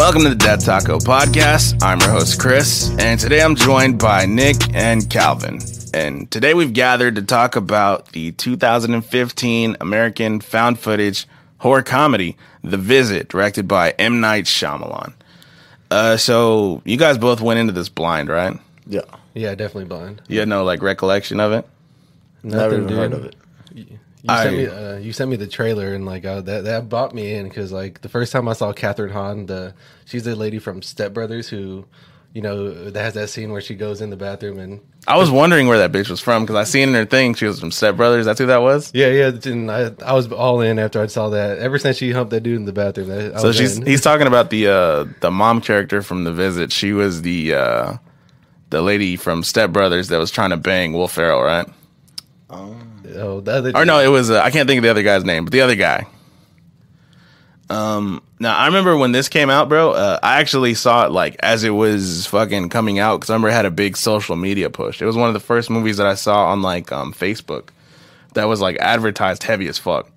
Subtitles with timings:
[0.00, 1.82] Welcome to the Dead Taco Podcast.
[1.82, 5.60] I'm your host, Chris, and today I'm joined by Nick and Calvin.
[5.92, 11.28] And today we've gathered to talk about the 2015 American found footage
[11.58, 14.22] horror comedy, The Visit, directed by M.
[14.22, 15.12] Night Shyamalan.
[15.90, 18.58] Uh, so you guys both went into this blind, right?
[18.86, 19.02] Yeah.
[19.34, 20.22] Yeah, definitely blind.
[20.28, 21.68] You had no like recollection of it.
[22.42, 23.36] Never Nothing, even heard of it.
[24.22, 26.88] You I- sent me, uh, you sent me the trailer and like uh, that that
[26.88, 29.74] brought me in because like the first time I saw Kathryn Hahn, the
[30.04, 31.86] she's the lady from Step Brothers who,
[32.34, 35.30] you know, that has that scene where she goes in the bathroom and I was
[35.30, 37.96] wondering where that bitch was from because I seen her thing she was from Step
[37.96, 38.26] Brothers.
[38.26, 38.90] That's who that was.
[38.92, 41.58] yeah yeah and I I was all in after I saw that.
[41.58, 43.86] Ever since she humped that dude in the bathroom, that, I So was she's in.
[43.86, 46.70] he's talking about the uh the mom character from the visit.
[46.72, 47.96] She was the uh
[48.68, 51.66] the lady from Step Brothers that was trying to bang Will Ferrell, right?
[53.16, 55.24] Oh the other Or no, it was uh, I can't think of the other guy's
[55.24, 56.06] name, but the other guy.
[57.68, 59.92] Um now I remember when this came out, bro.
[59.92, 63.48] Uh, I actually saw it like as it was fucking coming out because I remember
[63.50, 65.00] it had a big social media push.
[65.00, 67.68] It was one of the first movies that I saw on like um Facebook
[68.34, 70.10] that was like advertised heavy as fuck.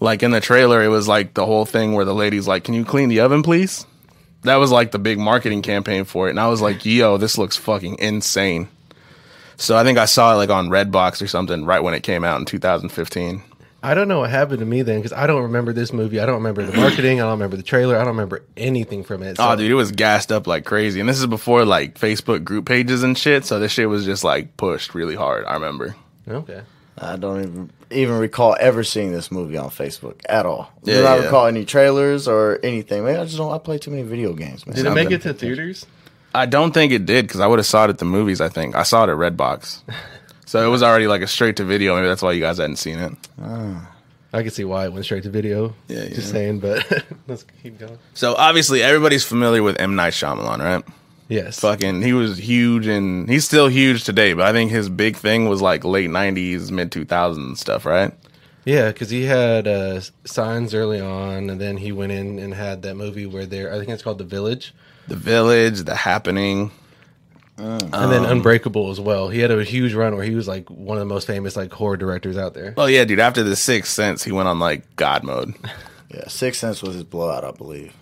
[0.00, 2.74] Like in the trailer, it was like the whole thing where the lady's like, "Can
[2.74, 3.86] you clean the oven, please?"
[4.42, 7.38] That was like the big marketing campaign for it, and I was like, "Yo, this
[7.38, 8.68] looks fucking insane."
[9.56, 12.24] So I think I saw it like on Redbox or something right when it came
[12.24, 13.42] out in 2015.
[13.82, 16.18] I don't know what happened to me then because I don't remember this movie.
[16.18, 17.20] I don't remember the marketing.
[17.20, 17.94] I don't remember the trailer.
[17.94, 19.36] I don't remember anything from it.
[19.38, 22.66] Oh, dude, it was gassed up like crazy, and this is before like Facebook group
[22.66, 23.44] pages and shit.
[23.44, 25.44] So this shit was just like pushed really hard.
[25.44, 25.94] I remember.
[26.26, 26.62] Okay.
[26.98, 30.70] I don't even even recall ever seeing this movie on Facebook at all.
[30.82, 31.24] Yeah, do not yeah.
[31.24, 33.04] recall any trailers or anything.
[33.04, 33.52] Maybe I just don't.
[33.52, 34.74] I play too many video games, man.
[34.74, 35.86] Did it make it to theaters?
[36.36, 38.40] I don't think it did because I would have saw it at the movies.
[38.40, 39.82] I think I saw it at Redbox,
[40.46, 41.96] so it was already like a straight to video.
[41.96, 43.12] Maybe that's why you guys hadn't seen it.
[44.32, 45.74] I can see why it went straight to video.
[45.88, 47.98] Yeah, Just saying, but let's keep going.
[48.12, 50.84] So obviously everybody's familiar with M Night Shyamalan, right?
[51.28, 51.58] Yes.
[51.60, 54.32] Fucking, he was huge and he's still huge today.
[54.34, 58.12] But I think his big thing was like late '90s, mid 2000s stuff, right?
[58.64, 62.82] Yeah, because he had uh, signs early on, and then he went in and had
[62.82, 64.74] that movie where they're, I think it's called The Village,
[65.08, 66.70] The Village, The Happening.
[67.58, 69.28] and Um, then Unbreakable as well.
[69.28, 71.72] He had a huge run where he was like one of the most famous like
[71.72, 72.74] horror directors out there.
[72.76, 73.20] Oh yeah, dude.
[73.20, 75.54] After the Sixth Sense, he went on like God mode.
[76.08, 77.92] Yeah, Sixth Sense was his blowout, I believe.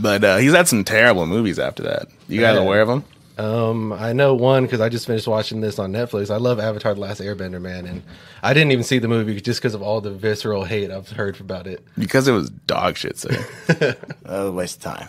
[0.00, 2.08] But uh, he's had some terrible movies after that.
[2.28, 2.62] You guys Yeah.
[2.62, 3.04] aware of him?
[3.38, 6.28] Um, I know one because I just finished watching this on Netflix.
[6.30, 8.02] I love Avatar: The Last Airbender, man, and
[8.42, 11.40] I didn't even see the movie just because of all the visceral hate I've heard
[11.40, 11.86] about it.
[11.96, 13.16] Because it was dog shit.
[13.16, 13.28] So
[13.68, 15.08] That was a waste of time.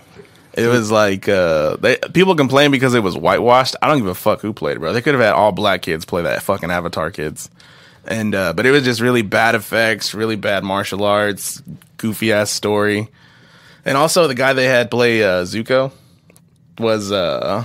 [0.54, 3.76] It was like uh, they, people complain because it was whitewashed.
[3.82, 4.94] I don't give a fuck who played it, bro.
[4.94, 7.50] They could have had all black kids play that fucking Avatar kids.
[8.06, 11.62] And uh, but it was just really bad effects, really bad martial arts,
[11.98, 13.08] goofy ass story,
[13.86, 15.92] and also the guy they had play uh, Zuko
[16.80, 17.64] was uh,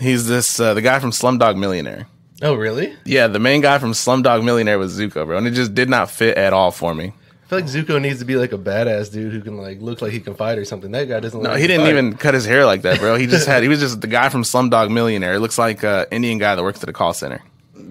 [0.00, 2.06] he's this uh, the guy from Slumdog Millionaire.
[2.42, 2.94] Oh, really?
[3.04, 6.10] Yeah, the main guy from Slumdog Millionaire was Zuko, bro, and it just did not
[6.10, 7.12] fit at all for me.
[7.46, 10.02] I feel like Zuko needs to be like a badass dude who can like look
[10.02, 10.90] like he can fight or something.
[10.90, 11.40] That guy doesn't.
[11.40, 11.90] No, look he didn't fight.
[11.90, 13.14] even cut his hair like that, bro.
[13.14, 15.34] He just had he was just the guy from Slumdog Millionaire.
[15.34, 17.40] It looks like a Indian guy that works at a call center.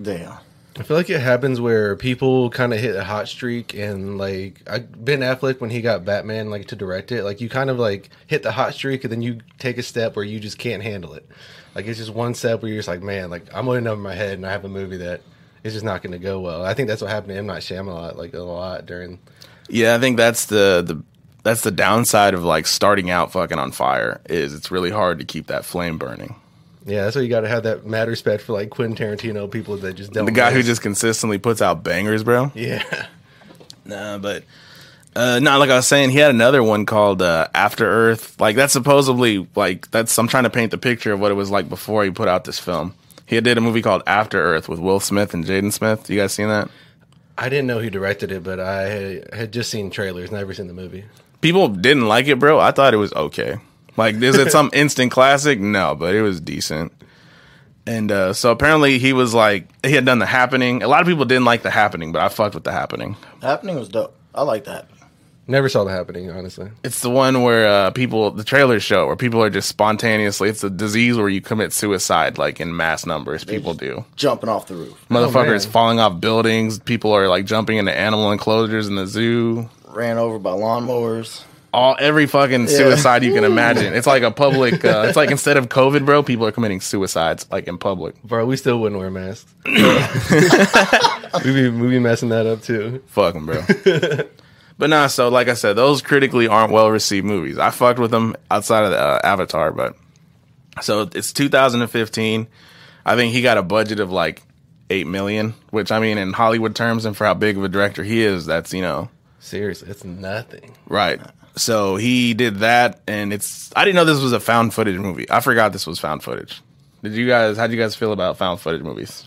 [0.01, 0.39] Damn.
[0.77, 4.61] I feel like it happens where people kind of hit a hot streak, and like
[4.69, 7.79] I, Ben Affleck when he got Batman like to direct it, like you kind of
[7.79, 10.83] like hit the hot streak, and then you take a step where you just can't
[10.83, 11.25] handle it.
[11.75, 14.15] Like it's just one step where you're just like, man, like I'm going over my
[14.15, 15.21] head, and I have a movie that
[15.65, 16.63] is just not going to go well.
[16.63, 19.19] I think that's what happened to M Night Shyamalan like a lot during.
[19.67, 21.03] Yeah, I think that's the the
[21.43, 25.25] that's the downside of like starting out fucking on fire is it's really hard to
[25.25, 26.35] keep that flame burning.
[26.85, 29.75] Yeah, that's why you got to have that mad respect for like Quentin Tarantino, people
[29.77, 30.25] that just don't.
[30.25, 32.51] The guy who just consistently puts out bangers, bro.
[32.55, 33.07] yeah.
[33.87, 34.43] Nah, but
[35.15, 38.39] uh no, like I was saying, he had another one called uh After Earth.
[38.41, 41.51] Like that's supposedly like that's I'm trying to paint the picture of what it was
[41.51, 42.95] like before he put out this film.
[43.25, 46.09] He did a movie called After Earth with Will Smith and Jaden Smith.
[46.09, 46.69] You guys seen that?
[47.37, 50.67] I didn't know he directed it, but I had, had just seen trailers, never seen
[50.67, 51.05] the movie.
[51.41, 52.59] People didn't like it, bro.
[52.59, 53.57] I thought it was okay.
[53.97, 55.59] Like, is it some instant classic?
[55.59, 56.91] No, but it was decent.
[57.87, 60.81] And uh, so apparently he was like he had done the happening.
[60.81, 63.15] A lot of people didn't like the happening, but I fucked with the happening.
[63.41, 64.15] The happening was dope.
[64.33, 64.89] I like that.
[65.47, 66.71] Never saw the happening, honestly.
[66.83, 70.49] It's the one where uh, people the trailers show where people are just spontaneously.
[70.49, 73.43] It's a disease where you commit suicide like in mass numbers.
[73.43, 74.03] People do.
[74.15, 75.05] Jumping off the roof.
[75.09, 75.71] Motherfuckers man.
[75.71, 76.79] falling off buildings.
[76.79, 79.69] People are like jumping into animal enclosures in the zoo.
[79.89, 81.43] Ran over by lawnmowers.
[81.73, 83.93] all every fucking suicide you can imagine.
[83.93, 84.83] It's like a public.
[84.83, 88.19] Uh, it's like instead of COVID, bro, people are committing suicides like in public.
[88.23, 89.53] Bro, we still wouldn't wear masks.
[89.65, 93.03] we be we be messing that up too.
[93.07, 93.61] Fuck 'em, bro.
[94.77, 97.57] But nah, so like I said, those critically aren't well received movies.
[97.57, 99.95] I fucked with them outside of the uh, Avatar, but
[100.81, 102.47] so it's 2015.
[103.05, 104.41] I think he got a budget of like
[104.89, 108.03] eight million, which I mean, in Hollywood terms, and for how big of a director
[108.03, 110.75] he is, that's you know Seriously, it's nothing.
[110.87, 111.19] right.
[111.57, 115.29] So he did that, and it's I didn't know this was a found footage movie.
[115.31, 116.61] I forgot this was found footage.
[117.01, 117.55] Did you guys?
[117.55, 119.25] How do you guys feel about found footage movies?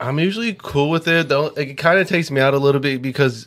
[0.00, 1.28] I'm usually cool with it.
[1.28, 3.46] Though it kind of takes me out a little bit because,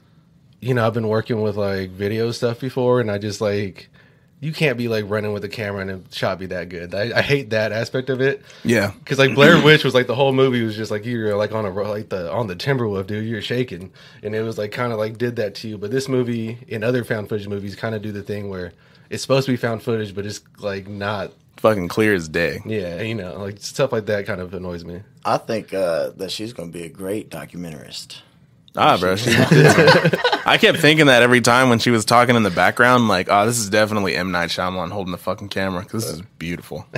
[0.62, 3.90] you know, I've been working with like video stuff before, and I just like
[4.42, 6.96] you can't be like running with a camera and the shot be that good.
[6.96, 10.16] I, I hate that aspect of it Yeah, because like Blair Witch was like the
[10.16, 13.08] whole movie was just like you're like on a ro- like the on the Timberwolf
[13.08, 13.92] dude, you're shaking,
[14.24, 15.78] and it was like kind of like did that to you.
[15.78, 18.72] But this movie and other found footage movies kind of do the thing where
[19.10, 21.34] it's supposed to be found footage, but it's like not.
[21.58, 22.62] fucking clear as day.
[22.66, 25.02] Yeah, you know, like stuff like that kind of annoys me.
[25.26, 28.22] I think uh, that she's going to be a great documentarist.
[28.82, 29.18] Ah, bro.
[29.18, 29.30] She,
[30.46, 33.46] I kept thinking that every time when she was talking in the background, like, oh,
[33.46, 36.86] this is definitely M Night Shyamalan holding the fucking camera because this is beautiful.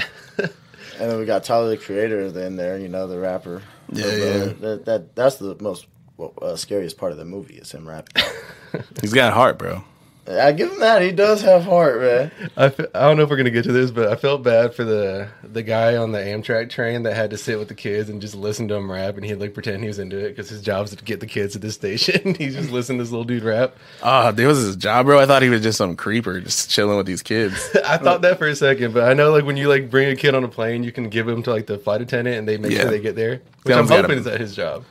[0.99, 3.63] And then we got Tyler the Creator in there, you know, the rapper.
[3.91, 4.45] Yeah, So, yeah.
[4.59, 8.23] That, that that's the most well, uh, scariest part of the movie is him rapping.
[9.01, 9.83] He's got heart, bro.
[10.39, 11.01] I give him that.
[11.01, 12.31] He does have heart, man.
[12.55, 14.73] I, fe- I don't know if we're gonna get to this, but I felt bad
[14.75, 18.09] for the the guy on the Amtrak train that had to sit with the kids
[18.09, 20.49] and just listen to him rap, and he'd like pretend he was into it because
[20.49, 22.35] his job is to get the kids to the station.
[22.35, 23.75] He's just listening to this little dude rap.
[24.03, 25.19] Oh, it was his job, bro.
[25.19, 27.53] I thought he was just some creeper just chilling with these kids.
[27.85, 30.15] I thought that for a second, but I know like when you like bring a
[30.15, 32.57] kid on a plane, you can give him to like the flight attendant, and they
[32.57, 32.81] make Yeah.
[32.81, 33.41] sure they get there.
[33.63, 34.83] Which I'm hoping is at his job.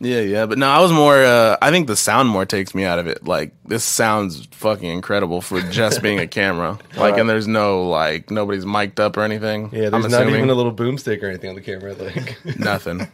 [0.00, 0.46] Yeah, yeah.
[0.46, 3.06] But no, I was more, uh, I think the sound more takes me out of
[3.06, 3.24] it.
[3.24, 6.78] Like, this sounds fucking incredible for just being a camera.
[6.96, 9.70] Like, and there's no, like, nobody's mic'd up or anything.
[9.72, 10.34] Yeah, I'm there's not assuming.
[10.36, 11.94] even a little boomstick or anything on the camera.
[11.94, 13.08] Like, Nothing.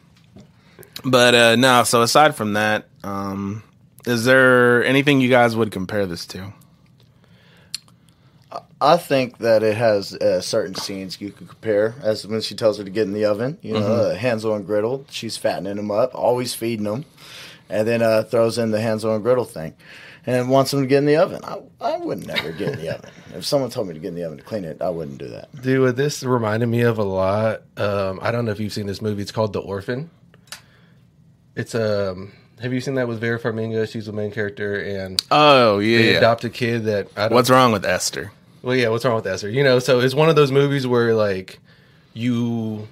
[1.04, 3.62] But uh no, so aside from that, um
[4.06, 6.52] is there anything you guys would compare this to?
[8.80, 12.78] I think that it has uh, certain scenes you could compare, as when she tells
[12.78, 13.58] her to get in the oven.
[13.62, 14.10] You know, Mm-hmm.
[14.12, 15.04] uh, Hansel and Gretel.
[15.10, 17.04] She's fattening him up, always feeding him,
[17.68, 19.74] and then uh, throws in the Hansel and Gretel thing,
[20.26, 21.42] and wants him to get in the oven.
[21.44, 23.10] I, I would never get in the oven.
[23.32, 25.28] If someone told me to get in the oven to clean it, I wouldn't do
[25.28, 25.48] that.
[25.62, 27.62] dude, this reminded me of a lot.
[27.76, 29.22] Um, I don't know if you've seen this movie.
[29.22, 30.10] It's called The Orphan.
[31.54, 32.32] It's um.
[32.60, 33.88] Have you seen that with Vera Farmiga?
[33.90, 36.18] She's the main character, and Oh, they yeah.
[36.18, 37.34] adopt a kid that I don't.
[37.34, 38.32] What's wrong with Esther?
[38.62, 39.48] Well, yeah, what's wrong with Esther?
[39.48, 41.58] You know, so it's one of those movies where like
[42.12, 42.88] you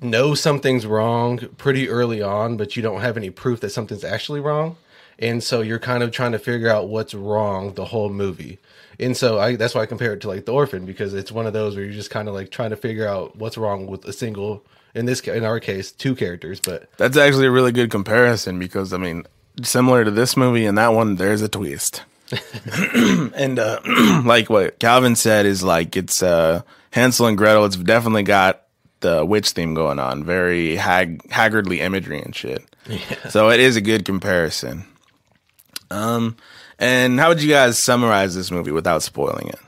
[0.00, 4.40] know something's wrong pretty early on, but you don't have any proof that something's actually
[4.40, 4.76] wrong,
[5.18, 8.58] and so you're kind of trying to figure out what's wrong the whole movie.
[9.00, 11.46] And so I that's why I compare it to like The Orphan because it's one
[11.46, 14.04] of those where you're just kind of like trying to figure out what's wrong with
[14.04, 14.64] a single
[14.94, 18.92] in this in our case two characters, but That's actually a really good comparison because
[18.92, 19.24] I mean,
[19.62, 22.02] similar to this movie and that one, there's a twist.
[23.34, 23.80] and uh
[24.24, 28.62] like what Calvin said is like it's uh Hansel and Gretel, it's definitely got
[29.00, 32.64] the witch theme going on, very hag haggardly imagery and shit.
[33.30, 34.84] So it is a good comparison.
[35.90, 36.36] Um
[36.78, 39.60] and how would you guys summarize this movie without spoiling it?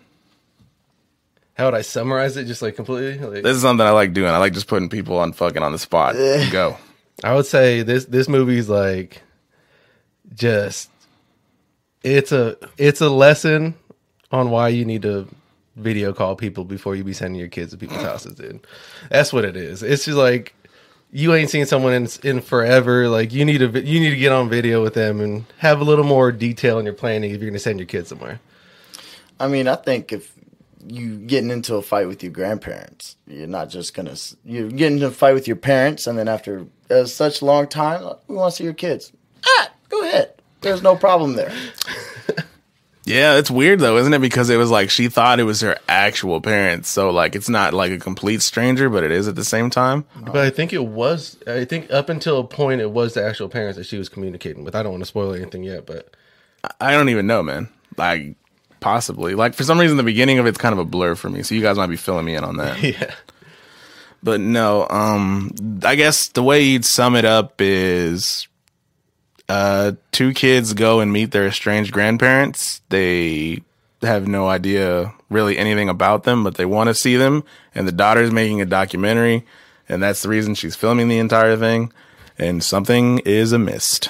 [1.57, 2.45] how would I summarize it?
[2.45, 3.19] Just like completely.
[3.19, 4.29] Like, This is something I like doing.
[4.29, 6.15] I like just putting people on fucking on the spot.
[6.51, 6.77] Go.
[7.25, 9.23] I would say this this movie's like
[10.35, 10.91] just
[12.07, 13.75] it's a it's a lesson
[14.31, 15.29] on why you need to
[15.75, 18.65] video call people before you be sending your kids to people's houses, dude.
[19.11, 19.83] That's what it is.
[19.83, 20.55] It's just like
[21.11, 23.09] you ain't seen someone in in forever.
[23.09, 25.85] Like you need to you need to get on video with them and have a
[25.85, 28.41] little more detail in your planning if you're going to send your kids somewhere.
[29.41, 30.33] I mean, I think if
[30.87, 35.09] you getting into a fight with your grandparents, you're not just gonna you're getting into
[35.09, 38.53] a fight with your parents, and then after uh, such a long time, we want
[38.53, 39.13] to see your kids.
[39.45, 40.36] Ah, go ahead.
[40.67, 41.53] There's no problem there.
[43.07, 44.19] Yeah, it's weird though, isn't it?
[44.19, 46.89] Because it was like she thought it was her actual parents.
[46.89, 50.05] So like it's not like a complete stranger, but it is at the same time.
[50.17, 51.39] But I think it was.
[51.47, 54.65] I think up until a point, it was the actual parents that she was communicating
[54.65, 54.75] with.
[54.75, 56.17] I don't want to spoil anything yet, but
[56.81, 57.69] I don't even know, man.
[57.97, 58.35] Like
[58.81, 59.37] possibly.
[59.37, 61.45] Like for some reason the beginning of it's kind of a blur for me.
[61.45, 62.83] So you guys might be filling me in on that.
[62.83, 63.15] yeah.
[64.21, 65.53] But no, um
[65.85, 68.49] I guess the way you'd sum it up is
[69.49, 72.81] uh two kids go and meet their estranged grandparents.
[72.89, 73.63] They
[74.03, 77.93] have no idea really anything about them, but they want to see them and the
[77.93, 79.45] daughter's making a documentary
[79.89, 81.93] and that's the reason she's filming the entire thing
[82.39, 84.01] and something is amiss.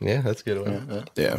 [0.00, 1.04] Yeah, that's a good one.
[1.14, 1.36] Yeah.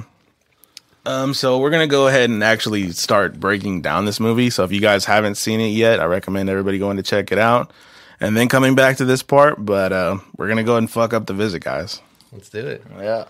[1.05, 4.49] Um, so we're gonna go ahead and actually start breaking down this movie.
[4.51, 7.39] So if you guys haven't seen it yet, I recommend everybody going to check it
[7.39, 7.71] out,
[8.19, 9.65] and then coming back to this part.
[9.65, 12.01] But uh, we're gonna go ahead and fuck up the visit, guys.
[12.31, 12.83] Let's do it.
[12.97, 13.25] Yeah.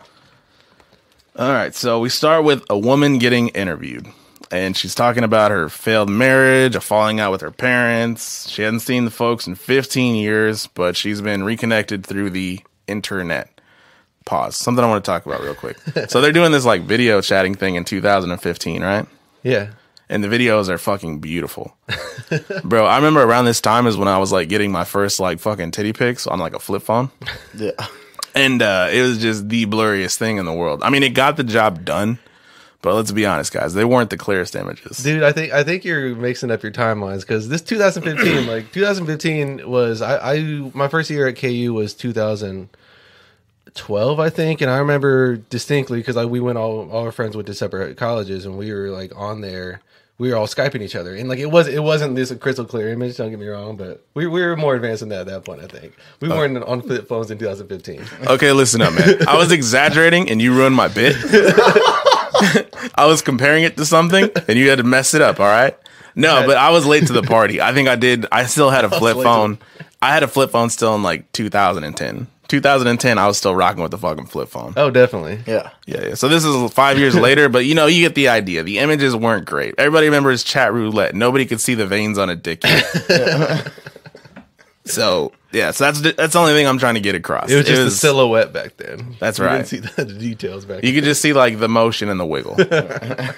[1.37, 4.05] All right, so we start with a woman getting interviewed,
[4.51, 8.49] and she's talking about her failed marriage, a falling out with her parents.
[8.49, 13.49] She hadn't seen the folks in 15 years, but she's been reconnected through the internet.
[14.25, 14.57] Pause.
[14.57, 15.77] Something I want to talk about real quick.
[16.09, 19.07] so they're doing this like video chatting thing in 2015, right?
[19.41, 19.69] Yeah.
[20.09, 21.75] and the videos are fucking beautiful.
[22.63, 25.39] Bro, I remember around this time is when I was like getting my first like
[25.39, 27.09] fucking titty pics on like a flip phone.
[27.57, 27.71] Yeah.
[28.33, 30.81] And uh it was just the blurriest thing in the world.
[30.83, 32.19] I mean, it got the job done,
[32.81, 35.03] but let's be honest, guys, they weren't the clearest images.
[35.03, 39.69] Dude, I think I think you're mixing up your timelines because this 2015, like 2015
[39.69, 40.41] was I, I
[40.73, 46.29] my first year at KU was 2012, I think, and I remember distinctly because like
[46.29, 49.41] we went all all our friends went to separate colleges and we were like on
[49.41, 49.81] there.
[50.21, 52.89] We were all skyping each other, and like it was it wasn't this crystal clear
[52.89, 53.17] image.
[53.17, 55.63] Don't get me wrong, but we, we were more advanced than that at that point.
[55.63, 58.27] I think we uh, weren't on flip phones in 2015.
[58.27, 59.27] Okay, listen up, man.
[59.27, 61.15] I was exaggerating and you ruined my bit.
[62.93, 65.75] I was comparing it to something and you had to mess it up, all right?
[66.13, 67.59] No, but I was late to the party.
[67.59, 69.57] I think I did I still had a flip phone.
[70.03, 72.27] I had a flip phone still in like 2010.
[72.51, 74.73] 2010, I was still rocking with the fucking flip phone.
[74.75, 75.39] Oh, definitely.
[75.47, 75.69] Yeah.
[75.85, 76.13] Yeah, yeah.
[76.15, 78.61] So this is five years later, but you know, you get the idea.
[78.61, 79.73] The images weren't great.
[79.77, 81.15] Everybody remembers chat roulette.
[81.15, 82.61] Nobody could see the veins on a dick.
[84.85, 87.49] so yeah, so that's that's the only thing I'm trying to get across.
[87.49, 89.15] It was just the silhouette back then.
[89.19, 89.65] That's You right.
[89.65, 90.83] Didn't see the, the details back.
[90.83, 92.55] You could just see like the motion and the wiggle.
[92.55, 93.37] That's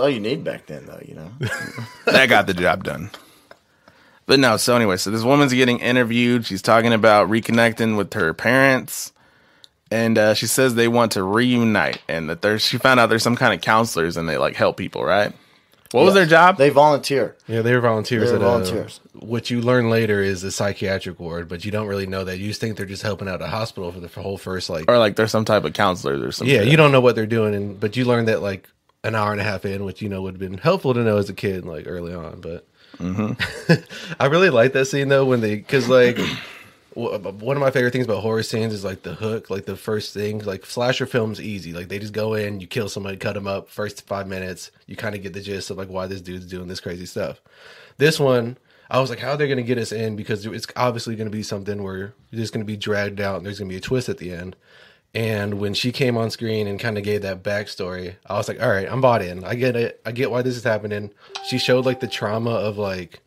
[0.00, 1.02] all you need back then, though.
[1.06, 1.30] You know.
[2.06, 3.10] that got the job done.
[4.26, 6.46] But no, so anyway, so this woman's getting interviewed.
[6.46, 9.12] She's talking about reconnecting with her parents.
[9.90, 13.22] And uh, she says they want to reunite and that there's she found out there's
[13.22, 15.34] some kind of counselors and they like help people, right?
[15.90, 16.56] What was their job?
[16.56, 17.36] They volunteer.
[17.46, 18.30] Yeah, they were volunteers.
[18.30, 19.00] They were at a- volunteers.
[19.12, 22.38] what you learn later is a psychiatric ward, but you don't really know that.
[22.38, 24.86] You just think they're just helping out a hospital for the whole first like.
[24.88, 26.54] or like there's some type of counselors or something.
[26.56, 28.70] Yeah, you don't know what they're doing, and but you learn that like
[29.04, 31.18] an hour and a half in, which you know would have been helpful to know
[31.18, 32.40] as a kid, like early on.
[32.40, 32.66] But
[32.98, 34.14] Mm-hmm.
[34.20, 36.18] I really like that scene though when they because like.
[36.94, 40.12] One of my favorite things about horror scenes is like the hook, like the first
[40.12, 40.40] thing.
[40.40, 41.72] Like slasher films, easy.
[41.72, 43.70] Like they just go in, you kill somebody, cut them up.
[43.70, 46.68] First five minutes, you kind of get the gist of like why this dude's doing
[46.68, 47.40] this crazy stuff.
[47.96, 48.58] This one,
[48.90, 50.16] I was like, how are they going to get us in?
[50.16, 53.38] Because it's obviously going to be something where you're just going to be dragged out,
[53.38, 54.54] and there's going to be a twist at the end.
[55.14, 58.62] And when she came on screen and kind of gave that backstory, I was like,
[58.62, 59.44] all right, I'm bought in.
[59.44, 60.00] I get it.
[60.06, 61.10] I get why this is happening.
[61.48, 63.20] She showed like the trauma of like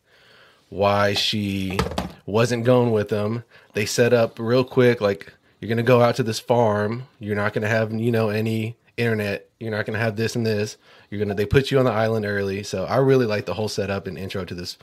[0.68, 1.78] why she
[2.26, 3.44] wasn't going with them.
[3.74, 7.04] They set up real quick, like, you're going to go out to this farm.
[7.18, 9.48] You're not going to have, you know, any internet.
[9.58, 10.76] You're not going to have this and this.
[11.08, 12.62] You're going to, they put you on the island early.
[12.62, 14.76] So I really like the whole setup and intro to this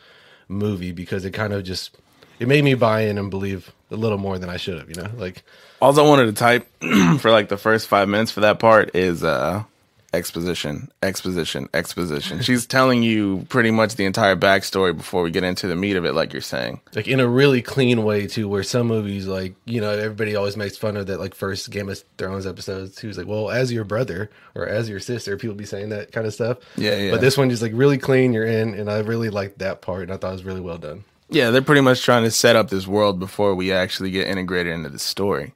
[0.47, 1.97] movie because it kind of just,
[2.39, 4.95] it made me buy in and believe a little more than I should have, you
[4.95, 5.09] know?
[5.15, 5.43] Like,
[5.83, 6.65] All I wanted to type
[7.19, 9.65] for like the first five minutes for that part is uh
[10.13, 12.41] exposition, exposition, exposition.
[12.47, 16.05] She's telling you pretty much the entire backstory before we get into the meat of
[16.05, 16.79] it, like you're saying.
[16.95, 20.55] like in a really clean way too where some movies like you know everybody always
[20.55, 23.69] makes fun of that like first game of thrones episodes he was like well as
[23.69, 27.11] your brother or as your sister people be saying that kind of stuff Yeah, yeah.
[27.11, 30.03] but this one just like really clean you're in and i really liked that part
[30.03, 32.55] and i thought it was really well done Yeah, they're pretty much trying to set
[32.55, 35.53] up this world before we actually get integrated into the story.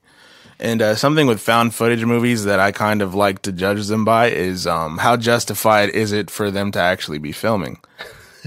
[0.59, 4.05] And uh, something with found footage movies that I kind of like to judge them
[4.05, 7.79] by is um, how justified is it for them to actually be filming?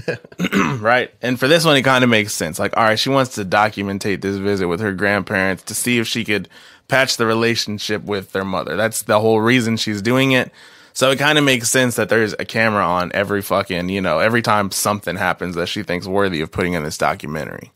[0.79, 1.13] right.
[1.21, 2.59] And for this one, it kind of makes sense.
[2.59, 6.07] Like, all right, she wants to documentate this visit with her grandparents to see if
[6.07, 6.49] she could
[6.87, 8.75] patch the relationship with their mother.
[8.75, 10.51] That's the whole reason she's doing it.
[10.93, 14.19] So it kind of makes sense that there's a camera on every fucking, you know,
[14.19, 17.71] every time something happens that she thinks worthy of putting in this documentary.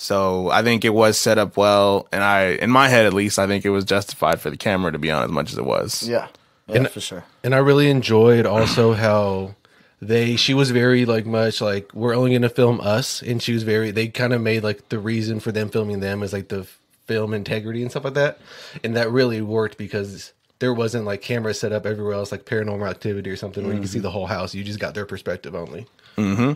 [0.00, 3.38] So I think it was set up well, and I, in my head at least,
[3.38, 5.64] I think it was justified for the camera to be on as much as it
[5.64, 6.08] was.
[6.08, 6.28] Yeah.
[6.68, 7.24] Yeah, And- for sure.
[7.42, 9.54] and i really enjoyed also how
[10.02, 13.54] they she was very like much like we're only going to film us and she
[13.54, 16.48] was very they kind of made like the reason for them filming them is like
[16.48, 16.66] the
[17.06, 18.38] film integrity and stuff like that
[18.84, 22.88] and that really worked because there wasn't like cameras set up everywhere else like paranormal
[22.88, 25.54] activity or something where you can see the whole house you just got their perspective
[25.54, 25.86] only
[26.16, 26.52] Hmm.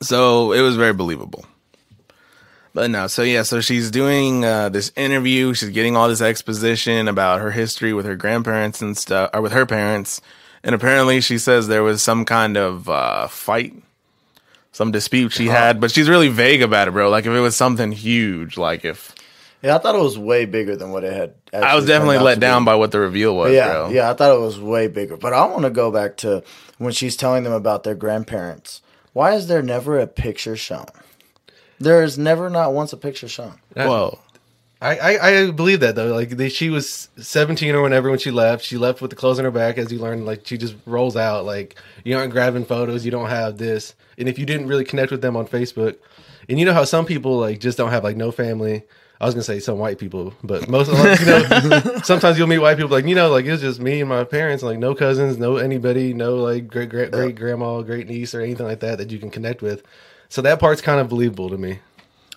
[0.00, 1.44] So it was very believable.
[2.74, 5.52] But no, so yeah, so she's doing uh, this interview.
[5.52, 9.52] She's getting all this exposition about her history with her grandparents and stuff, or with
[9.52, 10.20] her parents.
[10.64, 13.74] And apparently, she says there was some kind of uh, fight,
[14.72, 17.10] some dispute she had, but she's really vague about it, bro.
[17.10, 19.14] Like if it was something huge, like if
[19.60, 21.34] Yeah, I thought it was way bigger than what it had.
[21.52, 22.66] I was actually definitely turned out let to down be.
[22.66, 23.90] by what the reveal was, yeah, bro.
[23.90, 25.18] yeah, I thought it was way bigger.
[25.18, 26.42] But I want to go back to
[26.78, 28.80] when she's telling them about their grandparents.
[29.12, 30.86] Why is there never a picture shown?
[31.82, 33.58] There is never not once a picture shown.
[33.74, 34.18] Whoa,
[34.82, 36.12] I, I, I believe that though.
[36.12, 38.64] Like they, she was seventeen or whenever when she left.
[38.64, 40.24] She left with the clothes on her back, as you learn.
[40.24, 41.44] Like she just rolls out.
[41.44, 43.04] Like you aren't grabbing photos.
[43.04, 43.94] You don't have this.
[44.18, 45.98] And if you didn't really connect with them on Facebook,
[46.48, 48.82] and you know how some people like just don't have like no family.
[49.20, 52.48] I was gonna say some white people, but most of them, you know, sometimes you'll
[52.48, 54.96] meet white people like you know, like it's just me and my parents, like no
[54.96, 58.98] cousins, no anybody, no like great great great grandma, great niece, or anything like that
[58.98, 59.84] that you can connect with.
[60.32, 61.80] So that part's kind of believable to me.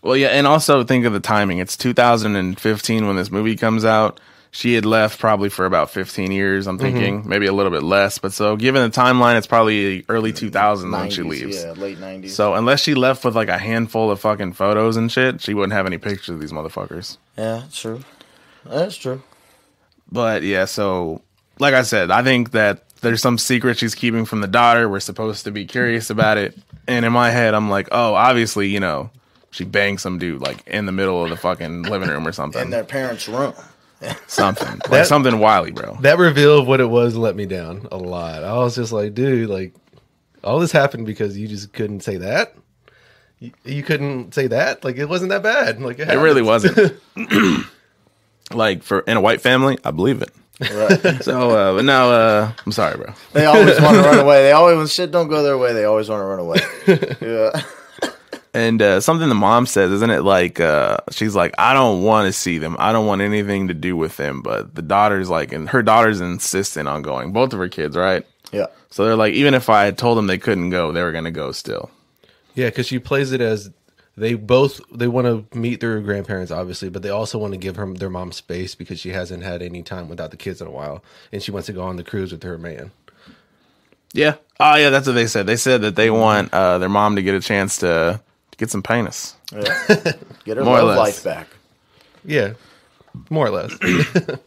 [0.04, 1.60] Well, yeah, and also think of the timing.
[1.60, 4.20] It's 2015 when this movie comes out.
[4.52, 6.68] She had left probably for about 15 years.
[6.68, 6.84] I'm mm-hmm.
[6.84, 10.92] thinking maybe a little bit less, but so given the timeline, it's probably early 2000s
[10.92, 11.64] when she leaves.
[11.64, 12.36] Yeah, late nineties.
[12.36, 15.72] So unless she left with like a handful of fucking photos and shit, she wouldn't
[15.72, 17.16] have any pictures of these motherfuckers.
[17.38, 18.02] yeah, true.
[18.66, 19.24] That's true.
[20.12, 21.22] But yeah, so
[21.60, 24.90] like I said, I think that there's some secret she's keeping from the daughter.
[24.90, 26.58] We're supposed to be curious about it.
[26.88, 29.10] And in my head, I'm like, oh, obviously, you know,
[29.51, 32.62] she banged some dude like in the middle of the fucking living room or something.
[32.62, 33.54] In their parents' room.
[34.27, 34.68] something.
[34.68, 35.98] Like That- something wily, bro.
[36.01, 38.44] that reveal of what it was let me down a lot.
[38.44, 39.74] I was just like, dude, like
[40.44, 42.56] all this happened because you just couldn't say that.
[43.39, 44.84] You, you couldn't say that.
[44.84, 45.82] Like it wasn't that bad.
[45.82, 47.00] Like It really wasn't.
[48.54, 50.30] like for in a white family, I believe it.
[50.60, 51.22] Right.
[51.24, 53.14] So, uh, but now, uh, I'm sorry, bro.
[53.34, 54.44] they always want to run away.
[54.44, 56.60] They always when shit don't go their way, they always want to run away.
[57.22, 57.62] yeah.
[58.54, 62.28] And uh, something the mom says, isn't it like uh, she's like, I don't want
[62.28, 62.78] to see them.
[62.80, 64.42] I don't want anything to do with them.
[64.42, 67.34] But the daughter's like, and her daughter's insistent on going.
[67.34, 68.26] Both of her kids, right?
[68.54, 68.68] Yeah.
[68.90, 71.32] So they're like, even if I had told them they couldn't go, they were gonna
[71.32, 71.92] go still.
[72.54, 73.70] Yeah, because she plays it as
[74.18, 77.76] they both they want to meet their grandparents, obviously, but they also want to give
[77.76, 80.72] her their mom space because she hasn't had any time without the kids in a
[80.72, 82.92] while, and she wants to go on the cruise with her man.
[84.14, 84.36] Yeah.
[84.60, 85.48] Oh yeah, that's what they said.
[85.48, 88.70] They said that they want uh, their mom to get a chance to, to get
[88.72, 89.36] some penis.
[89.51, 89.84] yeah.
[90.46, 90.98] Get her More or love less.
[90.98, 91.48] life back.
[92.24, 92.54] Yeah,
[93.30, 93.74] more or less.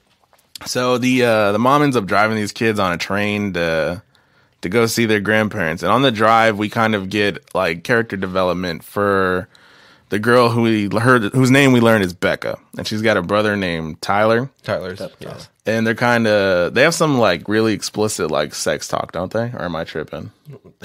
[0.66, 4.02] So the uh, the mom ends up driving these kids on a train to
[4.62, 8.16] to go see their grandparents, and on the drive we kind of get like character
[8.16, 9.48] development for
[10.08, 13.22] the girl who we heard whose name we learned is Becca, and she's got a
[13.22, 15.02] brother named Tyler, Tyler's.
[15.20, 15.38] Yeah.
[15.66, 19.50] and they're kind of they have some like really explicit like sex talk, don't they?
[19.52, 20.30] Or am I tripping?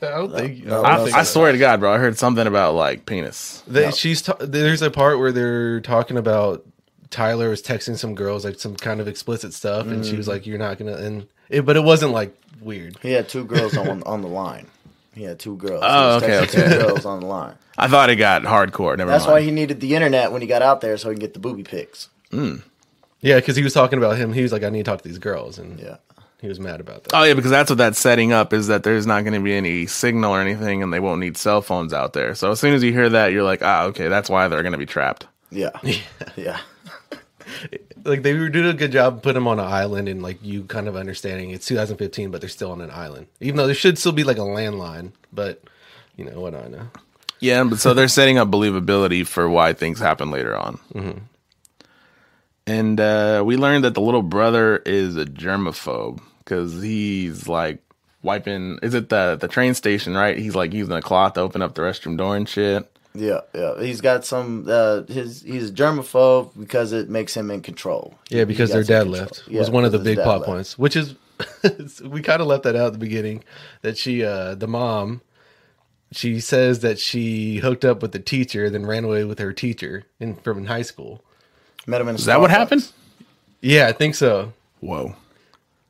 [0.00, 0.64] I don't think.
[0.64, 3.04] No, I I, don't think I swear to God, bro, I heard something about like
[3.04, 3.62] penis.
[3.66, 6.64] They, She's ta- there's a part where they're talking about
[7.10, 10.30] Tyler was texting some girls like some kind of explicit stuff, and she was mm.
[10.30, 12.96] like, "You're not gonna." And it, but it wasn't like weird.
[13.02, 14.66] He had two girls on on the line.
[15.14, 15.82] He had two girls.
[15.84, 16.78] Oh, okay, texting okay.
[16.78, 17.54] Two girls on the line.
[17.76, 18.96] I thought it got hardcore.
[18.96, 19.20] Never mind.
[19.20, 19.32] That's mind.
[19.34, 21.40] why he needed the internet when he got out there so he can get the
[21.40, 22.08] booby pics.
[23.20, 24.32] Yeah, because he was talking about him.
[24.32, 25.96] He was like, "I need to talk to these girls," and Yeah.
[26.40, 27.14] he was mad about that.
[27.14, 29.54] Oh yeah, because that's what that's setting up is that there's not going to be
[29.54, 32.34] any signal or anything, and they won't need cell phones out there.
[32.36, 34.72] So as soon as you hear that, you're like, ah, okay, that's why they're going
[34.72, 35.26] to be trapped.
[35.50, 35.70] Yeah.
[36.36, 36.58] Yeah.
[38.08, 40.64] Like they were doing a good job putting him on an island, and like you
[40.64, 43.98] kind of understanding it's 2015, but they're still on an island, even though there should
[43.98, 45.12] still be like a landline.
[45.32, 45.62] But
[46.16, 46.88] you know what I know.
[47.40, 50.80] Yeah, but so they're setting up believability for why things happen later on.
[52.66, 57.82] And uh, we learned that the little brother is a germaphobe because he's like
[58.22, 58.78] wiping.
[58.82, 60.14] Is it the the train station?
[60.14, 60.36] Right?
[60.36, 62.90] He's like using a cloth to open up the restroom door and shit.
[63.14, 63.40] Yeah.
[63.54, 63.80] Yeah.
[63.80, 68.14] He's got some uh his he's a germaphobe because it makes him in control.
[68.28, 70.50] Yeah, because their dad left Yeah, was one of the big dad plot left.
[70.50, 71.14] points, which is
[72.04, 73.44] we kind of left that out at the beginning.
[73.82, 75.20] That she, uh the mom,
[76.12, 80.04] she says that she hooked up with the teacher, then ran away with her teacher
[80.20, 81.22] in from high school.
[81.86, 82.90] Met him in a Is that what happened?
[83.60, 84.52] Yeah, I think so.
[84.80, 85.16] Whoa.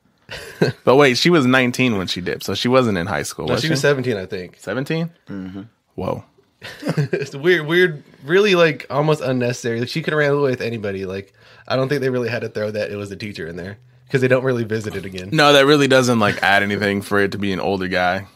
[0.83, 3.47] but wait, she was 19 when she dipped, so she wasn't in high school.
[3.47, 4.57] No, was she she, was seventeen, I think.
[4.59, 5.09] 17?
[5.27, 5.61] Mm-hmm.
[5.95, 6.23] Whoa.
[6.81, 9.79] it's weird, weird, really like almost unnecessary.
[9.79, 11.05] Like she could have ran away with anybody.
[11.05, 11.33] Like
[11.67, 13.77] I don't think they really had to throw that it was the teacher in there
[14.05, 15.29] because they don't really visit it again.
[15.31, 18.27] No, that really doesn't like add anything for it to be an older guy.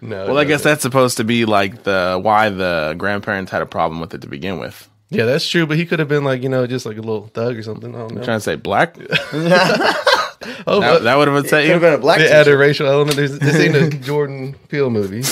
[0.00, 0.70] No, Well, I guess doesn't.
[0.70, 4.28] that's supposed to be like the why the grandparents had a problem with it to
[4.28, 4.88] begin with.
[5.10, 5.66] yeah, that's true.
[5.66, 7.94] But he could have been like you know just like a little thug or something.
[7.94, 8.22] I don't know.
[8.24, 8.96] trying to say black.
[10.66, 11.88] oh, That, that would have Could have upset been you.
[11.88, 13.16] a black they add a racial element.
[13.16, 15.22] There's, this ain't a Jordan Peele movie.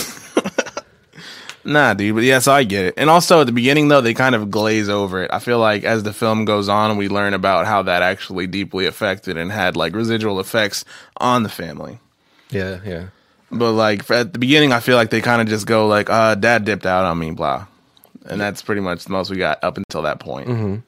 [1.66, 2.14] Nah, dude.
[2.14, 2.94] But yes, I get it.
[2.96, 5.30] And also at the beginning though, they kind of glaze over it.
[5.32, 8.86] I feel like as the film goes on, we learn about how that actually deeply
[8.86, 10.84] affected and had like residual effects
[11.16, 11.98] on the family.
[12.50, 13.06] Yeah, yeah.
[13.50, 16.36] But like at the beginning, I feel like they kind of just go like, uh,
[16.36, 17.66] "Dad dipped out on me," blah,
[18.24, 20.82] and that's pretty much the most we got up until that point.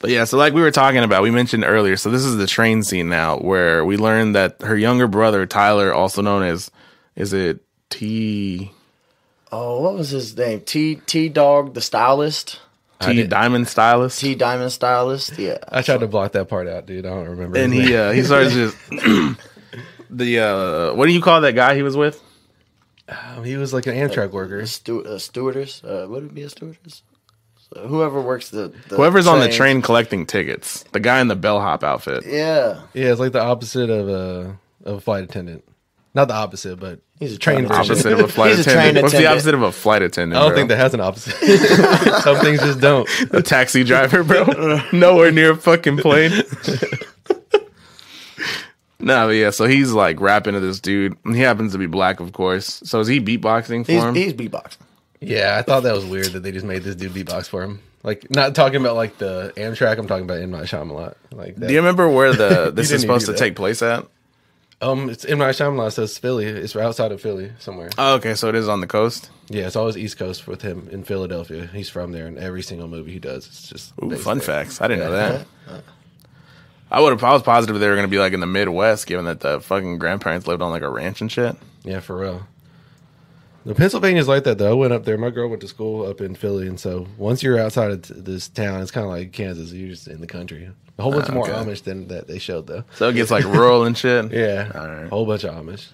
[0.00, 1.96] But yeah, so like we were talking about, we mentioned earlier.
[1.96, 5.92] So this is the train scene now, where we learn that her younger brother Tyler,
[5.92, 6.70] also known as,
[7.16, 8.72] is it T?
[9.52, 10.60] Oh, what was his name?
[10.60, 12.60] T T Dog, the stylist.
[13.00, 14.20] T Diamond Stylist.
[14.20, 15.38] T Diamond Stylist.
[15.38, 15.56] Yeah.
[15.68, 17.06] I tried to block that part out, dude.
[17.06, 17.56] I don't remember.
[17.58, 18.00] and his he name.
[18.08, 18.76] uh, he starts just
[20.10, 22.22] the uh, what do you call that guy he was with?
[23.08, 24.60] Um, he was like an Amtrak worker.
[24.60, 25.82] a, stu- a stewardess.
[25.82, 27.02] Uh, would it be a stewardess?
[27.72, 30.84] So whoever works the, the Whoever's on the train collecting tickets.
[30.92, 32.24] The guy in the bellhop outfit.
[32.26, 32.82] Yeah.
[32.94, 35.64] Yeah, it's like the opposite of a of a flight attendant.
[36.12, 37.92] Not the opposite, but He's a train train version.
[37.92, 38.92] Opposite of a flight He's a attendant.
[38.94, 40.36] train What's the opposite of a flight attendant?
[40.38, 40.56] I don't bro?
[40.56, 41.34] think that has an opposite.
[42.22, 43.08] Some things just don't.
[43.32, 44.80] a taxi driver, bro.
[44.92, 46.32] Nowhere near a fucking plane.
[48.98, 49.50] no, but yeah.
[49.50, 51.16] So he's like rapping to this dude.
[51.24, 52.80] and He happens to be black, of course.
[52.84, 54.14] So is he beatboxing for He's, him?
[54.14, 54.78] he's beatboxing.
[55.20, 57.80] Yeah, I thought that was weird that they just made this dude beatbox for him.
[58.02, 59.98] Like, not talking about like the Amtrak.
[59.98, 61.14] I'm talking about M Night Shyamalan.
[61.32, 61.66] Like, that.
[61.68, 63.38] Do you remember where the this is supposed to do that.
[63.38, 64.06] take place at?
[64.82, 65.92] Um, it's M Night Shyamalan.
[65.92, 66.46] Says Philly.
[66.46, 67.90] It's outside of Philly somewhere.
[67.98, 69.30] Oh, okay, so it is on the coast.
[69.48, 71.68] Yeah, it's always East Coast with him in Philadelphia.
[71.72, 74.46] He's from there, and every single movie he does, it's just Ooh, fun there.
[74.46, 74.80] facts.
[74.80, 75.46] I didn't know that.
[76.90, 77.22] I would have.
[77.22, 79.60] I was positive they were going to be like in the Midwest, given that the
[79.60, 81.56] fucking grandparents lived on like a ranch and shit.
[81.84, 82.46] Yeah, for real.
[83.66, 84.70] The Pennsylvania's like that though.
[84.70, 85.18] I went up there.
[85.18, 88.14] My girl went to school up in Philly, and so once you're outside of t-
[88.16, 89.72] this town, it's kind of like Kansas.
[89.72, 90.70] You're just in the country.
[90.98, 91.52] A whole bunch Ah, more okay.
[91.70, 92.84] Amish than that they showed though.
[92.94, 94.32] So it gets like rural and shit.
[94.32, 95.04] Yeah, All right.
[95.06, 95.88] a whole bunch of Amish.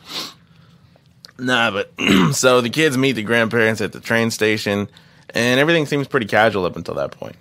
[1.38, 1.92] Nah, but
[2.32, 4.88] so the kids meet the grandparents at the train station,
[5.30, 7.36] and everything seems pretty casual up until that point.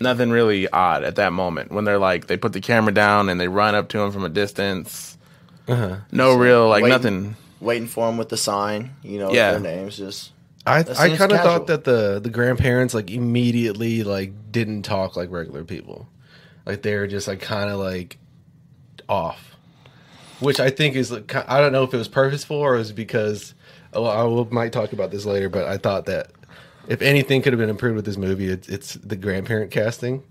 [0.00, 3.40] Nothing really odd at that moment when they're like they put the camera down and
[3.40, 5.16] they run up to him from a distance.
[5.68, 5.98] Uh-huh.
[6.10, 6.98] No real like waiting.
[6.98, 7.36] nothing.
[7.62, 9.52] Waiting for him with the sign, you know, Yeah.
[9.52, 9.96] their names.
[9.96, 10.32] Just
[10.66, 15.30] I I kind of thought that the the grandparents like immediately like didn't talk like
[15.30, 16.08] regular people,
[16.66, 18.18] like they were just like kind of like
[19.08, 19.56] off,
[20.40, 22.92] which I think is like, I don't know if it was purposeful or it was
[22.92, 23.54] because
[23.92, 26.30] oh, I will, might talk about this later, but I thought that
[26.88, 30.22] if anything could have been improved with this movie, it's, it's the grandparent casting.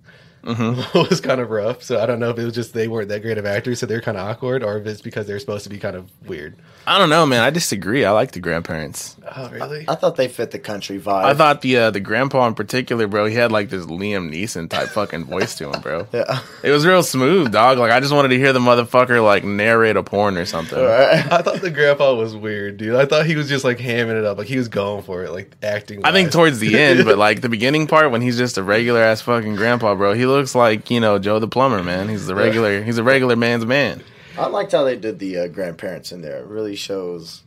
[0.93, 3.21] was kind of rough, so I don't know if it was just they weren't that
[3.21, 5.69] great of actors, so they're kind of awkward, or if it's because they're supposed to
[5.69, 6.55] be kind of weird.
[6.87, 7.41] I don't know, man.
[7.41, 8.05] I disagree.
[8.05, 9.15] I like the grandparents.
[9.35, 9.85] Oh, really?
[9.87, 11.25] I thought they fit the country vibe.
[11.25, 13.25] I thought the uh, the grandpa in particular, bro.
[13.27, 16.01] He had like this Liam Neeson type fucking voice to him, bro.
[16.11, 16.39] Yeah.
[16.63, 17.77] It was real smooth, dog.
[17.77, 20.77] Like I just wanted to hear the motherfucker like narrate a porn or something.
[20.77, 22.95] I thought the grandpa was weird, dude.
[22.95, 25.31] I thought he was just like hamming it up, like he was going for it,
[25.31, 26.03] like acting.
[26.03, 29.01] I think towards the end, but like the beginning part when he's just a regular
[29.01, 30.13] ass fucking grandpa, bro.
[30.13, 32.09] He looks like you know Joe the plumber, man.
[32.09, 32.83] He's the regular.
[32.83, 34.03] He's a regular man's man.
[34.37, 36.37] I liked how they did the uh, grandparents in there.
[36.39, 37.43] It really shows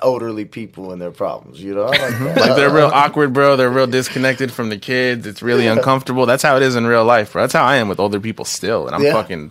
[0.00, 1.60] elderly people and their problems.
[1.60, 2.36] You know, I like.
[2.36, 3.56] Like they're real awkward, bro.
[3.56, 5.26] They're real disconnected from the kids.
[5.26, 5.72] It's really Yeah.
[5.72, 6.26] uncomfortable.
[6.26, 7.42] That's how it is in real life, bro.
[7.42, 9.12] That's how I am with older people still, and I'm Yeah.
[9.14, 9.50] fucking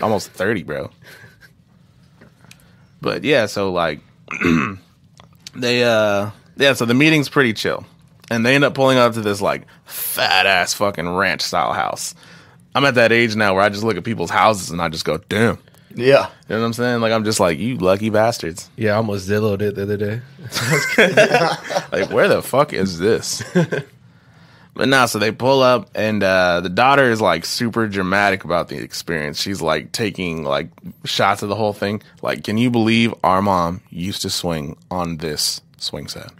[0.00, 0.90] almost thirty, bro.
[3.00, 4.00] But yeah, so like
[5.56, 7.84] they uh yeah, so the meeting's pretty chill.
[8.30, 12.14] And they end up pulling up to this like fat ass fucking ranch style house.
[12.74, 15.04] I'm at that age now where I just look at people's houses and I just
[15.04, 15.58] go, damn.
[15.94, 16.28] yeah.
[16.48, 17.00] You know what I'm saying?
[17.00, 18.70] Like I'm just like, you lucky bastards.
[18.76, 20.20] yeah, I almost Zillowed it the other day.
[21.92, 23.42] like where the fuck is this
[24.74, 28.68] but now so they pull up and uh the daughter is like super dramatic about
[28.68, 30.68] the experience she's like taking like
[31.04, 35.18] shots of the whole thing like can you believe our mom used to swing on
[35.18, 36.30] this swing set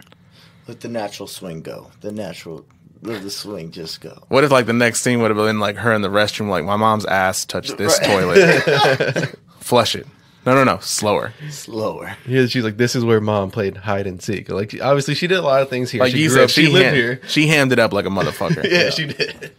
[0.67, 1.91] Let the natural swing go.
[2.01, 2.65] The natural,
[3.01, 4.23] let the swing just go.
[4.29, 6.63] what if like the next scene would have been like her in the restroom like
[6.63, 8.07] my mom's ass touched this Right.
[8.07, 10.07] toilet flush it
[10.45, 12.15] no no no slower Slower.
[12.27, 14.49] Yeah, she's like, this is where mom played hide and seek.
[14.49, 16.01] Like, obviously, she did a lot of things here.
[16.01, 17.21] like she you grew said up, she, she lived ham- here.
[17.27, 19.53] she hammed it up like a motherfucker Yeah, she did.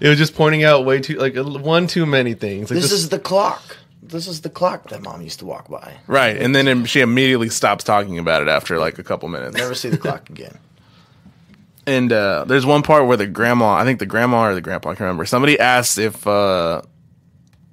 [0.00, 2.70] It was just pointing out way too like one too many things.
[2.70, 3.78] Like This this- is the clock.
[4.02, 5.94] This is the clock that mom used to walk by.
[6.06, 9.74] right and then she immediately stops talking about it after like a couple minutes Never
[9.74, 10.58] see the clock again.
[11.86, 14.90] And uh, there's one part where the grandma, I think the grandma or the grandpa,
[14.90, 15.24] I can't remember.
[15.24, 16.82] Somebody asks if uh,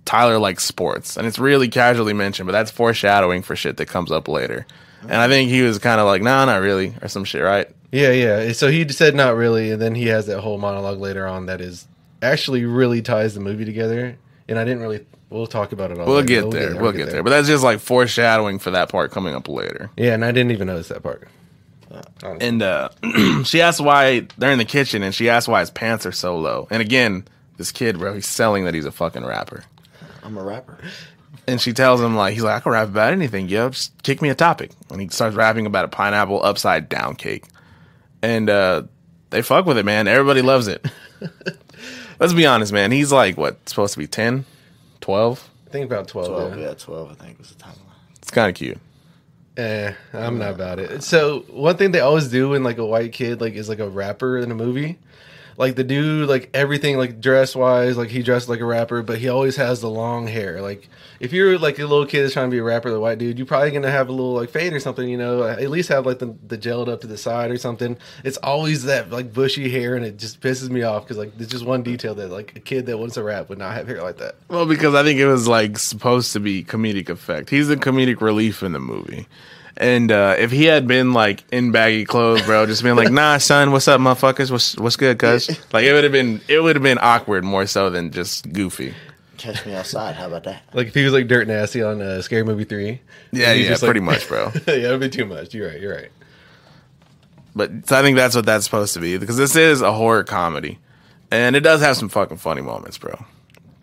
[0.05, 4.11] Tyler likes sports, and it's really casually mentioned, but that's foreshadowing for shit that comes
[4.11, 4.65] up later.
[5.03, 7.69] And I think he was kind of like, "Nah, not really," or some shit, right?
[7.91, 8.51] yeah, yeah.
[8.53, 11.61] So he said not really, and then he has that whole monologue later on that
[11.61, 11.87] is
[12.21, 14.17] actually really ties the movie together.
[14.49, 15.05] And I didn't really.
[15.29, 16.07] We'll talk about it all.
[16.07, 16.27] We'll later.
[16.27, 16.81] get there.
[16.81, 17.21] We'll get there.
[17.21, 19.91] But that's just like foreshadowing for that part coming up later.
[19.95, 21.27] yeah, and I didn't even notice that part.
[22.21, 22.89] And uh,
[23.45, 26.37] she asks why they're in the kitchen, and she asks why his pants are so
[26.37, 26.67] low.
[26.69, 27.25] And again,
[27.57, 29.63] this kid, bro, he's selling that he's a fucking rapper.
[30.23, 30.77] I'm a rapper.
[31.47, 33.69] And she tells him like he's like I can rap about anything, yo.
[33.69, 34.71] Just kick me a topic.
[34.91, 37.45] And he starts rapping about a pineapple upside down cake.
[38.21, 38.83] And uh
[39.31, 40.07] they fuck with it, man.
[40.07, 40.85] Everybody loves it.
[42.19, 42.91] Let's be honest, man.
[42.91, 44.45] He's like what, supposed to be 10,
[45.01, 45.49] 12?
[45.67, 46.27] I think about twelve.
[46.27, 46.67] 12, yeah.
[46.69, 47.75] yeah, 12, I think was the timeline.
[48.17, 48.79] It's kind of cute.
[49.55, 51.03] Eh, I'm not about it.
[51.03, 53.89] So one thing they always do when like a white kid like is like a
[53.89, 54.97] rapper in a movie.
[55.59, 59.17] Like the dude, like everything, like dress wise, like he dressed like a rapper, but
[59.17, 60.61] he always has the long hair.
[60.61, 60.87] Like
[61.19, 63.37] if you're like a little kid that's trying to be a rapper, the white dude,
[63.37, 65.43] you're probably gonna have a little like fade or something, you know.
[65.43, 67.97] At least have like the the gelled up to the side or something.
[68.23, 71.51] It's always that like bushy hair, and it just pisses me off because like there's
[71.51, 74.01] just one detail that like a kid that wants to rap would not have hair
[74.01, 74.35] like that.
[74.47, 77.49] Well, because I think it was like supposed to be comedic effect.
[77.49, 79.27] He's the comedic relief in the movie.
[79.79, 83.37] And uh, if he had been like in baggy clothes, bro, just being like, "Nah,
[83.37, 84.51] son, what's up, motherfuckers?
[84.51, 87.65] What's what's good, cuz?" Like it would have been it would have been awkward more
[87.65, 88.93] so than just goofy.
[89.37, 90.15] Catch me outside.
[90.15, 90.63] How about that?
[90.73, 92.99] Like if he was like dirt nasty on uh, Scary Movie three.
[93.31, 94.51] Yeah, He's yeah, just, like- pretty much, bro.
[94.67, 95.53] yeah, it'd be too much.
[95.53, 95.79] You're right.
[95.79, 96.11] You're right.
[97.55, 100.25] But so I think that's what that's supposed to be because this is a horror
[100.25, 100.77] comedy,
[101.31, 103.25] and it does have some fucking funny moments, bro.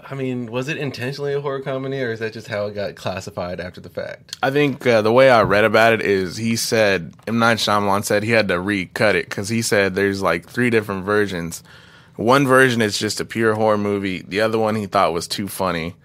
[0.09, 2.95] I mean, was it intentionally a horror comedy, or is that just how it got
[2.95, 4.37] classified after the fact?
[4.41, 8.05] I think uh, the way I read about it is he said M Night Shyamalan
[8.05, 11.65] said he had to recut it because he said there's like three different versions.
[12.15, 14.23] One version is just a pure horror movie.
[14.23, 15.97] The other one he thought was too funny,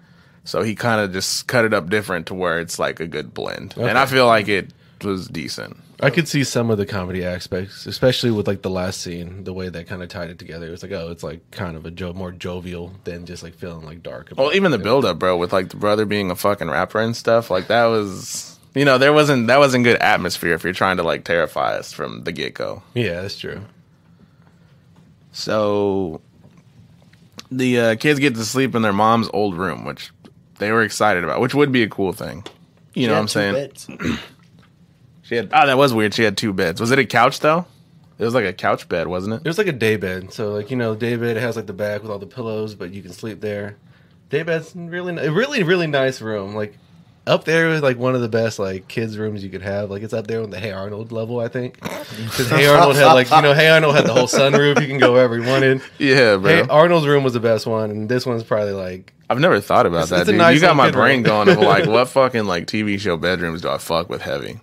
[0.45, 3.35] so he kind of just cut it up different to where it's like a good
[3.35, 3.75] blend.
[3.77, 5.77] And I feel like it was decent.
[6.01, 9.53] I could see some of the comedy aspects, especially with like the last scene, the
[9.53, 10.67] way that kind of tied it together.
[10.67, 13.53] It was like, oh, it's like kind of a jo- more jovial than just like
[13.55, 14.31] feeling like dark.
[14.31, 14.83] about Well, even the it.
[14.83, 17.85] build up, bro, with like the brother being a fucking rapper and stuff, like that
[17.85, 21.75] was, you know, there wasn't that wasn't good atmosphere if you're trying to like terrify
[21.77, 22.81] us from the get go.
[22.95, 23.61] Yeah, that's true.
[25.31, 26.21] So
[27.51, 30.11] the uh, kids get to sleep in their mom's old room, which
[30.59, 32.43] they were excited about, which would be a cool thing.
[32.93, 33.71] You know what I'm saying?
[35.31, 36.13] She had oh, that was weird.
[36.13, 36.81] She had two beds.
[36.81, 37.65] Was it a couch though?
[38.19, 39.41] It was like a couch bed, wasn't it?
[39.45, 40.33] It was like a day bed.
[40.33, 42.91] So like you know, day bed has like the back with all the pillows, but
[42.91, 43.77] you can sleep there.
[44.29, 46.53] Day bed's really, really, really nice room.
[46.53, 46.77] Like
[47.25, 49.89] up there with like one of the best like kids rooms you could have.
[49.89, 51.79] Like it's up there on the Hey Arnold level, I think.
[51.79, 54.81] Because Hey Arnold had like you know Hey Arnold had the whole sunroof.
[54.81, 55.81] You can go wherever you wanted.
[55.97, 56.49] Yeah, bro.
[56.63, 59.85] Hey Arnold's room was the best one, and this one's probably like I've never thought
[59.85, 60.19] about It's- that.
[60.21, 60.37] it's dude.
[60.39, 61.23] nice you got my brain room.
[61.23, 64.59] going of like what fucking like TV show bedrooms do I fuck with heavy?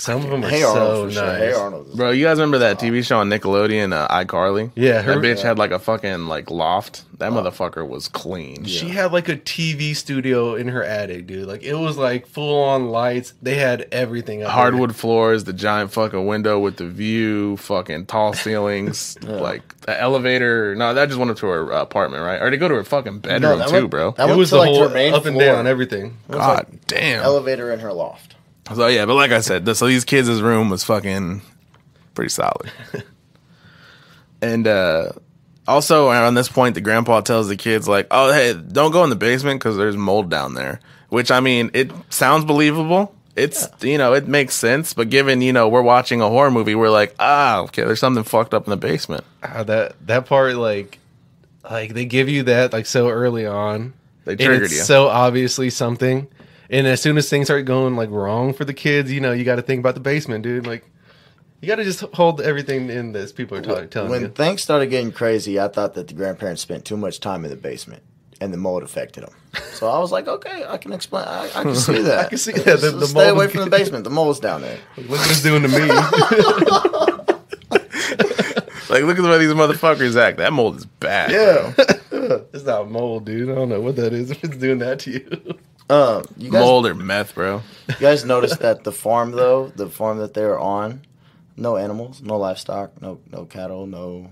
[0.00, 1.28] Some of them are Hey so Arnold for nice.
[1.38, 1.46] sure.
[1.46, 1.96] Hey Arnold.
[1.96, 4.70] Bro, you guys remember that TV show on Nickelodeon, uh, iCarly?
[4.74, 7.04] Yeah, that her- bitch had like a fucking like loft.
[7.18, 8.64] That motherfucker was clean.
[8.64, 11.46] She had like a TV studio in her attic, dude.
[11.46, 13.34] Like it was like full on lights.
[13.42, 14.42] They had everything.
[14.42, 14.54] up there.
[14.54, 20.74] hardwood floors, the giant fucking window with the view, fucking tall ceilings, like the elevator.
[20.74, 22.40] No, that just went up to her uh, apartment, right?
[22.40, 24.12] Or they go to her fucking bedroom that too, went- bro.
[24.12, 25.44] that It was to, the like, whole her main up and floor.
[25.56, 26.16] down, everything.
[26.30, 27.22] God damn.
[27.22, 28.36] Elevator in her loft.
[28.74, 31.42] So yeah, but like I said, th- so these kids' room was fucking
[32.14, 32.70] pretty solid.
[34.42, 35.12] and uh
[35.66, 39.10] also around this point, the grandpa tells the kids like, "Oh, hey, don't go in
[39.10, 43.14] the basement because there's mold down there." Which I mean, it sounds believable.
[43.36, 46.74] It's you know it makes sense, but given you know we're watching a horror movie,
[46.74, 49.24] we're like, ah, okay, there's something fucked up in the basement.
[49.42, 50.98] Ah, that that part, like,
[51.68, 53.94] like they give you that like so early on.
[54.24, 54.80] They triggered it's you.
[54.80, 56.28] so obviously something.
[56.72, 59.44] And as soon as things start going like wrong for the kids, you know, you
[59.44, 60.66] got to think about the basement, dude.
[60.66, 60.84] Like,
[61.60, 64.26] you got to just hold everything in this people are ta- telling When you.
[64.28, 67.50] When things started getting crazy, I thought that the grandparents spent too much time in
[67.50, 68.02] the basement,
[68.40, 69.34] and the mold affected them.
[69.72, 71.24] So I was like, okay, I can explain.
[71.26, 72.26] I, I can see that.
[72.26, 74.04] I can see that, the- the Stay mold- away from the basement.
[74.04, 74.78] The mold's down there.
[74.96, 75.88] Look what it's doing to me.
[78.88, 80.38] Like, look at the way these motherfuckers act.
[80.38, 81.30] That mold is bad.
[81.30, 81.72] Yeah.
[82.52, 83.48] it's not mold, dude.
[83.48, 85.58] I don't know what that is if it's doing that to you.
[85.90, 87.62] Um, you guys, mold or meth, bro.
[87.88, 91.00] you guys noticed that the farm though, the farm that they were on,
[91.56, 94.30] no animals, no livestock, no no cattle, no.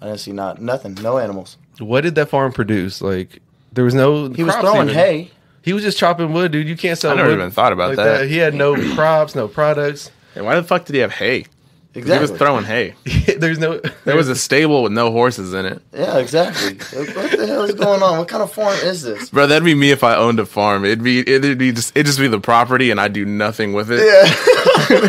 [0.00, 1.56] I didn't see not nothing, no animals.
[1.78, 3.00] What did that farm produce?
[3.00, 3.40] Like,
[3.72, 4.28] there was no.
[4.28, 4.94] He was throwing even.
[4.94, 5.30] hay.
[5.62, 6.68] He was just chopping wood, dude.
[6.68, 7.12] You can't sell.
[7.12, 8.28] I never wood even thought about like that.
[8.28, 10.10] He had no crops, no products.
[10.34, 11.46] And why the fuck did he have hay?
[11.94, 12.26] Exactly.
[12.26, 12.94] He was throwing hay.
[13.38, 13.80] There's no.
[14.04, 15.82] There was a stable with no horses in it.
[15.92, 16.74] Yeah, exactly.
[16.76, 18.18] what the hell is going on?
[18.18, 19.28] What kind of farm is this?
[19.30, 20.84] Bro, that'd be me if I owned a farm.
[20.84, 23.90] It'd be it'd be just it'd just be the property and I do nothing with
[23.90, 24.00] it.
[24.00, 25.08] Yeah.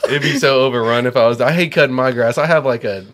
[0.10, 1.40] It'd be so overrun if I was.
[1.40, 2.36] I hate cutting my grass.
[2.38, 3.06] I have like a.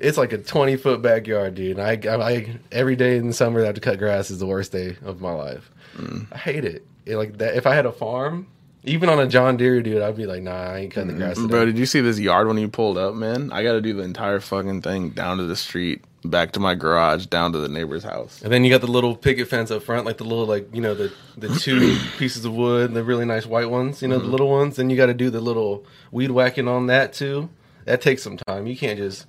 [0.00, 1.78] It's like a twenty foot backyard, dude.
[1.78, 4.46] I, I, I every day in the summer I have to cut grass is the
[4.46, 5.70] worst day of my life.
[5.96, 6.26] Mm.
[6.32, 6.84] I hate it.
[7.06, 7.54] It, Like that.
[7.54, 8.48] If I had a farm,
[8.84, 11.36] even on a John Deere, dude, I'd be like, nah, I ain't cutting the grass.
[11.36, 11.48] Today.
[11.48, 13.52] Bro, did you see this yard when you pulled up, man?
[13.52, 16.74] I got to do the entire fucking thing down to the street, back to my
[16.74, 18.42] garage, down to the neighbor's house.
[18.42, 20.80] And then you got the little picket fence up front, like the little like you
[20.80, 24.22] know the the two pieces of wood, the really nice white ones, you know the
[24.22, 24.32] mm-hmm.
[24.32, 24.76] little ones.
[24.76, 27.50] Then you got to do the little weed whacking on that too.
[27.84, 28.66] That takes some time.
[28.66, 29.26] You can't just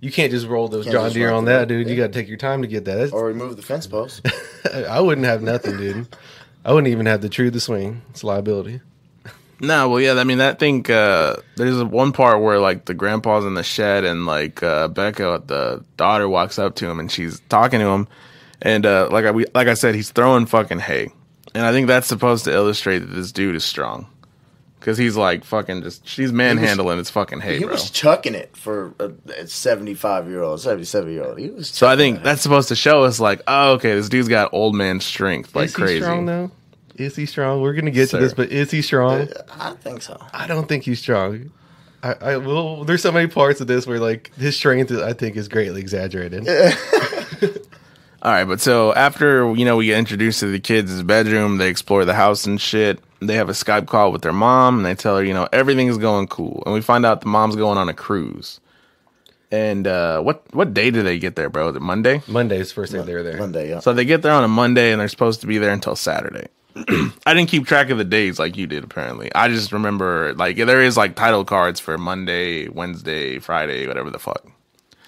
[0.00, 1.68] you can't just roll those John Deere on that, it.
[1.68, 1.88] dude.
[1.88, 2.94] You got to take your time to get that.
[2.94, 4.26] That's- or remove the fence post.
[4.74, 6.08] I wouldn't have nothing, dude.
[6.64, 8.02] I wouldn't even have the tree to swing.
[8.10, 8.80] It's a liability.
[9.60, 10.14] No, well, yeah.
[10.14, 10.88] I mean, that thing.
[10.90, 15.42] Uh, there's one part where like the grandpa's in the shed, and like uh, Becca,
[15.46, 18.06] the daughter, walks up to him, and she's talking to him,
[18.62, 21.08] and uh, like I we, like I said, he's throwing fucking hay,
[21.54, 24.06] and I think that's supposed to illustrate that this dude is strong,
[24.78, 27.72] because he's like fucking just she's manhandling his fucking hay, He bro.
[27.72, 31.38] was chucking it for a 75 year old, 77 year old.
[31.38, 31.68] He was.
[31.68, 34.76] So I think that's supposed to show us like, oh, okay, this dude's got old
[34.76, 36.00] man strength, like is he crazy.
[36.02, 36.50] strong though?
[36.98, 37.62] Is he strong?
[37.62, 38.18] We're gonna get Sir.
[38.18, 39.28] to this, but is he strong?
[39.52, 40.20] I think so.
[40.32, 41.52] I don't think he's strong.
[42.02, 45.36] I, I well, there's so many parts of this where like his strength, I think,
[45.36, 46.48] is greatly exaggerated.
[48.20, 51.68] All right, but so after you know we get introduced to the kids' bedroom, they
[51.68, 52.98] explore the house and shit.
[53.20, 55.86] They have a Skype call with their mom, and they tell her you know everything
[55.86, 56.64] is going cool.
[56.66, 58.58] And we find out the mom's going on a cruise.
[59.52, 61.68] And uh, what what day do they get there, bro?
[61.68, 62.22] Is it Monday?
[62.26, 63.38] Monday's first day they were there.
[63.38, 63.78] Monday, yeah.
[63.78, 66.48] So they get there on a Monday, and they're supposed to be there until Saturday.
[67.26, 68.84] I didn't keep track of the days like you did.
[68.84, 74.10] Apparently, I just remember like there is like title cards for Monday, Wednesday, Friday, whatever
[74.10, 74.46] the fuck.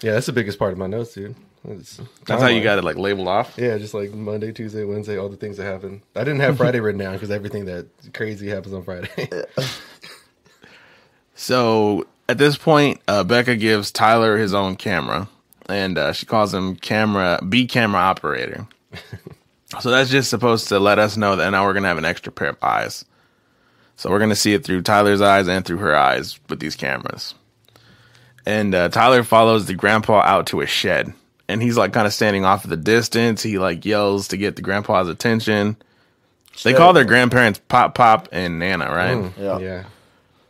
[0.01, 1.35] Yeah, that's the biggest part of my notes, dude.
[1.63, 3.53] That's how you got it like labeled off.
[3.55, 6.01] Yeah, just like Monday, Tuesday, Wednesday, all the things that happen.
[6.15, 9.09] I didn't have Friday written down because everything that crazy happens on Friday.
[11.41, 15.27] So at this point, uh, Becca gives Tyler his own camera,
[15.67, 18.67] and uh, she calls him camera B camera operator.
[19.79, 22.31] so that's just supposed to let us know that now we're gonna have an extra
[22.31, 23.05] pair of eyes.
[23.95, 27.35] So we're gonna see it through Tyler's eyes and through her eyes with these cameras.
[28.45, 31.13] And uh, Tyler follows the grandpa out to a shed,
[31.47, 33.43] and he's like kind of standing off at the distance.
[33.43, 35.77] He like yells to get the grandpa's attention.
[36.63, 39.31] They call their grandparents Pop Pop and Nana, right?
[39.39, 39.59] Yeah.
[39.59, 39.83] yeah.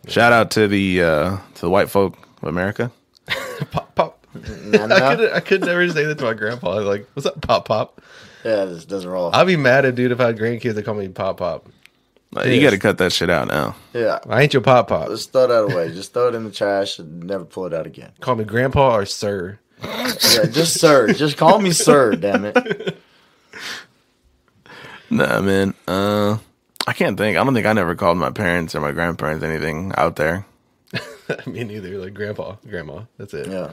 [0.07, 2.91] Shout out to the uh, to the white folk of America.
[3.71, 4.25] Pop, pop.
[4.33, 4.95] Nah, nah.
[4.95, 6.71] I could I could never say that to my grandpa.
[6.71, 8.01] I was like, what's up, pop, pop?
[8.43, 9.29] Yeah, this doesn't roll.
[9.33, 11.67] I'd be mad at dude if I had grandkids that call me pop, pop.
[12.33, 13.75] Like, You got to cut that shit out now.
[13.93, 14.19] yeah.
[14.29, 15.09] I ain't your pop, pop.
[15.09, 15.91] Just throw that away.
[15.93, 18.11] Just throw it in the trash and never pull it out again.
[18.21, 19.59] Call me grandpa or sir.
[19.83, 21.11] Yeah, just sir.
[21.13, 22.97] Just call me sir, damn it.
[25.09, 25.73] Nah, man.
[25.87, 26.37] Uh,
[26.87, 27.37] I can't think.
[27.37, 30.45] I don't think I never called my parents or my grandparents anything out there.
[31.45, 31.97] me neither.
[31.97, 33.01] Like grandpa, grandma.
[33.17, 33.47] That's it.
[33.47, 33.71] Yeah.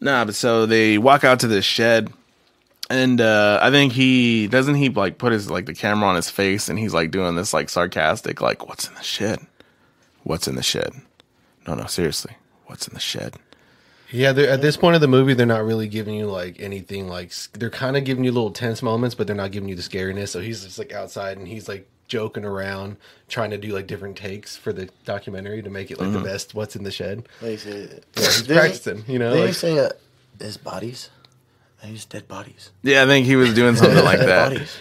[0.00, 2.12] Nah, but so they walk out to this shed,
[2.88, 6.30] and uh, I think he doesn't he like put his like the camera on his
[6.30, 9.40] face, and he's like doing this like sarcastic like, "What's in the shed?
[10.22, 10.92] What's in the shed?"
[11.66, 12.34] No, no, seriously,
[12.66, 13.34] what's in the shed?
[14.10, 17.08] Yeah, at this point of the movie, they're not really giving you like anything.
[17.08, 19.82] Like they're kind of giving you little tense moments, but they're not giving you the
[19.82, 20.28] scariness.
[20.28, 22.96] So he's just like outside and he's like joking around,
[23.28, 26.54] trying to do like different takes for the documentary to make it like the best.
[26.54, 27.28] What's in the shed?
[27.40, 29.04] They say, Yeah, he's Didn't- practicing.
[29.06, 29.90] You know, Did you like, say uh,
[30.40, 31.10] his bodies?
[31.82, 32.70] They use dead bodies.
[32.82, 34.50] Yeah, I think he was doing something like that.
[34.50, 34.76] bodies.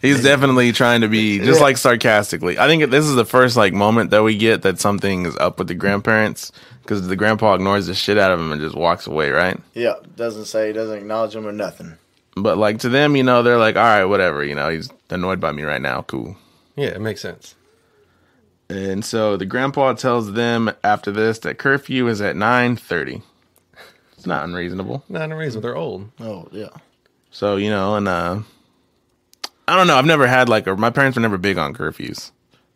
[0.00, 2.56] He's definitely trying to be just like sarcastically.
[2.56, 5.58] I think this is the first like moment that we get that something is up
[5.58, 9.08] with the grandparents because the grandpa ignores the shit out of him and just walks
[9.08, 9.58] away, right?
[9.74, 11.94] Yeah, doesn't say, doesn't acknowledge him or nothing.
[12.42, 15.40] But like to them, you know, they're like, all right, whatever, you know, he's annoyed
[15.40, 16.36] by me right now, cool.
[16.76, 17.54] yeah, it makes sense.
[18.70, 23.22] And so the grandpa tells them after this that curfew is at nine thirty.
[24.12, 25.04] It's not unreasonable.
[25.08, 25.62] Not unreasonable.
[25.62, 26.10] They're old.
[26.20, 26.70] Oh, yeah.
[27.30, 28.40] So you know, and uh,
[29.66, 29.96] I don't know.
[29.96, 32.30] I've never had like, or my parents were never big on curfews,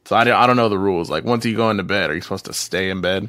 [0.04, 1.10] so I don't, I don't know the rules.
[1.10, 3.28] Like, once you go into bed, are you supposed to stay in bed?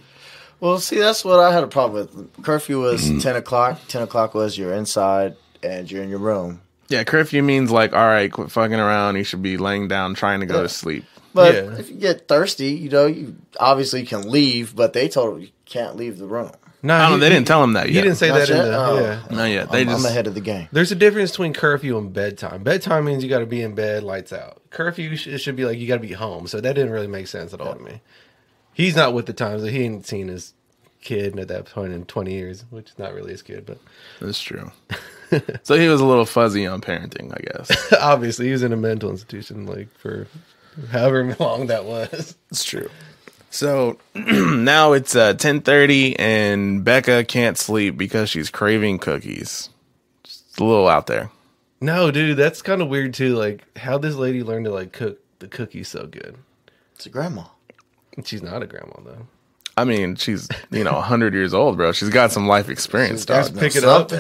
[0.60, 2.44] Well, see, that's what I had a problem with.
[2.44, 3.04] Curfew was.
[3.24, 3.80] 10 o'clock.
[3.90, 6.62] 10 o'clock was you're inside and you're in your room.
[6.90, 9.16] Yeah, curfew means like, all right, quit fucking around.
[9.16, 10.62] You should be laying down, trying to go Yeah.
[10.64, 11.06] to sleep.
[11.34, 11.78] But Yeah.
[11.80, 15.96] if you get thirsty, you know, you obviously can leave, but they told you can't
[15.96, 16.52] leave the room.
[16.86, 17.22] No, I don't.
[17.22, 18.64] They didn't tell him that He didn't say Not that in yet?
[18.66, 18.78] the.
[18.78, 19.00] Oh.
[19.00, 19.36] Yeah.
[19.36, 19.72] Not yet.
[19.72, 20.68] They I'm, just I'm ahead of the game.
[20.74, 22.62] There's a difference between curfew and bedtime.
[22.62, 24.62] Bedtime means you got to be in bed, lights out.
[24.70, 26.46] Curfew sh- it should be like you got to be home.
[26.46, 28.02] So that didn't really make sense at all to me.
[28.74, 29.64] He's not with the times.
[29.64, 30.54] He ain't seen his
[31.02, 33.78] kid at that point in 20 years, which is not really his kid, but
[34.20, 34.72] That's true.
[35.64, 37.94] so he was a little fuzzy on parenting, I guess.
[38.00, 40.28] obviously he was in a mental institution like for
[40.92, 42.36] however long that was.
[42.50, 42.90] It's true.
[43.50, 49.70] So now it's uh, ten thirty, and Becca can't sleep because she's craving cookies.
[50.24, 51.30] Just a little out there.
[51.80, 53.36] No, dude, that's kind of weird too.
[53.36, 56.38] Like how this lady learned to like cook the cookies so good.
[56.96, 57.44] It's a grandma.
[58.24, 59.28] She's not a grandma though.
[59.76, 61.92] I mean, she's you know hundred years old, bro.
[61.92, 63.60] She's got some life experience, Just dog.
[63.60, 64.12] pick it up.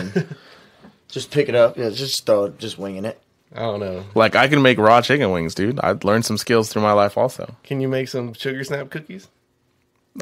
[1.14, 1.78] Just pick it up.
[1.78, 3.20] Yeah, just throw it, just winging it.
[3.56, 4.04] I don't know.
[4.16, 5.80] Like I can make raw chicken wings, dude.
[5.80, 7.56] I've learned some skills through my life, also.
[7.64, 9.28] Can you make some sugar snap cookies?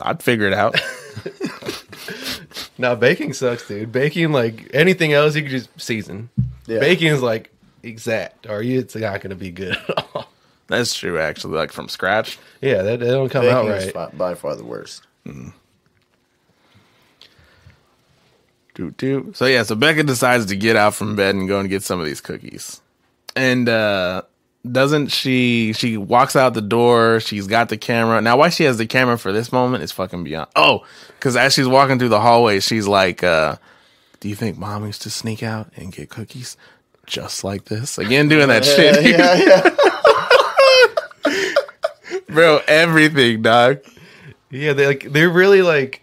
[0.01, 0.79] I'd figure it out.
[2.77, 3.91] Now baking sucks, dude.
[3.91, 6.29] Baking like anything else, you can just season.
[6.65, 6.79] Yeah.
[6.79, 7.51] Baking is like
[7.83, 10.27] exact, or you it's not gonna be good at all.
[10.67, 11.57] That's true, actually.
[11.57, 12.39] Like from scratch.
[12.59, 13.93] Yeah, that, that don't come out Baking is right.
[13.93, 15.05] fi- by far the worst.
[15.27, 15.53] Mm.
[18.81, 19.37] Doot doot.
[19.37, 21.99] So yeah, so Becca decides to get out from bed and go and get some
[21.99, 22.81] of these cookies.
[23.35, 24.23] And uh
[24.69, 28.21] doesn't she she walks out the door, she's got the camera.
[28.21, 30.49] Now why she has the camera for this moment is fucking beyond.
[30.55, 30.83] Oh,
[31.19, 33.57] cuz as she's walking through the hallway, she's like uh
[34.19, 36.57] do you think mom used to sneak out and get cookies
[37.05, 37.99] just like this?
[37.99, 39.05] Again doing that shit.
[39.05, 39.35] yeah,
[41.27, 42.17] yeah.
[42.29, 43.79] Bro, everything, dog.
[44.49, 46.00] Yeah, they like they're really like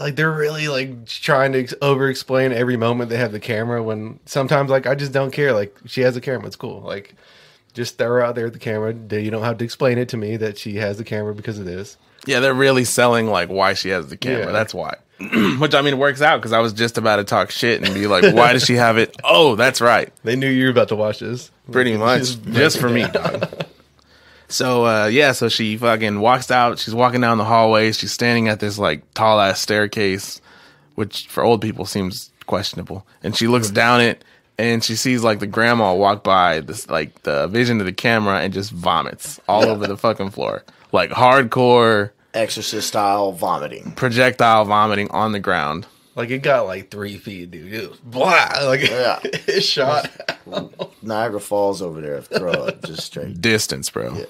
[0.00, 4.18] like they're really like trying to over explain every moment they have the camera when
[4.24, 5.52] sometimes like I just don't care.
[5.52, 6.80] Like she has a camera, it's cool.
[6.80, 7.14] Like
[7.74, 8.92] just throw her out there with the camera.
[8.92, 11.66] You don't have to explain it to me that she has the camera because of
[11.66, 11.96] this.
[12.26, 14.46] Yeah, they're really selling like why she has the camera.
[14.46, 14.52] Yeah.
[14.52, 14.96] That's why.
[15.58, 18.06] Which I mean works out because I was just about to talk shit and be
[18.06, 19.14] like, why does she have it?
[19.24, 20.10] Oh, that's right.
[20.24, 21.50] They knew you were about to watch this.
[21.70, 22.20] Pretty much.
[22.20, 23.04] Just Just for me.
[24.50, 28.48] So uh yeah, so she fucking walks out, she's walking down the hallway, she's standing
[28.48, 30.40] at this like tall ass staircase,
[30.96, 33.06] which for old people seems questionable.
[33.22, 34.24] And she looks down it
[34.58, 38.40] and she sees like the grandma walk by this like the vision of the camera
[38.40, 40.64] and just vomits all over the fucking floor.
[40.92, 43.92] Like hardcore Exorcist style vomiting.
[43.92, 45.86] projectile vomiting on the ground.
[46.16, 47.72] Like it got like three feet, dude.
[47.72, 48.48] It was blah.
[48.64, 49.20] Like Yeah.
[49.24, 50.10] it shot.
[51.02, 53.40] Niagara Falls over there, throw up just straight.
[53.40, 54.24] distance, bro.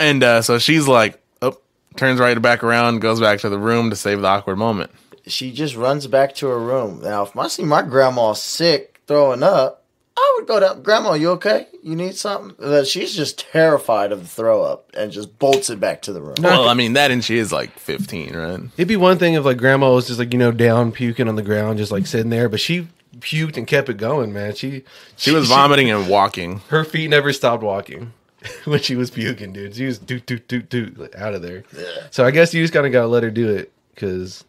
[0.00, 1.58] And uh, so she's like, oh,
[1.96, 4.90] turns right back around, goes back to the room to save the awkward moment.
[5.26, 7.00] She just runs back to her room.
[7.02, 9.77] Now, if I see my grandma sick, throwing up,
[10.18, 10.82] I would go down.
[10.82, 11.68] Grandma, you okay?
[11.82, 12.56] You need something?
[12.58, 16.20] But she's just terrified of the throw up and just bolts it back to the
[16.20, 16.34] room.
[16.40, 18.60] Well, I mean, that and she is like 15, right?
[18.76, 21.36] It'd be one thing if like grandma was just like you know down puking on
[21.36, 22.88] the ground, just like sitting there, but she
[23.20, 24.54] puked and kept it going, man.
[24.54, 24.82] She
[25.16, 26.62] She was vomiting and walking.
[26.68, 28.12] her feet never stopped walking
[28.64, 29.76] when she was puking, dude.
[29.76, 31.62] She was doot doot doot doot like, out of there.
[32.10, 34.44] So I guess you just kind of gotta let her do it because,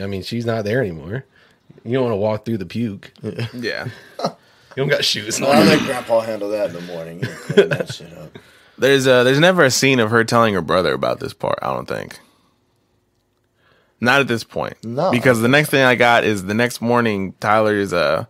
[0.00, 1.24] I mean, she's not there anymore.
[1.84, 3.12] You don't want to walk through the puke.
[4.76, 5.66] You don't got shoes I'll on.
[5.66, 7.20] let Grandpa handle that in the morning.
[7.20, 8.36] Clean that shit up.
[8.78, 11.72] There's uh there's never a scene of her telling her brother about this part, I
[11.72, 12.18] don't think.
[14.00, 14.76] Not at this point.
[14.84, 15.10] No.
[15.10, 18.24] Because the next thing I got is the next morning Tyler's uh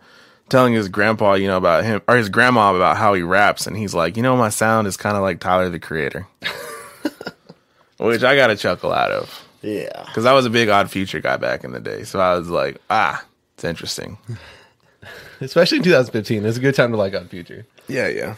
[0.51, 3.77] telling his grandpa, you know, about him or his grandma about how he raps and
[3.77, 6.27] he's like, "You know, my sound is kind of like Tyler the Creator."
[7.99, 10.05] Which I got a chuckle out of Yeah.
[10.15, 12.05] cuz I was a big Odd Future guy back in the day.
[12.05, 13.25] So I was like, "Ah,
[13.55, 14.19] it's interesting."
[15.41, 17.67] Especially in 2015, it's a good time to like Odd Future.
[17.89, 18.37] Yeah, yeah.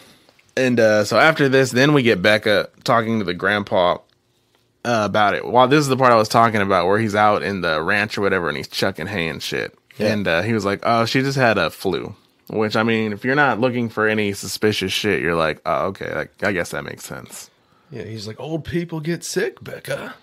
[0.57, 3.99] And uh, so after this, then we get Becca talking to the grandpa
[4.85, 5.47] uh, about it.
[5.47, 8.17] Well, this is the part I was talking about where he's out in the ranch
[8.17, 9.77] or whatever and he's chucking hay and shit.
[9.99, 10.13] Yeah.
[10.13, 12.15] And uh, he was like, oh, she just had a flu.
[12.49, 16.15] Which, I mean, if you're not looking for any suspicious shit, you're like, oh, okay,
[16.15, 17.51] like, I guess that makes sense.
[17.91, 20.15] Yeah, he's like, old people get sick, Becca.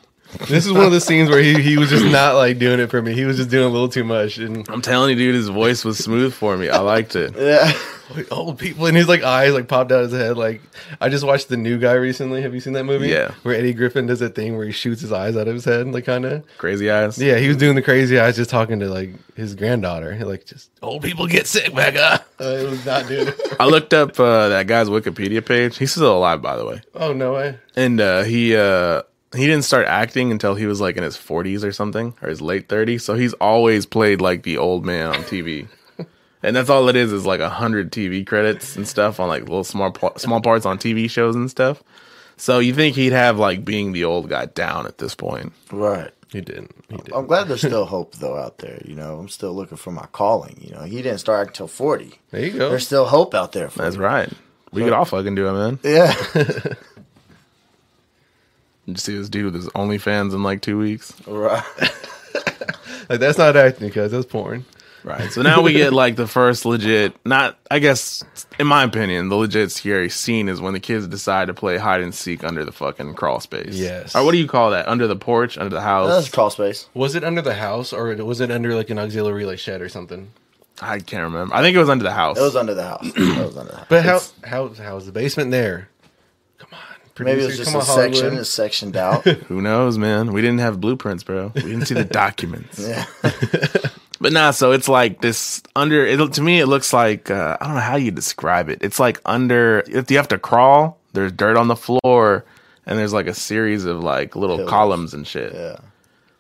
[0.48, 2.90] This is one of the scenes where he, he was just not like doing it
[2.90, 3.14] for me.
[3.14, 4.38] He was just doing a little too much.
[4.38, 6.70] And I'm telling you, dude, his voice was smooth for me.
[6.70, 7.34] I liked it.
[7.38, 7.72] Yeah.
[8.16, 10.38] like, old people, and his like eyes like popped out his head.
[10.38, 10.62] Like
[11.00, 12.42] I just watched the new guy recently.
[12.42, 13.08] Have you seen that movie?
[13.10, 13.32] Yeah.
[13.44, 15.88] where Eddie Griffin does that thing where he shoots his eyes out of his head,
[15.88, 16.44] like kind of.
[16.58, 17.18] Crazy eyes.
[17.18, 20.18] Yeah, he was doing the crazy eyes, just talking to like his granddaughter.
[20.26, 22.24] Like just old people get sick, Becca.
[22.40, 23.34] Uh, it was not dude.
[23.60, 25.78] I looked up uh, that guy's Wikipedia page.
[25.78, 26.82] He's still alive, by the way.
[26.96, 27.58] oh no way.
[27.76, 29.04] and uh, he uh,
[29.36, 32.42] he didn't start acting until he was like in his 40s or something or his
[32.42, 35.68] late 30s so he's always played like the old man on tv
[36.44, 39.42] and that's all it is is like a hundred tv credits and stuff on like
[39.44, 41.84] little small small parts on tv shows and stuff
[42.38, 46.12] so you think he'd have like being the old guy down at this point Right.
[46.32, 46.72] He didn't.
[46.90, 47.14] He didn't.
[47.14, 48.82] I'm glad there's still hope though out there.
[48.86, 50.58] You know, I'm still looking for my calling.
[50.60, 52.12] You know, he didn't start until 40.
[52.32, 52.70] There you go.
[52.72, 54.02] There's still hope out there for that's you.
[54.02, 54.34] right
[54.72, 56.16] we could all fucking do it man Yeah.
[58.86, 61.64] you see this dude with his OnlyFans in like two weeks right.
[63.10, 64.66] Like that's not acting, because that's porn.
[65.04, 65.32] Right.
[65.32, 68.24] So now we get like the first legit, not, I guess,
[68.58, 72.02] in my opinion, the legit scary scene is when the kids decide to play hide
[72.02, 73.76] and seek under the fucking crawl space.
[73.76, 74.16] Yes.
[74.16, 74.88] Or what do you call that?
[74.88, 76.08] Under the porch, under the house?
[76.08, 76.88] That's crawl space.
[76.94, 79.90] Was it under the house or was it under like an auxiliary like shed or
[79.90, 80.32] something?
[80.82, 81.54] I can't remember.
[81.54, 82.38] I think it was under the house.
[82.38, 83.06] It was under the house.
[83.06, 83.88] It was under the house.
[83.90, 85.90] But how how how is the basement there?
[87.16, 88.14] Come Maybe it was just a on, section.
[88.24, 88.40] Hollywood.
[88.42, 89.24] It's sectioned out.
[89.48, 90.34] Who knows, man?
[90.34, 91.52] We didn't have blueprints, bro.
[91.54, 92.80] We didn't see the documents.
[92.80, 93.06] yeah.
[94.22, 96.06] But nah, so it's like this under.
[96.06, 98.78] It to me, it looks like uh, I don't know how you describe it.
[98.82, 99.84] It's like under.
[99.86, 102.46] If you have to crawl, there's dirt on the floor,
[102.86, 104.70] and there's like a series of like little Pillars.
[104.70, 105.52] columns and shit.
[105.54, 105.76] Yeah.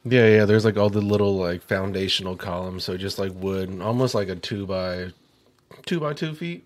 [0.06, 0.46] Yeah, yeah.
[0.46, 4.36] There's like all the little like foundational columns, so just like wood, almost like a
[4.38, 5.08] two by
[5.86, 6.64] two by two feet.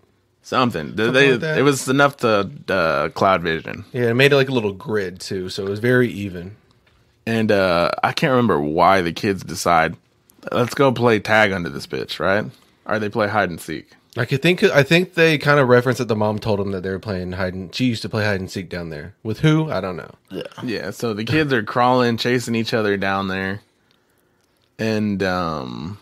[0.48, 0.94] Something.
[0.96, 1.58] They, they- like that.
[1.58, 3.84] it was enough to uh, cloud vision.
[3.92, 6.56] Yeah, it made it like a little grid too, so it was very even.
[7.26, 9.96] And uh, I can't remember why the kids decide,
[10.50, 12.46] let's go play tag under this bitch, right?
[12.86, 13.90] Or they play hide and seek.
[14.16, 16.82] Like I think I think they kind of referenced that the mom told them that
[16.82, 19.40] they were playing hide and she used to play hide and seek down there with
[19.40, 20.10] who I don't know.
[20.30, 20.42] Yeah.
[20.64, 23.60] Yeah, so the kids are crawling, chasing each other down there,
[24.78, 25.98] and um,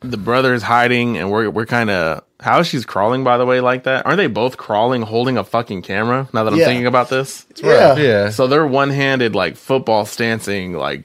[0.00, 3.22] the brother's hiding, and we're we're kind of how she's crawling.
[3.24, 6.28] By the way, like that, aren't they both crawling, holding a fucking camera?
[6.32, 6.66] Now that I'm Yeah.
[6.66, 7.96] thinking about this, Yeah.
[7.96, 11.04] Yeah, so they're one handed, like football stancing, like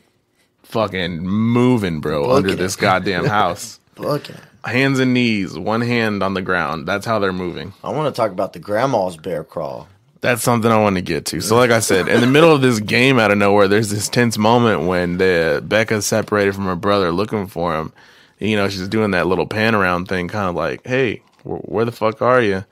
[0.64, 2.58] fucking moving, bro, Booking under it.
[2.58, 3.80] this goddamn house.
[3.98, 4.36] Looking.
[4.64, 6.88] Hands and knees, one hand on the ground.
[6.88, 7.74] That's how they're moving.
[7.84, 9.88] I want to talk about the grandma's bear crawl.
[10.22, 11.40] That's something I want to get to.
[11.42, 14.10] So, like I said, in the middle of this game, out of nowhere, there's this
[14.10, 17.94] tense moment when the Becca's separated from her brother, looking for him.
[18.40, 21.86] You know, she's doing that little pan around thing, kind of like, "Hey, wh- where
[21.86, 22.66] the fuck are you?"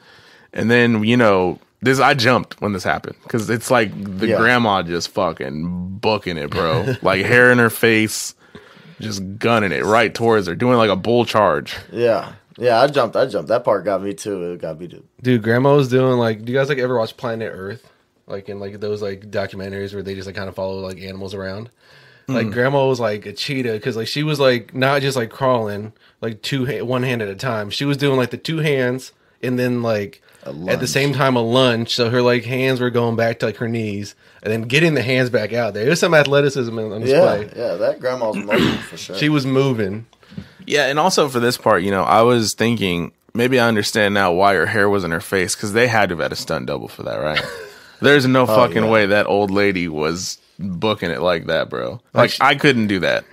[0.52, 4.38] And then, you know, this I jumped when this happened because it's like the Yeah.
[4.38, 6.94] grandma just fucking booking it, bro.
[7.02, 8.36] like hair in her face,
[9.00, 11.76] just gunning it right towards her, doing like a bull charge.
[11.92, 12.34] Yeah.
[12.58, 13.16] Yeah, I jumped.
[13.16, 13.48] I jumped.
[13.50, 14.52] That part got me too.
[14.52, 15.04] It got me too.
[15.24, 16.46] dude, grandma was doing like.
[16.46, 17.90] Do you guys like ever watch Planet Earth?
[18.28, 21.34] Like in like those like documentaries where they just like kind of follow like animals
[21.34, 21.72] around.
[22.28, 22.54] Like mm.
[22.54, 26.42] grandma was like a cheetah because like she was like not just like crawling like
[26.42, 27.70] two ha- one hand at a time.
[27.70, 29.12] She was doing like the two hands
[29.42, 31.94] and then like at the same time a lunge.
[31.94, 35.02] So her like hands were going back to like her knees and then getting the
[35.02, 35.86] hands back out there.
[35.86, 37.38] There's some athleticism on on Yeah.
[37.38, 37.62] display.
[37.62, 37.76] Yeah.
[37.76, 39.18] That grandma's moving for sure.
[39.18, 40.06] She was moving.
[40.66, 44.32] Yeah, and also for this part, you know, I was thinking maybe I understand now
[44.32, 46.68] why her hair was in her face because they had to have had a stunt
[46.68, 47.44] double for that, right?
[48.02, 48.90] There's no oh, fucking yeah.
[48.90, 52.02] way that old lady was booking it like that, bro.
[52.14, 53.26] Like she- I couldn't do that.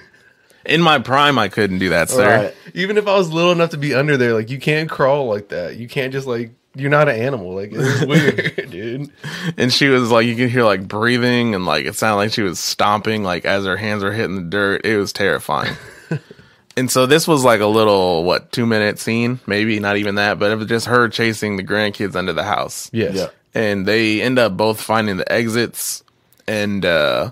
[0.66, 2.44] In my prime, I couldn't do that, sir.
[2.44, 2.54] Right.
[2.74, 5.48] Even if I was little enough to be under there, like you can't crawl like
[5.48, 5.76] that.
[5.76, 7.54] You can't just like you're not an animal.
[7.54, 8.04] Like it's
[8.56, 9.10] weird, dude.
[9.56, 12.42] And she was like, you could hear like breathing and like it sounded like she
[12.42, 14.84] was stomping, like as her hands were hitting the dirt.
[14.84, 15.74] It was terrifying.
[16.76, 20.38] and so this was like a little what two minute scene, maybe not even that,
[20.38, 22.90] but it was just her chasing the grandkids under the house.
[22.92, 23.14] Yes.
[23.14, 23.28] Yeah.
[23.54, 26.04] and they end up both finding the exits
[26.50, 27.30] and uh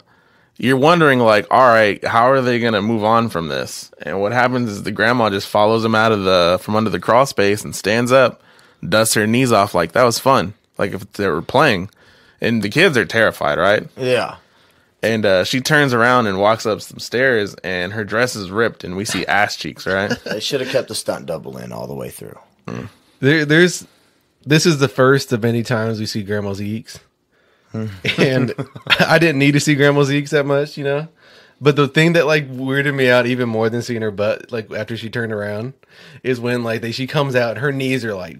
[0.57, 3.91] you're wondering like all right how are they gonna move on from this?
[4.03, 7.01] And what happens is the grandma just follows them out of the from under the
[7.01, 8.43] crawl space and stands up
[8.87, 10.55] dusts her knees off like that was fun.
[10.79, 11.91] Like if they were playing.
[12.41, 13.89] And the kids are terrified right?
[13.97, 14.37] Yeah.
[15.03, 18.85] and uh she turns around and walks up some stairs and her dress is ripped
[18.85, 20.11] and we see ass cheeks right?
[20.25, 22.39] They should have kept the stunt double in all the way through.
[23.21, 23.87] There, there's
[24.47, 26.99] this is the first of many times we see grandma's eeks,
[27.73, 28.55] and
[29.01, 31.09] I didn't need to see Grandma eeks that much, you know.
[31.61, 34.73] But the thing that like weirded me out even more than seeing her butt, like
[34.73, 35.75] after she turned around,
[36.23, 38.39] is when like they, she comes out, her knees are like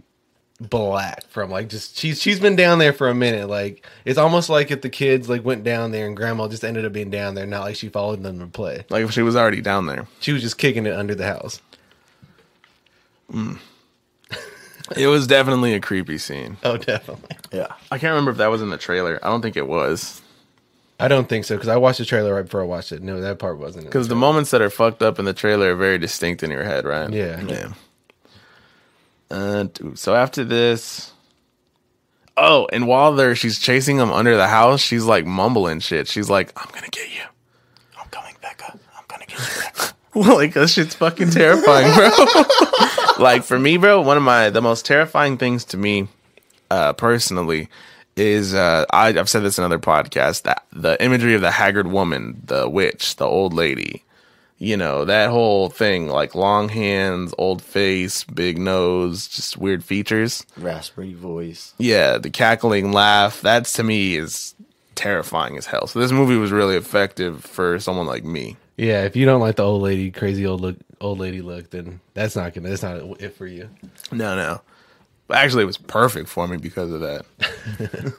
[0.61, 3.49] black from like just she's she's been down there for a minute.
[3.49, 6.85] Like it's almost like if the kids like went down there and grandma just ended
[6.85, 8.85] up being down there, not like she followed them to play.
[8.89, 11.61] like if she was already down there She was just kicking it under the house.
[13.33, 13.59] Mm.
[14.97, 17.37] It was definitely a creepy scene Oh, definitely.
[17.53, 17.69] Yeah.
[17.91, 20.21] i can't remember if that was in the trailer i don't think it was
[21.01, 23.03] I don't think so because I watched the trailer right before I watched it.
[23.05, 23.83] No, that part wasn't.
[23.83, 26.43] in the Because the moments that are fucked up in the trailer are very distinct
[26.43, 27.09] in your head, right?
[27.13, 27.41] Yeah.
[27.43, 27.73] Yeah.
[29.31, 31.13] Uh, so after this,
[32.37, 36.09] oh, and while they're she's chasing him under the house, she's like mumbling shit.
[36.09, 37.23] She's like, "I'm gonna get you."
[37.97, 38.73] I'm coming, Becca.
[38.97, 40.33] I'm gonna get you, Becca.
[40.35, 42.11] like that shit's fucking terrifying, bro.
[43.19, 46.09] like for me, bro, one of my the most terrifying things to me,
[46.71, 47.69] uh, personally,
[48.17, 51.87] is uh, I, I've said this in other podcasts that the imagery of the haggard
[51.87, 54.05] woman, the witch, the old lady,
[54.59, 60.45] you know that whole thing, like long hands, old face, big nose, just weird features.
[60.57, 61.75] raspy voice.
[61.79, 63.41] Yeah, the cackling laugh.
[63.41, 64.55] That's to me is
[64.97, 65.87] terrifying as hell.
[65.87, 68.57] So this movie was really effective for someone like me.
[68.79, 72.01] Yeah, if you don't like the old lady, crazy old look, old lady look, then
[72.15, 72.69] that's not gonna.
[72.69, 73.69] That's not it for you.
[74.13, 74.61] No, no.
[75.27, 78.15] But actually, it was perfect for me because of that.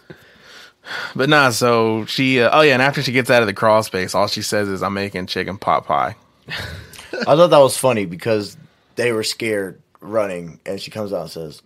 [1.15, 3.81] but nah, so she, uh, oh yeah, and after she gets out of the crawl
[3.83, 6.17] space, all she says is, I'm making chicken pot pie.
[6.49, 8.57] I thought that was funny because
[8.95, 11.61] they were scared running, and she comes out and says,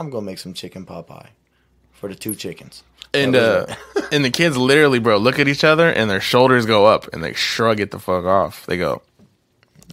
[0.00, 1.30] "I'm gonna make some chicken pot pie
[1.92, 2.82] for the two chickens."
[3.14, 3.66] And, uh,
[4.12, 7.22] and the kids literally, bro, look at each other and their shoulders go up and
[7.22, 8.64] they shrug it the fuck off.
[8.66, 9.02] They go,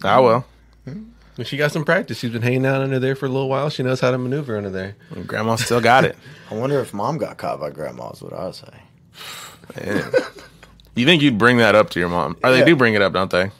[0.02, 0.46] ah, well,
[0.86, 2.18] Well, She got some practice.
[2.18, 3.68] She's been hanging out under there for a little while.
[3.70, 4.96] She knows how to maneuver under there.
[5.26, 6.16] grandma still got it.
[6.50, 8.10] I wonder if mom got caught by grandma.
[8.10, 8.72] Is what I would say.
[9.84, 10.10] Yeah.
[10.96, 12.36] You think you'd bring that up to your mom?
[12.42, 12.64] Or they Yeah.
[12.64, 13.50] do bring it up, don't they?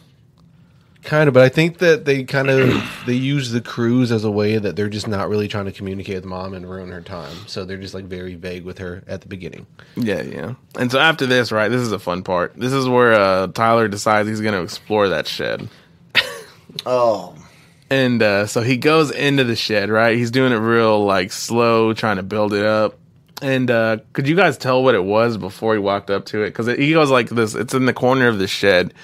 [1.02, 4.30] Kind of, but I think that they kind of they use the cruise as a
[4.30, 7.34] way that they're just not really trying to communicate with mom and ruin her time.
[7.46, 9.66] So they're just like very vague with her at the beginning.
[9.96, 10.54] Yeah, yeah.
[10.78, 12.54] And so after this, right, this is a fun part.
[12.54, 15.68] This is where uh, Tyler decides he's going to explore that shed.
[16.86, 17.34] Oh,
[17.90, 20.16] And uh, so he goes into the shed, right?
[20.16, 22.96] He's doing it real like slow, trying to build it up.
[23.42, 26.50] And uh, could you guys tell what it was before he walked up to it?
[26.50, 27.54] Because he goes like this.
[27.54, 28.94] It's in the corner of the shed,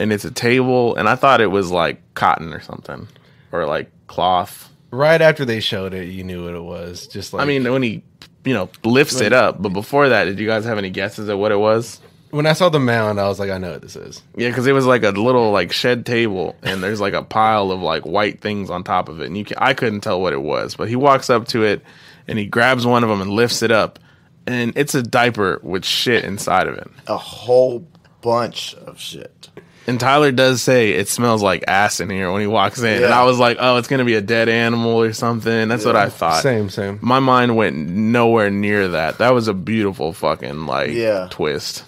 [0.00, 0.96] and it's a table.
[0.96, 3.06] And I thought it was like cotton or something,
[3.52, 4.68] or like cloth.
[4.90, 7.06] Right after they showed it, you knew what it was.
[7.06, 8.02] Just like I mean, when he
[8.44, 9.62] you know lifts it up.
[9.62, 12.00] But before that, did you guys have any guesses at what it was?
[12.30, 14.22] when I saw the mound, I was like, I know what this is.
[14.36, 17.72] Yeah, because it was like a little like shed table, and there's like a pile
[17.72, 20.32] of like white things on top of it, and you can, I couldn't tell what
[20.32, 20.76] it was.
[20.76, 21.82] But he walks up to it,
[22.28, 23.98] and he grabs one of them and lifts it up,
[24.46, 26.88] and it's a diaper with shit inside of it.
[27.08, 27.86] a whole
[28.20, 29.39] bunch of shit.
[29.86, 33.12] And Tyler does say it smells like ass in here when he walks in, and
[33.12, 35.68] I was like, oh, it's gonna be a dead animal or something.
[35.68, 36.42] That's what I thought.
[36.42, 36.98] Same, same.
[37.02, 39.18] My mind went nowhere near that.
[39.18, 41.28] That was a beautiful fucking like Yeah.
[41.30, 41.84] twist.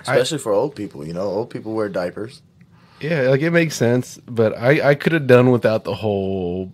[0.00, 2.42] Especially for old people, you know, old people wear diapers.
[3.00, 6.72] Yeah, like it makes sense, but I I could have done without the whole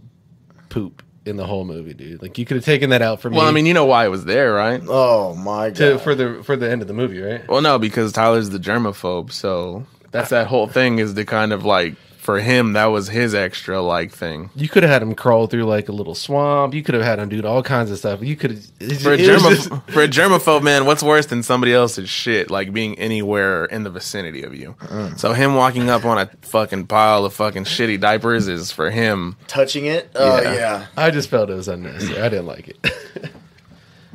[0.68, 2.22] poop in the whole movie, dude.
[2.22, 3.36] Like you could have taken that out for me.
[3.36, 4.80] Well, I mean, you know why it was there, right?
[4.86, 6.00] Oh my to, god!
[6.03, 7.48] for the for the end of the movie, right?
[7.48, 11.64] Well, no, because Tyler's the germaphobe, so that's that whole thing is the kind of
[11.64, 14.48] like for him that was his extra like thing.
[14.54, 16.72] You could have had him crawl through like a little swamp.
[16.72, 18.22] You could have had him do all kinds of stuff.
[18.22, 18.62] You could have
[19.02, 22.96] For a, germa- for a germaphobe, man, what's worse than somebody else's shit like being
[22.96, 24.76] anywhere in the vicinity of you?
[24.82, 25.18] Mm.
[25.18, 29.34] So him walking up on a fucking pile of fucking shitty diapers is for him.
[29.48, 30.08] Touching it.
[30.14, 30.54] Oh Yeah.
[30.54, 30.86] yeah.
[30.96, 32.22] I just felt it was unnecessary.
[32.22, 33.32] I didn't like it.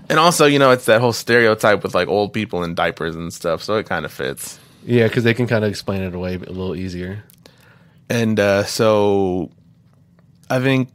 [0.09, 3.33] And also, you know, it's that whole stereotype with like old people in diapers and
[3.33, 4.57] stuff, so it kind of fits.
[4.87, 7.23] Yeah, because they can kind of explain it away a little easier.
[8.09, 9.51] And uh, so
[10.49, 10.89] I think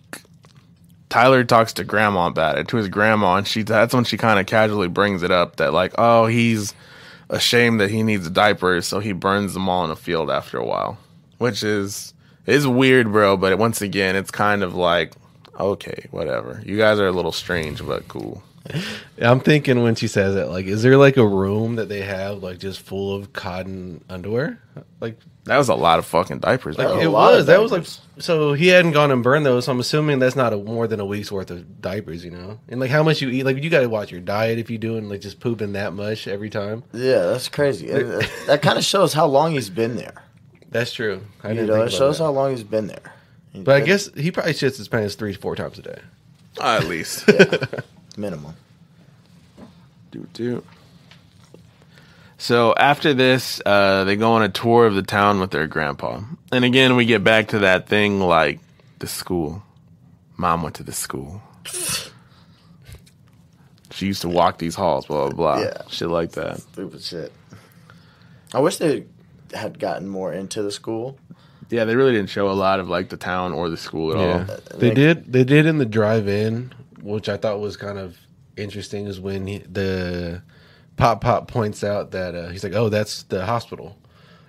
[1.11, 4.41] Tyler talks to grandma about it, to his grandma, and she that's when she kind
[4.41, 6.73] of casually brings it up that like, oh, he's
[7.29, 10.65] ashamed that he needs diapers, so he burns them all in a field after a
[10.65, 10.97] while.
[11.37, 12.15] Which is
[12.47, 15.13] is weird, bro, but once again, it's kind of like
[15.61, 16.63] okay, whatever.
[16.65, 18.43] You guys are a little strange, but cool.
[19.21, 22.43] I'm thinking when she says it, like, is there like a room that they have
[22.43, 24.61] like just full of cotton underwear?
[25.01, 26.79] Like, That was a lot of fucking diapers.
[26.79, 27.01] like bro.
[27.01, 27.47] it was.
[27.47, 27.85] That was like
[28.19, 29.65] so he hadn't gone and burned those.
[29.65, 32.61] So I'm assuming that's not a, more than a week's worth of diapers, you know.
[32.69, 34.79] And like how much you eat, like you got to watch your diet if you're
[34.79, 36.85] doing like just pooping that much every time.
[36.93, 37.91] Yeah, that's crazy.
[37.91, 40.23] And that- that kind of shows how long he's been there.
[40.71, 41.23] That's true.
[41.43, 42.25] I You didn't know, it shows that.
[42.25, 43.13] how long he's been there.
[43.55, 45.99] But I guess he probably shits his pants three, four times a day.
[46.61, 47.29] at least.
[48.17, 48.55] minimum.
[50.11, 50.63] do do.
[52.39, 56.21] So after this, uh, they go on a tour of the town with their grandpa,
[56.51, 58.59] and again we get back to that thing like
[58.99, 59.63] the school.
[60.37, 61.41] Mom went to the school.
[63.91, 65.83] She used to walk these halls, blah blah blah, Yeah.
[65.89, 66.61] shit like that.
[66.61, 67.33] Stupid shit.
[68.55, 69.05] I wish they
[69.55, 71.19] had gotten more into the school.
[71.71, 74.19] Yeah, they really didn't show a lot of like the town or the school at
[74.19, 74.27] all.
[74.27, 75.33] Yeah, they did.
[75.33, 76.73] They did in the drive-in,
[77.03, 78.17] which I thought was kind of
[78.57, 79.07] interesting.
[79.07, 80.43] Is when he, the
[80.97, 83.99] pop pop points out that uh, he's like, "Oh, that's the hospital,"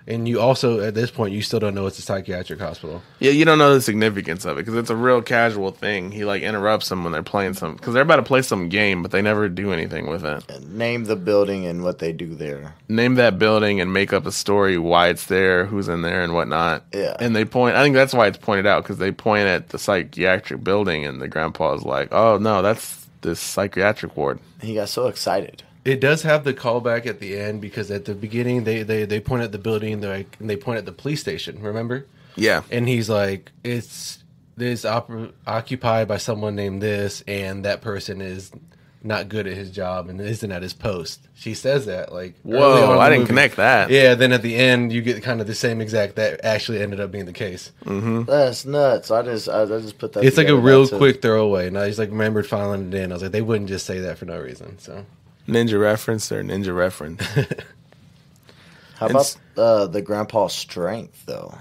[0.06, 3.02] and you also at this point you still don't know it's a psychiatric hospital.
[3.20, 6.10] Yeah, you don't know the significance of it because it's a real casual thing.
[6.10, 9.02] He like interrupts them when they're playing some because they're about to play some game,
[9.02, 10.68] but they never do anything with it.
[10.68, 12.74] Name the building and what they do there.
[12.88, 16.34] name that building and make up a story why it's there, who's in there, and
[16.34, 16.84] whatnot.
[16.92, 17.16] Yeah.
[17.20, 17.76] And they point.
[17.76, 21.20] I think that's why it's pointed out because they point at the psychiatric building, and
[21.20, 25.62] the grandpa's like, "Oh no, that's this psychiatric ward." He got so excited.
[25.84, 29.20] It does have the callback at the end because at the beginning they they they
[29.20, 31.60] point at the building they're like, and they point at the police station.
[31.62, 32.06] Remember?
[32.36, 32.62] Yeah.
[32.70, 34.24] And he's like, "It's
[34.56, 35.10] this op-
[35.46, 38.50] occupied by someone named this, and that person is."
[39.06, 41.28] Not good at his job and isn't at his post.
[41.34, 42.98] She says that like early on in Whoa!
[42.98, 43.28] I didn't movie.
[43.28, 43.90] connect that.
[43.90, 47.00] Yeah, then at the end you get kind of the same exact that actually ended
[47.00, 47.70] up being the case.
[47.84, 48.22] Mm-hmm.
[48.22, 49.10] That's nuts.
[49.10, 50.24] I just I, I just put that.
[50.24, 53.12] it's like a real That's quick throwaway, and I just like remembered filing it in.
[53.12, 54.78] I was like, they wouldn't just say that for no reason.
[54.78, 55.04] So
[55.48, 57.22] Ninja reference or ninja reference.
[58.96, 61.58] How And about s- uh, the grandpa's strength though?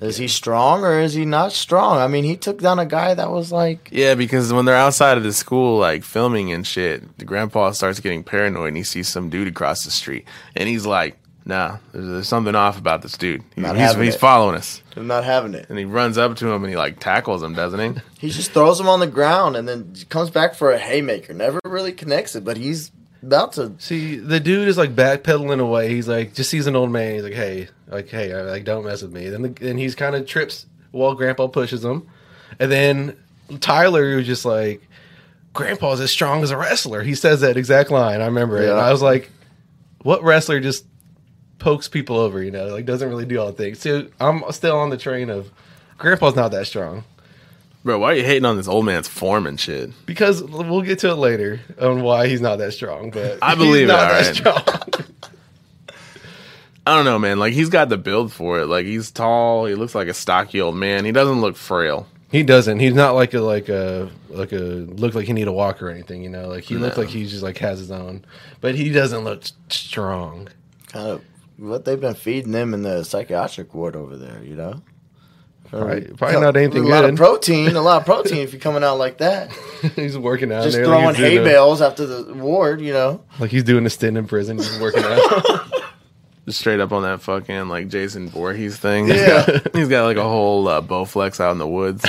[0.00, 1.98] Is he strong or is he not strong?
[1.98, 5.16] I mean, he took down a guy that was like, yeah, because when they're outside
[5.18, 9.08] of the school, like filming and shit, the grandpa starts getting paranoid and he sees
[9.08, 10.24] some dude across the street,
[10.54, 11.17] and he's like,
[11.48, 13.42] "Nah, there's, there's something off about this dude.
[13.56, 15.66] He- Not he's having he's it." following us." I'm not having it.
[15.68, 18.00] And he runs up to him and he like tackles him, doesn't he?
[18.18, 21.32] He just throws him on the ground and then comes back for a haymaker.
[21.32, 22.90] Never really connects it, but he's
[23.22, 23.72] about to.
[23.78, 25.88] See, the dude is like backpedaling away.
[25.90, 27.14] He's like, just sees an old man.
[27.14, 29.28] He's like, hey, like, hey, like, don't mess with me.
[29.28, 32.08] Then, the, then he's kind of trips while Grandpa pushes him,
[32.58, 33.16] and then
[33.60, 34.82] Tyler was just like,
[35.52, 37.02] Grandpa's as strong as a wrestler.
[37.02, 38.20] He says that exact line.
[38.20, 38.68] I remember it.
[38.68, 39.30] And I was like,
[40.02, 40.84] what wrestler just
[41.58, 42.42] pokes people over?
[42.42, 43.80] You know, like doesn't really do all the things.
[43.80, 45.50] So I'm still on the train of
[45.98, 47.04] Grandpa's not that strong.
[47.84, 49.90] Bro, why are you hating on this old man's form and shit?
[50.04, 53.58] Because we'll get to it later on why he's not that strong, but I he's
[53.58, 54.36] believe it, not all that right.
[54.36, 55.04] strong.
[56.86, 57.38] I don't know, man.
[57.38, 58.66] Like he's got the build for it.
[58.66, 59.66] Like he's tall.
[59.66, 61.04] He looks like a stocky old man.
[61.04, 62.06] He doesn't look frail.
[62.30, 62.78] He doesn't.
[62.80, 65.90] He's not like a like a like a look like he need a walk or
[65.90, 66.22] anything.
[66.22, 68.24] You know, like he looks like he just like has his own,
[68.60, 70.48] but he doesn't look strong.
[70.88, 71.22] kind of
[71.58, 74.80] what they've been feeding them in the psychiatric ward over there, you know?
[75.68, 77.10] Probably- probably not anything A lot good.
[77.10, 79.52] of protein, a lot of protein if you're coming out like that.
[79.96, 82.92] he's working out Just there, throwing like hay doing a, bales after the ward, you
[82.94, 83.22] know?
[83.38, 85.68] like he's doing a stint in prison, just working out.
[86.46, 89.08] Just straight up on that fucking like Jason Voorhees thing.
[89.08, 89.58] Yeah.
[89.74, 92.02] he's got like a whole uh, Bowflex out in the woods.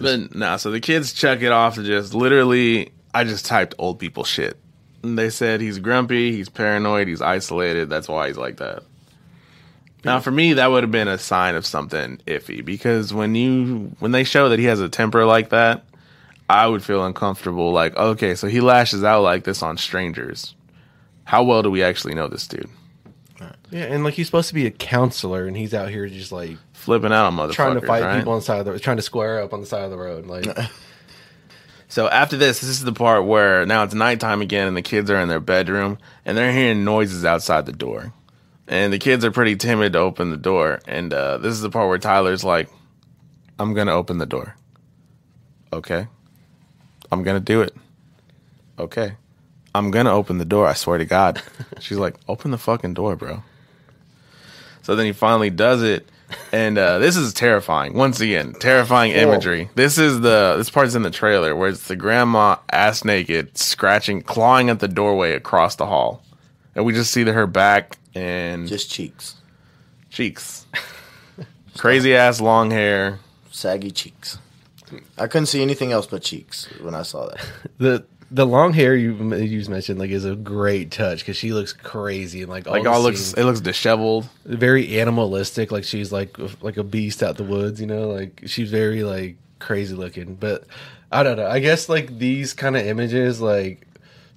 [0.00, 2.90] but nah, so the kids chuck it off to just literally.
[3.12, 4.56] I just typed old people shit.
[5.02, 7.88] They said he's grumpy, he's paranoid, he's isolated.
[7.88, 8.82] That's why he's like that.
[10.04, 13.92] Now, for me, that would have been a sign of something iffy because when you
[13.98, 15.84] when they show that he has a temper like that,
[16.48, 17.72] I would feel uncomfortable.
[17.72, 20.54] Like, okay, so he lashes out like this on strangers.
[21.24, 22.68] How well do we actually know this dude?
[23.70, 26.56] yeah, and like he's supposed to be a counselor, and he's out here just like
[26.72, 28.18] Flipping out on motherfuckers, trying to fight right?
[28.18, 29.98] people on the side of the trying to square up on the side of the
[29.98, 30.24] road.
[30.26, 30.46] Like
[31.90, 35.10] So after this, this is the part where now it's nighttime again, and the kids
[35.10, 38.12] are in their bedroom, and they're hearing noises outside the door,
[38.68, 41.68] and the kids are pretty timid to open the door, and uh, this is the
[41.68, 42.70] part where Tyler's like,
[43.58, 44.54] "I'm gonna open the door."
[45.72, 46.06] Okay,
[47.10, 47.74] I'm gonna do it.
[48.78, 49.14] Okay,
[49.74, 50.68] I'm gonna open the door.
[50.68, 51.42] I swear to God.
[51.80, 53.42] She's like, "Open the fucking door, bro."
[54.82, 56.08] So then he finally does it,
[56.52, 57.94] and uh, this is terrifying.
[57.94, 59.68] Once again, terrifying imagery.
[59.74, 64.22] This is the this part's in the trailer where it's the grandma ass naked, scratching,
[64.22, 66.22] clawing at the doorway across the hall,
[66.74, 69.36] and we just see her back and Just cheeks.
[70.10, 70.66] cheeks,
[71.76, 73.18] crazy ass long hair.
[73.50, 74.38] Saggy cheeks.
[75.18, 77.46] I couldn't see anything else but cheeks when I saw that.
[77.78, 81.52] the the long hair you you just mentioned like is a great touch because she
[81.52, 84.28] looks crazy and like all Like all looks, scenes- it looks disheveled.
[84.44, 88.70] very animalistic like she's like like a beast out the woods you know like she's
[88.70, 90.34] very like crazy looking.
[90.36, 90.64] But
[91.12, 93.86] i don't know i guess like these kind of images like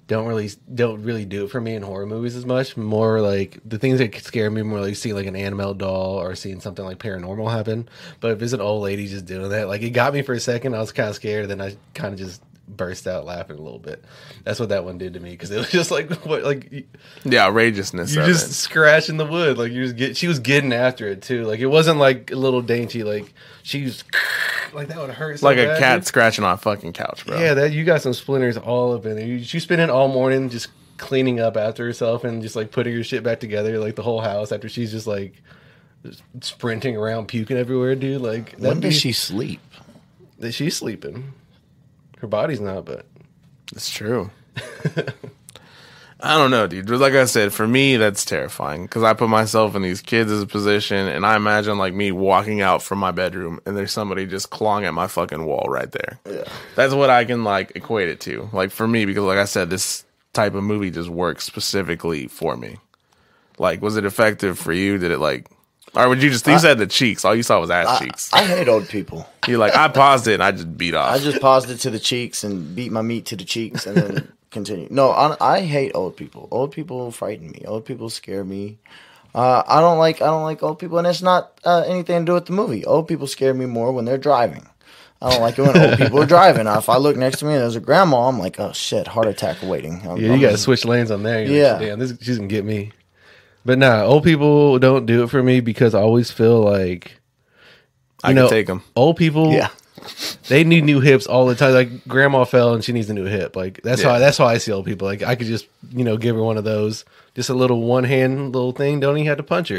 [0.06, 2.76] don't really don't really do it for me in horror movies as much.
[2.76, 6.34] More like the things that scare me more like seeing like an animal doll or
[6.34, 7.88] seeing something like paranormal happen.
[8.20, 10.40] But if it's an old lady just doing that like it got me for a
[10.40, 13.58] second i was kind of scared and then i kind of just burst out laughing
[13.58, 14.02] a little bit
[14.42, 16.86] that's what that one did to me because it was just like what like
[17.24, 18.14] The outrageousness.
[18.14, 18.54] you just it.
[18.54, 21.66] scratching the wood like you just get she was getting after it too like it
[21.66, 24.02] wasn't like a little dainty like she was
[24.72, 27.38] like that would hurt so like a bad, cat scratching on a fucking couch, bro.
[27.38, 30.08] yeah that you got some splinters all up in there you, she spent it all
[30.08, 33.94] morning just cleaning up after herself and just like putting her shit back together like
[33.96, 35.42] the whole house after she's just like
[36.40, 39.60] sprinting around puking everywhere dude like When that'd does be- she sleep?
[40.38, 41.32] that she's sleeping
[42.24, 43.04] her body's not but
[43.72, 44.30] It's true.
[46.20, 46.88] I don't know, dude.
[46.88, 51.06] Like I said, for me, that's terrifying because I put myself in these kids' position,
[51.06, 54.86] and I imagine like me walking out from my bedroom, and there's somebody just clawing
[54.86, 56.18] at my fucking wall right there.
[56.26, 56.44] Yeah.
[56.76, 58.48] That's what I can like equate it to.
[58.54, 62.56] Like for me, because like I said, this type of movie just works specifically for
[62.56, 62.78] me.
[63.58, 64.96] Like, was it effective for you?
[64.96, 65.50] Did it like,
[65.96, 66.46] or would you just?
[66.46, 67.24] You said the cheeks.
[67.24, 68.32] All you saw was ass I, cheeks.
[68.32, 69.28] I hate old people.
[69.46, 71.14] You're like, I paused it and I just beat off.
[71.14, 73.96] I just paused it to the cheeks and beat my meat to the cheeks and
[73.96, 74.88] then continue.
[74.90, 76.48] No, I, I hate old people.
[76.50, 77.62] Old people frighten me.
[77.66, 78.78] Old people scare me.
[79.34, 82.24] Uh, I don't like I don't like old people, and it's not uh, anything to
[82.24, 82.84] do with the movie.
[82.84, 84.64] Old people scare me more when they're driving.
[85.20, 86.64] I don't like it when old people are driving.
[86.64, 89.08] Now, if I look next to me and there's a grandma, I'm like, oh shit,
[89.08, 90.02] heart attack waiting.
[90.06, 91.42] I'm- Yeah, you got to switch lanes on there.
[91.44, 91.72] You're Yeah.
[91.72, 92.92] like, damn, this she's gonna get me.
[93.64, 97.16] But nah, old people don't do it for me because I always feel like
[98.22, 98.82] I can know, take them.
[98.94, 99.52] old people.
[99.52, 99.68] Yeah.
[100.48, 101.72] they need new hips all the time.
[101.72, 103.56] Like grandma fell and she needs a new hip.
[103.56, 104.10] Like that's Yeah.
[104.12, 105.06] how that's how I see old people.
[105.08, 107.04] Like I could just you know give her one of those,
[107.34, 109.00] just a little one hand little thing.
[109.00, 109.76] Don't even have to punch her.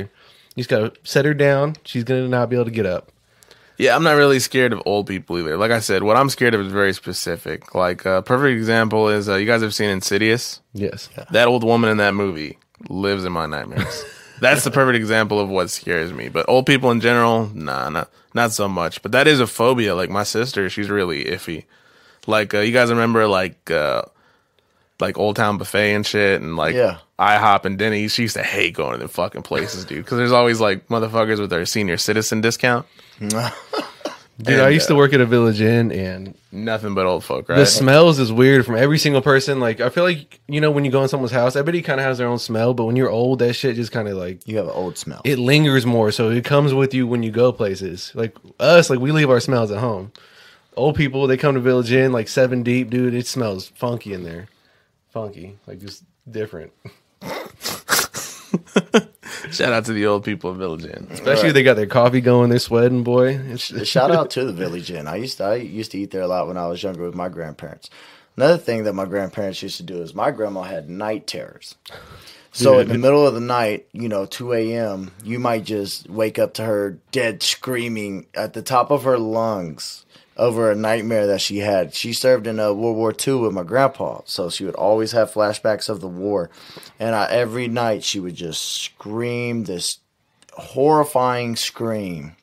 [0.55, 1.75] You just gotta set her down.
[1.83, 3.11] She's gonna not be able to get up.
[3.77, 5.57] Yeah, I'm not really scared of old people either.
[5.57, 7.75] Like I said, what I'm scared of is very specific.
[7.75, 10.61] Like a perfect example is uh, you guys have seen Insidious.
[10.73, 11.09] Yes.
[11.31, 12.57] That old woman in that movie
[12.89, 14.03] lives in my nightmares.
[14.41, 16.27] That's the perfect example of what scares me.
[16.29, 19.01] But old people in general, nah, not not so much.
[19.01, 19.95] But that is a phobia.
[19.95, 21.63] Like my sister, she's really iffy.
[22.27, 24.01] Like uh, you guys remember like uh
[24.99, 26.97] like Old Town Buffet and shit, and like Yeah.
[27.19, 28.13] IHOP and Denny's.
[28.13, 31.39] She used to hate going to them fucking places, dude, because there's always like motherfuckers
[31.39, 32.85] with their senior citizen discount.
[34.37, 37.23] Dude, I And, used to uh, work at a Village Inn, and Nothing but old
[37.23, 37.57] folk, right?
[37.57, 39.61] the smells is weird from every single person.
[39.61, 42.05] Like, I feel like you know when you go in someone's house, everybody kind of
[42.05, 44.57] has their own smell, but when you're old, that shit just kind of like You
[44.57, 45.21] have an old smell.
[45.23, 46.11] it lingers more.
[46.11, 48.11] So it comes with you when you go places.
[48.13, 50.11] Like us, like we leave our smells at home.
[50.75, 53.13] Old people, they come to Village Inn like seven deep, dude.
[53.13, 54.47] It smells funky in there,
[55.11, 56.73] funky, like just different.
[59.51, 61.07] Shout out to the old people of Village Inn.
[61.11, 63.55] Especially if they got their coffee going, they're sweating, boy.
[63.57, 65.07] Shout out to the Village Inn.
[65.07, 67.15] I used to I used to eat there a lot when I was younger with
[67.15, 67.89] my grandparents.
[68.37, 71.75] Another thing that my grandparents used to do is my grandma had night terrors.
[72.51, 76.39] So in the middle of the night, you know, two a.m., you might just wake
[76.39, 80.04] up to her dead screaming at the top of her lungs
[80.37, 81.93] over a nightmare that she had.
[81.93, 85.31] She served in uh, World War II with my grandpa, so she would always have
[85.31, 86.49] flashbacks of the war,
[86.99, 89.99] and I, every night she would just scream this
[90.53, 92.35] horrifying scream,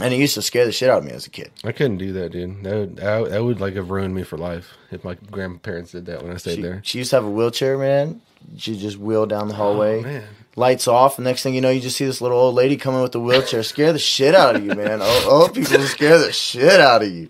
[0.00, 1.50] and it used to scare the shit out of me as a kid.
[1.64, 2.62] I couldn't do that, dude.
[2.64, 5.92] That would, that, would- that would like have ruined me for life if my grandparents
[5.92, 6.80] did that when I stayed She, there.
[6.84, 8.22] she used to have a wheelchair, man.
[8.56, 10.22] She just wheel down the hallway, Oh.
[10.56, 11.18] Lights off.
[11.18, 13.20] And next thing you know, you just see this little old lady coming with the
[13.20, 15.02] wheelchair, scare the shit out of you, man.
[15.02, 17.28] Old, old people scare the shit out of you.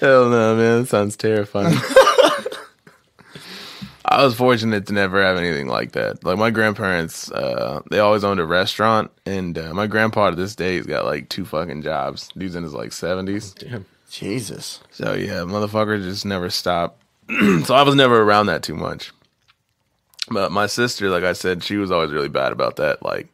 [0.00, 0.82] Hell no, man.
[0.82, 1.76] That sounds terrifying.
[4.06, 6.22] I was fortunate to never have anything like that.
[6.22, 10.54] Like my grandparents, uh, they always owned a restaurant, and uh, my grandpa to this
[10.54, 12.28] day has got like two fucking jobs.
[12.36, 13.52] Dude's in his like seventies.
[13.54, 13.86] Damn.
[14.10, 14.80] Jesus.
[14.90, 17.02] So yeah, motherfucker just never stopped.
[17.64, 19.10] so I was never around that too much.
[20.30, 23.02] But my sister, like I said, she was always really bad about that.
[23.02, 23.28] Like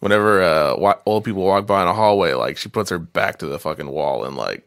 [0.00, 3.46] whenever uh, old people walk by in a hallway, like she puts her back to
[3.46, 4.66] the fucking wall and like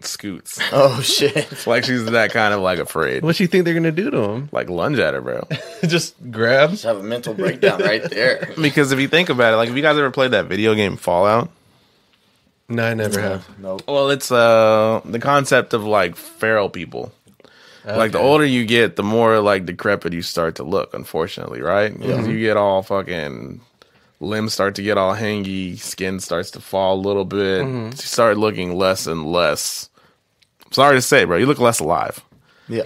[0.00, 0.60] scoots.
[0.72, 1.36] Oh shit.
[1.36, 3.22] It's like she's that kind of like afraid.
[3.24, 4.48] What you think they're gonna do to him?
[4.52, 5.46] Like lunge at her, bro.
[5.86, 6.70] Just grab?
[6.70, 8.52] Just have a mental breakdown right there.
[8.60, 10.96] Because if you think about it, like if you guys ever played that video game
[10.96, 11.50] Fallout,
[12.68, 13.46] No, I never have.
[13.58, 13.82] Nope.
[13.88, 17.12] well, it's uh the concept of like feral people.
[17.86, 20.92] Like the older you get, the more like decrepit you start to look.
[20.94, 21.96] Unfortunately, right?
[21.96, 23.60] Because You get all fucking
[24.18, 27.64] limbs start to get all hangy, skin starts to fall a little bit.
[27.64, 29.88] You start looking less and less.
[30.72, 32.20] Sorry to say, bro, you look less alive,
[32.68, 32.82] Yeah.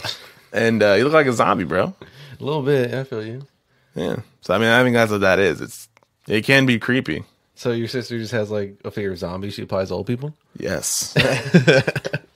[0.53, 1.95] and uh, you look like a zombie, bro.
[2.39, 2.93] a little bit.
[2.93, 3.47] I feel you.
[3.95, 4.17] Yeah.
[4.43, 5.61] So I mean, I think that's what that is.
[5.63, 5.89] It's
[6.29, 7.25] it can be creepy.
[7.55, 9.55] So your sister just has like a fear of zombies.
[9.55, 10.35] She applies to old people.
[10.59, 11.15] Yes.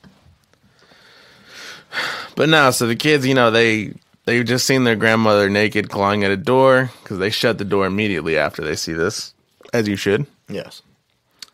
[2.37, 6.25] but no, so the kids, you know, they they've just seen their grandmother naked clawing
[6.25, 9.35] at a door because they shut the door immediately after they see this,
[9.73, 10.27] as you should.
[10.49, 10.83] Yes.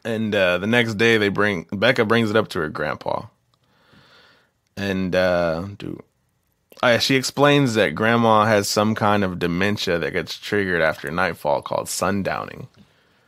[0.04, 3.26] And uh, the next day, they bring Becca brings it up to her grandpa,
[4.76, 6.02] and uh, do
[6.82, 11.60] uh, she explains that grandma has some kind of dementia that gets triggered after nightfall
[11.60, 12.68] called sundowning.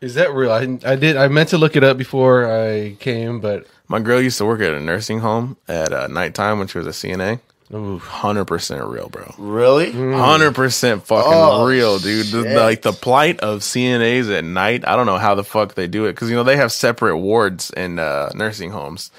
[0.01, 0.51] Is that real?
[0.51, 1.17] I, I did.
[1.17, 4.63] I meant to look it up before I came, but My girl used to work
[4.63, 7.41] at a nursing home at uh, nighttime when she was a CNA.
[7.75, 9.35] ooh, Hundred percent real, bro.
[9.37, 9.93] Really?
[9.93, 12.25] Hundred percent fucking Oh, real, dude.
[12.29, 12.57] The, shit.
[12.57, 14.89] like the plight of CNAs at night.
[14.89, 17.19] I don't know how the fuck they do it because you know they have separate
[17.19, 19.11] wards in uh, nursing homes.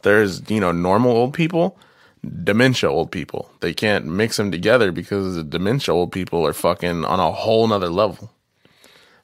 [0.00, 1.76] There's you know normal old people,
[2.42, 3.50] dementia old people.
[3.60, 7.68] They can't mix them together because the dementia old people are fucking on a whole
[7.68, 8.30] nother level.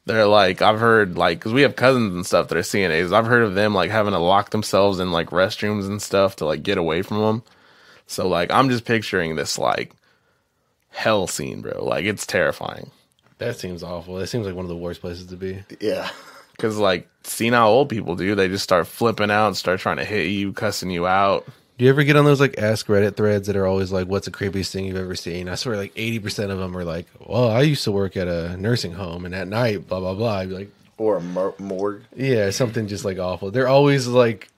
[0.08, 3.12] They're like I've heard like because we have cousins and stuff that are CNAs.
[3.12, 6.46] I've heard of them like having to lock themselves in like restrooms and stuff to
[6.46, 7.42] like get away from them.
[8.06, 9.92] So like I'm just picturing this like
[10.88, 11.84] hell scene, bro.
[11.84, 12.90] Like it's terrifying.
[13.36, 14.14] that seems awful.
[14.14, 15.62] That seems like one of the worst places to be.
[15.78, 16.08] Yeah.
[16.56, 20.28] Cause like senile old people do, they just start flipping out, start trying to hit
[20.28, 21.46] you, cussing you out.
[21.78, 24.24] Do you ever get on those like Ask Reddit threads that are always like, "What's
[24.24, 27.06] the creepiest thing you've ever seen?" I swear, like eighty percent of them are like,
[27.24, 30.38] "Well, I used to work at a nursing home, and at night, blah blah blah."
[30.38, 32.02] I'd be like, Or a mor- morgue.
[32.16, 34.48] "Yeah, something just like awful." They're always like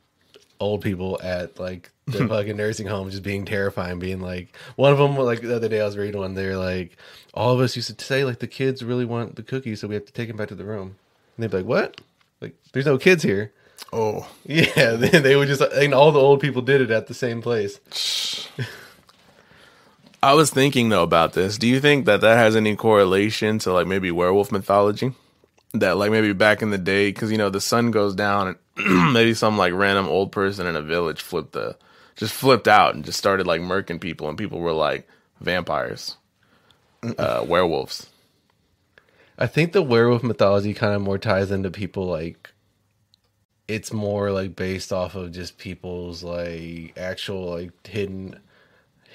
[0.61, 3.99] old people at like the fucking nursing home, just being terrifying.
[3.99, 6.33] Being like, one of them, like the other day, I was reading one.
[6.33, 6.97] They're like,
[7.35, 9.95] "All of us used to say like the kids really want the cookies, so we
[9.95, 10.97] have to take them back to the room."
[11.37, 12.01] And they'd be like, "What?"
[12.41, 13.53] Like, there's no kids here.
[13.93, 17.15] Oh, Yeah, they, they would just, and all the old people did it at the
[17.15, 17.81] same place.
[20.23, 21.57] I was thinking though about this.
[21.57, 25.13] Do you think that that has any correlation to like maybe werewolf mythology?
[25.73, 29.13] That like maybe back in the day, because you know the sun goes down and
[29.15, 31.77] maybe some like random old person in a village flipped the
[32.17, 35.09] just flipped out and just started like murking people, and people were like
[35.41, 36.17] vampires,
[37.17, 38.11] uh, werewolves.
[39.39, 42.50] I think the werewolf mythology kind of more ties into people like
[43.71, 48.37] it's more like based off of just people's like actual like hidden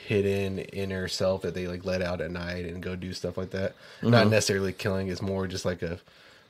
[0.05, 3.49] hidden inner self that they like let out at night and go do stuff like
[3.49, 3.73] that.
[4.01, 4.29] Not mm-hmm.
[4.29, 5.09] necessarily killing.
[5.09, 5.99] It's more just like a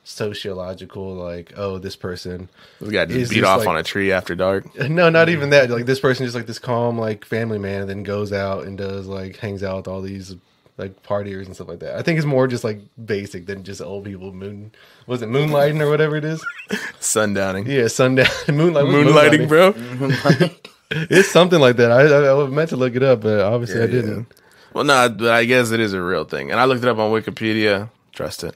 [0.04, 2.48] sociological like oh this person
[2.80, 4.72] This guy just beat off like- on a tree after dark.
[4.88, 5.68] no not even mm-hmm.
[5.68, 8.66] that like this person just like this calm like family man and then goes out
[8.66, 10.36] and does like hangs out with all these
[10.78, 13.80] like partiers and stuff like that i think it's more just like basic than just
[13.80, 14.70] old people moon
[15.06, 16.44] was it moonlighting or whatever it is
[17.00, 17.66] Sundowning.
[17.66, 19.74] yeah sundown moonlight what's Moonlighting, bro.
[21.10, 23.86] it's something like that I, I i meant to look it up but obviously i
[23.86, 24.26] didn't
[24.72, 26.50] Well, no, but I guess it is a real thing.
[26.50, 27.88] And I looked it up on Wikipedia.
[28.12, 28.54] Trust it.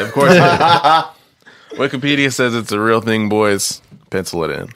[0.00, 0.32] Of course,
[1.72, 3.82] Wikipedia says it's a real thing, boys.
[4.08, 4.68] Pencil it in.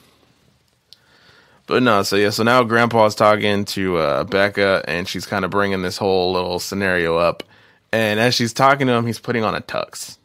[1.72, 5.50] But no, so yeah, so now Grandpa's talking to uh, Becca, and she's kind of
[5.50, 7.44] bringing this whole little scenario up.
[7.90, 10.18] And as she's talking to him, he's putting on a tux.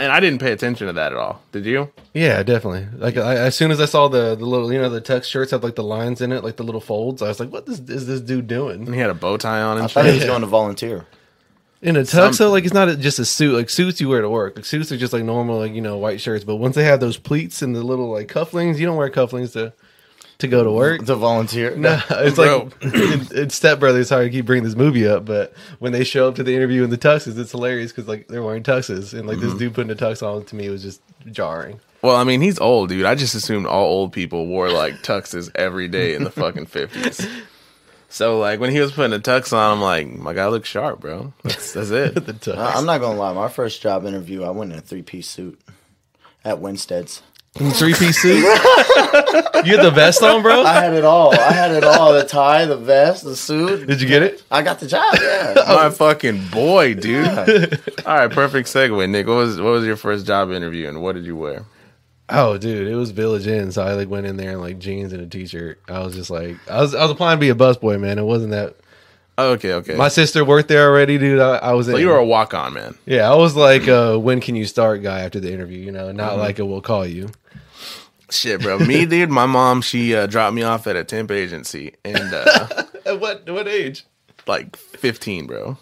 [0.00, 1.42] And I didn't pay attention to that at all.
[1.52, 1.92] Did you?
[2.12, 5.00] yeah definitely like I, as soon as i saw the the little you know the
[5.00, 7.52] tux shirts have like the lines in it like the little folds i was like
[7.52, 9.84] what is, is this dude doing And he had a bow tie on And I
[9.84, 11.06] and thought he was going to volunteer.
[11.82, 13.54] In a tux, though, like it's not a, just a suit.
[13.54, 14.56] Like suits you wear to work.
[14.56, 16.44] Like suits are just like normal, like you know, white shirts.
[16.44, 19.52] But once they have those pleats and the little like cufflings, you don't wear cufflings
[19.52, 19.72] to
[20.40, 21.04] to go to work.
[21.06, 21.74] To volunteer.
[21.76, 22.70] No, it's Bro.
[22.82, 24.08] like in, in Step Brothers.
[24.08, 26.84] Sorry to keep bringing this movie up, but when they show up to the interview
[26.84, 29.58] in the tuxes, it's hilarious because like they're wearing tuxes, and like this mm-hmm.
[29.58, 31.80] dude putting a tux on to me was just jarring.
[32.02, 33.04] Well, I mean, he's old, dude.
[33.04, 37.26] I just assumed all old people wore like tuxes every day in the fucking fifties.
[38.08, 41.00] So like when he was putting a tux on, I'm like, my guy looks sharp,
[41.00, 41.32] bro.
[41.42, 42.14] That's, that's it.
[42.26, 42.56] the tux.
[42.56, 43.32] I- I'm not gonna lie.
[43.32, 45.60] My first job interview, I went in a three piece suit
[46.44, 47.22] at Winstead's.
[47.54, 48.36] Three piece suit.
[49.64, 50.62] you had the vest on, bro.
[50.62, 51.34] I had it all.
[51.38, 53.88] I had it all: the tie, the vest, the suit.
[53.88, 54.42] Did you get it?
[54.50, 55.16] I got the job.
[55.20, 55.54] Yeah.
[55.66, 57.26] my fucking boy, dude.
[58.06, 59.26] All right, perfect segue, Nick.
[59.26, 61.64] What was what was your first job interview and what did you wear?
[62.32, 65.12] Oh, dude, it was Village Inn, so I like went in there in like jeans
[65.12, 65.80] and a t-shirt.
[65.88, 68.20] I was just like, I was, I was applying to be a busboy, man.
[68.20, 68.76] It wasn't that.
[69.36, 69.96] Oh, okay, okay.
[69.96, 71.40] My sister worked there already, dude.
[71.40, 71.96] I, I was in.
[71.96, 72.94] you were a walk on, man.
[73.06, 75.78] yeah, I was like, uh, when can you start guy after the interview?
[75.78, 77.30] You know, not like a we'll call you.
[78.30, 78.78] Shit, bro.
[78.78, 79.30] Me, dude.
[79.30, 83.48] My mom, she uh, dropped me off at a temp agency, and uh, At what
[83.50, 84.04] what age?
[84.46, 85.76] like 15, bro.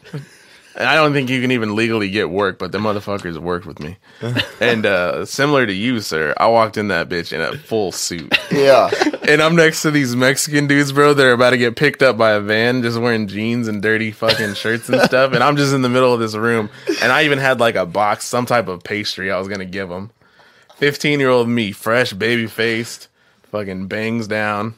[0.74, 3.80] And I don't think you can even legally get work, but the motherfuckers worked with
[3.80, 3.96] me.
[4.60, 8.36] And uh, similar to you, sir, I walked in that bitch in a full suit.
[8.50, 8.90] Yeah.
[9.28, 11.14] And I'm next to these Mexican dudes, bro.
[11.14, 14.54] They're about to get picked up by a van, just wearing jeans and dirty fucking
[14.54, 15.32] shirts and stuff.
[15.32, 16.70] And I'm just in the middle of this room.
[17.02, 19.64] And I even had like a box, some type of pastry I was going to
[19.66, 20.10] give them.
[20.78, 23.08] 15 year old me, fresh, baby faced,
[23.50, 24.74] fucking bangs down.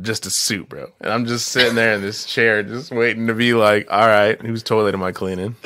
[0.00, 0.92] Just a suit, bro.
[1.00, 4.40] And I'm just sitting there in this chair, just waiting to be like, all right,
[4.40, 5.56] whose toilet am I cleaning?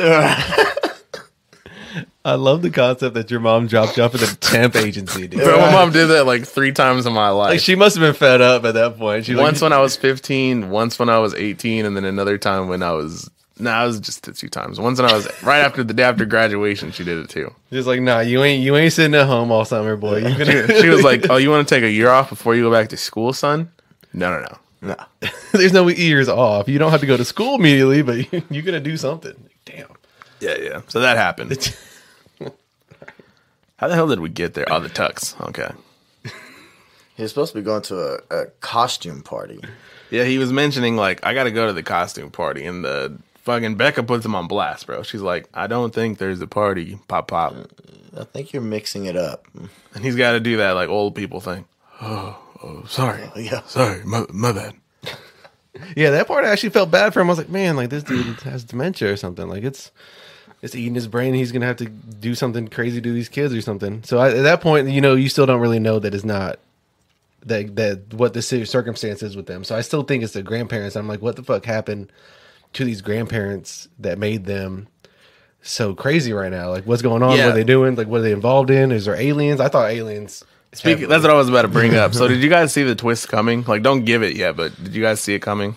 [2.26, 5.40] I love the concept that your mom dropped you off at a temp agency, dude.
[5.42, 7.50] Bro, my mom did that like three times in my life.
[7.50, 9.26] Like she must have been fed up at that point.
[9.26, 12.38] She once like, when I was 15, once when I was 18, and then another
[12.38, 13.30] time when I was.
[13.64, 14.78] No, nah, it was just two times.
[14.78, 17.50] Once when I was right after the day after graduation, she did it too.
[17.72, 20.18] She's like, nah, you ain't you ain't sitting at home all summer, boy.
[20.18, 22.62] You gonna, She was like, "Oh, you want to take a year off before you
[22.64, 23.70] go back to school, son?"
[24.12, 24.58] No, no, no.
[24.90, 25.30] No.
[25.52, 26.68] there's no years off.
[26.68, 29.34] You don't have to go to school immediately, but you, you're gonna do something.
[29.64, 29.88] Damn.
[30.40, 30.82] Yeah, yeah.
[30.88, 31.50] So that happened.
[33.78, 34.70] How the hell did we get there?
[34.70, 35.40] Oh, the tux.
[35.48, 35.70] Okay.
[37.16, 39.60] He was supposed to be going to a, a costume party.
[40.10, 43.16] Yeah, he was mentioning like I got to go to the costume party, and the
[43.45, 45.03] fucking Becca puts him on blast, bro.
[45.03, 49.05] She's like, "I don't think there's a party, pop pop," uh, I think you're mixing
[49.07, 49.47] it up.
[49.95, 51.64] and he's got to do that like old people thing.
[52.01, 53.62] Oh, oh sorry, Yeah.
[53.66, 54.74] sorry, my, my bad.
[55.97, 57.26] Yeah, that part I actually felt bad for him.
[57.26, 59.49] I was like, man, like this dude has dementia or something.
[59.49, 59.90] Like it's
[60.62, 61.34] it's eating his brain.
[61.34, 64.05] He's gonna have to do something crazy to these kids or something.
[64.05, 66.61] So I, at that point, you know, you still don't really know that it's not
[67.47, 69.64] that that what the ci- circumstance is with them.
[69.64, 70.95] So I still think it's the grandparents.
[70.95, 72.12] I'm like, what the fuck happened
[72.74, 74.88] to these grandparents that made them
[75.62, 76.70] so crazy right now?
[76.70, 77.36] Like, what's going on?
[77.36, 77.46] Yeah.
[77.46, 77.94] What are they doing?
[77.94, 78.92] Like, what are they involved in?
[78.92, 79.60] Is there aliens?
[79.60, 80.44] I thought aliens.
[80.72, 82.14] Speaking, that's what I was about to bring up.
[82.14, 83.62] So, did you guys see the twist coming?
[83.64, 85.76] Like, don't give it yet, but did you guys see it coming?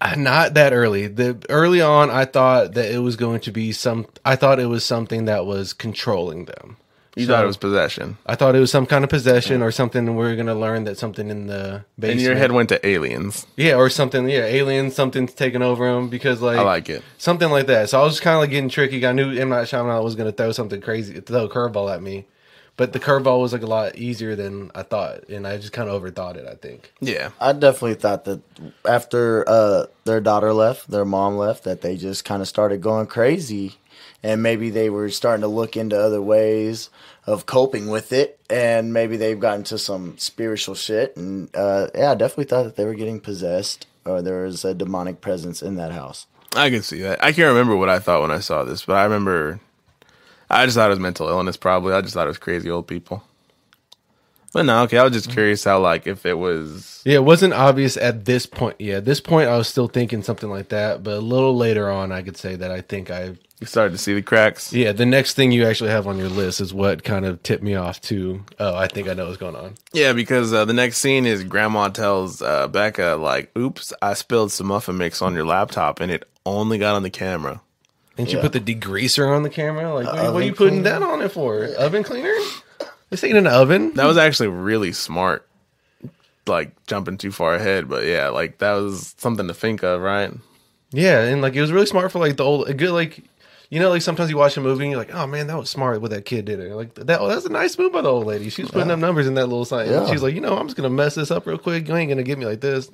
[0.00, 1.06] Uh, Not that early.
[1.06, 4.06] The early on, I thought that it was going to be some.
[4.24, 6.76] I thought it was something that was controlling them.
[7.18, 9.70] You So, thought it was possession, I thought it was some kind of possession or
[9.70, 10.06] something.
[10.06, 12.12] And we are going to learn that something in the basement.
[12.12, 13.46] and your head went to aliens.
[13.56, 14.28] yeah, or something.
[14.28, 14.94] Yeah, aliens.
[14.94, 17.02] Something's taking over him because like I like it.
[17.18, 17.90] something like that.
[17.90, 19.04] So I was just kind of like getting tricky.
[19.06, 22.02] I knew M Night Shyamalan was going to throw something crazy, throw a curveball at
[22.02, 22.26] me,
[22.76, 25.88] but the curveball was like a lot easier than I thought, and I just kind
[25.90, 26.46] of overthought it.
[26.46, 26.92] I think.
[27.00, 28.40] Yeah, I definitely thought that
[28.84, 33.06] after uh, their daughter left, their mom left, that they just kind of started going
[33.06, 33.76] crazy
[34.22, 36.90] and maybe they were starting to look into other ways
[37.26, 41.16] of coping with it, and maybe they've gotten to some spiritual shit.
[41.16, 44.74] And uh, yeah, I definitely thought that they were getting possessed or there was a
[44.74, 46.26] demonic presence in that house.
[46.56, 47.22] I can see that.
[47.22, 49.60] I can't remember what I thought when I saw this, but I remember
[50.50, 51.56] I just thought it was mental illness.
[51.56, 53.22] Probably, I just thought it was crazy old people.
[54.52, 54.96] But no, okay.
[54.98, 57.02] I was just curious how, like, if it was.
[57.04, 58.76] Yeah, it wasn't obvious at this point.
[58.78, 61.02] Yeah, at this point, I was still thinking something like that.
[61.02, 63.36] But a little later on, I could say that I think I.
[63.60, 64.72] You started to see the cracks.
[64.72, 67.62] Yeah, the next thing you actually have on your list is what kind of tipped
[67.62, 68.42] me off to.
[68.58, 69.74] Oh, I think I know what's going on.
[69.92, 74.52] Yeah, because uh, the next scene is Grandma tells uh, Becca, like, "Oops, I spilled
[74.52, 77.60] some muffin mix on your laptop, and it only got on the camera."
[78.16, 78.42] And she Yeah.
[78.42, 79.92] put the degreaser on the camera.
[79.92, 81.00] Like, what, what are you putting cleaner?
[81.00, 81.64] that on it for?
[81.64, 82.34] Oven cleaner?
[83.10, 83.94] This ain't an oven.
[83.94, 85.46] That was actually really smart.
[86.46, 90.32] Like jumping too far ahead, but yeah, like that was something to think of, right?
[90.90, 93.22] Yeah, and like it was really smart for like the old, a good like,
[93.68, 95.68] you know, like sometimes you watch a movie and you're like, oh man, that was
[95.68, 96.58] smart what that kid did.
[96.58, 98.48] You're like that, oh, that's a nice move by the old lady.
[98.48, 99.90] She was putting up numbers in that little sign.
[99.90, 100.06] Yeah.
[100.10, 101.86] She's like, you know, I'm just gonna mess this up real quick.
[101.86, 102.90] You ain't gonna get me like this.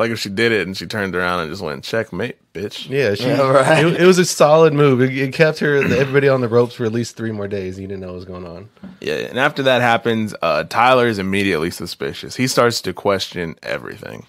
[0.00, 2.88] Like if she did it and she turned around and just went checkmate, bitch.
[2.88, 3.84] Yeah, she, Yeah, right.
[3.84, 5.02] it, it was a solid move.
[5.02, 7.78] It, it kept her everybody on the ropes for at least three more days.
[7.78, 8.70] You didn't know what was going on.
[9.00, 12.34] Yeah, and after that happens, uh, Tyler is immediately suspicious.
[12.34, 14.24] He starts to question everything.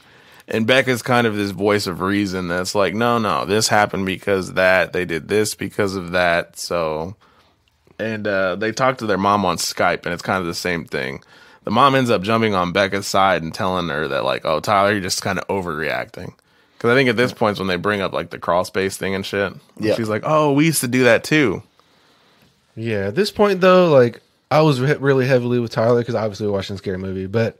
[0.49, 4.55] And Becca's kind of this voice of reason that's like, no, no, this happened because
[4.55, 4.91] that.
[4.91, 6.59] They did this because of that.
[6.59, 7.15] So,
[7.97, 10.83] and uh, they talk to their mom on Skype, and it's kind of the same
[10.83, 11.23] thing.
[11.63, 14.91] The mom ends up jumping on Becca's side and telling her that, like, oh, Tyler,
[14.93, 16.33] you're just kind of overreacting.
[16.77, 18.97] Because I think at this point, is when they bring up, like, the crawl space
[18.97, 19.93] thing and shit, Yeah.
[19.95, 21.61] she's like, oh, we used to do that too.
[22.75, 26.47] Yeah, at this point though, like I was re- really heavily with Tyler because obviously
[26.47, 27.59] we're watching a scary movie, but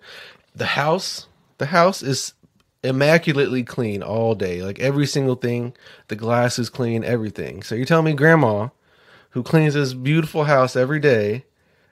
[0.56, 1.28] the house,
[1.58, 2.34] the house is
[2.82, 4.64] immaculately clean all day.
[4.64, 5.74] Like every single thing,
[6.08, 7.62] the glass is clean, everything.
[7.62, 8.70] So you're telling me grandma,
[9.32, 11.43] who cleans this beautiful house every day,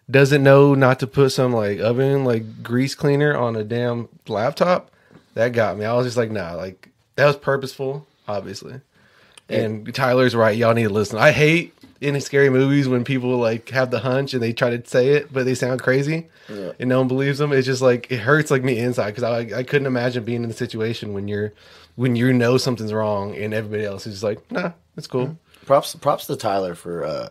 [0.09, 4.91] doesn't know not to put some like oven like grease cleaner on a damn laptop?
[5.35, 5.85] That got me.
[5.85, 8.81] I was just like, nah, like that was purposeful, obviously.
[9.47, 10.55] And Tyler's right.
[10.55, 11.17] Y'all need to listen.
[11.17, 14.87] I hate in scary movies when people like have the hunch and they try to
[14.87, 16.71] say it, but they sound crazy Yeah.
[16.79, 17.51] and no one believes them.
[17.51, 20.49] It's just like it hurts like me inside because I I couldn't imagine being in
[20.49, 21.51] the situation when you're
[21.95, 25.37] when you know something's wrong and everybody else is just like, nah, it's cool.
[25.69, 27.29] Props, props to Tyler for uh,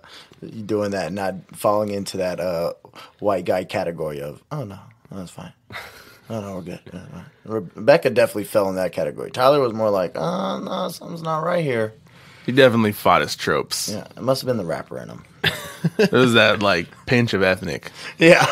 [0.64, 2.72] doing that, and not falling into that uh,
[3.18, 4.78] white guy category of, oh no,
[5.11, 5.53] no, that's fine.
[6.30, 6.78] No, no, we're good.
[6.93, 9.32] Yeah, fine." Rebecca definitely fell in that category.
[9.32, 11.95] Tyler was more like, oh no, something's not right here.
[12.47, 13.89] He definitely fought his tropes.
[13.89, 15.24] Yeah, it must have been the rapper in him.
[15.99, 17.91] It was that, like, pinch of ethnic.
[18.18, 18.47] Yeah,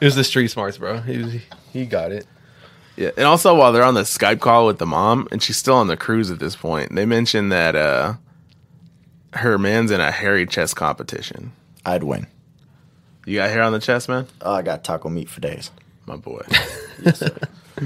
[0.00, 1.00] It was the street smarts, bro.
[1.00, 1.34] He was,
[1.72, 2.24] he got it.
[2.96, 5.74] Yeah, and also while they're on the Skype call with the mom, and she's still
[5.74, 8.14] on the cruise at this point, they mentioned that uh,
[9.34, 11.52] her man's in a hairy chest competition.
[11.84, 12.26] I'd win.
[13.26, 14.26] You got hair on the chest, man?
[14.40, 15.70] Oh, I got taco meat for days.
[16.06, 16.42] My boy.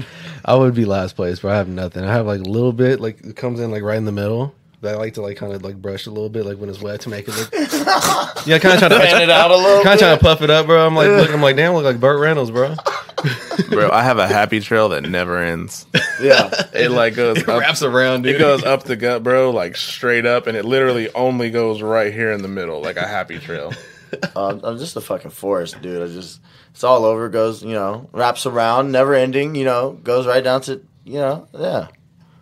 [0.45, 2.03] I would be last place, but I have nothing.
[2.03, 4.55] I have like a little bit, like it comes in like right in the middle.
[4.81, 6.81] But I like to like kind of like brush a little bit, like when it's
[6.81, 7.51] wet to make it look.
[8.45, 10.41] yeah, kind of trying to Fan it out a little Kind of trying to puff
[10.41, 10.85] it up, bro.
[10.85, 12.75] I'm like, look, I'm like, damn, I look like Burt Reynolds, bro.
[13.69, 15.85] Bro, I have a happy trail that never ends.
[16.21, 18.35] Yeah, It like goes It up, wraps around, dude.
[18.35, 22.13] it goes up the gut, bro, like straight up, and it literally only goes right
[22.13, 23.73] here in the middle, like a happy trail.
[24.35, 26.01] uh, I'm just a fucking forest, dude.
[26.01, 26.39] I just
[26.71, 27.27] it's all over.
[27.29, 29.55] Goes, you know, wraps around, never ending.
[29.55, 31.87] You know, goes right down to you know, yeah.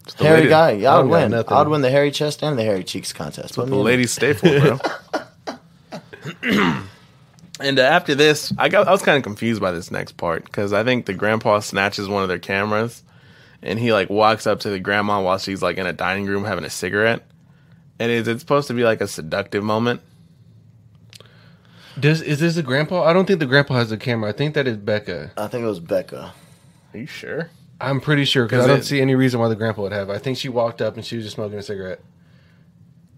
[0.06, 1.32] Just the Hairy lady- guy, yeah, I I'd win.
[1.32, 1.54] nothing.
[1.58, 3.56] I'd win the hairy chest and the hairy cheeks contest.
[3.56, 3.84] Put The me in.
[3.86, 4.78] ladies stay for,
[6.42, 6.82] bro.
[7.62, 10.46] and uh, after this, I got I was kind of confused by this next part
[10.46, 13.04] because I think the grandpa snatches one of their cameras,
[13.62, 16.44] and he like walks up to the grandma while she's like in a dining room
[16.46, 17.24] having a cigarette.
[18.00, 20.02] And is it supposed to be like a seductive moment?
[22.00, 23.04] Does is this a grandpa?
[23.04, 24.30] I don't think the grandpa has a camera.
[24.30, 25.32] I think that is Becca.
[25.38, 26.34] I think it was Becca.
[26.94, 27.50] Are you sure?
[27.80, 30.10] I'm pretty sure because I don't it- see any reason why the grandpa would have.
[30.10, 32.02] I think she walked up and she was just smoking a cigarette.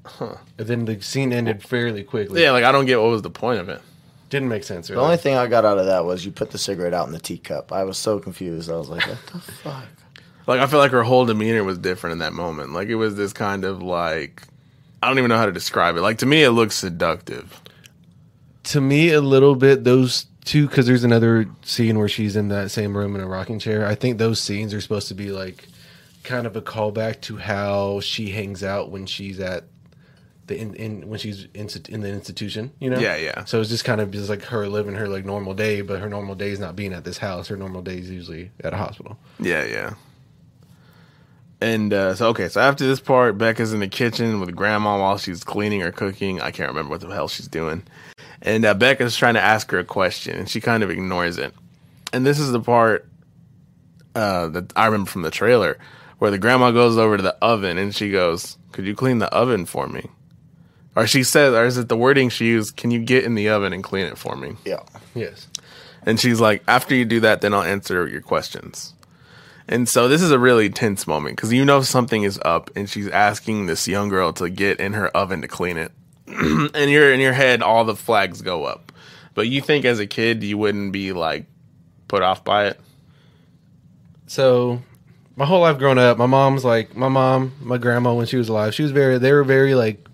[0.06, 0.36] Huh.
[0.57, 2.41] And then the scene ended fairly quickly.
[2.41, 3.82] Yeah, like I don't get what was the point of it.
[4.34, 4.88] Didn't make sense.
[4.88, 7.14] The only thing I got out of that was you put the cigarette out in
[7.14, 7.72] the teacup.
[7.72, 8.69] I was so confused.
[8.69, 9.85] I was like, what the fuck?
[10.47, 12.73] Like I feel like her whole demeanor was different in that moment.
[12.73, 14.43] Like it was this kind of like
[15.01, 16.01] I don't even know how to describe it.
[16.01, 17.61] Like to me, it looks seductive.
[18.65, 22.72] to me a little bit those two because there's another scene where she's in that
[22.72, 25.68] same room in a rocking chair i think those scenes are supposed to be like
[26.23, 29.64] kind of a callback to how she hangs out when she's at
[30.48, 33.45] the in, in when she's in, in the institution you know Yeah, yeah.
[33.45, 36.10] so it's just kind of just like her living her like normal day but her
[36.10, 38.78] normal day is not being at this house her normal day is usually at a
[38.78, 39.94] hospital Yeah, yeah.
[41.61, 45.18] And uh, so, okay, so after this part, Becca's in the kitchen with grandma while
[45.18, 46.41] she's cleaning or cooking.
[46.41, 47.84] I can't remember what the hell she's doing.
[48.41, 51.53] And uh, Becca's trying to ask her a question, and she kind of ignores it.
[52.11, 53.07] And this is the part
[54.14, 55.78] uh, that I remember from the trailer
[56.20, 59.34] where the grandma goes over to the oven and she goes, Could you clean the
[59.34, 60.10] oven for me?
[60.95, 63.49] Or she says, or is it the wording she used, Can you get in the
[63.49, 64.56] oven and clean it for me?
[64.65, 64.82] Yeah.
[65.15, 65.48] Yes.
[66.06, 68.94] And she's like, After you do that, then I'll answer your questions.
[69.68, 72.90] And so this is a really tense moment because you know something is up, and
[72.90, 75.91] she's asking this young girl to get in her oven to clean it.
[76.28, 78.91] and you're in your head, all the flags go up.
[79.34, 81.45] But you think as a kid you wouldn't be like
[82.07, 82.80] put off by it?
[84.28, 84.82] So,
[85.36, 88.49] my whole life growing up, my mom's like my mom, my grandma when she was
[88.49, 90.07] alive, she was very they were very like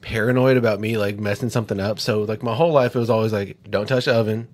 [0.00, 2.00] paranoid about me like messing something up.
[2.00, 4.48] So like my whole life it was always like don't touch the oven.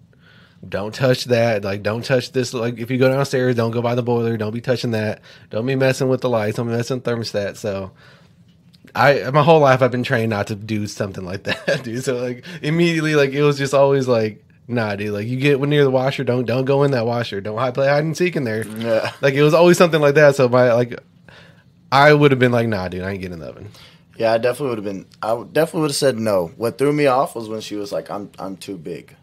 [0.67, 1.65] Don't touch that.
[1.65, 4.55] Like don't touch this like if you go downstairs, don't go by the boiler, don't
[4.55, 5.21] be touching that.
[5.51, 7.57] Don't be messing with the lights, don't be messing with the thermostat.
[7.57, 7.93] So
[8.95, 12.05] I my whole life I've been trained not to do something like that, dude.
[12.05, 15.13] So like immediately like it was just always like Nah, dude.
[15.13, 17.41] Like you get near the washer, don't don't go in that washer.
[17.41, 18.67] Don't hide, play hide and seek in there.
[18.67, 19.13] Yeah.
[19.21, 20.35] Like it was always something like that.
[20.35, 20.99] So my like,
[21.93, 23.69] I would have been like, nah, dude, I ain't getting in the oven.
[24.19, 25.07] Yeah, I definitely would have been.
[25.23, 26.49] I definitely would have said no.
[26.57, 29.15] What threw me off was when she was like, "I'm I'm too big,"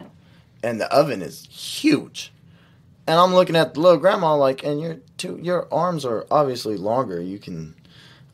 [0.61, 2.31] and the oven is huge,
[3.07, 6.77] and I'm looking at the little grandma like, and your two your arms are obviously
[6.77, 7.21] longer.
[7.21, 7.75] You can.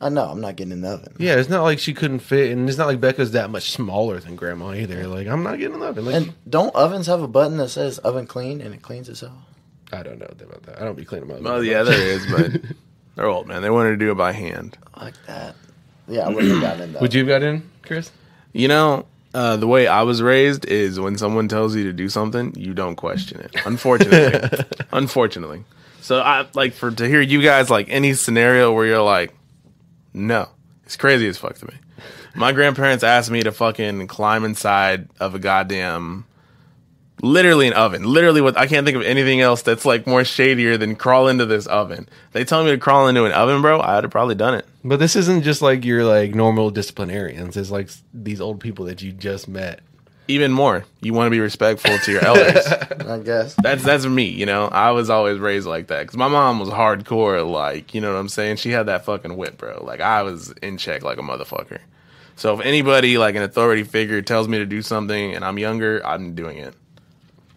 [0.02, 1.14] I know I'm not getting in the oven.
[1.18, 4.18] Yeah, it's not like she couldn't fit, and it's not like Becca's that much smaller
[4.18, 5.06] than Grandma either.
[5.06, 6.04] Like I'm not getting in the oven.
[6.06, 9.34] Like, And don't ovens have a button that says oven clean and it cleans itself?
[9.92, 10.80] I don't know about that.
[10.80, 11.44] I don't be cleaning my oven.
[11.44, 12.62] Well, yeah, there is, but
[13.14, 13.60] they're old, man.
[13.60, 14.78] They wanted to do it by hand.
[14.96, 15.54] Like that.
[16.10, 18.10] Yeah, I wouldn't have gotten in the Would you have got in, Chris?
[18.52, 22.08] You know, uh, the way I was raised is when someone tells you to do
[22.08, 23.54] something, you don't question it.
[23.64, 25.64] Unfortunately, unfortunately.
[26.00, 29.32] So I like for to hear you guys like any scenario where you're like,
[30.12, 30.48] no,
[30.84, 31.74] it's crazy as fuck to me.
[32.34, 36.24] My grandparents asked me to fucking climb inside of a goddamn,
[37.22, 38.04] literally an oven.
[38.04, 41.46] Literally, what I can't think of anything else that's like more shadier than crawl into
[41.46, 42.08] this oven.
[42.32, 43.80] They tell me to crawl into an oven, bro.
[43.80, 44.66] I'd have probably done it.
[44.84, 47.56] But this isn't just like your like normal disciplinarians.
[47.56, 49.80] It's like these old people that you just met.
[50.28, 52.64] Even more, you want to be respectful to your elders.
[53.08, 53.56] I guess.
[53.62, 54.68] That's that's me, you know.
[54.68, 58.18] I was always raised like that because my mom was hardcore, like you know what
[58.20, 58.56] I'm saying.
[58.56, 59.82] She had that fucking whip, bro.
[59.84, 61.80] Like I was in check like a motherfucker.
[62.36, 66.00] So if anybody like an authority figure tells me to do something and I'm younger,
[66.06, 66.74] I'm doing it.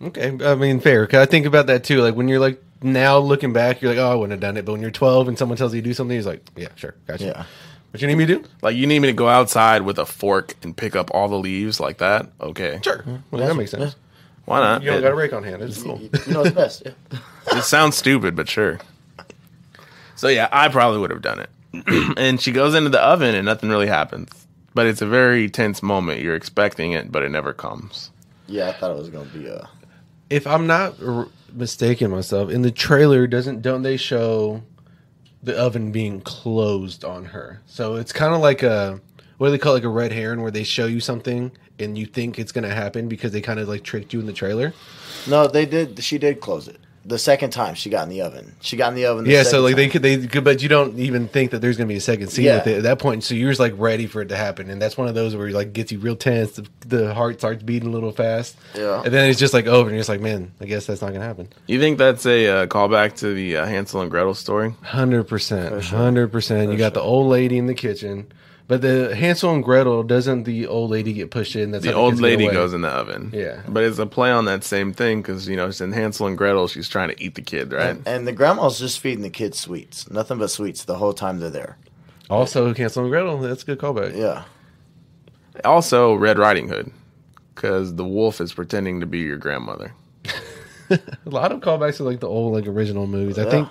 [0.07, 1.05] Okay, I mean fair.
[1.07, 2.01] Cause I think about that too.
[2.01, 4.65] Like when you're like now looking back, you're like, oh, I wouldn't have done it.
[4.65, 6.95] But when you're 12 and someone tells you to do something, you're like, yeah, sure,
[7.07, 7.25] gotcha.
[7.25, 7.45] Yeah.
[7.91, 8.45] What you need me to do?
[8.61, 11.37] Like you need me to go outside with a fork and pick up all the
[11.37, 12.27] leaves like that?
[12.41, 13.03] Okay, Sure.
[13.31, 13.95] Well, that makes sense.
[14.45, 14.81] Why not?
[14.81, 15.61] You don't It, got a rake on hand.
[15.61, 15.99] It's cool.
[15.99, 16.83] You, you know what's best.
[16.85, 17.19] Yeah.
[17.57, 18.79] it sounds stupid, but sure.
[20.15, 21.49] So yeah, I probably would have done it.
[22.17, 24.29] and she goes into the oven and nothing really happens.
[24.73, 26.21] But it's a very tense moment.
[26.21, 28.09] You're expecting it, but it never comes.
[28.47, 29.65] Yeah, I thought it was gonna be uh
[30.33, 34.63] If I'm not r- mistaken myself, in the trailer, doesn't don't they show
[35.43, 37.61] the oven being closed on her?
[37.67, 38.99] So it's kind of like a
[39.37, 41.97] what do they call it, like a red herring, where they show you something and
[41.97, 44.73] you think it's gonna happen because they kind of like tricked you in the trailer.
[45.27, 46.79] No, they did she did close it.
[47.05, 48.53] The second time she got in the oven.
[48.61, 50.61] She got in the oven the yeah, so second like they could they could, but
[50.63, 52.59] you don't even think that there's gonna be a second scene Yeah.
[52.59, 53.25] with it at that point.
[53.25, 55.47] So you're just like ready for it to happen, and that's one of those where
[55.49, 56.53] you like gets you real tense.
[56.53, 59.01] The, the heart starts beating a little fast, Yeah.
[59.03, 61.11] and then it's just like over, and you're just like, man, I guess that's not
[61.11, 61.49] gonna happen.
[61.67, 64.73] You think that's a uh, callback to the uh, Hansel and Gretel story?
[64.83, 66.67] Hundred percent, hundred percent.
[66.71, 68.31] You For got the old lady in the kitchen,
[68.73, 71.69] but the Hansel and Gretel doesn't the old lady get pushed in?
[71.69, 73.29] That's The how old lady goes in the oven.
[73.31, 73.61] Yeah.
[73.67, 76.35] But it's a play on that same thing because, you know, it's in Hansel and
[76.35, 76.67] Gretel.
[76.67, 77.91] She's trying to eat the kid, right?
[77.91, 80.09] and, and the grandma's just feeding the kids sweets.
[80.09, 81.77] Nothing but sweets the whole time they're there.
[82.31, 83.37] Also, Hansel and Gretel.
[83.37, 84.17] That's a good callback.
[84.17, 84.45] Yeah.
[85.63, 86.91] Also, Red Riding Hood
[87.53, 89.93] because the wolf is pretending to be your grandmother.
[90.89, 93.37] A lot of callbacks to like the old like original movies.
[93.37, 93.69] I think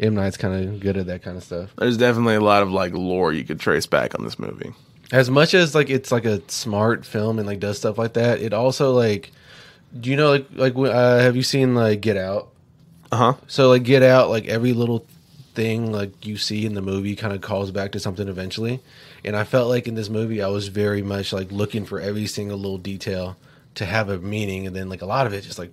[0.00, 1.70] M Night's kind of good at that kind of stuff.
[1.78, 4.72] There's definitely a lot of like lore you could trace back on this movie.
[5.12, 8.40] as much as like it's like a smart film and like does stuff like that
[8.40, 9.30] it also like
[9.98, 12.48] do you know like like uh, have you seen like get out
[13.12, 13.34] Uh huh.
[13.46, 15.06] so like get out like every little
[15.54, 18.80] thing like you see in the movie kind of calls back to something eventually
[19.24, 22.26] and i felt like in this movie i was very much like looking for every
[22.26, 23.36] single little detail
[23.76, 25.70] to have a meaning and then like a lot of it just like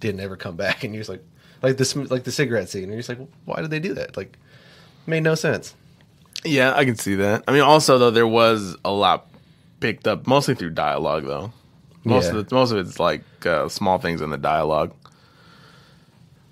[0.00, 1.22] didn't ever come back and you're just like
[1.62, 4.16] like this like the cigarette scene and you're just like why did they do that
[4.16, 4.36] like
[5.06, 5.74] made no sense
[6.44, 7.42] Yeah, I can see that.
[7.48, 9.26] I mean, also though, there was a lot
[9.80, 11.52] picked up mostly through dialogue, though.
[12.04, 12.30] Most Yeah.
[12.30, 14.92] of it, most of it's like uh, small things in the dialogue.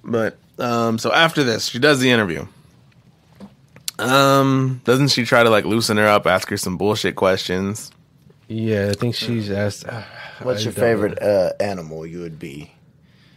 [0.02, 2.46] But um, so after this, she does the interview,
[3.98, 7.90] Um, doesn't she try to like loosen her up, ask her some bullshit questions?
[8.48, 9.86] Yeah, I think she's asked.
[9.86, 10.02] Uh,
[10.42, 12.72] What's I your favorite uh, animal you would be?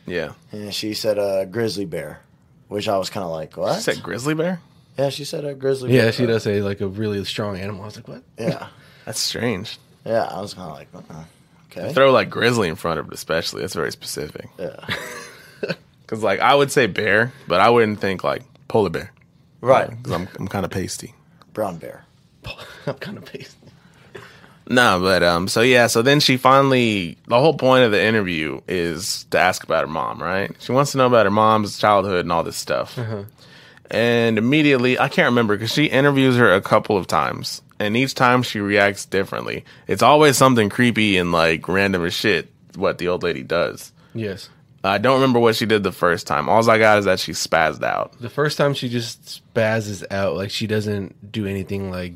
[0.10, 0.34] Yeah.
[0.52, 2.22] And she said a grizzly bear,
[2.68, 3.76] which I was kind of like, what?
[3.76, 4.60] She said grizzly bear?
[4.98, 6.06] yeah, she said a grizzly bear.
[6.06, 7.84] Yeah, she does say like a really strong animal.
[7.84, 8.24] I was like, what?
[8.38, 8.68] Yeah,
[9.06, 9.78] That's strange.
[10.06, 10.24] yeah.
[10.24, 11.24] I was kind of like, uh
[11.72, 11.94] okay.
[11.94, 13.62] Throw like grizzly in front of it, especially.
[13.62, 14.50] That's very specific.
[14.58, 14.76] Yeah,
[16.02, 19.12] Because like I would say bear, but I wouldn't think like polar bear.
[19.62, 19.90] right.
[19.90, 21.14] Because I'm I'm kind of pasty.
[21.54, 22.06] Brown bear.
[22.88, 23.58] I'm kind of pissed.
[24.70, 28.62] No, but um, so yeah, so then she finally the whole point of the interview
[28.68, 30.52] is to ask about her mom, right?
[30.60, 32.98] She wants to know about her mom's childhood and all this stuff.
[33.92, 38.14] And immediately, I can't remember because she interviews her a couple of times, and each
[38.14, 39.66] time she reacts differently.
[39.88, 42.50] It's always something creepy and like random as shit.
[42.76, 43.92] What the old lady does.
[44.14, 44.50] Yes.
[44.84, 46.48] I don't remember what she did the first time.
[46.48, 48.18] All I got is that she spazzed out.
[48.20, 52.14] The first time she just spazzes out, like she doesn't do anything like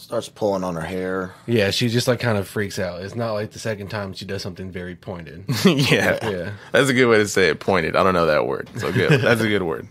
[0.00, 1.34] Starts pulling on her hair.
[1.46, 3.02] yeah, she just like kind of freaks out.
[3.02, 5.44] It's not like the second time she does something very pointed.
[5.64, 6.18] yeah.
[6.28, 6.52] Yeah.
[6.72, 7.60] That's a good way to say it.
[7.60, 7.94] Pointed.
[7.96, 8.68] I don't know that word.
[8.76, 9.20] So good.
[9.22, 9.86] That's a good word.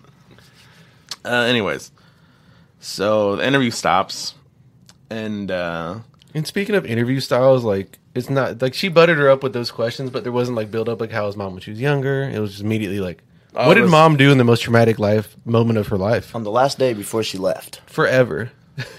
[1.23, 1.91] Uh, anyways,
[2.80, 4.34] so the interview stops,
[5.10, 5.99] and uh,
[6.34, 9.69] And speaking of interview styles, like it's not like she buttered her up with those
[9.72, 12.23] questions, but there wasn't like build up like how was mom when she was younger.
[12.23, 13.22] It was just immediately like,
[13.56, 16.36] Oh, what it did mom do in the most traumatic life moment of her life?
[16.36, 17.81] On the last day before she left.
[17.88, 18.52] Forever.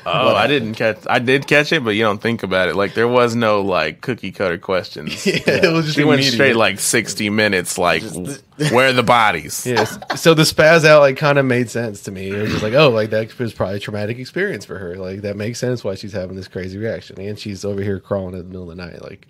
[0.07, 0.99] Oh, I didn't catch.
[1.09, 2.77] I did catch it, but you don't think about it.
[2.77, 5.27] Like there was no like cookie cutter questions.
[5.27, 6.33] yeah, it was just She went immediate.
[6.33, 7.79] straight like sixty minutes.
[7.79, 8.03] Like,
[8.73, 9.67] where are the bodies?
[9.67, 9.99] Yes.
[10.17, 12.31] So the spaz out like kind of made sense to me.
[12.31, 14.97] It was just like, oh, like that was probably a traumatic experience for her.
[14.97, 18.35] Like that makes sense why she's having this crazy reaction, and she's over here crawling
[18.35, 19.03] in the middle of the night.
[19.03, 19.27] Like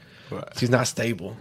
[0.57, 1.37] she's not stable.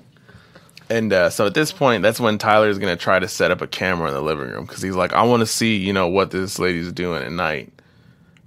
[0.91, 3.51] And uh, so at this point, that's when Tyler is going to try to set
[3.51, 5.93] up a camera in the living room because he's like, I want to see, you
[5.93, 7.71] know, what this lady's doing at night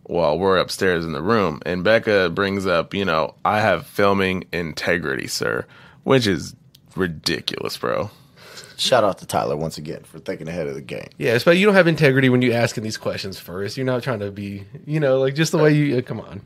[0.05, 1.61] while we're upstairs in the room.
[1.65, 5.67] And Becca brings up, you know, I have filming integrity, sir,
[6.05, 6.55] which is
[6.97, 8.11] ridiculous, bro.
[8.77, 11.09] Shout out to Tyler once again for thinking ahead of the game.
[11.17, 13.77] Yeah, it's but you don't have integrity when you asking these questions first.
[13.77, 15.99] You're not trying to be, you know, like just the way you.
[15.99, 16.41] Uh, come on,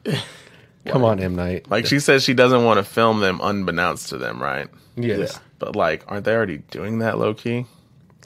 [0.85, 1.70] come on, M Night.
[1.70, 4.69] Like she says, she doesn't want to film them unbeknownst to them, right?
[4.97, 5.33] Yes.
[5.33, 5.39] Yeah.
[5.59, 7.65] But like, aren't they already doing that low key?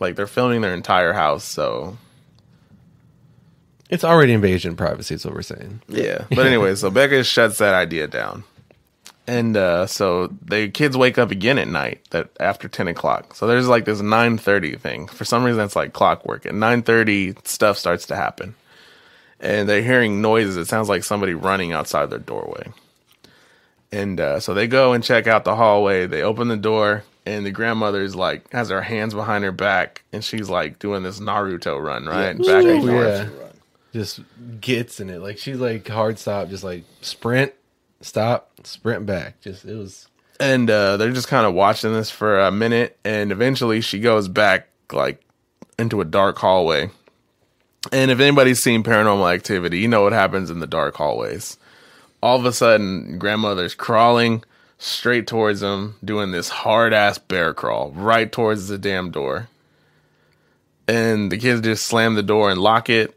[0.00, 1.96] Like they're filming their entire house, so
[3.90, 5.14] It's already invasion of privacy.
[5.14, 5.82] Is what we're saying.
[5.88, 6.24] Yeah.
[6.30, 8.44] But anyway, so Becca shuts that idea down.
[9.26, 13.34] And uh, so the kids wake up again at night that after 10 o'clock.
[13.36, 15.06] So there's like this 9.30 thing.
[15.06, 16.46] For some reason, it's like clockwork.
[16.46, 18.56] At 9.30, stuff starts to happen.
[19.38, 20.56] And they're hearing noises.
[20.56, 22.72] It sounds like somebody running outside their doorway.
[23.92, 26.06] And uh, so they go and check out the hallway.
[26.06, 30.02] They open the door, and the grandmother is like has her hands behind her back,
[30.12, 32.36] and she's like doing this Naruto run, right?
[32.38, 33.30] back and forth.
[33.40, 33.49] yeah.
[33.92, 34.20] Just
[34.60, 35.20] gets in it.
[35.20, 36.48] Like she's like hard stop.
[36.48, 37.52] Just like sprint,
[38.00, 39.40] stop, sprint back.
[39.40, 40.06] Just it was.
[40.38, 44.28] and uh, they're just kind of watching this for a minute and eventually she goes
[44.28, 45.20] back like
[45.78, 46.90] into a dark hallway
[47.92, 51.56] and if anybody's seen paranormal activity you know what happens in the dark hallways
[52.22, 54.42] all of a sudden grandmother's crawling
[54.78, 59.48] straight towards them doing this hard ass bear crawl right towards the damn door
[60.88, 63.16] and the kids just slam the door and lock it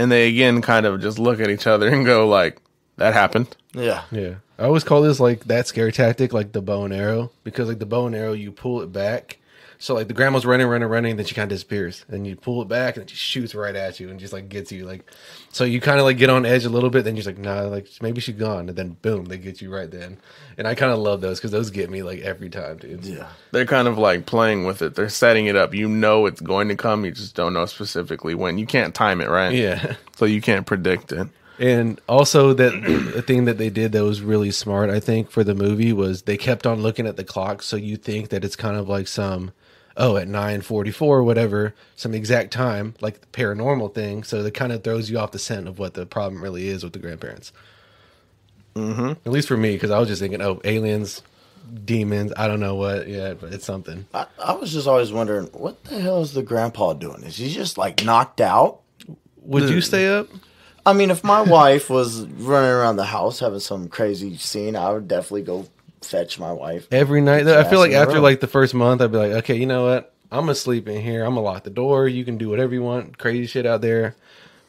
[0.00, 2.58] and they again kind of just look at each other and go like
[2.96, 4.02] that happened Yeah.
[4.10, 4.34] Yeah.
[4.58, 7.78] I always call this like that scare tactic, like the bow and arrow, because like
[7.78, 9.38] the bow and arrow, you pull it back.
[9.80, 12.60] So like the grandma's running, running, running, then she kind of disappears, and you pull
[12.60, 15.10] it back, and she shoots right at you, and just like gets you like.
[15.52, 17.42] So you kind of like get on edge a little bit, then you're just like,
[17.42, 20.18] nah, like maybe she's gone, and then boom, they get you right then.
[20.58, 23.06] And I kind of love those because those get me like every time, dude.
[23.06, 23.28] Yeah.
[23.52, 24.94] they're kind of like playing with it.
[24.94, 25.72] They're setting it up.
[25.74, 27.06] You know it's going to come.
[27.06, 28.58] You just don't know specifically when.
[28.58, 29.52] You can't time it, right?
[29.52, 29.94] Yeah.
[30.16, 31.28] So you can't predict it.
[31.58, 32.72] And also that
[33.14, 36.22] the thing that they did that was really smart, I think, for the movie was
[36.22, 39.08] they kept on looking at the clock, so you think that it's kind of like
[39.08, 39.52] some,
[40.00, 44.24] oh, at nine forty four or whatever, some exact time, like the paranormal thing.
[44.24, 46.82] So that kind of throws you off the scent of what the problem really is
[46.82, 47.52] with the grandparents.
[48.74, 49.10] Mm-hmm.
[49.24, 51.22] At least for me, because I was just thinking, oh, aliens,
[51.84, 54.06] demons, I don't know what yeah but it's something.
[54.14, 57.22] I, I was just always wondering, what the hell is the grandpa doing?
[57.22, 58.80] Is he just like knocked out?
[59.42, 60.28] Would you stay up?
[60.84, 64.92] I mean, if my wife was running around the house having some crazy scene, I
[64.92, 65.66] would definitely go
[66.02, 66.88] fetch my wife.
[66.90, 68.20] Every night, I feel like after row.
[68.20, 70.14] like the first month, I'd be like, okay, you know what?
[70.32, 71.24] I'm gonna sleep in here.
[71.24, 72.06] I'm gonna lock the door.
[72.06, 73.18] You can do whatever you want.
[73.18, 74.14] Crazy shit out there.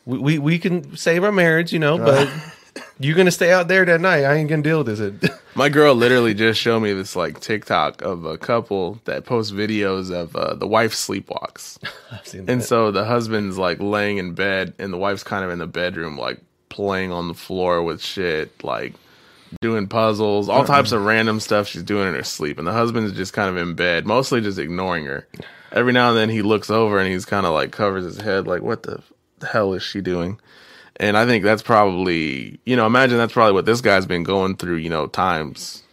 [0.05, 2.29] We we, we can save our marriage, you know, but
[2.99, 4.23] You're gonna stay out there that night?
[4.23, 5.31] I ain't gonna deal with this.
[5.55, 10.11] My girl literally just showed me this like TikTok of a couple that posts videos
[10.11, 11.79] of uh, the wife sleepwalks.
[12.11, 15.51] I've seen And so the husband's like laying in bed, and the wife's kind of
[15.51, 16.39] in the bedroom, like
[16.69, 18.93] playing on the floor with shit, like
[19.59, 22.57] doing puzzles, all types of random stuff she's doing in her sleep.
[22.57, 25.27] And the husband's just kind of in bed, mostly just ignoring her.
[25.71, 28.47] Every now and then he looks over and he's kind of like covers his head,
[28.47, 29.01] like, what the,
[29.39, 30.39] the hell is she doing?
[30.97, 34.55] And I think that's probably, you know, imagine that's probably what this guy's been going
[34.57, 35.83] through, you know, times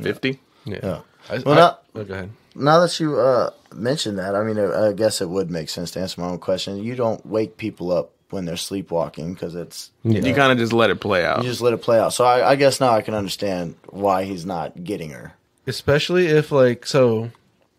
[0.00, 0.38] 50.
[0.64, 0.78] yeah.
[0.82, 1.00] Yeah.
[1.28, 2.30] I, Well, I- not- oh, go ahead.
[2.56, 5.92] Now that you uh, mentioned that, I mean, I I guess it would make sense
[5.92, 6.82] to answer my own question.
[6.82, 10.58] You don't wake people up when they're sleepwalking because it's you, You know, kind of
[10.58, 11.42] just let it play out.
[11.42, 12.12] you just let it play out.
[12.12, 15.34] So I, I guess now I can understand why he's not getting her.
[15.66, 17.30] Especially if like so,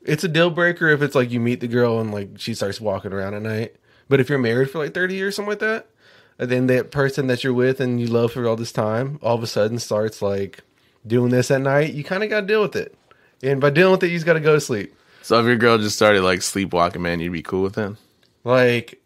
[0.03, 2.79] it's a deal breaker if it's like you meet the girl and like she starts
[2.81, 3.75] walking around at night.
[4.09, 5.87] But if you're married for like 30 years, something like that,
[6.37, 9.35] and then that person that you're with and you love for all this time, all
[9.35, 10.61] of a sudden starts like
[11.05, 12.95] doing this at night, you kind of got to deal with it.
[13.43, 14.93] And by dealing with it, you just got to go to sleep.
[15.23, 17.97] so if your girl just started like sleepwalking, man, you'd be cool with him.
[18.43, 19.00] Like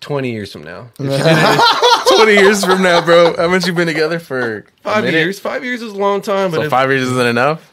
[0.00, 3.36] 20 years from now, If she did it- 20 years from now, bro.
[3.36, 5.18] How much you been together for five minute?
[5.18, 6.50] years, five years is a long time.
[6.50, 7.72] But So if, five years isn't enough?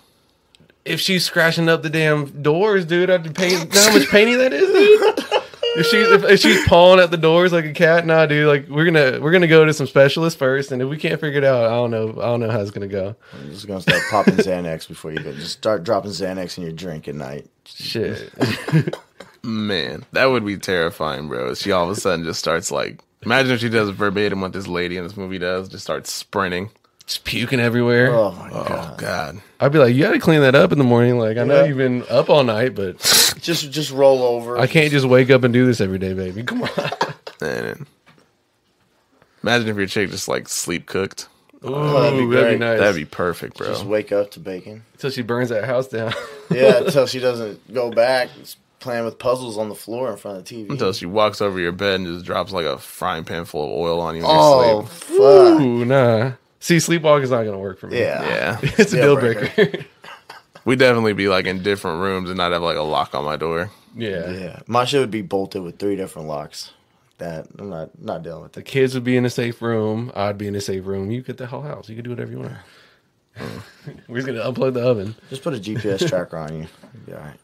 [0.84, 3.68] if she's scratching up the damn doors, dude, I'd be paying.
[3.70, 5.42] Know how much painting that is, dude?
[5.78, 8.48] If she's if, if she's pawing at the doors like a cat, nah, dude.
[8.48, 11.40] Like we're gonna we're gonna go to some specialists first, and if we can't figure
[11.40, 12.10] it out, I don't know.
[12.12, 13.14] I don't know how it's gonna go.
[13.34, 15.34] I'm just gonna start popping Xanax before you go.
[15.34, 17.50] Just start dropping Xanax in your drink at night.
[17.66, 18.32] Shit.
[19.46, 21.54] Man, that would be terrifying, bro.
[21.54, 24.68] She all of a sudden just starts like, imagine if she does verbatim what this
[24.68, 26.72] lady in this movie does, just starts sprinting.
[27.06, 28.12] Just puking everywhere.
[28.16, 28.98] Oh my Oh, god!
[28.98, 29.42] God.
[29.60, 31.20] I'd be like, you gotta clean that up in the morning.
[31.20, 31.66] Like I know Yeah.
[31.66, 32.98] you've been up all night, but
[33.40, 34.58] Just just roll over.
[34.58, 36.42] I can't just wake up and do this every day, baby.
[36.42, 36.70] Come on.
[37.42, 37.86] Man.
[39.44, 41.28] Imagine if your chick just like sleep cooked.
[41.64, 42.60] Ooh, oh, that'd be that'd be great.
[42.60, 42.80] nice.
[42.80, 43.68] That'd be perfect, bro.
[43.68, 44.84] Just wake up to bacon.
[44.94, 46.12] Until she burns that house down.
[46.50, 48.30] Yeah, until she doesn't go back.
[48.40, 50.70] Just playing with puzzles on the floor in front of the TV.
[50.70, 53.72] Until she walks over your bed and just drops like a frying pan full of
[53.72, 54.90] oil on you in oh your sleep.
[54.92, 55.62] fuck!
[55.62, 56.32] Ooh, nah.
[56.60, 58.00] See, sleepwalking's not gonna work for me.
[58.00, 58.24] Yeah.
[58.24, 58.60] Yeah.
[58.78, 59.52] It's a deal Deal breaker.
[59.56, 59.86] breaker.
[60.66, 63.36] We'd definitely be like in different rooms and not have like a lock on my
[63.36, 63.70] door.
[63.96, 64.30] yeah.
[64.32, 66.72] Yeah, my shit would be bolted with three different locks.
[67.18, 70.12] That I'm not not dealing with The kids would be in a safe room.
[70.16, 71.12] I'd be in a safe room.
[71.12, 71.88] You get the whole house.
[71.90, 72.54] You can do whatever you want.
[74.08, 75.16] We're just gonna unplug the oven.
[75.30, 76.68] Just put a GPS tracker on you.
[76.94, 77.40] You'll be all right.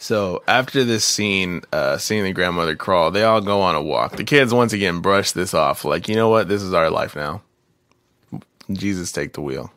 [0.00, 4.16] So after this scene, uh, seeing the grandmother crawl, they all go on a walk.
[4.16, 7.14] The kids once again brush this off, like you know what, this is our life
[7.14, 7.42] now.
[8.72, 9.70] Jesus, take the wheel.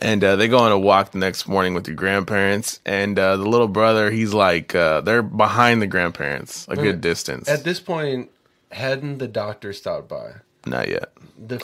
[0.00, 3.36] And uh, they go on a walk the next morning with the grandparents, and uh,
[3.36, 7.48] the little brother, he's like, uh, they're behind the grandparents a good distance.
[7.48, 8.30] At this point,
[8.70, 10.34] hadn't the doctor stopped by?
[10.66, 11.10] Not yet.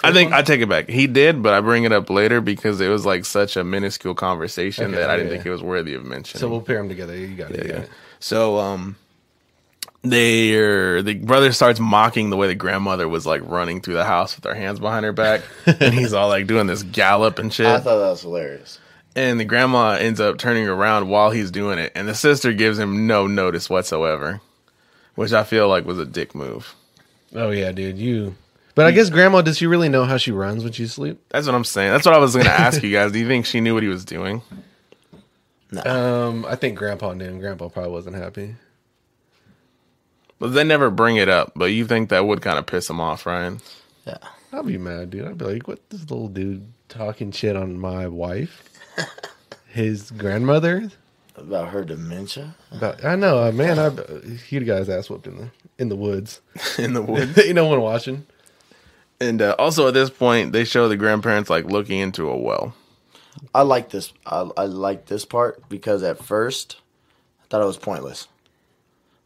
[0.05, 0.39] I think one?
[0.39, 0.89] I take it back.
[0.91, 4.15] He did, but I bring it up later because it was like such a minuscule
[4.15, 5.37] conversation Okay, that I didn't yeah.
[5.37, 6.39] think it was worthy of mention.
[6.39, 7.17] so we'll pair them together.
[7.17, 7.57] You got it.
[7.57, 7.83] you got Yeah.
[7.85, 7.91] it.
[8.19, 8.97] So um
[10.03, 14.35] they're the brother starts mocking the way the grandmother was like running through the house
[14.37, 17.67] with her hands behind her back and he's all like doing this gallop and shit.
[17.67, 18.79] I thought that was hilarious.
[19.15, 22.79] and the grandma ends up turning around while he's doing it and the sister gives
[22.79, 24.41] him no notice whatsoever.
[25.17, 26.75] Which I feel like was a dick move.
[27.35, 27.99] Oh yeah, dude.
[27.99, 28.37] You.
[28.81, 31.21] But I guess grandma does she really know how she runs when she's asleep?
[31.29, 31.91] That's what I'm saying.
[31.93, 33.13] That's what I was gonna ask you guys.
[33.13, 34.43] Do you think she knew what he was doing?
[35.71, 35.83] No.
[35.83, 37.27] Um, I think grandpa knew.
[37.27, 38.57] and Grandpa probably wasn't happy.
[40.39, 42.99] But they never bring it up, but you think that would kind of piss him
[43.01, 43.61] off, Ryan?
[44.07, 44.17] Yeah.
[44.53, 45.27] I'd be mad, dude.
[45.29, 48.69] I'd be like, "What this little dude talking shit on my wife,
[49.69, 50.91] his grandmother?"
[51.37, 52.57] About her dementia.
[52.73, 53.79] About, I know, uh, man.
[53.79, 53.91] I
[54.49, 56.41] he got his ass whooped in the in the woods.
[56.79, 57.37] In the woods.
[57.37, 58.27] you know, one watching.
[59.21, 62.75] And uh, also at this point, they show the grandparents like looking into a well.
[63.55, 64.13] I like this.
[64.27, 66.77] I, I like this part because at first
[67.43, 68.29] I thought it was pointless.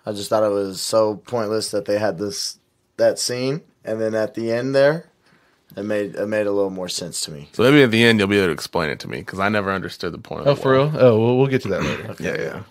[0.07, 2.59] I just thought it was so pointless that they had this
[2.97, 5.07] that scene, and then at the end there,
[5.77, 7.49] it made it made a little more sense to me.
[7.55, 9.49] So maybe at the end you'll be able to explain it to me because I
[9.49, 10.43] never understood the point.
[10.43, 10.89] Of Oh, the for well.
[10.91, 11.01] real?
[11.01, 12.15] Oh, well, we'll get to that later.
[12.21, 12.63] Yeah, yeah.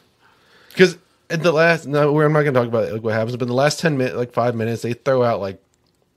[0.70, 0.98] Because
[1.30, 3.44] at the last, no, we're, I'm not going to talk about like what happens, but
[3.44, 5.60] in the last ten minutes, like five minutes, they throw out like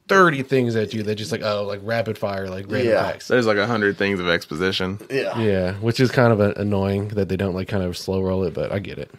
[0.08, 3.02] thirty things at you that just like oh, like rapid fire, like random Yeah.
[3.10, 3.28] facts.
[3.28, 4.98] There's like a hundred things of exposition.
[5.10, 5.38] Yeah.
[5.38, 8.44] Yeah, which is kind of uh, annoying that they don't like kind of slow roll
[8.44, 9.10] it, but I get it.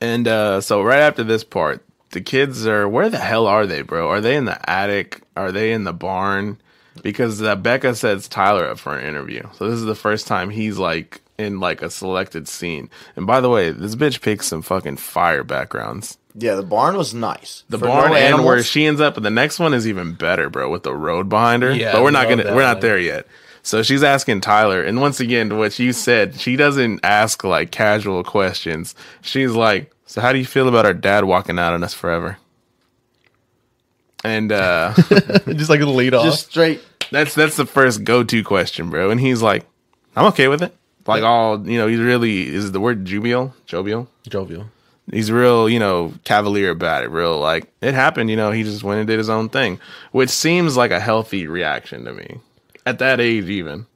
[0.00, 3.82] And uh, so right after this part, the kids are where the hell are they,
[3.82, 4.08] bro?
[4.08, 5.22] Are they in the attic?
[5.36, 6.58] Are they in the barn?
[7.02, 9.42] Because uh, Becca sets Tyler up for an interview.
[9.54, 12.90] So this is the first time he's like in like a selected scene.
[13.14, 16.18] And by the way, this bitch picks some fucking fire backgrounds.
[16.40, 17.64] Yeah, the barn was nice.
[17.68, 20.48] The barn no and where she ends up, but the next one is even better,
[20.48, 21.72] bro, with the road behind her.
[21.72, 22.82] Yeah, but we're not gonna that we're not one.
[22.82, 23.26] there yet.
[23.62, 28.22] So she's asking Tyler, and once again, what you said, she doesn't ask like casual
[28.22, 28.94] questions.
[29.20, 32.38] She's like, "So how do you feel about our dad walking out on us forever?"
[34.22, 34.94] And uh
[35.48, 36.24] just like a lead off.
[36.24, 36.80] just straight.
[37.10, 39.10] that's that's the first go to question, bro.
[39.10, 39.66] And he's like,
[40.14, 40.72] "I'm okay with it."
[41.04, 44.08] Like all you know, he's really is the word jovial, jovial.
[44.28, 44.66] jovial.
[45.12, 47.10] He's real, you know, cavalier about it.
[47.10, 49.80] Real like it happened, you know, he just went and did his own thing,
[50.12, 52.40] which seems like a healthy reaction to me
[52.86, 53.86] at that age, even.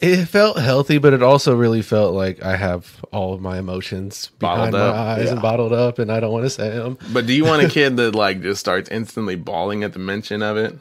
[0.00, 4.30] It felt healthy, but it also really felt like I have all of my emotions
[4.38, 5.18] behind Bottled my up.
[5.18, 6.96] eyes and bottled up, and I don't want to say them.
[7.12, 10.42] But do you want a kid that like just starts instantly bawling at the mention
[10.42, 10.78] of it?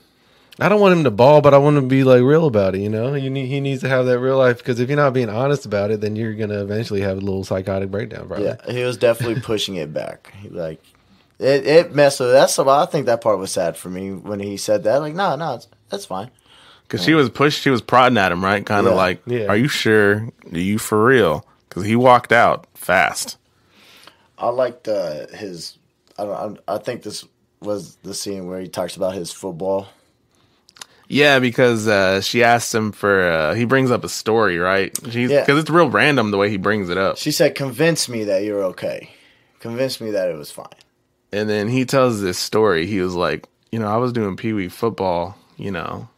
[0.61, 2.75] I don't want him to ball, but I want him to be like real about
[2.75, 2.81] it.
[2.81, 5.13] You know, you need, he needs to have that real life because if you're not
[5.13, 8.27] being honest about it, then you're gonna eventually have a little psychotic breakdown.
[8.27, 8.45] Probably.
[8.45, 10.33] Yeah, he was definitely pushing it back.
[10.41, 10.81] He, like
[11.39, 12.31] it, it messed with.
[12.31, 14.97] That's I think that part was sad for me when he said that.
[14.97, 16.29] Like, no, no, it's, that's fine.
[16.83, 18.65] Because she was pushed, she was prodding at him, right?
[18.65, 18.97] Kind of Yeah.
[18.97, 19.45] like, Yeah.
[19.45, 20.27] "Are you sure?
[20.51, 23.37] Are you for real?" Because he walked out fast.
[24.37, 25.77] I liked uh, his.
[26.17, 26.59] I don't.
[26.67, 27.25] I, I think this
[27.61, 29.87] was the scene where he talks about his football.
[31.11, 33.27] Yeah, because uh, she asked him for.
[33.29, 34.95] Uh, he brings up a story, right?
[35.09, 35.41] She's Yeah.
[35.41, 37.17] because it's real random the way he brings it up.
[37.17, 39.09] She said, "Convince me that you're okay.
[39.59, 40.67] Convince me that it was fine."
[41.31, 42.85] And then he tells this story.
[42.85, 46.09] He was like, you know, I was doing pee wee football, you know,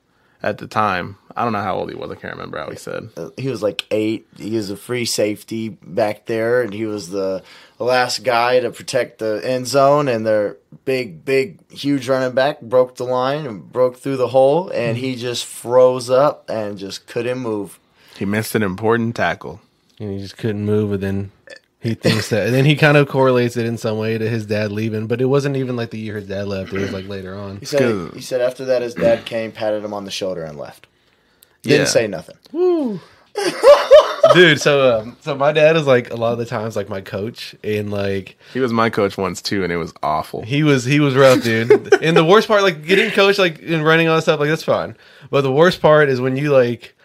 [0.44, 1.16] at the time.
[1.36, 2.12] I don't know how old he was.
[2.12, 3.10] I can't remember how he said.
[3.18, 4.28] Uh, He was like eight.
[4.38, 7.44] He was a free safety back there, and he was the
[7.80, 10.08] last guy to protect the end zone.
[10.08, 14.70] And their big, big, huge running back broke the line and broke through the hole,
[14.70, 17.80] and he just froze up and just couldn't move.
[18.18, 19.62] He missed an important tackle.
[20.00, 20.92] and he just couldn't move.
[20.94, 21.32] And then
[21.80, 24.46] he thinks that, and then he kind of correlates it in some way to his
[24.46, 25.08] dad leaving.
[25.08, 26.72] But it wasn't even like the year his dad left.
[26.74, 27.58] It was like later on.
[27.58, 28.14] He said.
[28.14, 30.86] He said after that, his dad came, patted him on the shoulder, and left.
[31.64, 31.86] Didn't Yeah.
[31.86, 32.36] say nothing.
[34.34, 34.60] dude.
[34.62, 37.56] So, um, so my dad is like a lot of the times like my coach,
[37.64, 40.42] and like He was my coach once too, and it was awful.
[40.44, 41.72] he was he was rough, dude.
[42.02, 44.64] and the worst part, like getting coached, like and running all that stuff, like that's
[44.64, 44.96] fine.
[45.30, 46.96] But the worst part is when you like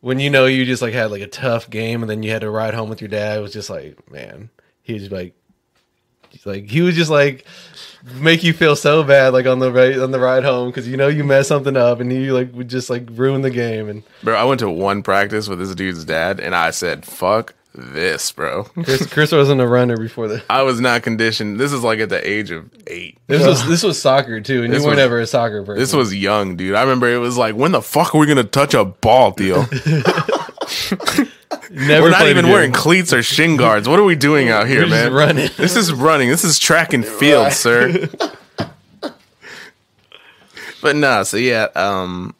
[0.00, 2.42] when you know you just like had like a tough game, and then you had
[2.42, 3.38] to ride home with your dad.
[3.38, 4.50] It was just like, man,
[4.82, 5.34] he was like.
[6.44, 7.46] Like he was just like
[8.16, 10.96] make you feel so bad like on the right on the ride home because you
[10.96, 14.02] know you messed something up and you like would just like ruin the game and
[14.22, 18.32] Bro, I went to one practice with this dude's dad, and I said, "Fuck this,
[18.32, 21.58] bro." Chris, Chris wasn't a runner before the I was not conditioned.
[21.60, 23.18] This is like at the age of eight.
[23.26, 25.78] This was this was soccer too, and This you weren't was- ever a soccer person.
[25.80, 26.74] This was young, dude.
[26.74, 29.64] I remember it was like, when the fuck are we gonna touch a ball, Theo?
[31.70, 33.88] never We're not even wearing cleats or shin guards.
[33.88, 35.12] What are we doing out here, We're man?
[35.12, 35.50] running.
[35.56, 36.28] This is running.
[36.28, 37.52] This is track and field, Right.
[37.52, 38.08] sir.
[40.82, 42.34] but no, so yeah, um,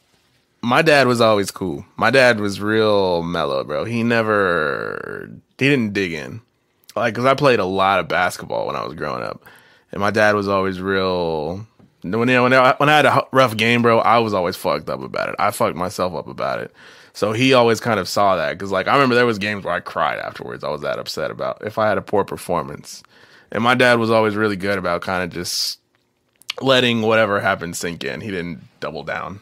[0.64, 1.84] my dad was always cool.
[1.96, 3.84] My dad was real mellow, bro.
[3.84, 6.40] He never, he didn't dig in.
[6.96, 9.44] Like, cause I played a lot of basketball when I was growing up,
[9.90, 11.66] and my dad was always real.
[12.02, 14.56] When you know, when I, when I had a rough game, bro, I was always
[14.56, 15.36] fucked up about it.
[15.38, 16.72] I fucked myself up about it.
[17.14, 19.74] So he always kind of saw that because, like, I remember there was games where
[19.74, 20.64] I cried afterwards.
[20.64, 23.02] I was that upset about if I had a poor performance,
[23.50, 25.78] and my dad was always really good about kind of just
[26.60, 28.20] letting whatever happened sink in.
[28.20, 29.40] He didn't double down.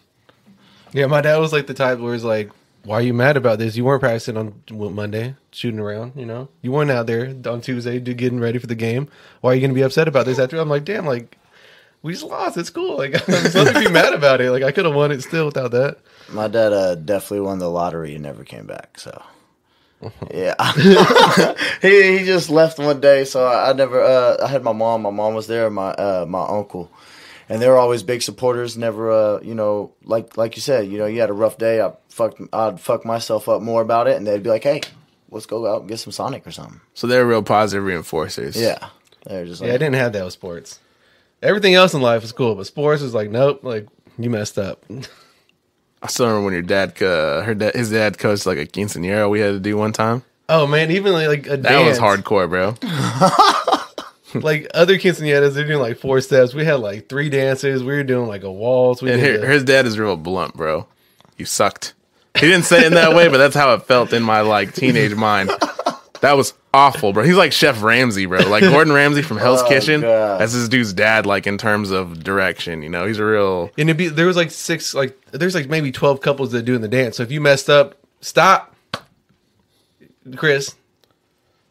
[0.92, 2.50] Yeah, my dad was like the type where he's like,
[2.84, 3.76] "Why are you mad about this?
[3.76, 6.12] You weren't practicing on Monday, shooting around.
[6.16, 9.08] You know, you weren't out there on Tuesday, do getting ready for the game.
[9.40, 11.38] Why are you going to be upset about this?" After I'm like, "Damn, like."
[12.02, 12.56] We just lost.
[12.56, 12.98] It's cool.
[12.98, 14.50] Like, there's nothing to be mad about it.
[14.50, 15.98] Like, I could have won it still without that.
[16.30, 18.98] My dad uh, definitely won the lottery and never came back.
[18.98, 19.22] So,
[20.34, 20.54] yeah,
[21.80, 23.24] he he just left one day.
[23.24, 24.02] So I, I never.
[24.02, 25.02] Uh, I had my mom.
[25.02, 25.70] My mom was there.
[25.70, 26.90] My uh, my uncle,
[27.48, 28.76] and they were always big supporters.
[28.76, 31.80] Never, uh, you know, like like you said, you know, you had a rough day.
[31.80, 32.40] I fucked.
[32.52, 34.80] I'd fuck myself up more about it, and they'd be like, "Hey,
[35.30, 38.56] let's go out and get some Sonic or something." So they're real positive reinforcers.
[38.60, 38.88] Yeah,
[39.26, 40.78] they're just like, Yeah, I didn't have that with sports.
[41.42, 43.88] Everything else in life was cool, but sports was like, nope, like
[44.18, 44.84] you messed up.
[46.00, 49.28] I still remember when your dad, uh, her dad, his dad coached like a quinceanera
[49.28, 50.22] we had to do one time.
[50.48, 52.74] Oh man, even like, like a That dance, was hardcore, bro.
[54.42, 56.54] Like other kids in the quinceañeras, they're doing like four steps.
[56.54, 57.82] We had like three dances.
[57.82, 59.02] We were doing like a waltz.
[59.02, 60.86] We And did here, the- his dad is real blunt, bro.
[61.36, 61.94] You sucked.
[62.34, 64.74] He didn't say it in that way, but that's how it felt in my like
[64.74, 65.50] teenage mind.
[66.22, 67.24] That was awful, bro.
[67.24, 68.40] He's like Chef Ramsay, bro.
[68.48, 70.00] Like Gordon Ramsay from Hell's Oh, Kitchen.
[70.02, 70.40] God.
[70.40, 72.82] That's this dude's dad, like in terms of direction.
[72.82, 73.64] You know, he's a real.
[73.76, 76.74] and it'd be there was like six like there's like maybe twelve couples that do
[76.74, 77.16] in the dance.
[77.16, 78.74] So if you messed up, stop,
[80.36, 80.74] Chris.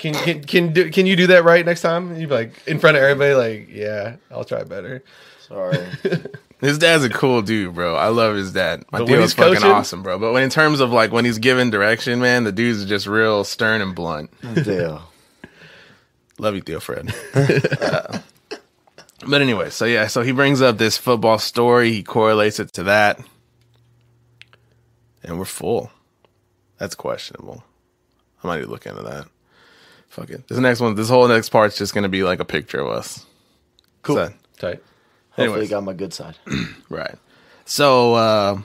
[0.02, 2.20] Can can can do can you do that right next time?
[2.20, 5.04] You be like in front of everybody, like, yeah, I'll try better.
[5.48, 5.78] Sorry.
[6.60, 7.96] His dad's a cool dude, bro.
[7.96, 8.84] I love his dad.
[8.92, 10.20] My But dude when was he's fucking coaching- awesome, bro.
[10.20, 13.44] But when in terms of like when he's giving direction, man, the dude's just real
[13.44, 14.30] stern and blunt.
[14.64, 15.02] Deal.
[16.40, 17.14] Love you, Theo Fred.
[17.34, 18.20] Uh,
[19.28, 21.92] but anyway, so yeah, so he brings up this football story.
[21.94, 23.20] He correlates it to that,
[25.24, 25.92] and we're full.
[26.78, 27.64] That's questionable.
[28.44, 29.28] I might need to look into that.
[30.12, 30.48] Fuck it.
[30.48, 33.26] This next one, this whole next part's just gonna be like a picture of us.
[34.04, 34.16] Cool.
[34.18, 34.84] So- Tight.
[35.32, 35.70] Hopefully, Anyways.
[35.70, 36.36] got my good side.
[36.90, 37.16] Right.
[37.66, 38.62] So uh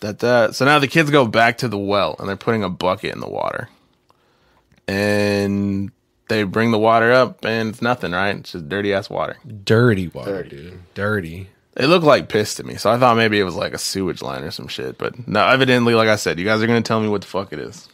[0.00, 2.70] that that so now the kids go back to the well and they're putting a
[2.70, 3.68] bucket in the water.
[4.88, 5.90] And
[6.28, 8.36] they bring the water up and it's nothing, right?
[8.36, 9.36] It's just dirty ass water.
[9.64, 10.56] Dirty water, Dirty.
[10.56, 10.94] dude.
[10.94, 11.48] Dirty.
[11.76, 14.22] It looked like piss to me, so I thought maybe it was like a sewage
[14.22, 14.96] line or some shit.
[14.96, 17.52] But no, evidently, like I said, you guys are gonna tell me what the fuck
[17.52, 17.86] it is.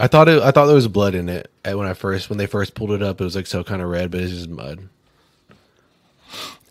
[0.00, 0.42] I thought it.
[0.42, 3.02] I thought there was blood in it when I first when they first pulled it
[3.02, 3.20] up.
[3.20, 4.88] It was like so kind of red, but it's just mud.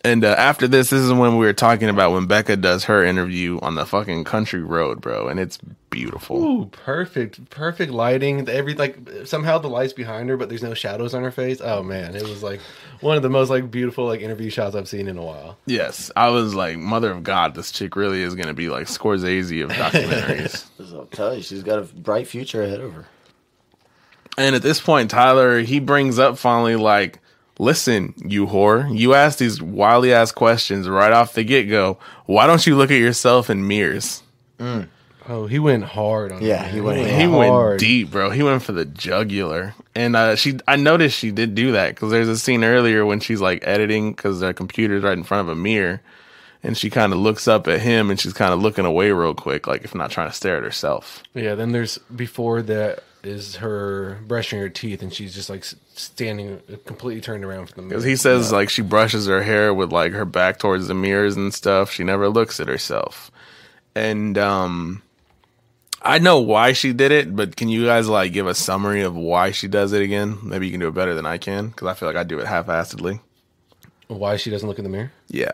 [0.02, 3.04] And uh, after this, this is when we were talking about when Becca does her
[3.04, 5.58] interview on the fucking country road, bro, and it's
[5.90, 6.42] beautiful.
[6.42, 8.48] Ooh, perfect, perfect lighting.
[8.48, 8.96] Every like
[9.26, 11.60] somehow the lights behind her, but there's no shadows on her face.
[11.60, 12.60] Oh man, it was like
[13.00, 15.58] one of the most like beautiful like interview shots I've seen in a while.
[15.66, 19.62] Yes, I was like, mother of God, this chick really is gonna be like Scorsese
[19.62, 20.64] of documentaries.
[20.94, 23.06] I'll tell you, she's got a bright future ahead of her.
[24.38, 27.18] And at this point, Tyler he brings up finally like,
[27.58, 31.98] listen, you whore, you ask these wildly ass questions right off the get go.
[32.26, 34.22] Why don't you look at yourself in mirrors?
[35.28, 36.42] Oh, he went hard on.
[36.42, 37.78] Yeah, her, he went He went hard.
[37.78, 38.30] deep, bro.
[38.30, 40.58] He went for the jugular, and uh, she.
[40.66, 44.12] I noticed she did do that because there's a scene earlier when she's like editing
[44.12, 46.00] because their computer's right in front of a mirror,
[46.62, 49.34] and she kind of looks up at him and she's kind of looking away real
[49.34, 51.22] quick, like if not trying to stare at herself.
[51.34, 56.60] Yeah, then there's before that is her brushing her teeth, and she's just like standing
[56.86, 57.90] completely turned around from the mirror.
[58.00, 61.36] Because he says like she brushes her hair with like her back towards the mirrors
[61.36, 61.90] and stuff.
[61.92, 63.30] She never looks at herself,
[63.94, 65.02] and um.
[66.02, 69.14] I know why she did it, but can you guys like give a summary of
[69.14, 70.38] why she does it again?
[70.42, 72.38] Maybe you can do it better than I can because I feel like I do
[72.38, 73.20] it half-assedly.
[74.08, 75.12] why she doesn't look in the mirror.
[75.28, 75.52] Yeah,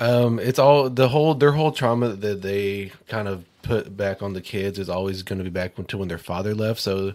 [0.00, 4.32] Um, it's all the whole their whole trauma that they kind of put back on
[4.32, 6.80] the kids is always going to be back to when their father left.
[6.80, 7.14] So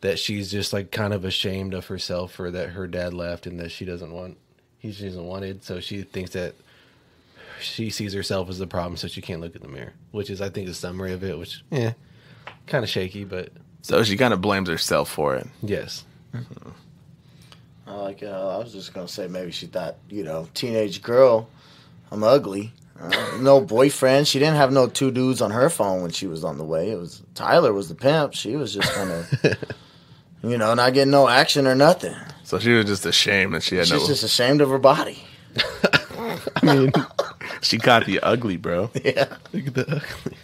[0.00, 3.58] that she's just like kind of ashamed of herself for that her dad left and
[3.58, 4.36] that she doesn't want
[4.78, 5.64] he she doesn't wanted.
[5.64, 6.54] So she thinks that
[7.60, 9.92] she sees herself as the problem, so she can't look in the mirror.
[10.12, 11.38] Which is I think the summary of it.
[11.38, 11.94] Which yeah,
[12.66, 13.50] kind of shaky, but
[13.82, 15.46] so she kind of blames herself for it.
[15.62, 16.04] yes.
[17.86, 18.22] I like.
[18.22, 21.48] Uh, I was just gonna say maybe she thought, you know, teenage girl,
[22.12, 22.72] I'm ugly.
[23.00, 24.26] Uh, no boyfriend.
[24.26, 26.90] She didn't have no two dudes on her phone when she was on the way.
[26.90, 28.34] It was Tyler was the pimp.
[28.34, 29.56] She was just kind of,
[30.42, 32.14] you know, not getting no action or nothing.
[32.44, 34.08] So she was just ashamed that she had no She's no.
[34.08, 35.18] just ashamed of her body.
[36.56, 36.92] I mean,
[37.60, 38.90] she caught the ugly, bro.
[39.04, 39.36] Yeah.
[39.52, 39.86] look at the
[40.22, 40.36] ugly.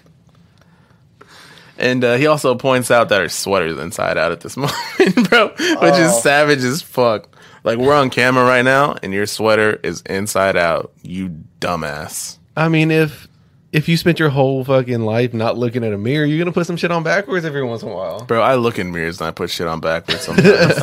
[1.77, 5.49] And uh, he also points out that her sweater's inside out at this moment, bro,
[5.49, 6.07] which Oh.
[6.07, 7.29] is savage as fuck.
[7.65, 10.93] Like we're on camera right now, and your sweater is inside out.
[11.03, 12.39] You dumbass.
[12.57, 13.29] I mean, if
[13.73, 16.67] if you spent your whole fucking life not looking at a mirror, you're gonna put
[16.67, 18.25] some shit on backwards every once in a while.
[18.25, 20.83] Bro, I look in mirrors and I put shit on backwards sometimes.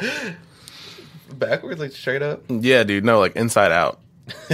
[1.32, 2.42] Backwards, like straight up.
[2.48, 3.98] yeah, dude, no, like inside out.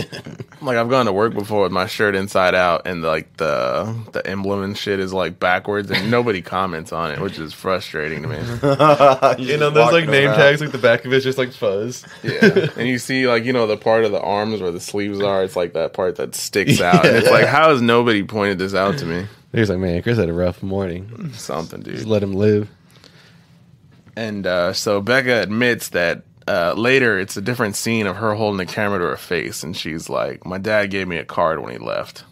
[0.63, 4.27] like I've gone to work before with my shirt inside out and like the the
[4.27, 8.29] emblem and shit is like backwards and nobody comments on it, which is frustrating to
[8.29, 8.39] me.
[9.49, 12.05] You know, those like name tags, like the back of it's just like fuzz.
[12.23, 12.69] Yeah.
[12.77, 15.45] and you see like, you know, the part of the arms where the sleeves are,
[15.45, 17.05] it's like that part that sticks out.
[17.05, 19.27] and it's like, how has nobody pointed this out to me?
[19.53, 21.33] He's like, man, Chris had a rough morning.
[21.35, 21.95] Something, dude.
[21.95, 22.71] Just let him live.
[24.17, 28.57] And uh, so Becca admits that uh, later it's a different scene of her holding
[28.59, 31.73] the camera to her face, and she's like, "My dad gave me a card when
[31.73, 32.25] he left."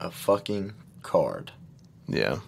[0.00, 0.72] A fucking
[1.02, 1.52] card.
[2.08, 2.38] Yeah,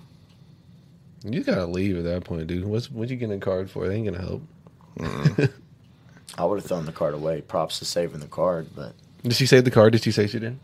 [1.23, 2.65] You gotta leave at that point, dude.
[2.65, 3.86] What's what you getting a card for?
[3.86, 4.43] They ain't gonna help.
[6.39, 7.43] I would have thrown the card away.
[7.43, 9.93] Props to saving the card, but Did she save the card?
[9.93, 10.59] Did she say she did?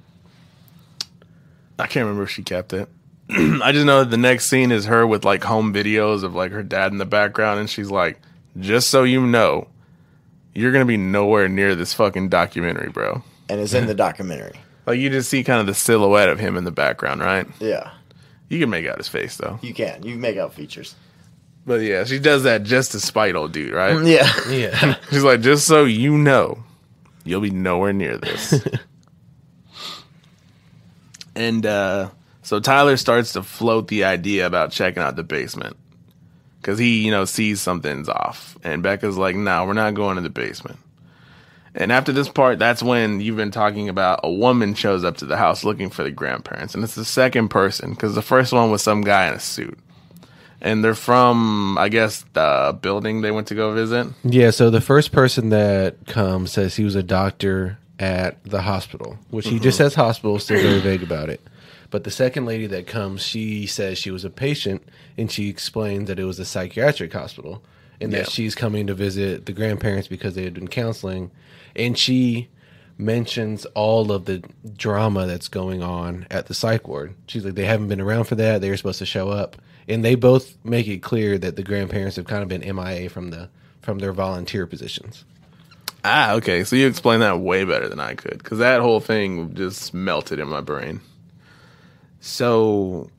[1.79, 2.89] I can't remember if she kept it.
[3.31, 6.51] I just know that the next scene is her with like home videos of like
[6.53, 8.19] her dad in the background, and she's like,
[8.59, 9.69] "Just so you know,
[10.55, 14.61] you're gonna be nowhere near this fucking documentary, bro." and it's in the documentary.
[14.87, 17.47] Like you just see kind of the silhouette of him in the background, right?
[17.61, 17.91] Yeah,
[18.49, 19.59] You can make out his face though.
[19.63, 20.03] you can.
[20.03, 20.95] You make out features.
[21.67, 24.03] But yeah, she does that just to spite old dude, right?
[24.05, 24.29] Yeah.
[24.51, 24.97] Yeah.
[25.11, 26.63] She's like, just so you know,
[27.25, 28.55] you'll be nowhere near this.
[31.35, 32.09] and uh,
[32.43, 35.77] so Tyler starts to float the idea about checking out the basement.
[36.69, 38.59] Because he, you know, sees something's off.
[38.63, 40.79] And Becca's like, no, we're not going to the basement.
[41.75, 45.25] And after this part, that's when you've been talking about a woman shows up to
[45.25, 46.75] the house looking for the grandparents.
[46.75, 49.79] And it's the second person because the first one was some guy in a suit.
[50.61, 54.09] And they're from, I guess, the building they went to go visit.
[54.23, 59.17] Yeah, so the first person that comes says he was a doctor at the hospital,
[59.31, 59.85] which he just mm-hmm.
[59.85, 61.41] says hospital, still very vague about it.
[61.91, 64.83] But the second lady that comes, she says she was a patient
[65.17, 67.63] and she explains that it was a psychiatric hospital
[68.01, 68.21] and Yeah.
[68.21, 71.31] that she's coming to visit the grandparents because they had been counseling.
[71.75, 72.49] And she
[72.99, 74.43] mentions all of the
[74.77, 77.15] drama that's going on at the psych ward.
[77.27, 78.61] She's like, they haven't been around for that.
[78.61, 79.57] They were supposed to show up.
[79.89, 83.31] And they both make it clear that the grandparents have kind of been MIA from
[83.31, 83.49] the
[83.81, 85.25] from their volunteer positions.
[86.05, 86.63] Ah, okay.
[86.65, 90.39] So you explained that way better than I could because that whole thing just melted
[90.39, 91.01] in my brain.
[92.21, 93.11] So,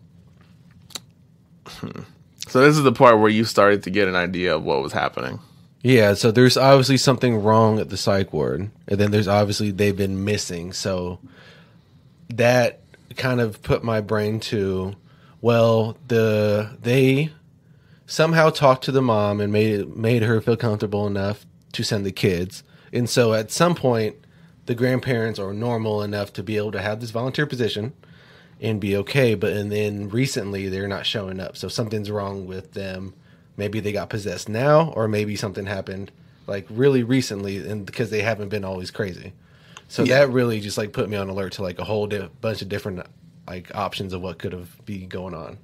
[2.48, 4.94] so this is the part where you started to get an idea of what was
[4.94, 5.40] happening.
[5.82, 9.96] Yeah, so there's obviously something wrong at the psych ward, and then there's obviously they've
[9.96, 10.74] been missing.
[10.74, 11.20] So
[12.30, 12.82] that
[13.16, 14.96] kind of put my brain to,
[15.40, 17.32] well, the they
[18.06, 22.06] somehow talked to the mom and made it, made her feel comfortable enough to send
[22.06, 22.62] the kids,
[22.92, 24.18] and so at some point,
[24.66, 27.94] the grandparents are normal enough to be able to have this volunteer position
[28.62, 29.36] and be okay.
[29.36, 33.14] But and then recently they're not showing up, so something's wrong with them.
[33.58, 36.12] Maybe they got possessed now, or maybe something happened
[36.48, 39.34] like really recently, and because they haven't been always crazy.
[39.88, 40.20] So Yeah.
[40.20, 42.70] that really just like put me on alert to like a whole di- bunch of
[42.70, 43.06] different
[43.48, 45.58] like options of what could have be going on.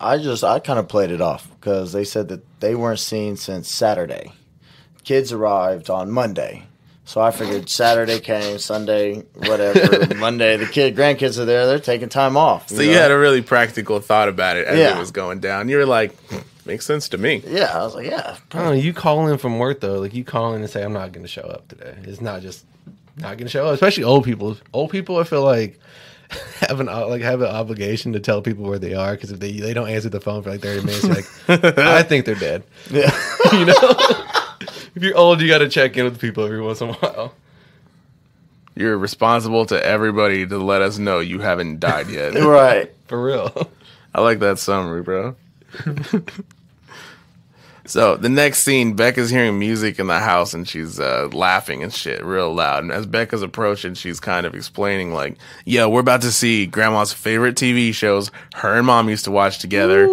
[0.00, 3.36] I just I kind of played it off because they said that they weren't seen
[3.36, 4.32] since Saturday.
[5.04, 6.64] Kids arrived on Monday,
[7.04, 10.14] so I figured Saturday came, Sunday, whatever.
[10.16, 12.68] Monday, the kid grandkids are there; they're taking time off.
[12.68, 14.96] So you had a really practical thought about it as Yeah.
[14.96, 15.68] it was going down.
[15.68, 17.42] You were like, "Hmm, makes sense to me.
[17.46, 17.76] yeah.
[17.76, 18.72] I was like, yeah, I don't know.
[18.72, 21.24] You call in from work though, like you call in and say, "I'm not going
[21.24, 22.64] to show up today." It's not just
[23.16, 23.74] not going to show up.
[23.74, 24.56] Especially old people.
[24.72, 25.78] Old people, I feel like
[26.60, 29.52] have an like have an obligation to tell people where they are because if they
[29.52, 31.04] they don't answer the phone for like 30 minutes,
[31.48, 32.62] like I think they're dead.
[32.90, 33.10] yeah.
[33.52, 33.74] You know,
[34.94, 37.34] if you're old, you got to check in with people every once in a while.
[38.74, 42.34] You're responsible to everybody to let us know you haven't died yet.
[42.42, 42.90] right.
[43.06, 43.70] For real.
[44.14, 45.36] I like that summary, bro.
[47.84, 51.92] so the next scene, Becca's hearing music in the house and she's uh, laughing and
[51.92, 52.82] shit real loud.
[52.82, 55.36] And as Becca's approaching, she's kind of explaining like,
[55.66, 58.30] "Yeah, we're about to see Grandma's favorite TV shows.
[58.54, 60.08] Her and Mom used to watch together."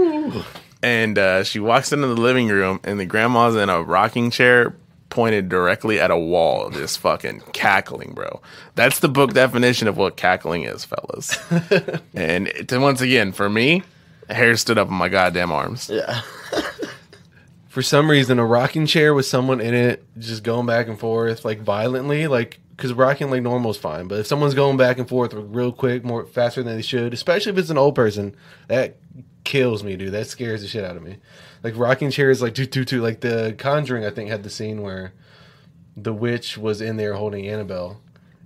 [0.82, 4.76] And uh, she walks into the living room, and the grandma's in a rocking chair,
[5.10, 8.42] pointed directly at a wall, just fucking cackling, bro.
[8.76, 11.38] That's the book definition of what cackling is, fellas.
[12.14, 13.84] and it, once again, for me,
[14.30, 15.90] hair stood up on my goddamn arms.
[15.90, 16.22] Yeah.
[17.70, 21.46] For some reason, a rocking chair with someone in it just going back and forth
[21.46, 25.08] like violently, like because rocking like normal is fine, but if someone's going back and
[25.08, 28.36] forth real quick, more faster than they should, especially if it's an old person,
[28.70, 28.98] that
[29.50, 30.14] kills me, dude.
[30.14, 31.18] That scares the shit out of me.
[31.64, 33.02] Like rocking chairs, like do do do.
[33.02, 35.12] Like the Conjuring, I think had the scene where
[35.98, 38.00] the witch was in there holding Annabelle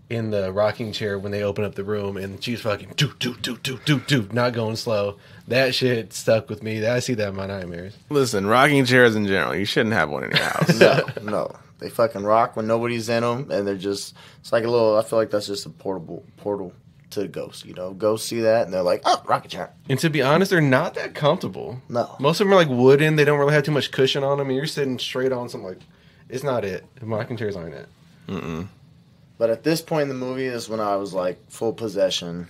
[0.10, 3.36] in the rocking chair when they open up the room, and she's fucking do do
[3.36, 5.18] do do do do, not going slow.
[5.50, 6.86] That shit stuck with me.
[6.86, 7.98] I see that in my nightmares.
[8.10, 10.80] Listen, rocking chairs in general, you shouldn't have one in your house.
[10.80, 11.56] No, no.
[11.80, 14.16] They fucking rock when nobody's in them, and they're just.
[14.40, 14.98] It's like a little.
[14.98, 16.72] I feel like that's just a portable portal
[17.14, 17.66] to ghosts.
[17.66, 20.52] You know, ghosts see that and they're like, "Oh, rocket chair." And to be honest,
[20.52, 21.82] they're not that comfortable.
[21.90, 22.16] No.
[22.20, 23.16] Most of them are like wooden.
[23.16, 24.48] They don't really have too much cushion on them.
[24.48, 25.80] And you're sitting straight on some like,
[26.30, 26.86] it's not it.
[27.00, 27.88] The rocking chairs aren't it.
[28.28, 28.68] Mm-mm.
[29.38, 32.48] But at this point in the movie is when I was like full possession.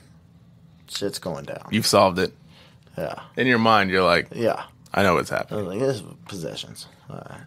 [0.90, 1.68] Shit's going down.
[1.72, 2.34] You've solved it.
[2.98, 4.66] Yeah, In your mind, you're like, yeah.
[4.94, 5.66] I know what's I happening.
[5.66, 6.86] was like, this is possessions.
[7.10, 7.40] All right.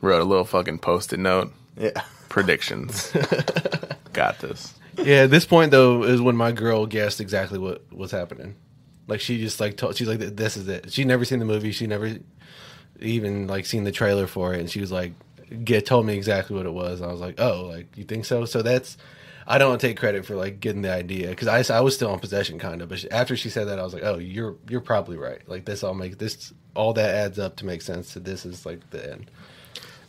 [0.00, 1.52] Wrote a little fucking post it note.
[1.76, 2.00] Yeah.
[2.28, 3.10] Predictions.
[4.12, 4.74] Got this.
[4.98, 8.56] Yeah, at this point though is when my girl guessed exactly what was happening.
[9.06, 10.92] Like she just like told, she's like, this is it.
[10.92, 11.72] She never seen the movie.
[11.72, 12.18] She never
[13.00, 15.12] even like seen the trailer for it, and she was like,
[15.64, 17.02] get told me exactly what it was.
[17.02, 18.44] I was like, oh, like you think so?
[18.44, 18.96] So that's.
[19.46, 22.20] I don't take credit for like getting the idea because I, I was still in
[22.20, 24.80] possession kind of, but she, after she said that, I was like, oh, you're you're
[24.80, 25.40] probably right.
[25.48, 28.12] Like this all make this all that adds up to make sense.
[28.12, 29.30] So this is like the end.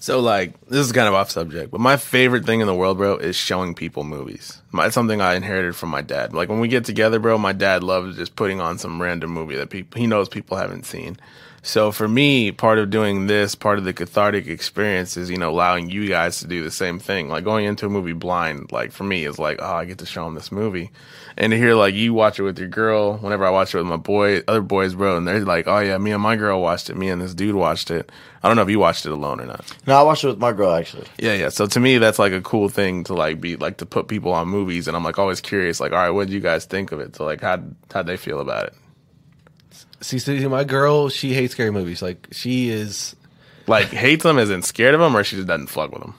[0.01, 2.97] So, like, this is kind of off subject, but my favorite thing in the world,
[2.97, 4.59] bro, is showing people movies.
[4.71, 6.33] My, it's something I inherited from my dad.
[6.33, 9.55] Like, when we get together, bro, my dad loves just putting on some random movie
[9.57, 11.17] that people he knows people haven't seen.
[11.63, 15.51] So for me, part of doing this, part of the cathartic experience is, you know,
[15.51, 17.29] allowing you guys to do the same thing.
[17.29, 20.07] Like going into a movie blind, like for me is like, oh, I get to
[20.07, 20.91] show them this movie.
[21.37, 23.85] And to hear like you watch it with your girl, whenever I watch it with
[23.85, 26.89] my boy, other boys, bro, and they're like, oh yeah, me and my girl watched
[26.89, 28.11] it, me and this dude watched it.
[28.41, 29.63] I don't know if you watched it alone or not.
[29.85, 31.07] No, I watched it with my girl actually.
[31.19, 31.49] Yeah, yeah.
[31.49, 34.33] So to me, that's like a cool thing to like be like to put people
[34.33, 36.91] on movies, and I'm like always curious, like, all right, what did you guys think
[36.91, 37.15] of it?
[37.15, 37.61] So like, how
[37.93, 38.73] how'd they feel about it?
[40.01, 42.01] See, see, my girl, she hates scary movies.
[42.01, 43.15] Like she is,
[43.67, 46.15] Like hates them, isn't scared of them, or she just doesn't fuck with them.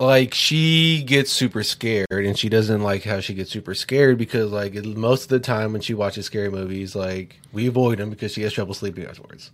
[0.00, 4.50] like she gets super scared, and she doesn't like how she gets super scared because
[4.50, 8.32] like most of the time when she watches scary movies, like we avoid them because
[8.32, 9.50] she has trouble sleeping afterwards.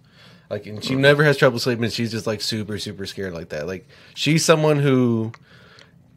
[0.51, 1.91] Like, and she never has trouble sleeping.
[1.91, 3.67] She's just like super, super scared like that.
[3.67, 5.33] Like she's someone who,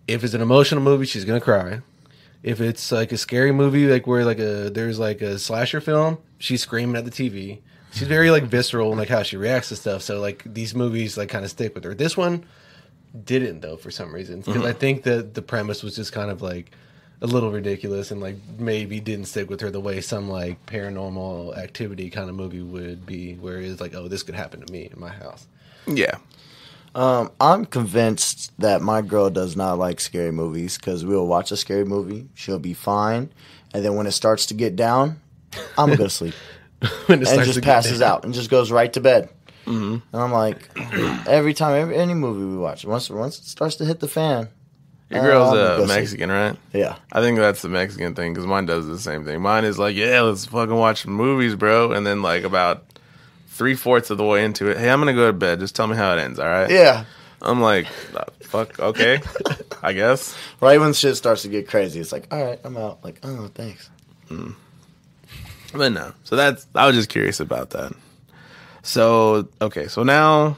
[0.07, 1.81] if it's an emotional movie, she's gonna cry.
[2.43, 6.17] If it's like a scary movie, like where like a there's like a slasher film,
[6.39, 7.59] she's screaming at the TV.
[7.93, 10.01] She's very like visceral and like how she reacts to stuff.
[10.01, 11.93] So like these movies like kind of stick with her.
[11.93, 12.45] This one
[13.25, 14.51] didn't though for some reason mm-hmm.
[14.51, 16.71] because I think that the premise was just kind of like
[17.21, 21.55] a little ridiculous and like maybe didn't stick with her the way some like paranormal
[21.55, 24.89] activity kind of movie would be, where it's like, oh, this could happen to me
[24.91, 25.47] in my house.
[25.87, 26.17] Yeah,
[26.93, 31.57] Um, I'm convinced that my girl does not like scary movies because we'll watch a
[31.57, 33.31] scary movie, she'll be fine,
[33.73, 35.21] and then when it starts to get down,
[35.77, 36.33] I'm gonna go to sleep
[37.07, 39.29] and just passes out and just goes right to bed.
[39.65, 39.97] Mm-hmm.
[40.11, 40.69] And I'm like,
[41.27, 44.49] every time, every, any movie we watch, once once it starts to hit the fan,
[45.09, 45.87] your girl's uh, see.
[45.87, 46.57] Mexican, right?
[46.73, 49.41] yeah, I think that's the Mexican thing because mine does the same thing.
[49.41, 51.91] Mine is like, yeah, let's fucking watch movies, bro.
[51.91, 52.90] And then like about
[53.61, 55.59] three fourths of the way into it, hey, I'm gonna go to bed.
[55.59, 56.67] Just tell me how it ends, all right?
[56.67, 57.05] yeah.
[57.43, 57.85] I'm like,
[58.15, 59.21] uh, fuck, okay,
[59.83, 60.35] I guess.
[60.59, 63.03] Right when shit starts to get crazy, it's like, all right, I'm out.
[63.03, 63.87] Like, oh, thanks.
[65.73, 67.93] But no, so that's I was just curious about that.
[68.81, 70.57] So okay, so now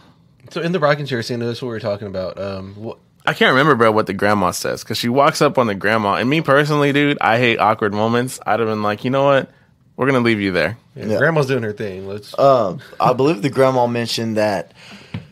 [0.52, 2.40] So in the rocking chair scene, that's what we were talking about.
[2.40, 5.68] Um, what, I can't remember, bro, what the grandma says because she walks up on
[5.68, 8.40] the grandma, and me personally, dude, I hate awkward moments.
[8.46, 9.52] I'd have been like, you know what,
[9.96, 10.78] we're gonna leave you there.
[10.96, 11.18] yeah, Yeah.
[11.18, 12.08] Grandma's doing her thing.
[12.08, 12.38] Let's.
[12.38, 14.74] Um, I believe the grandma mentioned that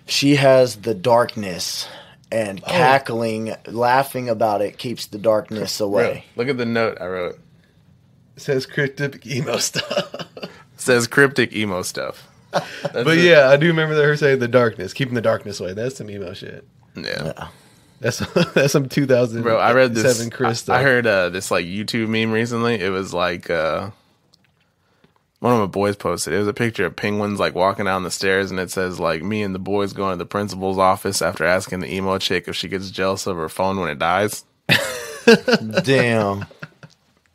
[0.07, 1.87] she has the darkness
[2.31, 6.25] and cackling, laughing about it keeps the darkness Bro, away.
[6.35, 7.39] look at the note I wrote.
[8.37, 10.15] says cryptic emo stuff.
[10.77, 12.27] Says cryptic emo stuff.
[12.51, 13.23] That's but it.
[13.23, 15.73] yeah, I do remember her saying the darkness, keeping the darkness away.
[15.73, 16.65] That's some emo shit.
[16.95, 17.49] yeah.
[17.99, 18.17] That's
[18.55, 20.27] that's some 2007 Bro, I read this.
[20.29, 22.81] Chris I, I heard uh, this like YouTube meme recently.
[22.81, 23.91] It was like uh,
[25.41, 26.33] one of my boys posted.
[26.33, 29.23] It was a picture of penguins like walking down the stairs, and it says like
[29.23, 32.55] me and the boys going to the principal's office after asking the emo chick if
[32.55, 34.45] she gets jealous of her phone when it dies.
[35.83, 36.45] Damn.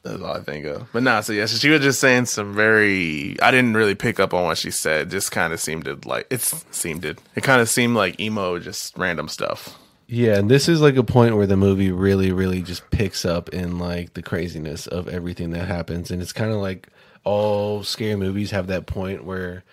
[0.05, 0.87] That's all I think of.
[0.93, 3.37] But nah, so yeah, so she was just saying some very.
[3.43, 5.11] I didn't really pick up on what she said.
[5.11, 7.19] Just kind of seemed to like it seemed it.
[7.35, 9.77] It kind of seemed like emo, just random stuff.
[10.07, 13.49] Yeah, and this is like a point where the movie really, really just picks up
[13.49, 16.89] in like the craziness of everything that happens, and it's kind of like
[17.27, 19.65] all scary movies have that point where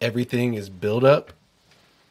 [0.00, 1.32] everything is built up,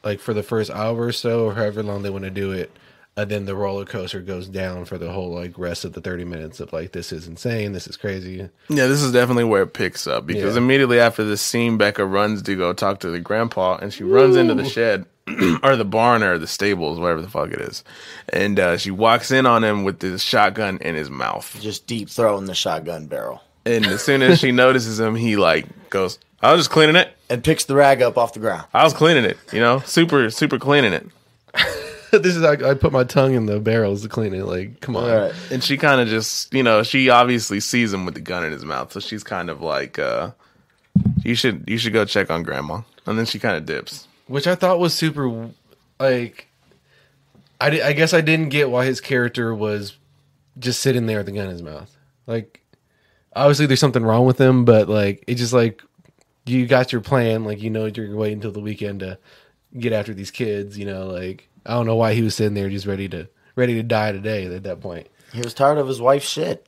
[0.05, 2.71] like for the first hour or so, or however long they want to do it,
[3.17, 6.23] and then the roller coaster goes down for the whole like rest of the thirty
[6.23, 8.49] minutes of like this is insane, this is crazy.
[8.69, 10.61] Yeah, this is definitely where it picks up because Yeah.
[10.61, 14.37] immediately after this scene, Becca runs to go talk to the grandpa, and she runs
[14.37, 15.05] into the shed
[15.61, 17.83] or the barn or the stables, whatever the fuck it is,
[18.29, 21.57] and uh, she walks in on him with this shotgun in his mouth.
[21.59, 25.65] Just deep throwing the shotgun barrel And as soon as she notices him, he like
[25.89, 27.09] goes, "I was just cleaning it.
[27.29, 28.65] and picks the rag up off the ground.
[28.73, 29.37] I was cleaning it.
[29.51, 31.07] You know, super, super cleaning it."
[32.11, 34.45] this is like I put my tongue in the barrels to clean it.
[34.45, 35.09] Like, come on.
[35.09, 35.33] All right.
[35.51, 38.51] And she kind of just, you know, she obviously sees him with the gun in
[38.51, 40.31] his mouth, so she's kind of like, uh,
[41.23, 44.07] "You should, you should go check on grandma." And then she kind of dips.
[44.27, 45.49] which I thought was super
[45.99, 46.47] like
[47.61, 49.97] I, I guess I didn't get why his character was
[50.59, 51.95] just sitting there with the gun in his mouth.
[52.27, 52.61] Like
[53.35, 55.81] obviously there's something wrong with him, but like it just like
[56.45, 59.17] you got your plan, like you know you're waiting until the weekend to
[59.77, 62.69] get after these kids, you know, like I don't know why he was sitting there
[62.69, 65.07] just ready to ready to die today at that point.
[65.33, 66.65] He was tired of his wife's shit.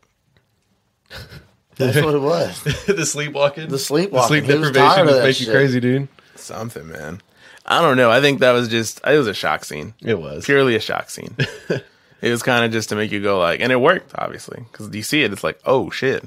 [1.76, 2.62] That's what it was.
[2.88, 4.28] the sleepwalking, The sleepwalking.
[4.28, 5.54] sleep He was deprivation tired of just you shit.
[5.54, 6.08] crazy, dude.
[6.36, 7.22] Something, man.
[7.66, 8.10] I don't know.
[8.10, 9.94] I think that was just it was a shock scene.
[10.02, 11.36] It was Purely a shock scene.
[11.70, 14.94] it was kind of just to make you go like, and it worked obviously because
[14.96, 15.32] you see it.
[15.32, 16.24] It's like, oh shit.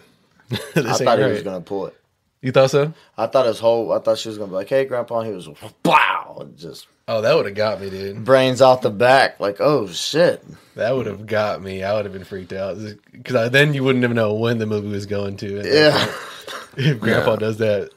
[0.74, 1.96] This I ain't thought he was gonna pull it.
[2.42, 2.92] You thought so?
[3.18, 3.92] I thought his whole.
[3.92, 5.48] I thought she was gonna be like, "Hey, Grandpa," and he was
[5.84, 8.24] wow, just Oh, that would have got me, dude.
[8.24, 9.40] brains off the back.
[9.40, 10.44] Like, oh shit.
[10.76, 11.82] That would have got me.
[11.82, 12.78] I would have been freaked out
[13.10, 15.60] because then you wouldn't even know when the movie was going to.
[15.64, 16.06] Yeah.
[16.76, 17.36] if Grandpa Yeah.
[17.36, 17.90] does that,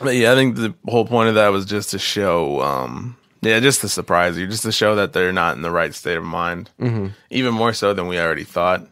[0.00, 3.60] But yeah, I think the whole point of that was just to show, um, yeah,
[3.60, 6.24] just to surprise you, just to show that they're not in the right state of
[6.24, 7.08] mind, mm-hmm.
[7.30, 8.84] even more so than we already thought.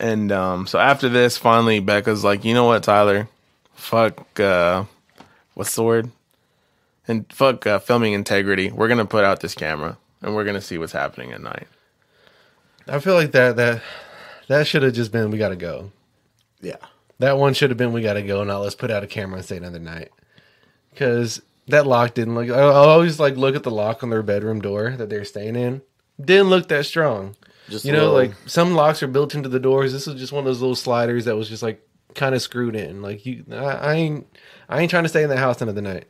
[0.00, 3.28] And um, so after this, finally, Becca's like, you know what, Tyler,
[3.74, 4.84] fuck, uh,
[5.52, 6.10] what's the word?
[7.06, 8.70] And fuck uh, filming integrity.
[8.70, 11.66] We're gonna put out this camera and we're gonna see what's happening at night.
[12.88, 13.82] I feel like that that
[14.48, 15.92] that should have just been we gotta go.
[16.60, 16.76] Yeah.
[17.18, 18.42] That one should have been we gotta go.
[18.44, 20.12] Now let's put out a camera and stay another night.
[20.90, 22.48] Because that lock didn't look.
[22.48, 25.56] I I always like look at the lock on their bedroom door that they're staying
[25.56, 25.82] in.
[26.20, 27.36] Didn't look that strong.
[27.68, 29.92] Just you know, little- like some locks are built into the doors.
[29.92, 32.74] This was just one of those little sliders that was just like kind of screwed
[32.74, 33.02] in.
[33.02, 34.26] Like you, I, I ain't,
[34.68, 36.06] I ain't trying to stay in that house another night.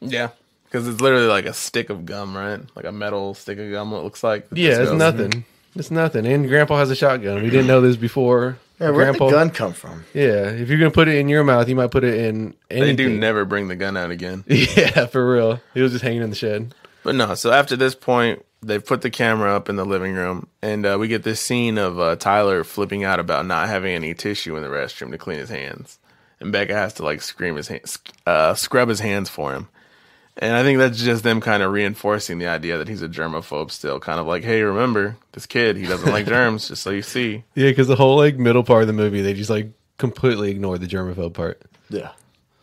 [0.00, 0.28] Yeah,
[0.64, 2.60] because it's literally like a stick of gum, right?
[2.76, 3.92] Like a metal stick of gum.
[3.92, 4.48] It looks like.
[4.50, 5.44] that Yeah, it's goes- nothing.
[5.74, 6.26] It's nothing.
[6.26, 7.42] And Grandpa has a shotgun.
[7.42, 8.58] We didn't know this before.
[8.80, 10.04] Yeah, where'd Grandpa, the gun come from?
[10.14, 12.76] Yeah, if you're gonna put it in your mouth, you might put it in They
[12.76, 12.96] anything.
[12.96, 14.44] do never bring the gun out again.
[14.48, 15.60] Yeah, for real.
[15.74, 16.74] He was just hanging in the shed.
[17.02, 20.48] But no, so after this point, they've put the camera up in the living room,
[20.62, 24.14] and uh, we get this scene of uh, Tyler flipping out about not having any
[24.14, 25.98] tissue in the restroom to clean his hands,
[26.40, 29.68] and Becca has to like scream his hands, uh, scrub his hands for him.
[30.40, 33.72] And I think that's just them kind of reinforcing the idea that he's a germaphobe
[33.72, 33.98] still.
[33.98, 35.76] Kind of like, hey, remember this kid?
[35.76, 37.42] He doesn't like germs, just so you see.
[37.56, 40.78] Yeah, because the whole like middle part of the movie, they just like completely ignore
[40.78, 41.60] the germaphobe part.
[41.90, 42.12] Yeah.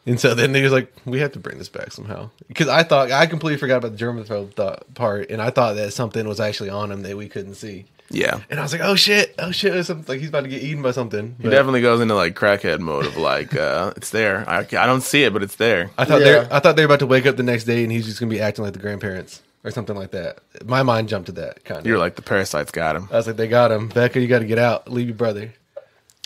[0.06, 2.30] And so then they was like, we have to bring this back somehow.
[2.48, 5.94] Because I thought I completely forgot about the germaphobe thought part, and I thought that
[5.94, 7.86] something was actually on him that we couldn't see.
[8.12, 8.42] Yeah.
[8.52, 10.62] And I was like, oh shit, oh shit, it's something, like he's about to get
[10.62, 11.36] eaten by something.
[11.40, 14.48] He But definitely goes into like crackhead mode of like, uh, it's there.
[14.48, 15.90] I, I don't see it, but it's there.
[15.98, 16.26] I thought Yeah.
[16.26, 18.20] they're I thought they were about to wake up the next day and he's just
[18.20, 20.38] gonna be acting like the grandparents or something like that.
[20.66, 21.88] My mind jumped to that kind of.
[21.88, 23.10] You're like, the parasites got him.
[23.12, 24.20] I was like, they got him, Becca.
[24.22, 24.88] You got to get out.
[24.92, 25.52] Leave your brother.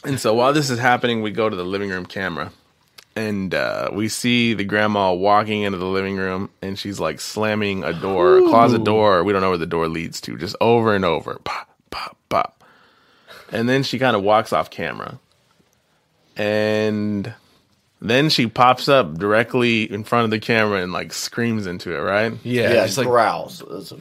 [0.03, 2.51] And so while this is happening, we go to the living room camera
[3.19, 7.83] and uh, we see the grandma walking into the living room and she's like slamming
[7.83, 9.23] a door, a closet door.
[9.25, 11.37] We don't know where the door leads to, just over and over.
[11.43, 12.63] Pop, pop, pop.
[13.51, 15.19] And then she kind of walks off camera.
[16.37, 17.33] And
[18.01, 21.99] then she pops up directly in front of the camera and like screams into it,
[21.99, 22.33] right?
[22.43, 23.61] Yeah, Yeah, just like growls.
[23.61, 23.93] It's-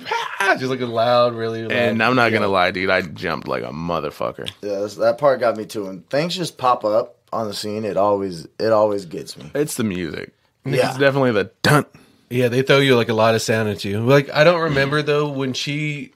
[0.60, 1.62] just like a loud, really.
[1.62, 4.48] Loud, And I'm not gonna lie, dude, I jumped like a motherfucker.
[4.62, 5.86] Yeah, that part got me too.
[5.86, 9.50] When things just pop up on the scene, it always it always gets me.
[9.54, 10.32] It's the music.
[10.64, 10.88] Yeah.
[10.90, 11.86] It's definitely the dun.
[12.30, 14.00] Yeah, they throw you like a lot of sound at you.
[14.00, 16.12] Like I don't remember though when she.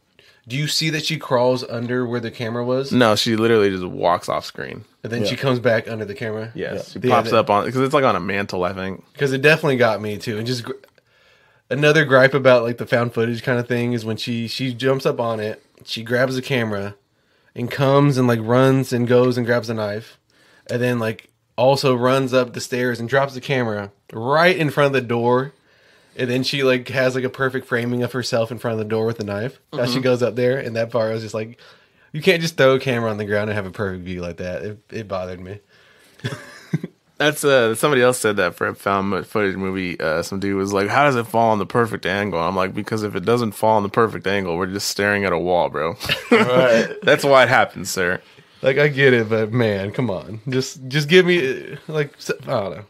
[0.48, 3.84] Do you see that she crawls under where the camera was, No, she literally just
[3.86, 4.84] walks off screen.
[5.04, 5.28] and then Yeah.
[5.28, 6.50] she comes back under the camera?
[6.56, 9.04] Yes, she Yeah, pops that- up on because it's like on a mantle, I think.
[9.12, 10.38] because it definitely got me too.
[10.38, 10.72] And just gr-
[11.70, 15.06] another gripe about like the found footage kind of thing is when she she jumps
[15.06, 16.96] up on it, she grabs the camera,
[17.54, 20.18] and comes and like runs and goes and grabs a knife,
[20.68, 24.86] and then like also runs up the stairs and drops the camera right in front
[24.86, 25.52] of the door.
[26.16, 28.90] And then she like has like a perfect framing of herself in front of the
[28.90, 30.58] door with the knife as she goes up there.
[30.58, 31.58] And that part I was just like,
[32.12, 34.36] you can't just throw a camera on the ground and have a perfect view like
[34.36, 34.62] that.
[34.62, 35.60] It, it bothered me.
[37.22, 39.98] That's uh somebody else said that for a found footage movie.
[40.00, 42.74] Uh, some dude was like, "How does it fall on the perfect angle?" I'm like,
[42.74, 45.68] "Because if it doesn't fall on the perfect angle, we're just staring at a wall,
[45.68, 45.94] bro."
[46.32, 46.96] Right.
[47.02, 48.20] That's why it happens, sir.
[48.62, 52.76] Like I get it, but man, come on, just just give me like I don't
[52.76, 52.84] know.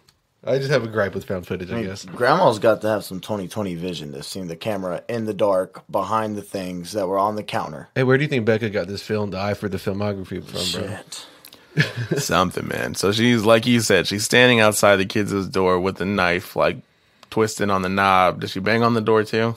[0.44, 2.04] I just have a gripe with found footage, I guess.
[2.04, 6.36] Grandma's got to have some 2020 vision to see the camera in the dark behind
[6.36, 7.88] the things that were on the counter.
[7.94, 10.96] Hey, where do you think Becca got this filmed eye for the filmography from, bro?
[10.96, 11.26] Shit.
[12.20, 12.96] Something, man.
[12.96, 16.78] So she's like you said, she's standing outside the kids' door with a knife, like
[17.30, 18.40] twisting on the knob.
[18.40, 19.54] Does she bang on the door too?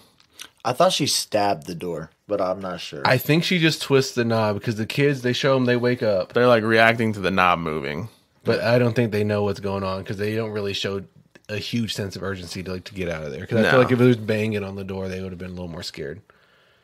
[0.63, 3.01] I thought she stabbed the door, but I'm not sure.
[3.05, 6.03] I think she just twists the knob because the kids they show them they wake
[6.03, 8.09] up, They're like reacting to the knob moving.
[8.43, 11.03] but I don't think they know what's going on because they don't really show
[11.49, 13.41] a huge sense of urgency to like to get out of there.
[13.41, 13.69] Because I No.
[13.71, 15.67] feel like if it was banging on the door, they would have been a little
[15.67, 16.21] more scared.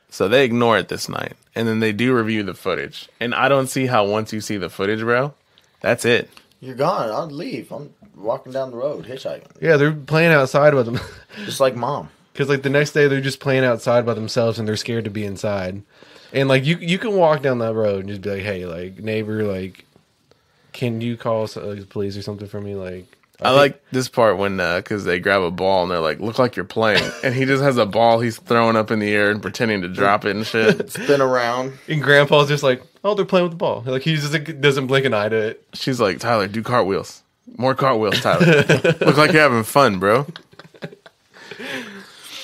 [0.09, 3.07] So they ignore it this night, and then they do review the footage.
[3.19, 5.33] And I don't see how once you see the footage, bro,
[5.79, 6.29] that's it.
[6.59, 7.09] You're gone.
[7.09, 7.71] I'll leave.
[7.71, 10.99] I'm walking down the road, hitchhiking, Yeah, they're playing outside with them.
[11.45, 12.09] just like mom.
[12.33, 15.09] Because like the next day they're just playing outside by themselves and they're scared to
[15.11, 15.81] be inside.
[16.33, 18.99] And like you you can walk down that road and just be like, hey, like
[18.99, 19.85] neighbor, like,
[20.71, 22.75] can you call s- uh, police or something for me?
[22.75, 23.05] Like,
[23.41, 26.55] I like this part when because they grab a ball and they're like, "Look like
[26.55, 29.41] you're playing," and he just has a ball he's throwing up in the air and
[29.41, 30.89] pretending to drop it and shit.
[30.93, 31.73] Spin around.
[31.89, 33.83] and Grandpa's just like, oh, they're playing with the ball.
[33.85, 35.67] Like he just like, doesn't blink an eye to it.
[35.73, 37.23] She's like, "Tyler, do cartwheels,
[37.57, 38.45] more cartwheels, Tyler.
[39.01, 40.27] Look like you're having fun, bro."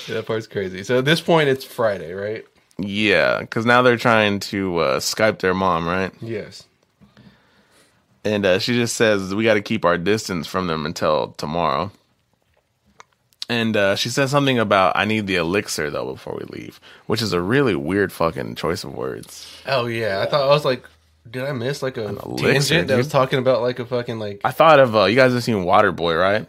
[0.08, 0.84] Yeah, that part's crazy.
[0.84, 2.46] So at this point, it's Friday, right?
[2.78, 6.12] Yeah, because now they're trying to uh, Skype their mom, right?
[6.22, 6.64] Yes.
[8.24, 11.92] And uh, she just says we got to keep our distance from them until tomorrow.
[13.50, 17.22] And uh, she said something about I need the elixir though before we leave, which
[17.22, 19.50] is a really weird fucking choice of words.
[19.66, 20.84] Oh yeah, I thought I was like,
[21.30, 24.42] did I miss like a elixir, tangent that was talking about like a fucking like?
[24.44, 26.48] I thought of uh, you guys have seen Waterboy, right?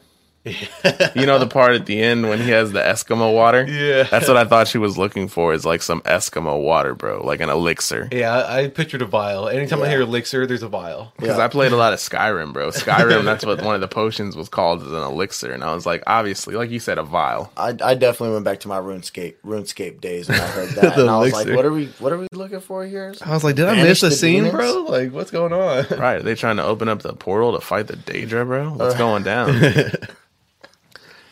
[1.15, 3.67] You know the part at the end when he has the Eskimo water.
[3.69, 4.05] Yeah.
[4.05, 5.53] that's what I thought she was looking for.
[5.55, 8.09] Is like some Eskimo water, bro, like an elixir.
[8.13, 9.49] Yeah, I, I pictured a vial.
[9.49, 11.13] Anytime I hear elixir, there's a vial.
[11.19, 11.45] Because Yeah.
[11.45, 12.69] I played a lot of Skyrim, bro.
[12.71, 15.87] Skyrim, that's what one of the potions was called as an elixir, and I was
[15.87, 17.53] like, obviously, like you said, a vial.
[17.57, 21.01] I, I definitely went back to my RuneScape RuneScape days when I heard that, The
[21.03, 21.87] and I was like, "What are we?
[21.99, 24.45] What are we looking for here?" I was like, did I miss a the scene,
[24.45, 24.53] demons?
[24.55, 24.85] bro?
[24.89, 25.87] Like, what's going on?
[25.99, 26.17] Right?
[26.17, 28.71] Are they trying to open up the portal to fight the Daedra, bro?
[28.75, 28.99] What's Uh.
[28.99, 29.49] going down?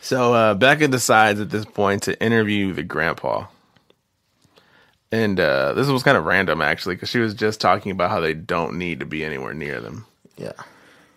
[0.07, 3.47] So uh, Becca decides at this point to interview the grandpa,
[5.11, 8.21] and uh, this was kind of random actually because she was just talking about how
[8.21, 10.07] they don't need to be anywhere near them.
[10.37, 10.53] Yeah,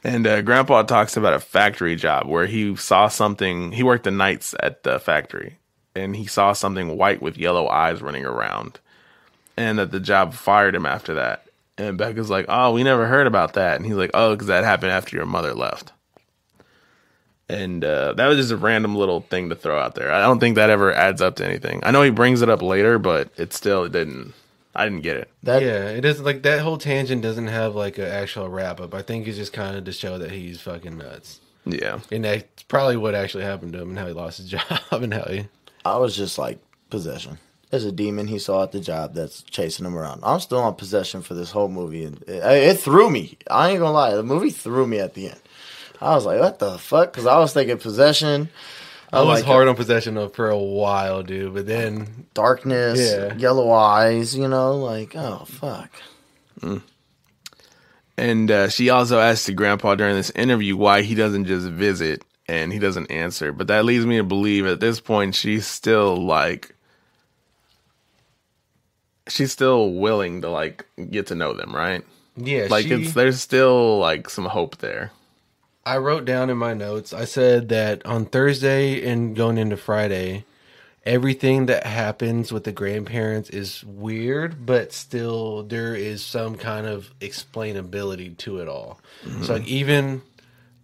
[0.03, 3.73] And uh, Grandpa talks about a factory job where he saw something.
[3.73, 5.57] He worked the nights at the factory,
[5.93, 8.79] and he saw something white with yellow eyes running around,
[9.55, 11.45] and that the job fired him after that.
[11.77, 14.63] And Becca's like, "Oh, we never heard about that." And he's like, "Oh, because that
[14.63, 15.91] happened after your mother left."
[17.49, 20.11] And uh, that was just a random little thing to throw out there.
[20.11, 21.79] I don't think that ever adds up to anything.
[21.83, 24.33] I know he brings it up later, but it still it didn't.
[24.75, 25.31] I didn't get it.
[25.43, 28.93] that yeah, it doesn't like that whole tangent doesn't have like an actual wrap up.
[28.93, 32.63] I think it's just kind of to show that he's fucking nuts, Yeah, and that's
[32.63, 34.61] probably what actually happened to him and how he lost his job
[34.91, 35.47] and how he.
[35.83, 36.59] I was just like
[36.91, 37.39] possession.
[37.71, 40.21] There's a demon he saw at the job that's chasing him around.
[40.23, 43.37] I'm still on possession for this whole movie, and it, it threw me.
[43.49, 45.39] I ain't gonna lie, the movie threw me at the end.
[46.01, 48.49] I was like, "What the fuck?" Because I was thinking possession.
[49.11, 51.53] I was like hard on possession of for a while, dude.
[51.53, 53.33] But then, darkness, Yeah.
[53.35, 54.35] yellow eyes.
[54.35, 55.91] You know, like oh fuck.
[58.17, 62.23] And uh, she also asked the grandpa during this interview why he doesn't just visit
[62.47, 63.51] and he doesn't answer.
[63.53, 66.75] But that leads me to believe at this point she's still like
[69.27, 72.03] she's still willing to like get to know them, right?
[72.35, 75.11] yeah, Like she, it's there's still like some hope there.
[75.89, 77.13] I wrote down in my notes.
[77.13, 80.45] I said that on Thursday and going into Friday,
[81.03, 87.11] everything that happens with the grandparents is weird, but still there is some kind of
[87.19, 88.99] explainability to it all.
[89.41, 89.71] So like mm-hmm.
[89.71, 90.21] even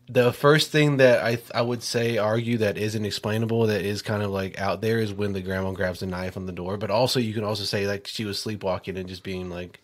[0.10, 4.24] the first thing that I I would say argue that isn't explainable that is kind
[4.24, 6.90] of like out there is when the grandma grabs the knife on the door, but
[6.90, 9.82] also you can also say like she was sleepwalking and just being like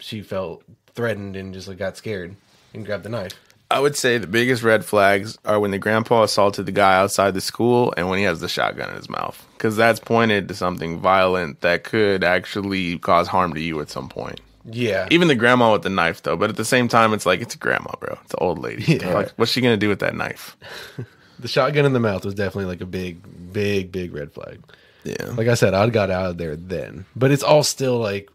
[0.00, 0.64] she felt
[0.96, 2.34] threatened and just like got scared
[2.74, 3.38] and grabbed the knife.
[3.70, 7.34] I would say the biggest red flags are when the grandpa assaulted the guy outside
[7.34, 9.46] the school and when he has the shotgun in his mouth.
[9.56, 14.08] Because that's pointed to something violent that could actually cause harm to you at some
[14.08, 14.40] point.
[14.64, 15.06] Yeah.
[15.10, 16.36] Even the grandma with the knife, though.
[16.36, 18.18] But at the same time, it's like, it's a grandma, bro.
[18.24, 18.84] It's an old lady.
[18.94, 19.12] Yeah.
[19.12, 20.56] Like, what's she going to do with that knife?
[21.38, 24.62] the shotgun in the mouth was definitely like a big, big, big red flag.
[25.04, 25.26] Yeah.
[25.36, 27.04] Like I said, I'd got out of there then.
[27.14, 28.30] But it's all still like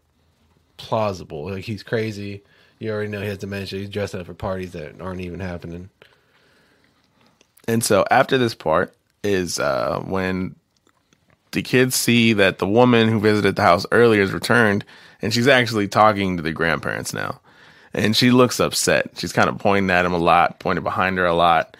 [0.76, 1.50] plausible.
[1.50, 2.42] Like he's crazy.
[2.78, 3.80] You already know he has dementia.
[3.80, 5.90] He's dressing up for parties that aren't even happening.
[7.66, 10.54] And so after this part is uh, when
[11.52, 14.84] the kids see that the woman who visited the house earlier has returned,
[15.22, 17.40] and she's actually talking to the grandparents now.
[17.94, 19.12] And she looks upset.
[19.16, 21.76] She's kind of pointing at him a lot, pointing behind her a lot.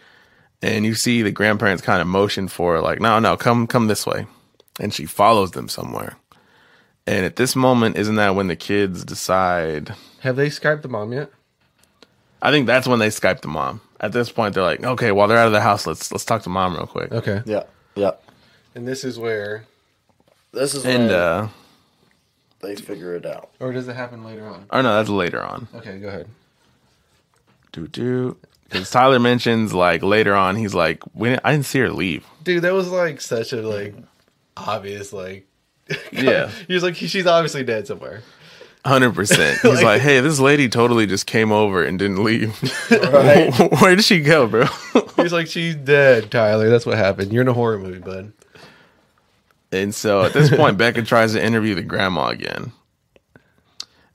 [0.62, 3.88] And you see the grandparents kind of motion for her, like, no, no, come, come
[3.88, 4.26] this way.
[4.80, 6.16] And she follows them somewhere.
[7.06, 9.94] And at this moment, isn't that when the kids decide?
[10.20, 11.30] Have they Skyped the mom yet?
[12.40, 13.80] I think that's when they Skype the mom.
[14.00, 16.42] At this point, they're like, okay, while they're out of the house, let's let's talk
[16.42, 17.12] to mom real quick.
[17.12, 17.42] Okay.
[17.46, 17.64] Yeah,
[17.94, 18.12] yeah.
[18.74, 19.64] And this is where,
[20.52, 21.48] This is And when uh,
[22.60, 23.50] they figure it out.
[23.60, 24.66] or does it happen later on?
[24.70, 25.68] oh no, that's later on.
[25.74, 26.28] Okay, go ahead.
[27.72, 28.36] Do do.
[28.64, 32.26] Because Tyler mentions like later on, he's like, we didn't, I didn't see her leave.
[32.42, 33.94] Dude, that was like such a like
[34.56, 35.46] obvious like.
[36.12, 36.50] Yeah.
[36.66, 38.22] he was like, she's obviously dead somewhere.
[38.86, 39.58] Hundred percent.
[39.62, 42.54] He's like, hey, this lady totally just came over and didn't leave.
[42.90, 43.50] Right.
[43.80, 44.66] Where did she go, bro?
[45.16, 46.68] He's like, she's dead, Tyler.
[46.68, 47.32] That's what happened.
[47.32, 48.32] You're in a horror movie, bud.
[49.72, 52.72] and so at this point, Becca tries to interview the grandma again.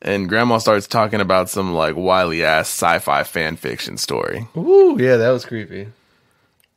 [0.01, 4.47] And grandma starts talking about some like wily ass sci-fi fan fiction story.
[4.55, 5.87] Ooh, yeah, that was creepy.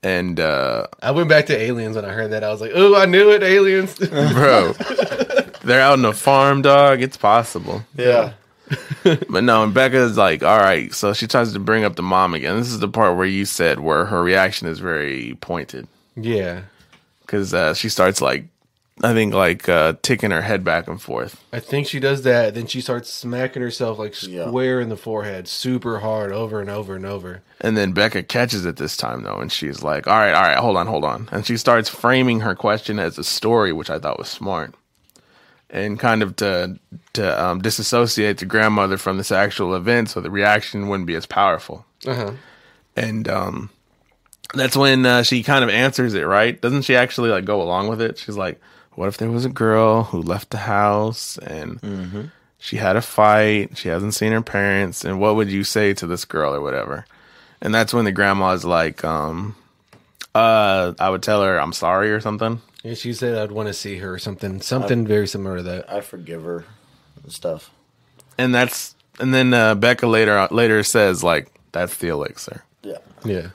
[0.03, 2.43] And uh I went back to aliens when I heard that.
[2.43, 3.95] I was like, "Oh, I knew it, aliens."
[4.33, 4.73] bro,
[5.63, 7.03] they're out in a farm, dog.
[7.03, 7.85] It's possible.
[7.97, 8.33] Yeah,
[9.05, 10.93] But no, and Becca's like, all right.
[10.93, 12.57] So she tries to bring up the mom again.
[12.57, 16.63] This is the part where you said where her reaction is very pointed yeah,
[17.23, 18.45] because uh, she starts like
[19.05, 21.43] I think like uh, ticking her head back and forth.
[21.53, 22.55] I think she does that.
[22.55, 24.47] Then she starts smacking herself like Yeah.
[24.47, 27.43] square in the forehead, super hard, over and over and over.
[27.61, 30.57] And then Becca catches it this time though, and she's like, "All right, all right,
[30.57, 33.99] hold on, hold on." And she starts framing her question as a story, which I
[33.99, 34.75] thought was smart,
[35.69, 36.79] and kind of to
[37.15, 41.27] to um, disassociate the grandmother from this actual event, so the reaction wouldn't be as
[41.27, 41.85] powerful.
[42.07, 42.33] Uh huh.
[42.97, 43.71] And um,
[44.55, 46.61] that's when uh, she kind of answers it, right?
[46.61, 48.19] Doesn't she actually like go along with it?
[48.19, 48.61] She's like,
[48.95, 53.77] "What if there was a girl who left the house and she had a fight?
[53.79, 57.05] She hasn't seen her parents, and what would you say to this girl or whatever?"
[57.61, 59.55] And that's when the grandma's like, um,
[60.35, 63.75] "Uh, I would tell her I'm sorry or something." And she said I'd want to
[63.75, 65.93] see her or something, something very similar to that.
[65.93, 66.65] I forgive her
[67.23, 67.71] and stuff.
[68.37, 72.99] And that's and then uh, Becca later later says like, "That's the elixir," Yeah.
[73.25, 73.49] Yeah.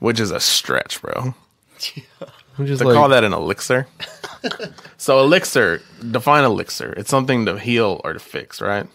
[0.00, 1.34] which is a stretch, bro.
[2.58, 3.86] I'm just to like, call that an elixir.
[4.96, 6.92] so elixir, define elixir.
[6.96, 8.86] It's something to heal or to fix, right?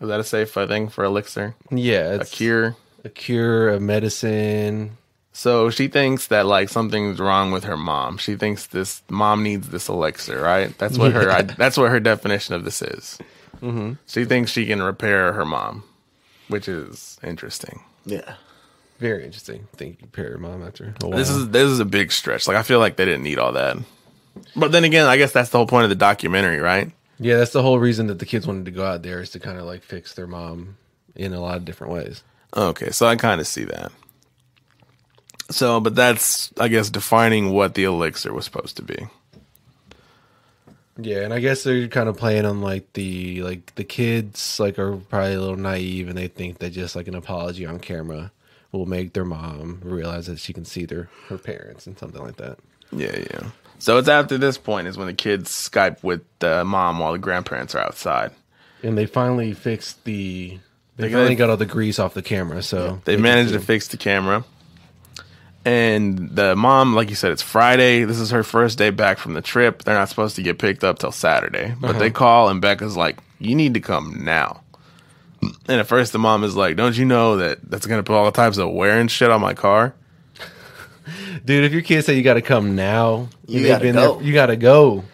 [0.00, 1.54] Is that a safe thing for elixir?
[1.70, 2.76] yeah, A cure.
[3.04, 4.96] a cure, a medicine.
[5.32, 8.18] So she thinks that like something's wrong with her mom.
[8.18, 10.76] She thinks this mom needs this elixir, right?
[10.78, 13.18] That's what her that's what her definition of this is.
[13.62, 13.92] Mm-hmm.
[14.06, 15.84] She thinks she can repair her mom,
[16.48, 17.80] which is interesting.
[18.04, 18.34] Yeah.
[18.98, 19.68] Very interesting.
[19.76, 21.18] Thank you, pair mom after a oh, while.
[21.18, 22.48] This is this is a big stretch.
[22.48, 23.76] Like I feel like they didn't need all that.
[24.56, 26.92] But then again, I guess that's the whole point of the documentary, right?
[27.20, 29.40] yeah, that's the whole reason that the kids wanted to go out there is to
[29.40, 30.76] kind of like fix their mom
[31.16, 32.22] in a lot of different ways.
[32.56, 33.92] Okay, so I kind of see that.
[35.50, 39.08] So, but that's I guess defining what the elixir was supposed to be.
[41.00, 44.78] Yeah, and I guess they're kind of playing on like the like the kids like
[44.78, 48.32] are probably a little naive and they think that just like an apology on camera
[48.72, 52.36] will make their mom realize that she can see their her parents and something like
[52.36, 52.58] that.
[52.92, 53.50] Yeah, yeah.
[53.78, 57.18] So it's after this point is when the kids Skype with the mom while the
[57.18, 58.32] grandparents are outside.
[58.82, 60.58] And they finally fixed the
[60.96, 63.60] they They- finally got all the grease off the camera, so They can managed to
[63.60, 64.44] fix the camera.
[65.64, 68.04] And the mom, like you said, it's Friday.
[68.04, 69.82] This is her first day back from the trip.
[69.82, 71.74] They're not supposed to get picked up till Saturday.
[71.78, 72.14] But they uh-huh.
[72.14, 74.62] call and Becca's like, You need to come now.
[75.42, 78.24] And at first the mom is like, Don't you know that that's gonna put all
[78.24, 79.94] the types of wear and shit on my car?
[81.44, 84.16] Dude, if your kids say you got to come now, You gotta been go.
[84.16, 85.04] there- you got to go.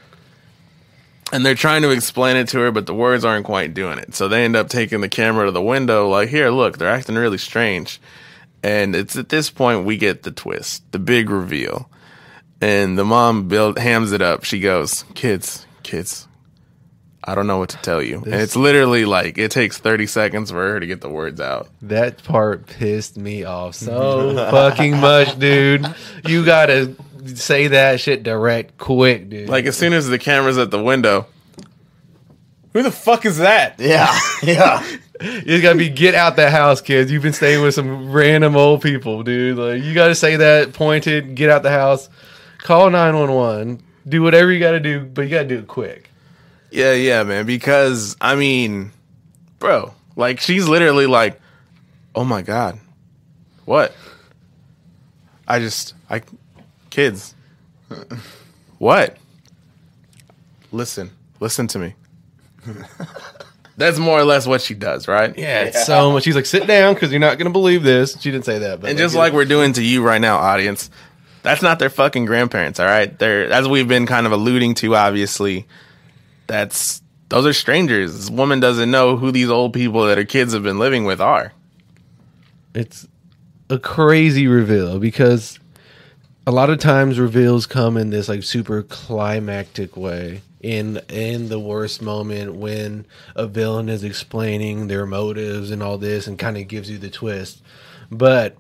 [1.33, 4.15] and they're trying to explain it to her, but the words aren't quite doing it.
[4.15, 7.17] So they end up taking the camera to the window, like, here, look, they're acting
[7.17, 8.01] really strange.
[8.63, 11.89] And it's at this point we get the twist, the big reveal.
[12.61, 14.45] And the mom build hams it up.
[14.45, 16.27] She goes, Kids, kids,
[17.27, 18.19] I don't know what to tell you.
[18.25, 21.69] and it's literally like it takes 30 seconds for her to get the words out.
[21.83, 25.87] That part pissed me off so fucking much, dude.
[26.27, 26.95] You got to
[27.35, 29.49] say that shit direct quick, dude.
[29.49, 31.27] Like as soon as the camera's at the window,
[32.75, 33.77] who the fuck is that?
[33.81, 34.15] Yeah.
[34.43, 34.87] Yeah.
[35.21, 37.11] It's gotta be get out the house, kids.
[37.11, 39.57] You've been staying with some random old people, dude.
[39.57, 42.09] Like you gotta say that pointed, get out the house,
[42.59, 46.11] call nine one one, do whatever you gotta do, but you gotta do it quick.
[46.75, 47.47] Yeah, yeah, man.
[47.47, 48.91] Because I mean,
[49.61, 51.41] bro, like she's literally like,
[52.17, 52.81] "Oh my god,
[53.65, 53.95] what?"
[55.47, 56.23] I just, I,
[56.91, 57.35] kids,
[58.79, 59.17] what?
[60.73, 61.95] Listen, listen to me.
[63.77, 65.37] That's more or less what she does, right?
[65.37, 66.25] Yeah, it's so much.
[66.25, 68.21] She's like, sit down because you're not gonna believe this.
[68.21, 70.91] She didn't say that, but And just like we're doing to you right now, audience,
[71.43, 73.17] that's not their fucking grandparents, all right?
[73.17, 75.67] They're as we've been kind of alluding to, obviously.
[76.47, 78.15] That's those are strangers.
[78.15, 81.21] This woman doesn't know who these old people that her kids have been living with
[81.21, 81.53] are.
[82.75, 83.07] it's
[83.71, 85.59] a crazy reveal because
[86.47, 91.59] a lot of times reveals come in this like super climactic way in in the
[91.59, 96.69] worst moment when a villain is explaining their motives and all this and kind of
[96.69, 97.63] gives you the twist
[98.11, 98.57] but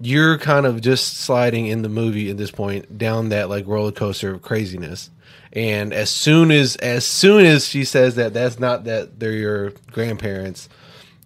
[0.00, 3.92] you're kind of just sliding in the movie at this point down that like roller
[3.92, 5.08] coaster of craziness
[5.52, 9.70] and as soon as as soon as she says that that's not that they're your
[9.90, 10.68] grandparents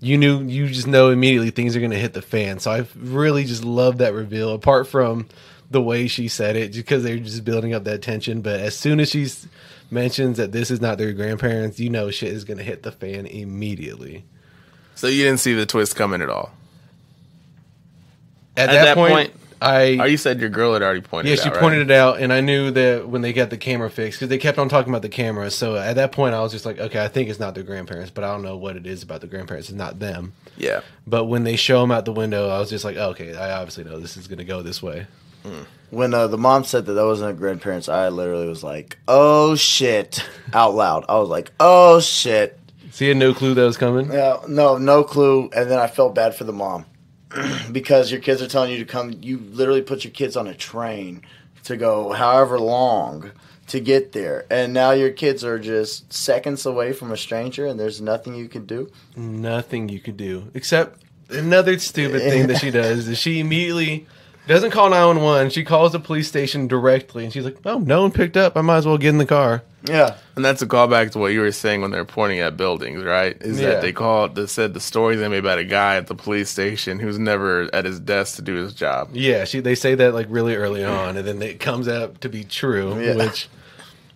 [0.00, 2.58] you knew you just know immediately things are going to hit the fan.
[2.58, 4.52] So I really just love that reveal.
[4.52, 5.26] Apart from
[5.70, 8.40] the way she said it, because they're just building up that tension.
[8.42, 9.26] But as soon as she
[9.90, 12.92] mentions that this is not their grandparents, you know shit is going to hit the
[12.92, 14.24] fan immediately.
[14.94, 16.52] So you didn't see the twist coming at all.
[18.56, 21.28] At, At that, that point, point- I Oh, you said your girl had already pointed.
[21.28, 21.60] yeah, it she out, right?
[21.60, 24.38] pointed it out, and I knew that when they got the camera fixed, because they
[24.38, 25.50] kept on talking about the camera.
[25.50, 28.10] So at that point, I was just like, okay, I think it's not their grandparents,
[28.10, 29.68] but I don't know what it is about the grandparents.
[29.68, 30.34] It's not them.
[30.56, 30.80] Yeah.
[31.06, 33.84] But when they show them out the window, I was just like, okay, I obviously
[33.84, 35.06] know this is going to go this way.
[35.90, 39.54] When uh, the mom said that that wasn't her grandparents, I literally was like, "Oh
[39.54, 40.20] shit!"
[40.52, 41.04] out loud.
[41.08, 42.58] I was like, "Oh shit!"
[42.90, 44.08] So you had no clue that was coming.
[44.08, 45.48] No, no, no clue.
[45.54, 46.84] And then I felt bad for the mom
[47.72, 49.14] because your kids are telling you to come.
[49.20, 51.22] You literally put your kids on a train
[51.64, 53.32] to go however long
[53.68, 57.80] to get there, and now your kids are just seconds away from a stranger, and
[57.80, 58.90] there's nothing you can do.
[59.16, 64.06] Nothing you could do except another stupid thing that she does is she immediately
[64.48, 65.50] doesn't call 911.
[65.50, 68.56] She calls the police station directly and she's like, "Oh, no one picked up.
[68.56, 71.28] I might as well get in the car." Yeah, And that's a callback to what
[71.32, 73.36] you were saying when they're pointing at buildings, right?
[73.40, 73.68] Is Yeah.
[73.70, 76.50] that they called, they said the story they made about a guy at the police
[76.50, 79.10] station who's never at his desk to do his job.
[79.12, 82.28] Yeah, she they say that like really early on and then it comes out to
[82.28, 83.14] be true, Yeah.
[83.14, 83.48] which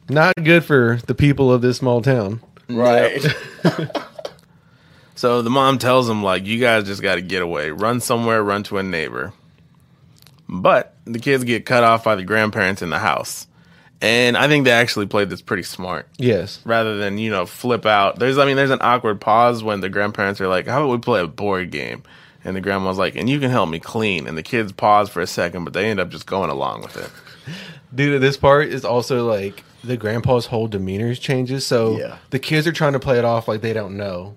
[0.08, 2.40] not good for the people of this small town.
[2.68, 3.24] right.
[5.14, 7.70] So the mom tells him, like, you guys just got to get away.
[7.70, 9.34] Run somewhere, run to a neighbor.
[10.52, 13.46] But the kids get cut off by the grandparents in the house.
[14.02, 16.08] And I think they actually played this pretty smart.
[16.18, 16.60] Yes.
[16.64, 18.18] rather than you know flip out.
[18.18, 20.98] There's I mean there's an awkward pause when the grandparents are like, "How about we
[20.98, 22.02] play a board game?"
[22.42, 25.20] And the grandma's like, "And you can help me clean." And the kids pause for
[25.20, 27.10] a second, but they end up just going along with it.
[27.94, 31.66] Dude, this part is also like the grandpa's whole demeanor changes.
[31.66, 32.16] So Yeah.
[32.30, 34.34] the kids are trying to play it off like they don't know.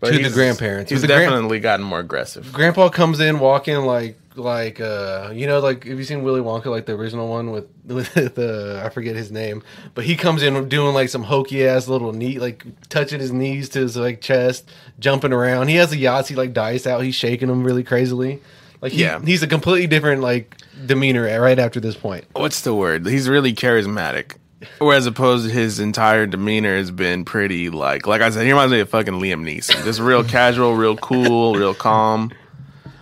[0.00, 0.90] But to the grandparents.
[0.90, 2.52] he's the gran- definitely gotten more aggressive.
[2.52, 6.66] Grandpa comes in walking like like uh you know like have you seen Willy Wonka
[6.66, 9.64] like the original one with with the I forget his name
[9.94, 13.68] but he comes in doing like some hokey ass little knee like touching his knees
[13.70, 14.70] to his like chest
[15.00, 18.40] jumping around he has a Yahtzee like dice out he's shaking them really crazily
[18.80, 19.18] like he, Yeah.
[19.20, 20.54] he's a completely different like
[20.86, 23.08] demeanor right after this point What's the word?
[23.08, 24.36] He's really charismatic.
[24.78, 28.72] Whereas opposed to his entire demeanor has been pretty like like I said, he reminds
[28.72, 29.84] me of fucking Liam Neeson.
[29.84, 32.32] Just real casual, real cool, real calm.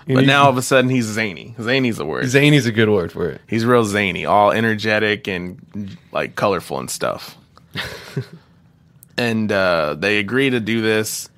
[0.07, 1.55] But now all of a sudden he's zany.
[1.61, 2.27] Zany's the word.
[2.27, 6.91] Zany's a good word for it He's real zany, all energetic and like colorful and
[6.91, 7.37] stuff.
[9.17, 11.29] and uh, they agree to do this.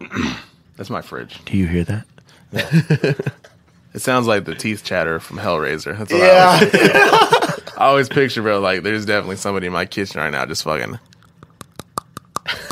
[0.76, 1.38] That's my fridge.
[1.44, 3.32] Do you hear that?
[3.94, 5.96] It sounds like the teeth chatter from Hellraiser.
[5.98, 7.50] That's what I, always, Yeah,
[7.82, 8.60] I always picture, bro.
[8.60, 11.00] Like, there's definitely somebody in my kitchen right now just fucking.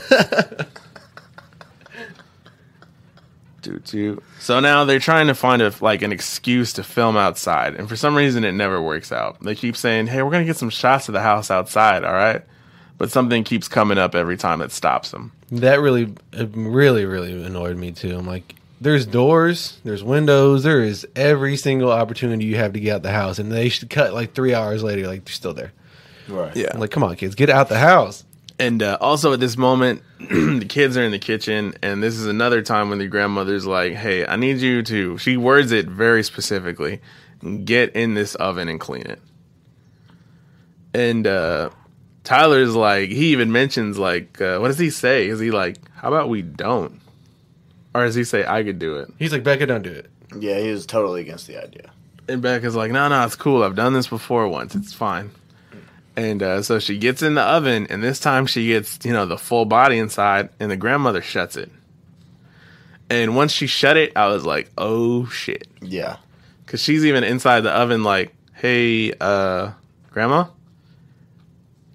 [3.62, 4.22] Toot toot.
[4.38, 7.96] So now they're trying to find a like an excuse to film outside, and for
[7.96, 9.42] some reason it never works out.
[9.42, 12.42] They keep saying, "Hey, we're gonna get some shots of the house outside, all right?"
[12.96, 15.32] But something keeps coming up every time that stops them.
[15.50, 18.16] That really, really, really annoyed me too.
[18.16, 22.96] I'm like, there's doors, there's windows, there is every single opportunity you have to get
[22.96, 25.72] out the house, and they should cut like three hours later, like they're still there.
[26.28, 26.56] right.
[26.56, 26.68] Yeah.
[26.72, 28.24] I'm like, come on, kids, get out the house.
[28.58, 32.26] And uh, also at this moment, the kids are in the kitchen, and this is
[32.26, 36.22] another time when the grandmother's like, "Hey, I need you to." She words it very
[36.22, 37.00] specifically.
[37.64, 39.18] Get in this oven and clean it.
[40.92, 41.70] And uh,
[42.22, 45.26] Tyler's like, he even mentions like, uh, what does he say?
[45.28, 47.00] Is he like, "How about we don't?"
[47.94, 49.12] Or does he say, "I could do it"?
[49.18, 50.10] He's like, Becca, don't do it.
[50.38, 51.90] Yeah, he was totally against the idea.
[52.28, 53.64] And Becca's like, no, no, it's cool.
[53.64, 54.76] I've done this before once.
[54.76, 55.32] It's fine.
[56.16, 59.26] And uh, so she gets in the oven, and this time she gets, you know,
[59.26, 61.70] the full body inside, and the grandmother shuts it.
[63.08, 65.66] And once she shut it, I was like, oh shit.
[65.82, 66.16] Yeah,
[66.64, 69.72] Because she's even inside the oven, like, hey, uh,
[70.12, 70.44] grandma,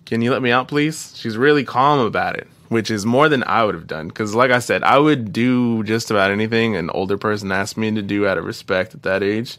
[0.06, 1.14] can you let me out, please?
[1.16, 4.08] She's really calm about it, which is more than I would have done.
[4.08, 7.92] Because, like I said, I would do just about anything an older person asked me
[7.92, 9.58] to do out of respect at that age.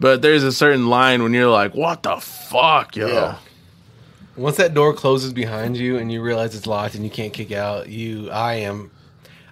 [0.00, 3.08] But there's a certain line when you're like, what the fuck, yo?
[3.08, 3.38] Yeah.
[4.36, 7.50] Once that door closes behind you and you realize it's locked and you can't kick
[7.50, 8.92] out, you, I am,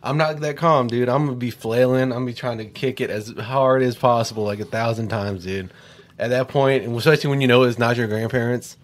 [0.01, 1.09] I'm not that calm, dude.
[1.09, 2.02] I'm gonna be flailing.
[2.05, 5.43] I'm gonna be trying to kick it as hard as possible, like a thousand times,
[5.43, 5.73] dude.
[6.20, 8.77] At that point, and especially when you know it's not your grandparents,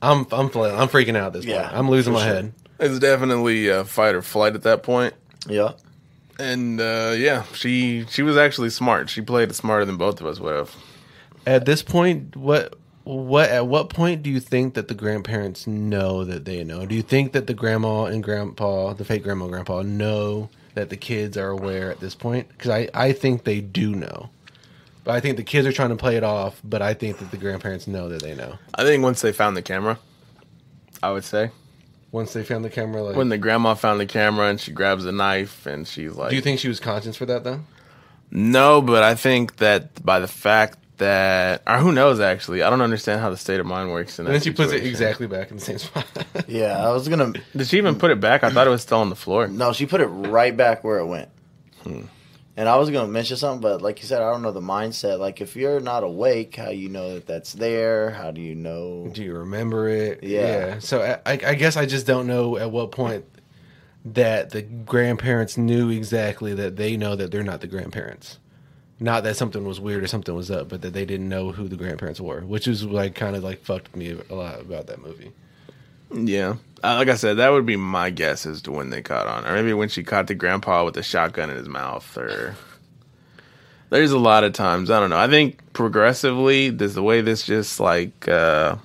[0.00, 0.78] I'm, I'm flailing.
[0.80, 1.76] I'm freaking out at this Yeah, point.
[1.78, 2.34] I'm losing my sure.
[2.34, 2.52] head.
[2.84, 5.14] It's definitely uh, fight or flight at that point.
[5.48, 5.72] yeah.
[6.38, 9.08] And uh, yeah, she she was actually smart.
[9.08, 10.74] She played it smarter than both of us would have.
[11.46, 12.74] At this point, what
[13.04, 16.86] what at what point do you think that the grandparents know that they know?
[16.86, 20.90] Do you think that the grandma and grandpa, the fake grandma and grandpa, know that
[20.90, 22.48] the kids are aware at this point?
[22.48, 24.28] Because I I think they do know,
[25.04, 26.60] but I think the kids are trying to play it off.
[26.64, 28.58] But I think that the grandparents know that they know.
[28.74, 30.00] I think once they found the camera,
[31.00, 31.52] I would say.
[32.14, 35.04] Once they found the camera, like, when the grandma found the camera and she grabs
[35.04, 37.58] a knife and she's like, do you think she was conscious for that though?
[38.30, 38.80] no?
[38.80, 42.20] But I think that by the fact that, or who knows?
[42.20, 44.20] Actually, I don't understand how the state of mind works.
[44.20, 46.06] In that And then she puts it exactly back in the same spot.
[46.46, 47.32] Yeah, I was gonna.
[47.56, 48.44] Did she even put it back?
[48.44, 49.48] I thought it was still on the floor.
[49.48, 51.30] No, she put it right back where it went.
[51.82, 52.02] Hmm.
[52.56, 55.18] And I was gonna mention something, but like you said, I don't know the mindset.
[55.18, 58.10] Like if you're not awake, how you know that that's there?
[58.10, 59.08] How do you know?
[59.12, 60.22] Do you remember it?
[60.22, 60.78] Yeah.
[60.78, 63.24] So I, I I guess I just don't know at what point
[64.04, 68.38] that the grandparents knew exactly that they know that they're not the grandparents.
[69.00, 71.66] Not that something was weird or something was up, but that they didn't know who
[71.66, 75.02] the grandparents were, which is like kind of like fucked me a lot about that
[75.02, 75.32] movie.
[76.12, 76.56] Yeah.
[76.84, 79.46] Uh, like I said, that would be my guess as to when they caught on.
[79.46, 82.56] Or maybe when she caught the grandpa with the shotgun in his mouth or
[83.90, 85.16] there's a lot of times, I don't know.
[85.16, 88.76] I think progressively there's the way this just like uh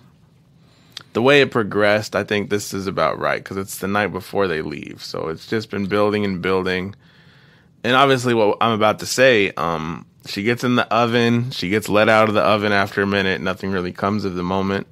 [1.11, 4.47] the way it progressed, I think this is about right because it's the night before
[4.47, 5.03] they leave.
[5.03, 6.95] So it's just been building and building.
[7.83, 11.89] And obviously what I'm about to say, um she gets in the oven, she gets
[11.89, 14.87] let out of the oven after a minute, nothing really comes of the moment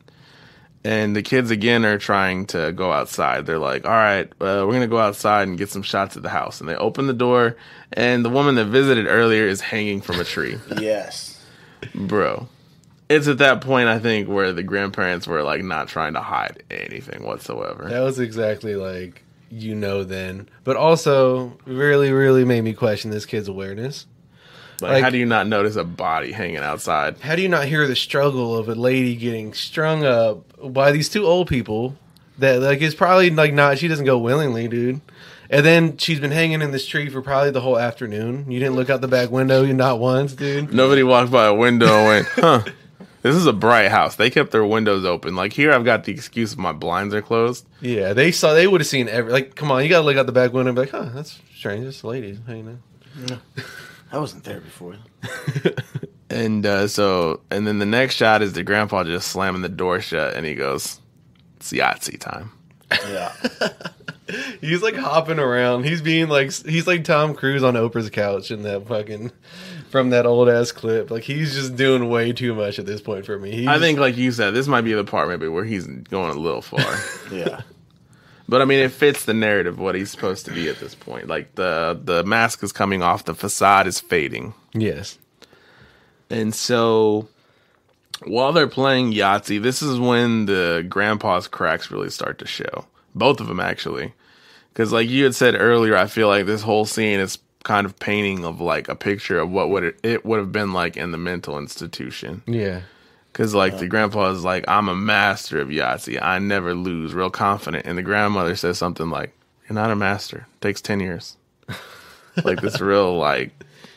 [0.87, 3.45] and the kids again are trying to go outside.
[3.45, 6.29] They're like, "All right, uh, we're gonna go outside and get some shots of the
[6.29, 7.55] house." And they open the door,
[7.93, 11.43] and the woman that visited earlier is hanging from a tree, Yes.
[11.93, 12.47] bro.
[13.09, 16.63] It's at that point I think where the grandparents were like not trying to hide
[16.69, 17.87] anything whatsoever.
[17.89, 23.25] That was exactly like you know then, but also really really made me question this
[23.25, 24.05] kid's awareness.
[24.81, 27.19] Like, like- how do you not notice a body hanging outside?
[27.19, 30.43] How do you not hear the struggle of a lady getting strung up
[30.73, 31.95] by these two old people
[32.39, 35.01] that like is probably like not she doesn't go willingly, dude.
[35.49, 38.51] And then she's been hanging in this tree for probably the whole afternoon.
[38.51, 40.73] You didn't look out the back window, you not once, dude.
[40.73, 42.63] Nobody walked by a window and went, "Huh."
[43.23, 44.15] This is a bright house.
[44.15, 45.35] They kept their windows open.
[45.35, 47.65] Like here, I've got the excuse of my blinds are closed.
[47.81, 50.27] Yeah, they saw they would have seen every like come on, you gotta look out
[50.27, 52.79] the back window and be like, huh, that's strange, this lady hanging
[53.31, 53.39] out.
[54.11, 54.95] I wasn't there before.
[56.29, 60.01] And uh, so, and then the next shot is the grandpa just slamming the door
[60.01, 60.99] shut, and he goes,
[61.55, 62.51] "It's Yahtzee time."
[62.91, 63.31] Yeah.
[64.61, 65.85] He's like hopping around.
[65.85, 69.31] He's being like he's like Tom Cruise on Oprah's couch in that fucking
[69.89, 71.09] from that old ass clip.
[71.09, 73.51] Like he's just doing way too much at this point for me.
[73.51, 76.29] He's, I think, like you said, this might be the part maybe where he's going
[76.31, 76.83] a little far,
[77.31, 77.61] Yeah.
[78.49, 80.95] But I mean, it fits the narrative of what he's supposed to be at this
[80.95, 81.27] point.
[81.27, 85.17] Like the the mask is coming off, the facade is fading, yes.
[86.29, 87.27] and so
[88.25, 92.85] while they're playing Yahtzee, this is when the grandpa's cracks really start to show.
[93.13, 94.13] Both of them actually,
[94.73, 97.99] because like you had said earlier, I feel like this whole scene is kind of
[97.99, 101.11] painting of like a picture of what would it, it would have been like in
[101.11, 102.43] the mental institution.
[102.45, 102.81] Yeah.
[103.37, 106.19] Because like the grandpa is like, I'm a master of Yahtzee.
[106.19, 107.13] I never lose.
[107.13, 107.85] Real confident.
[107.85, 109.31] And the grandmother says something like,
[109.69, 110.47] You're not a master.
[110.59, 111.37] takes ten years.
[112.43, 113.51] like this real like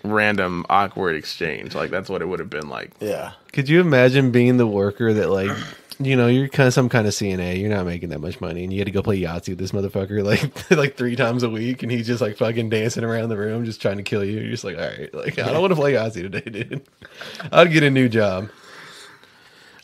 [0.05, 1.75] random awkward exchange.
[1.75, 2.91] Like that's what it would have been like.
[3.01, 3.33] Yeah.
[3.55, 5.57] Could you imagine being the worker that like
[5.99, 8.65] you know, you're kind of some kind of CNA, you're not making that much money,
[8.65, 10.23] and you had to go play Yahtzee with this motherfucker
[10.71, 13.65] like like three times a week, and he's just like fucking dancing around the room,
[13.65, 14.41] just trying to kill you.
[14.41, 16.83] You're just like, all right, like I don't want to play Yahtzee today, dude.
[17.51, 18.51] I'd get a new job.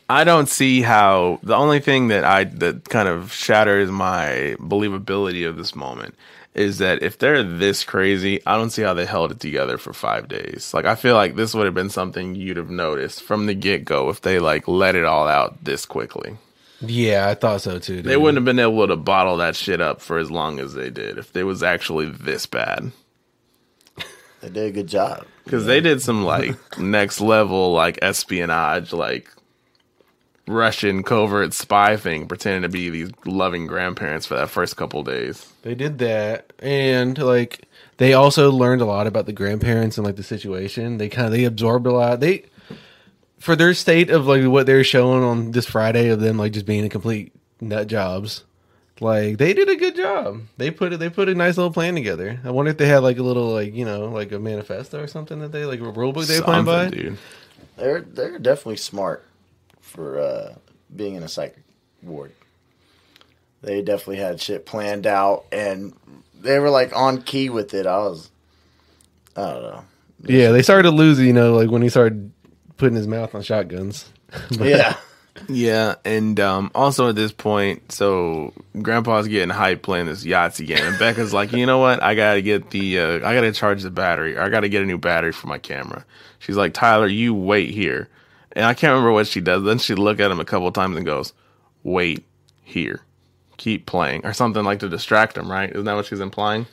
[0.09, 5.49] I don't see how the only thing that I that kind of shatters my believability
[5.49, 6.15] of this moment
[6.55, 9.93] is that if they're this crazy, I don't see how they held it together for
[9.93, 10.73] five days.
[10.73, 13.85] Like I feel like this would have been something you'd have noticed from the get
[13.85, 16.37] go if they like let it all out this quickly.
[16.81, 17.97] Yeah, I thought so too.
[17.97, 18.05] Dude.
[18.05, 20.91] They wouldn't have been able to bottle that shit up for as long as they
[20.91, 22.93] did if it was actually this bad.
[24.41, 25.27] They did a good job.
[25.45, 29.31] Because they did some like next level like espionage, like
[30.49, 35.53] Russian covert spy thing, pretending to be these loving grandparents for that first couple days.
[35.63, 37.63] They did that, and like
[37.97, 40.99] they also learned a lot about the grandparents and like the situation.
[40.99, 42.21] They kind of they absorbed a lot.
[42.21, 42.45] They
[43.39, 46.67] for their state of like what they're showing on this Friday of them like just
[46.67, 48.45] being a complete nut jobs.
[49.01, 50.43] Like they did a good job.
[50.59, 51.01] They put it.
[51.01, 52.41] They put a nice little plan together.
[52.45, 55.09] I wonder if they had like a little like you know like a manifesto or
[55.09, 56.91] something that they like a rule book they playing by.
[56.91, 57.19] Dude.
[57.77, 59.25] They're they're definitely smart
[59.87, 60.55] for uh,
[60.95, 61.63] being in a psychic
[62.03, 62.33] ward.
[63.63, 65.95] They definitely had shit planned out, and
[66.41, 67.87] they were like on key with it.
[67.87, 68.31] I was,
[69.37, 69.85] I don't know.
[70.25, 71.19] Yeah, they started to lose.
[71.19, 72.31] You know, like when he started
[72.77, 74.11] putting his mouth on shotguns.
[74.51, 74.97] Yeah,
[75.49, 80.83] Yeah, and um, also at this point, so Grandpa's getting hyped playing this Yahtzee game,
[80.83, 82.03] and Becca's like, you know what?
[82.03, 84.87] I gotta get the, uh, I gotta charge the battery, or I gotta get a
[84.87, 86.05] new battery for my camera.
[86.39, 88.09] She's like, Tyler, you wait here,
[88.57, 89.63] and I can't remember what she does.
[89.63, 91.33] Then she look at him a couple times and goes,
[91.85, 92.25] wait
[92.65, 93.03] here,
[93.59, 95.49] keep playing, or something like to distract him.
[95.49, 95.71] Right?
[95.71, 96.67] Isn't that what she's implying?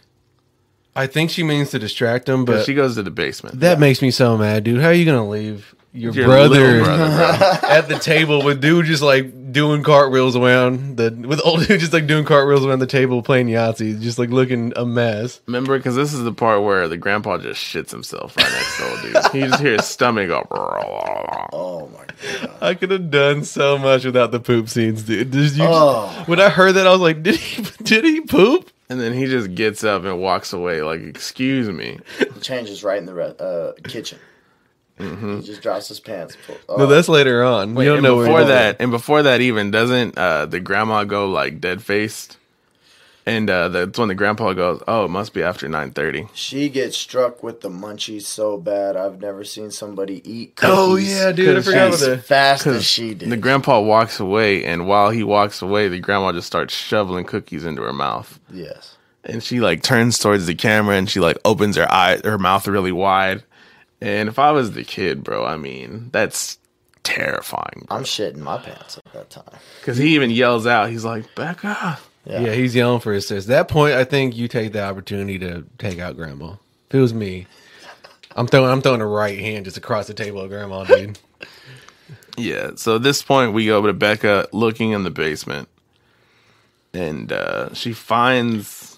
[0.95, 3.59] I think she means to distract him, But she goes to the basement.
[3.59, 4.81] That makes me so mad, dude.
[4.81, 9.03] How are you gonna leave your, Your brother, brother, at the table with dude just
[9.03, 13.21] like doing cartwheels around the with old dude just like doing cartwheels around the table
[13.21, 15.41] playing Yahtzee, just like looking a mess.
[15.45, 18.89] Remember, because this is the part where the grandpa just shits himself right next to
[18.89, 19.31] old dude.
[19.33, 20.47] He just hears his stomach go.
[21.55, 22.05] Oh my
[22.41, 22.49] god.
[22.61, 25.29] I could have done so much without the poop scenes, dude.
[25.31, 26.23] Did you, Oh.
[26.25, 28.69] When I heard that, I was like, did he did he poop?
[28.89, 31.99] And then he just gets up and walks away, like, excuse me.
[32.19, 34.19] He changes right in the re- uh, kitchen.
[35.03, 36.37] He just drops his pants.
[36.69, 37.75] Oh, No, that's later on.
[37.75, 41.03] Wait, you don't and know before that, and before that, even doesn't uh, the grandma
[41.03, 42.37] go like dead faced?
[43.25, 46.27] And uh, that's when the grandpa goes, "Oh, it must be after 9.30.
[46.33, 48.97] she gets struck with the munchies so bad.
[48.97, 50.57] I've never seen somebody eat.
[50.57, 52.25] Cookies Oh yeah, dude, I 'Cause forgot about as that.
[52.25, 53.29] fast as she did.
[53.29, 57.63] The grandpa walks away, and while he walks away, the grandma just starts shoveling cookies
[57.63, 58.39] into her mouth.
[58.51, 58.97] yes.
[59.23, 62.67] and she like turns towards the camera and she like opens her eye her mouth
[62.67, 63.41] really wide
[64.03, 66.57] and if i was the kid bro i mean that's
[67.03, 67.97] terrifying Bro.
[67.97, 69.59] I'm shitting my pants at that time.
[69.79, 72.39] because he even yells out he's like becca Yeah.
[72.39, 72.53] Yeah.
[72.53, 73.47] he's yelling for his sis.
[73.47, 76.53] That point, I think you take the opportunity to take out grandma.
[76.89, 77.45] If it was me,
[78.37, 81.19] I'm throwing I'm throwing a right hand just across the table at grandma, dude.
[82.37, 85.67] yeah so at this point we go to becca looking in the basement
[86.93, 88.97] and uh she finds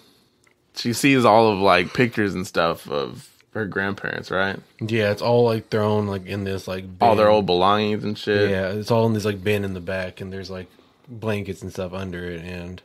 [0.76, 5.44] she sees all of like pictures and stuff of her grandparents right yeah, it's all
[5.44, 9.06] like thrown like in this like all their old belongings and shit Yeah, it's all
[9.06, 10.68] in this like bin in the back, and there's like
[11.08, 12.42] blankets and stuff under it.
[12.42, 12.82] And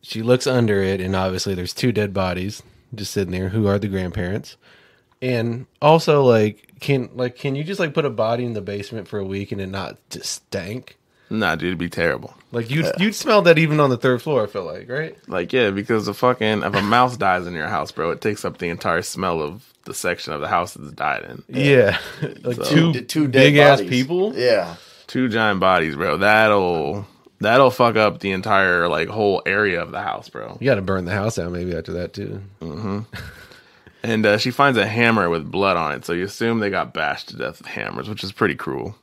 [0.00, 2.62] she looks under it, and obviously there's two dead bodies
[2.94, 3.50] just sitting there.
[3.50, 4.56] Who are the grandparents?
[5.20, 9.08] And also, like, can like can you just like put a body in the basement
[9.08, 10.96] for a week and it not just stank?
[11.30, 14.22] Nah dude it'd be terrible Like you would you'd smell that even on the third
[14.22, 14.44] floor.
[14.44, 15.16] I feel like right.
[15.28, 18.44] Like, yeah, because the fucking if a mouse dies in your house, bro, it takes
[18.44, 21.42] up the entire smell of the section of the house that's died in.
[21.48, 21.98] Yeah,
[22.42, 24.34] like So- two, The two dead big ass people.
[24.36, 24.76] Yeah.
[25.06, 26.16] Two giant bodies, bro.
[26.16, 27.06] That'll
[27.40, 30.56] that'll fuck up the entire like whole area of the house, bro.
[30.60, 32.40] You got to burn the house down maybe after that too.
[34.02, 36.94] And uh, she finds a hammer with blood on it, so you assume they got
[36.94, 38.94] bashed to death with hammers, which is pretty cruel.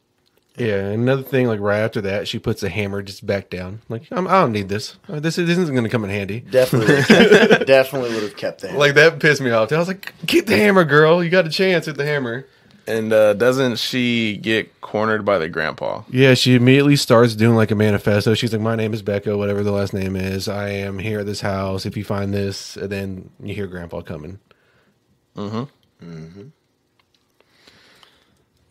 [0.58, 3.82] Yeah, another thing, like right after that, she puts the hammer just back down.
[3.90, 4.98] Like, I'm, I don't need this.
[5.10, 6.42] Uh, This, this isn't going to come in handy.
[6.42, 8.76] Definitely, would have kept, definitely would have kept that.
[8.76, 9.72] Like that pissed me off.
[9.72, 11.24] I was like, "Get the hammer, girl!
[11.24, 12.46] You got a chance with the hammer."
[12.86, 16.04] And uh, doesn't she get cornered by the grandpa?
[16.10, 18.34] Yeah, she immediately starts doing like a manifesto.
[18.36, 20.48] She's like, "My name is Becca, whatever the last name is.
[20.48, 21.86] I am here at this house.
[21.86, 24.40] If you find this," and then you hear Grandpa coming.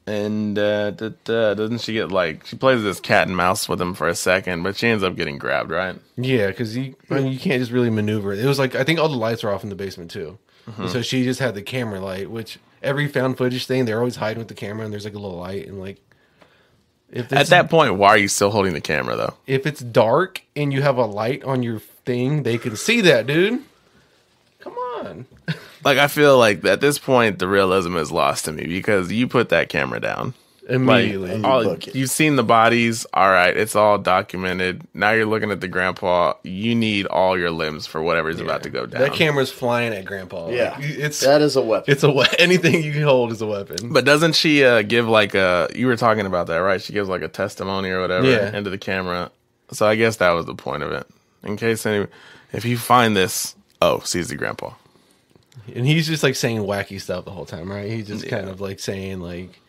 [0.06, 3.80] And uh, da- da- doesn't she get like she plays this cat and mouse with
[3.80, 5.96] him for a second, but she ends up getting grabbed, right?
[6.16, 8.32] Yeah, because you I mean, you can't just really maneuver.
[8.32, 10.38] It was like I think all the lights are off in the basement too.
[10.76, 14.16] And So she just had the camera light, which every found footage thing they're always
[14.16, 16.00] hiding with the camera, and there's like a little light, and like
[17.10, 19.34] if At that point, why are you still holding the camera though?
[19.46, 23.26] if it's dark and you have a light on your thing, they can see that,
[23.26, 23.62] dude.
[25.02, 25.54] Come on.
[25.84, 29.26] Like I feel like at this point the realism is lost to me because you
[29.26, 30.32] put that camera down.
[30.68, 31.38] Immediately.
[31.38, 31.96] you all, book it.
[31.96, 33.04] you've seen the bodies.
[33.12, 34.86] All right, it's all documented.
[34.94, 36.34] Now you're looking at the grandpa.
[36.44, 39.00] You need all your limbs for whatever's about to go down.
[39.02, 40.44] that camera's flying at Grandpa.
[40.46, 41.90] Like, yeah, it's that is a weapon.
[41.92, 43.92] it's a we- anything you can hold is a weapon.
[43.92, 45.68] But doesn't she uh, give like a?
[45.74, 46.80] You were talking about that, right?
[46.80, 48.56] She gives like a testimony or whatever Yeah.
[48.56, 49.32] into the camera.
[49.72, 51.08] So I guess that was the point of it.
[51.42, 52.06] In case any,
[52.52, 54.74] if you find this, oh, sees the grandpa.
[55.74, 57.90] And he's just like saying wacky stuff the whole time, right?
[57.90, 59.60] He's just kind of like saying like,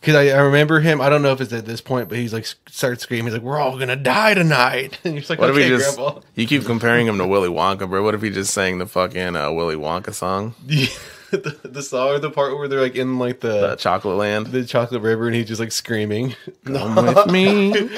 [0.00, 1.00] because I, I remember him.
[1.00, 3.26] I don't know if it's at this point, but he's like starts screaming.
[3.26, 5.96] He's like, "We're all gonna die tonight!" And you're like, What "Okay, if he just?
[5.96, 8.02] Grandpa." You keep comparing him to Willy Wonka, bro.
[8.02, 12.18] What if he just sang the fucking uh, Willy Wonka song, the, the song or
[12.18, 14.48] the part where they're like in like the uh, Chocolate Land?
[14.48, 16.36] the chocolate river, and he's just like screaming.
[16.66, 17.88] Come with me,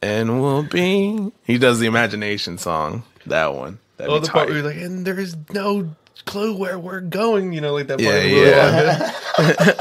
[0.00, 1.32] and we'll be.
[1.44, 3.02] He does the imagination song.
[3.26, 3.78] That one.
[3.98, 4.54] That'd Oh, the part tight.
[4.54, 5.90] where he's like, "And there is no."
[6.24, 7.98] Clue where we're going, you know, like that.
[8.00, 9.12] Part Yeah, of yeah.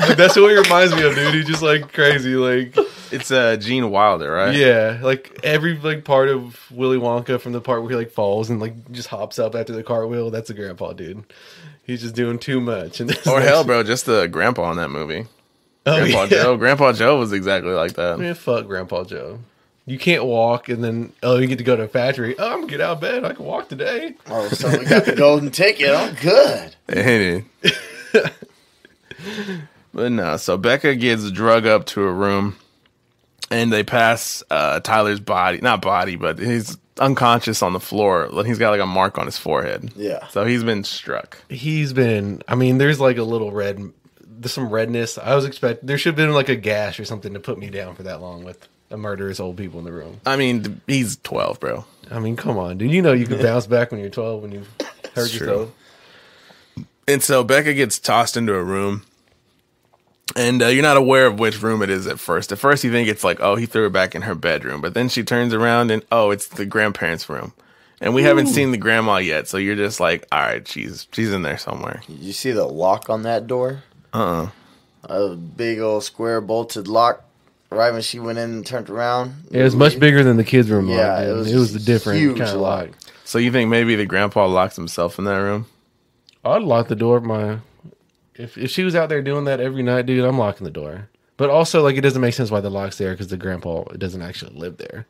[0.08, 1.34] Like, that's what he reminds me of, dude.
[1.34, 2.78] He's just like crazy, like
[3.12, 4.54] It's uh, Gene Wilder, right?
[4.56, 8.50] Yeah, like every like part of Willy Wonka from the part where he like falls
[8.50, 10.30] and like just hops up after the cartwheel.
[10.30, 11.24] That's a grandpa dude.
[11.84, 13.00] He's just doing too much.
[13.00, 15.26] And Or hell, bro, just the grandpa in that movie.
[15.86, 16.44] oh, Grandpa yeah.
[16.44, 16.58] Joe.
[16.58, 18.20] Grandpa Joe was exactly like that.
[18.20, 19.40] Man, fuck Grandpa Joe.
[19.88, 22.38] You can't walk, and then oh, you get to go to a factory.
[22.38, 23.24] Oh, I'm gonna get out of bed.
[23.24, 24.16] I can walk today.
[24.28, 25.90] Oh, so we got the golden ticket.
[25.92, 26.76] I'm good.
[26.90, 27.46] Ain't
[28.14, 28.34] it?
[29.94, 32.58] but no, so Becca gets drug up to a room
[33.50, 38.30] and they pass uh, Tyler's body, not body, but he's unconscious on the floor.
[38.46, 39.94] He's got like a mark on his forehead.
[39.96, 40.28] Yeah.
[40.28, 41.42] So he's been struck.
[41.50, 42.42] He's been.
[42.46, 43.94] I mean, there's like a little red.
[44.20, 45.18] There's some redness.
[45.18, 47.70] I was expecting there should have been like a gash or something to put me
[47.70, 48.68] down for that long with.
[48.90, 50.20] A murderous old people in the room.
[50.26, 51.86] I mean, he's 12, bro.
[52.10, 52.92] I mean, come on, dude.
[52.92, 54.64] You know you can bounce back when you're 12 when you
[55.14, 55.48] hurt It's true.
[55.48, 55.72] yourself.
[57.08, 59.04] And so Becca gets tossed into a room,
[60.36, 62.52] and uh, you're not aware of which room it is at first.
[62.52, 64.94] At first, you think it's like, oh, he threw her back in her bedroom, but
[64.94, 67.54] then she turns around and oh, it's the grandparents' room,
[68.02, 69.48] and we haven't seen the grandma yet.
[69.48, 72.02] So you're just like, all right, she's she's in there somewhere.
[72.10, 73.84] You see the lock on that door?
[74.14, 74.48] Uh,
[75.08, 77.24] uh A big old square bolted lock.
[77.70, 79.34] Right when she went in and turned around.
[79.52, 80.88] It was much bigger than the kids' room.
[80.88, 82.88] Yeah, lock, it was it was a different huge kind of lock.
[82.88, 82.98] lock.
[83.26, 85.66] So you think maybe the grandpa locks himself in that room?
[86.46, 87.18] I'd lock the door.
[87.18, 87.60] of My
[88.36, 91.10] if if she was out there doing that every night, dude, I'm locking the door.
[91.36, 94.22] But also, like, it doesn't make sense why the lock's there because the grandpa doesn't
[94.24, 95.06] actually live there.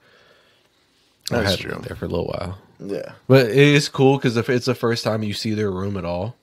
[1.31, 1.81] I That's had true.
[1.83, 2.57] there for a little while.
[2.79, 3.13] Yeah.
[3.27, 6.05] But it is cool because if it's the first time you see their room at
[6.05, 6.35] all,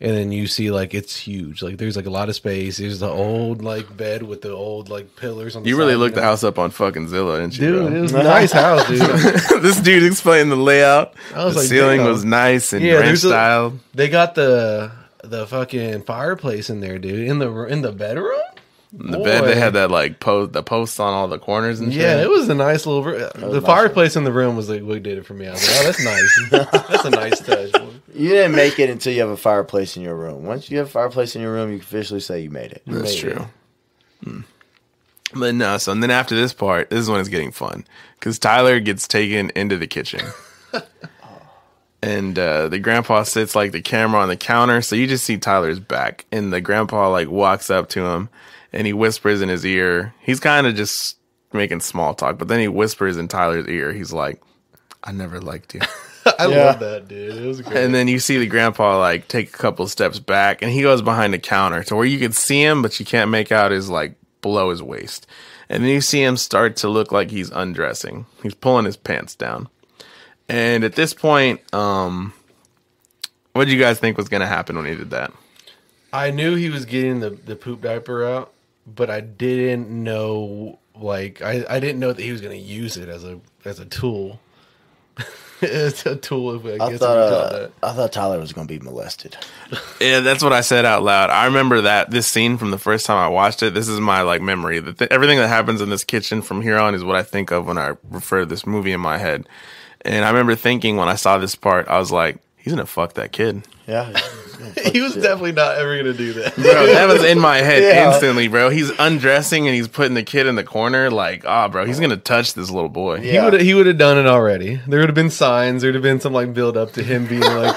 [0.00, 2.76] and then you see like it's huge, like there's like a lot of space.
[2.78, 5.62] There's the old like bed with the old like pillars on.
[5.64, 6.26] the You really side, looked the know?
[6.28, 7.88] house up on fucking Zillow, didn't you, dude.
[7.88, 7.96] bro?
[7.96, 9.00] It was a nice house, dude.
[9.62, 11.14] this dude explained the layout.
[11.34, 12.08] I was the like, ceiling damn.
[12.08, 13.78] was nice and Yeah, ranch style.
[13.94, 14.92] They got the
[15.24, 17.26] the fucking fireplace in there, dude.
[17.28, 18.40] In the in the bedroom.
[18.92, 22.00] The bed they had that like post the posts on all the corners and shit.
[22.00, 23.04] Yeah, it was a nice little.
[23.04, 23.64] r- The nice.
[23.66, 25.46] fireplace in the room was like what did it for me.
[25.46, 26.50] I was like, oh, that's nice.
[26.88, 27.72] that's a nice touch.
[27.72, 27.88] boy.
[28.14, 30.44] You didn't make it until you have a fireplace in your room.
[30.44, 32.82] Once you have a fireplace in your room, you can officially say you made it.
[32.86, 33.34] That's made it.
[33.34, 33.46] true.
[34.24, 34.40] Hmm.
[35.34, 37.84] But no, so and then after this part, this one is when it's getting fun
[38.18, 40.22] because Tyler gets taken into the kitchen,
[42.02, 45.36] and uh, the grandpa sits like the camera on the counter, so you just see
[45.36, 48.28] Tyler's back, and the grandpa like walks up to him,
[48.72, 50.14] and he whispers in his ear.
[50.20, 51.16] He's kind of just
[51.52, 53.92] making small talk, but then he whispers in Tyler's ear.
[53.92, 54.42] He's like,
[55.04, 55.80] "I never liked you."
[56.38, 56.64] I Yeah.
[56.66, 57.36] love that, dude.
[57.36, 57.78] It was great.
[57.82, 61.00] And then you see the grandpa like take a couple steps back and he goes
[61.00, 63.88] behind the counter to where you can see him, but you can't make out his
[63.88, 65.26] like below his waist.
[65.70, 68.26] And then you see him start to look like he's undressing.
[68.42, 69.68] He's pulling his pants down.
[70.50, 72.32] And at this point, um,
[73.52, 75.32] what did you guys think was going to happen when he did that?
[76.12, 78.52] I knew he was getting the, the poop diaper out,
[78.94, 82.96] but I didn't know like I, I didn't know that he was going to use
[82.96, 84.40] it as a as a tool.
[85.60, 86.54] it's a tool.
[86.54, 87.86] If I, I guess thought if you call it uh.
[87.88, 89.36] I thought Tyler was going to be molested.
[90.00, 91.30] Yeah, that's what I said out loud.
[91.30, 93.74] I remember that this scene from the first time I watched it.
[93.74, 94.80] This is my like memory.
[94.80, 97.50] That th- everything that happens in this kitchen from here on is what I think
[97.50, 99.48] of when I refer to this movie in my head.
[100.02, 103.14] And I remember thinking when I saw this part, I was like, "He's gonna fuck
[103.14, 104.12] that kid." Yeah.
[104.92, 106.52] he was definitely not ever going to do that.
[106.56, 108.08] Bro, that was in my head Yeah.
[108.12, 108.70] instantly, bro.
[108.70, 111.12] He's undressing and he's putting the kid in the corner.
[111.12, 113.20] Like, ah, bro, he's gonna touch this little boy.
[113.20, 114.80] He would he would have done it already.
[114.88, 115.82] There would have been signs.
[115.82, 117.76] There'd have been some like build up to him being like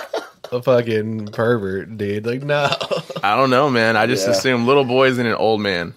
[0.52, 2.26] a fucking pervert, dude.
[2.26, 2.68] Like no.
[3.24, 3.96] I don't know, man.
[3.96, 4.34] I just Yeah.
[4.34, 5.94] assume little boys and an old man.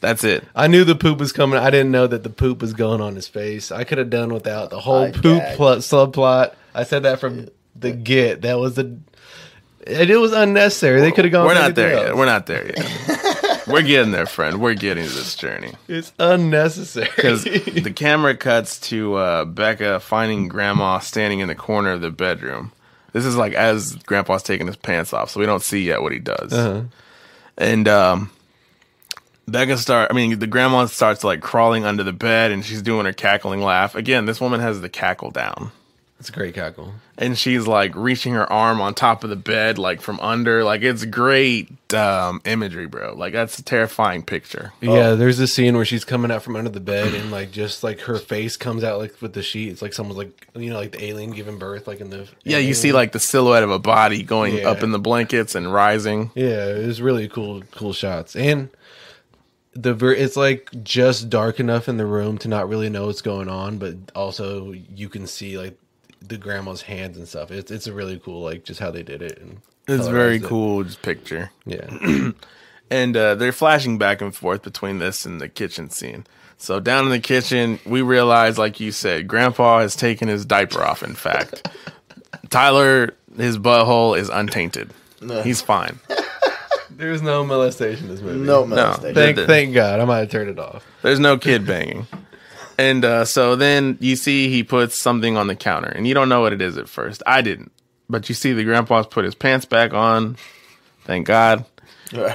[0.00, 0.44] That's it.
[0.54, 1.58] I knew the poop was coming.
[1.58, 3.72] I didn't know that the poop was going on his face.
[3.72, 5.56] I could have done without the whole I poop gagged.
[5.56, 6.54] plot, subplot.
[6.74, 8.42] I said that from the get.
[8.42, 8.98] That was the.
[9.80, 11.00] It, it was unnecessary.
[11.00, 11.46] They could have gone.
[11.46, 12.16] We're not there anything yet.
[12.16, 13.58] We're not there yet.
[13.66, 14.60] We're getting there, friend.
[14.60, 15.72] We're getting to this journey.
[15.88, 17.10] It's unnecessary.
[17.14, 22.10] Because the camera cuts to uh, Becca finding Grandma standing in the corner of the
[22.10, 22.72] bedroom.
[23.12, 26.12] This is like as Grandpa's taking his pants off, so we don't see yet what
[26.12, 26.52] he does.
[26.52, 26.82] Uh-huh.
[27.56, 28.30] And um,
[29.50, 30.10] Becca start.
[30.10, 33.62] I mean, the grandma starts like crawling under the bed, and she's doing her cackling
[33.62, 33.94] laugh.
[33.94, 35.72] Again, this woman has the cackle down.
[36.20, 36.94] It's a great cackle.
[37.16, 40.64] and she's like reaching her arm on top of the bed, like from under.
[40.64, 43.14] Like it's great um, imagery, bro.
[43.14, 44.72] Like that's a terrifying picture.
[44.80, 47.84] Yeah, there's this scene where she's coming out from under the bed and like just
[47.84, 49.68] like her face comes out like with the sheet.
[49.70, 52.58] It's like someone's like you know like the alien giving birth like in the Yeah,
[52.58, 54.70] you see like the silhouette of a body going Yeah.
[54.70, 56.32] up in the blankets and rising.
[56.34, 58.70] Yeah, it was really cool, cool shots, and
[59.80, 63.22] the ver- it's like just dark enough in the room to not really know what's
[63.22, 65.78] going on, but also you can see like
[66.20, 67.50] the grandma's hands and stuff.
[67.50, 69.38] It's it's a really cool like just how they did it.
[69.40, 70.44] And It's very it.
[70.44, 71.50] cool just picture.
[71.64, 72.32] Yeah,
[72.90, 76.26] And uh, they're flashing back and forth between this and the kitchen scene.
[76.56, 80.82] So down in the kitchen, we realize, like you said, Grandpa has taken his diaper
[80.82, 81.02] off.
[81.04, 81.68] In fact,
[82.50, 84.90] Tyler, his butthole is untainted.
[85.44, 85.98] He's fine.
[86.98, 88.38] there's no molestation in this movie.
[88.40, 89.14] No molestation.
[89.14, 90.00] They thank thank God.
[90.00, 90.84] I might have turned it off.
[91.02, 92.06] There's no kid banging.
[92.76, 96.28] And uh, so then you see he puts something on the counter, and you don't
[96.28, 97.22] know what it is at first.
[97.26, 97.72] I didn't,
[98.08, 100.36] but you see the grandpa's put his pants back on.
[101.04, 101.64] Thank God.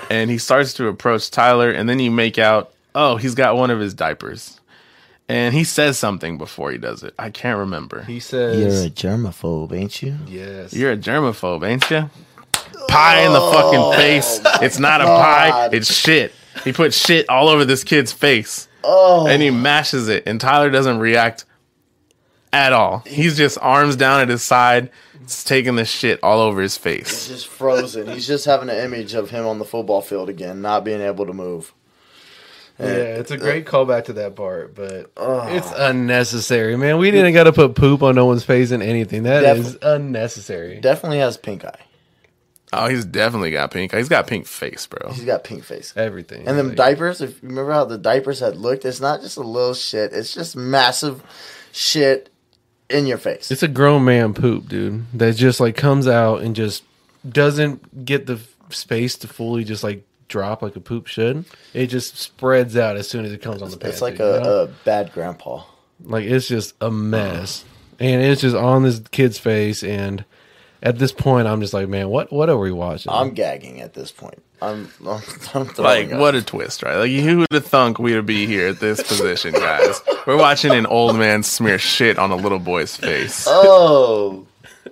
[0.09, 3.69] And he starts to approach Tyler, and then you make out, oh, he's got one
[3.72, 4.59] of his diapers.
[5.30, 7.14] And he says something before he does it.
[7.17, 8.03] I can't remember.
[8.03, 10.17] He says, You're a germaphobe, ain't you?
[10.27, 12.09] "Yes, You're a germaphobe, ain't you?
[12.88, 13.52] Pie in the oh.
[13.52, 14.40] fucking face.
[14.45, 15.70] Oh it's not a pie.
[15.72, 16.34] It's shit.
[16.64, 18.68] He put shit all over this kid's face.
[18.84, 21.45] Oh, and he mashes it, and Tyler doesn't react
[22.52, 23.00] at all.
[23.06, 27.28] He's just arms down at his side, it's taking the shit all over his face.
[27.28, 28.08] he's just frozen.
[28.08, 31.26] He's just having an image of him on the football field again, not being able
[31.26, 31.74] to move.
[32.80, 35.52] Yeah, it's a great callback to that part, but Ugh.
[35.52, 36.98] it's unnecessary, man.
[36.98, 39.24] We didn't got to put poop on no one's face in anything.
[39.24, 40.80] That Def- is unnecessary.
[40.80, 41.83] Definitely has pink eye.
[42.76, 43.93] Oh, he's definitely got pink.
[43.93, 45.11] He's got pink face, bro.
[45.11, 45.93] He's got pink face.
[45.95, 46.48] Everything.
[46.48, 49.38] And them Like, diapers, if you remember how the diapers had looked, it's not just
[49.38, 50.14] a little shit.
[50.14, 51.22] It's just massive
[51.72, 52.30] shit
[52.90, 53.52] in your face.
[53.52, 55.06] It's a grown man poop, dude.
[55.18, 56.84] That just like comes out and just
[57.27, 61.45] doesn't get the space to fully just like drop like a poop should.
[61.74, 63.95] It just spreads out as soon as it comes on the pants.
[63.95, 64.60] It's like dude, you know?
[64.60, 65.64] a, a bad grandpa.
[66.03, 67.64] like it's just a mess,
[68.00, 69.84] and it's just on this kid's face.
[69.84, 70.26] And
[70.84, 73.12] at this point, I'm just like, man, what what are we watching?
[73.12, 74.44] I'm gagging at this point.
[74.62, 75.22] I'm, I'm,
[75.56, 76.20] I'm Like, up.
[76.20, 76.95] what a twist, right?
[76.98, 80.00] Like, who would have thunk we'd be here at this position, guys?
[80.28, 83.45] We're watching an old man smear shit on a little boy's face.
[83.50, 84.45] Oh,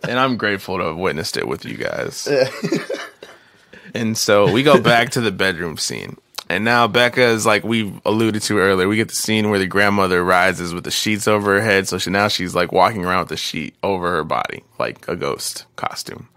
[0.04, 2.28] And I'm grateful to have witnessed it with you guys.
[3.94, 6.18] and so we go back to the bedroom scene.
[6.52, 8.86] And now Becca is like we alluded to earlier.
[8.86, 11.88] We get the scene where the grandmother rises with the sheets over her head.
[11.88, 15.16] So she, now she's like walking around with the sheet over her body, like a
[15.16, 16.28] ghost costume.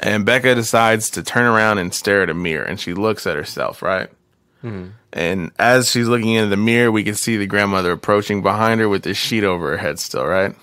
[0.00, 2.64] And Becca decides to turn around and stare at a mirror.
[2.64, 4.10] And she looks at herself, right?
[4.60, 4.88] Hmm.
[5.12, 8.88] And as she's looking into the mirror, we can see the grandmother approaching behind her
[8.88, 10.56] with the sheet over her head still, right?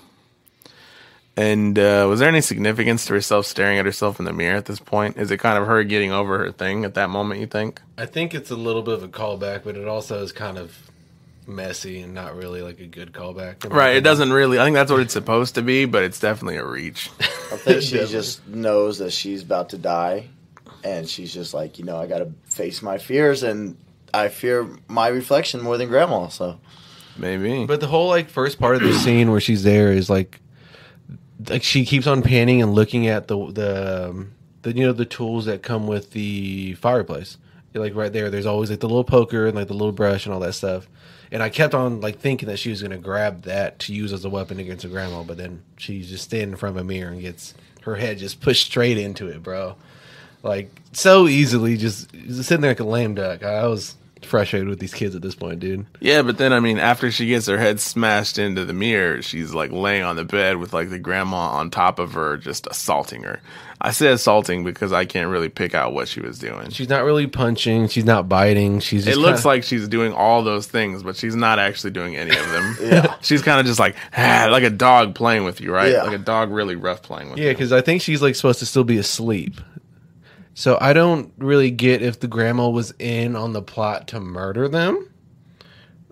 [1.38, 4.66] And uh, was there any significance to herself staring at herself in the mirror at
[4.66, 5.18] this point?
[5.18, 7.82] Is it kind of her getting over her thing at that moment, you think?
[7.98, 10.78] I think it's a little bit of a callback, but it also is kind of
[11.48, 13.64] messy and not really like a good callback.
[13.64, 13.96] in my Right.
[13.96, 16.66] It doesn't really, I think that's what it's supposed to be, but it's definitely a
[16.66, 17.10] reach.
[17.20, 20.28] I think she just knows that she's about to die,
[20.84, 23.78] and she's just like, you know, I got to face my fears, and
[24.14, 26.28] I fear my reflection more than grandma.
[26.28, 26.60] So
[27.18, 27.66] Maybe.
[27.66, 30.40] But the whole like first part of the scene where she's there is like,
[31.50, 35.06] like she keeps on panning and looking at the the um, the you know the
[35.06, 37.38] tools that come with the fireplace.
[37.74, 40.34] Like right there, there's always like the little poker and like the little brush and
[40.34, 40.90] all that stuff.
[41.32, 44.26] And I kept on like thinking that she was gonna grab that to use as
[44.26, 47.12] a weapon against her grandma, but then she's just standing in front of a mirror
[47.12, 47.54] and gets
[47.84, 49.76] her head just pushed straight into it, bro.
[50.44, 53.44] Like so easily, just, just sitting there like a lame duck.
[53.44, 55.86] I was frustrated with these kids at this point, dude.
[56.00, 59.54] yeah, but then, I mean, after she gets her head smashed into the mirror, she's
[59.54, 63.24] like laying on the bed with like the grandma on top of her, just assaulting
[63.24, 63.40] her.
[63.84, 66.70] I say assaulting because I can't really pick out what she was doing.
[66.70, 67.88] She's not really punching.
[67.88, 68.80] She's not biting.
[68.80, 72.16] She's It looks kinda- like she's doing all those things, but she's not actually doing
[72.16, 72.78] any of them.
[72.82, 73.16] Yeah.
[73.22, 75.92] She's kind of just like, ah, like a dog playing with you, right?
[75.92, 76.04] Yeah.
[76.04, 77.54] Like a dog really rough playing with yeah, you.
[77.54, 79.60] because I think she's like supposed to still be asleep.
[80.54, 84.68] So I don't really get if the grandma was in on the plot to murder
[84.68, 85.10] them,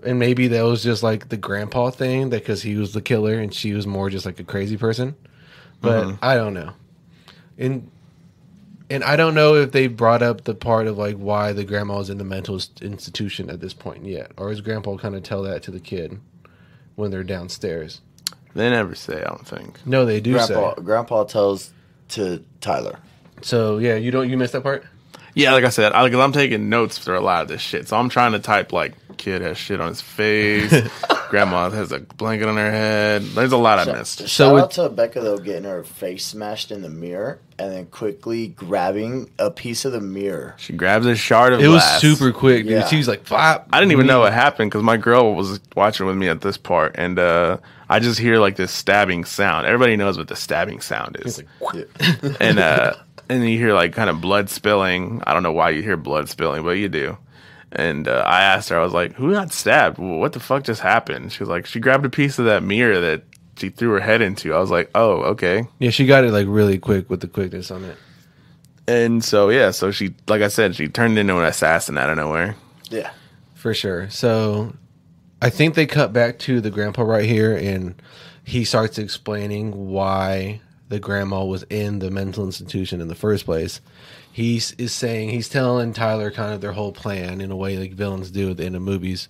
[0.03, 3.33] and maybe that was just like the grandpa thing, that because he was the killer
[3.33, 5.15] and she was more just like a crazy person.
[5.81, 6.15] But mm-hmm.
[6.21, 6.71] I don't know,
[7.57, 7.89] and
[8.89, 11.97] and I don't know if they brought up the part of like why the grandma
[11.97, 15.43] was in the mental institution at this point yet, or is grandpa kind of tell
[15.43, 16.19] that to the kid
[16.95, 18.01] when they're downstairs?
[18.55, 19.85] They never say, I don't think.
[19.85, 20.81] No, they do grandpa, say.
[20.81, 21.71] grandpa tells
[22.09, 22.99] to Tyler.
[23.41, 24.85] So yeah, you don't you missed that part.
[25.35, 27.87] Yeah, like I said, I, cause I'm taking notes for a lot of this shit.
[27.87, 30.73] So I'm trying to type like, kid has shit on his face,
[31.29, 33.21] grandma has a blanket on her head.
[33.21, 34.19] There's a lot I missed.
[34.21, 37.85] Shout So out to Becca though, getting her face smashed in the mirror, and then
[37.85, 40.55] quickly grabbing a piece of the mirror.
[40.57, 42.71] She grabs a shard of It was super quick, dude.
[42.71, 42.87] Yeah.
[42.87, 46.07] She was like, "Flop." I didn't even know what happened because my girl was watching
[46.07, 49.67] with me at this part, and uh, I just hear like this stabbing sound.
[49.67, 51.41] Everybody knows what the stabbing sound is,
[52.39, 52.95] and uh,
[53.29, 55.21] and you hear like kind of blood spilling.
[55.25, 57.17] I don't know why you hear blood spilling, but you do.
[57.71, 59.99] And uh, I asked her, I was like, "Who got stabbed?
[59.99, 62.99] What the fuck just happened?" She was like, "She grabbed a piece of that mirror
[62.99, 63.23] that
[63.57, 66.47] she threw her head into." I was like, "Oh, okay." Yeah, she got it like
[66.49, 67.97] really quick with the quickness on it.
[68.87, 72.17] And so yeah, so she, like I said, she turned into an assassin out of
[72.17, 72.55] nowhere.
[72.89, 73.11] Yeah,
[73.53, 74.09] For sure.
[74.09, 74.73] So
[75.43, 78.01] I think they cut back to the grandpa right here and
[78.43, 83.79] he starts explaining why the grandma was in the mental institution in the first place.
[84.31, 87.93] He is saying he's telling Tyler kind of their whole plan in a way like
[87.93, 89.29] villains do at the end of movies.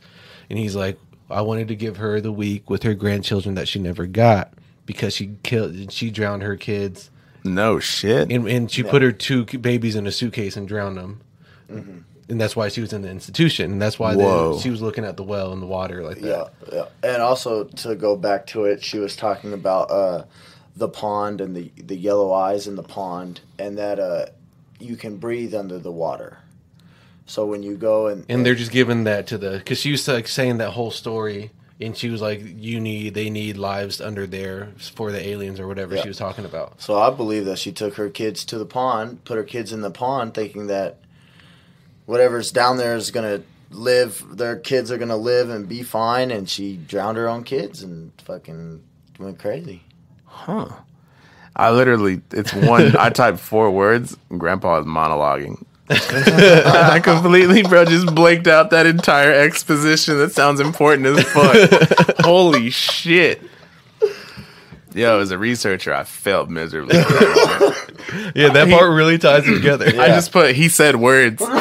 [0.50, 0.98] And he's like,
[1.30, 4.54] I wanted to give her the week with her grandchildren that she never got
[4.86, 7.12] because she killed she drowned her kids
[7.44, 8.32] No shit.
[8.32, 11.22] and, and she put her two babies in a suitcase and drowned them.
[11.68, 13.72] And that's why she was in the institution.
[13.72, 14.60] And that's why Whoa.
[14.60, 16.52] she was looking at the well and the water like that.
[16.72, 16.86] yeah, yeah.
[17.12, 20.26] And also to go back to it, she was talking about uh,
[20.80, 24.26] the pond and the the yellow eyes in the pond, and that uh,
[24.80, 26.40] you can breathe under the water.
[27.26, 30.08] So when you go and and they're just giving that to the because she was
[30.08, 34.26] like saying that whole story and she was like you need they need lives under
[34.26, 36.02] there for the aliens or whatever Yeah.
[36.02, 39.24] she was talking about So I believe that she took her kids to the pond,
[39.26, 40.98] put her kids in the pond, thinking that
[42.08, 44.26] whatever's down there is gonna live.
[44.32, 48.12] Their kids are gonna live and be fine, and she drowned her own kids and
[48.26, 48.82] fucking
[49.20, 49.84] went crazy.
[50.46, 50.68] Huh.
[51.56, 55.66] I literally, it's one, I typed four words, Grandpa is monologuing.
[55.90, 60.20] I completely, bro, just blanked out that entire exposition.
[60.20, 62.18] That sounds important as fuck.
[62.20, 63.42] Holy shit.
[64.94, 66.96] Yo, as a researcher, I failed miserably.
[66.98, 71.44] yeah that part really ties it together I just put, he said words.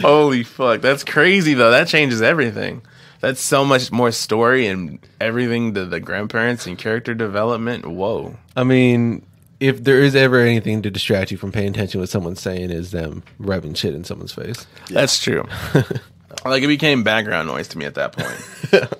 [0.00, 0.80] Holy fuck.
[0.80, 1.70] That's crazy, though.
[1.70, 2.82] That changes everything.
[3.20, 7.86] That's so much more story and everything to the grandparents and character development.
[7.86, 8.36] Whoa.
[8.56, 9.24] I mean,
[9.60, 12.70] if there is ever anything to distract you from paying attention to what someone's saying,
[12.70, 14.66] is them rubbing shit in someone's face.
[14.88, 15.44] That's true.
[16.46, 18.92] like it became background noise to me at that point.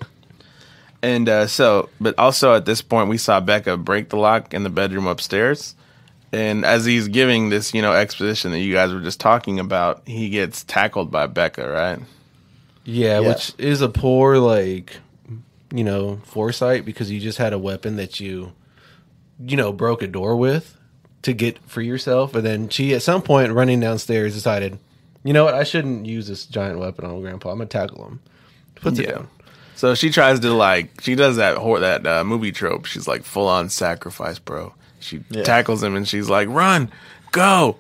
[1.03, 4.63] and uh, so, but also at this point, we saw Becca break the lock in
[4.63, 5.75] the bedroom upstairs.
[6.33, 10.03] And as he's giving this, you know, exposition that you guys were just talking about,
[10.07, 11.99] he gets tackled by Becca, right?
[12.91, 13.29] Yeah, Yeah.
[13.29, 14.97] which is a poor like,
[15.73, 18.53] you know, foresight because you just had a weapon that you,
[19.45, 20.77] you know, broke a door with
[21.23, 24.79] to get free yourself, and then she at some point running downstairs decided,
[25.23, 27.51] you know what, I shouldn't use this giant weapon on Grandpa.
[27.51, 28.21] I'm gonna tackle him.
[28.77, 29.29] Puts it down.
[29.77, 32.87] So she tries to like she does that hor- that uh, movie trope.
[32.87, 34.75] She's like full on sacrifice, bro.
[34.99, 35.43] She Yeah.
[35.43, 36.91] tackles him and she's like, "Run,
[37.33, 37.77] go!"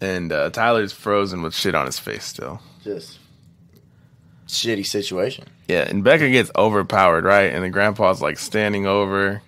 [0.00, 2.60] And uh, Tyler's frozen with shit on his face still.
[2.82, 3.18] Just
[4.52, 5.44] shitty situation.
[5.68, 7.52] Yeah, and Becca gets overpowered, right?
[7.52, 9.42] And the grandpa's like standing over,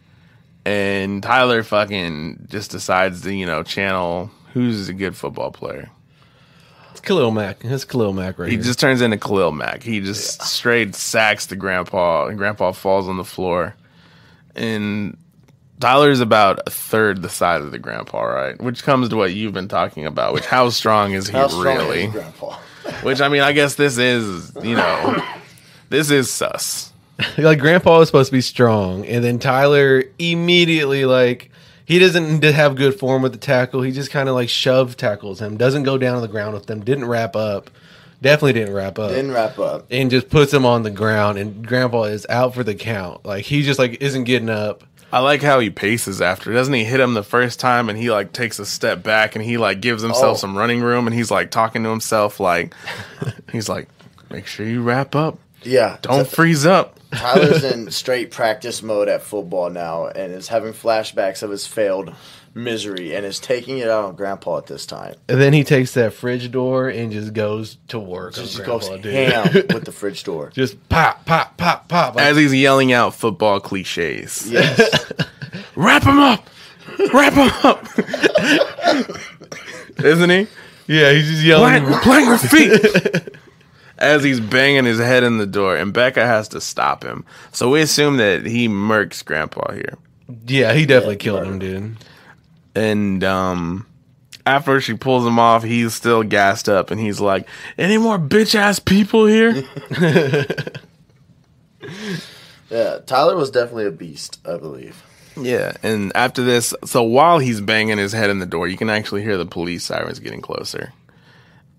[0.64, 5.90] and Tyler fucking just decides to you know channel who's a good football player.
[6.92, 7.64] It's Khalil Mack.
[7.64, 8.64] It's Khalil Mack right He here.
[8.64, 9.82] just turns into Khalil Mack.
[9.82, 13.74] He just straight sacks the grandpa, and grandpa falls on the floor.
[14.54, 15.16] And
[15.80, 18.60] Tyler's about a third the size of the grandpa, right?
[18.62, 20.32] Which comes to what you've been talking about.
[20.34, 22.04] Which how strong is he How strong really?
[22.04, 22.56] is Grandpa?
[23.02, 25.22] Which I mean, I guess this is you know,
[25.88, 26.92] this is sus.
[27.38, 31.50] like Grandpa was supposed to be strong, and then Tyler immediately like
[31.84, 33.82] he doesn't have good form with the tackle.
[33.82, 35.56] He just kind of like shove tackles him.
[35.56, 36.84] Doesn't go down on the ground with them.
[36.84, 37.70] Didn't wrap up.
[38.22, 39.10] Definitely didn't wrap up.
[39.10, 39.86] Didn't wrap up.
[39.90, 43.24] and just puts him on the ground, and Grandpa is out for the count.
[43.26, 44.82] Like he just like isn't getting up.
[45.14, 46.52] I like how he paces after.
[46.52, 49.44] Doesn't he hit him the first time and he like takes a step back and
[49.44, 50.40] he like gives himself Oh.
[50.40, 52.74] some running room and he's like talking to himself like
[53.52, 53.88] he's like
[54.30, 55.38] make sure you wrap up.
[55.62, 55.98] Yeah.
[56.02, 56.98] Don't freeze up.
[57.12, 62.12] Tyler's in straight practice mode at football now and is having flashbacks of his failed
[62.54, 65.14] misery and is taking it out on Grandpa at this time.
[65.28, 68.34] And then he takes that fridge door and just goes to work.
[68.34, 69.14] Just on goes Grandpa, dude.
[69.32, 70.50] ham with the fridge door.
[70.54, 72.14] Just pop, pop, pop, pop.
[72.14, 74.48] Like, As he's yelling out football cliches.
[74.50, 75.12] Yes.
[75.76, 76.48] Wrap him up.
[77.12, 77.86] Wrap him up.
[79.98, 80.46] Isn't he?
[80.86, 81.84] yeah, he's just yelling.
[81.84, 83.28] Plant, plant your feet.
[83.98, 87.24] As he's banging his head in the door, and Becca has to stop him.
[87.52, 89.96] So we assume that he murks Grandpa here.
[90.46, 91.52] Yeah, he definitely Yeah, killed murder.
[91.52, 91.96] him, dude.
[92.74, 93.86] And um,
[94.46, 98.54] after she pulls him off, he's still gassed up, and he's like, "Any more bitch
[98.54, 99.64] ass people here?"
[102.70, 102.98] Yeah.
[103.06, 105.02] Tyler was definitely a beast, I believe.
[105.36, 105.74] yeah.
[105.82, 109.22] And after this, so while he's banging his head in the door, you can actually
[109.22, 110.92] hear the police sirens getting closer.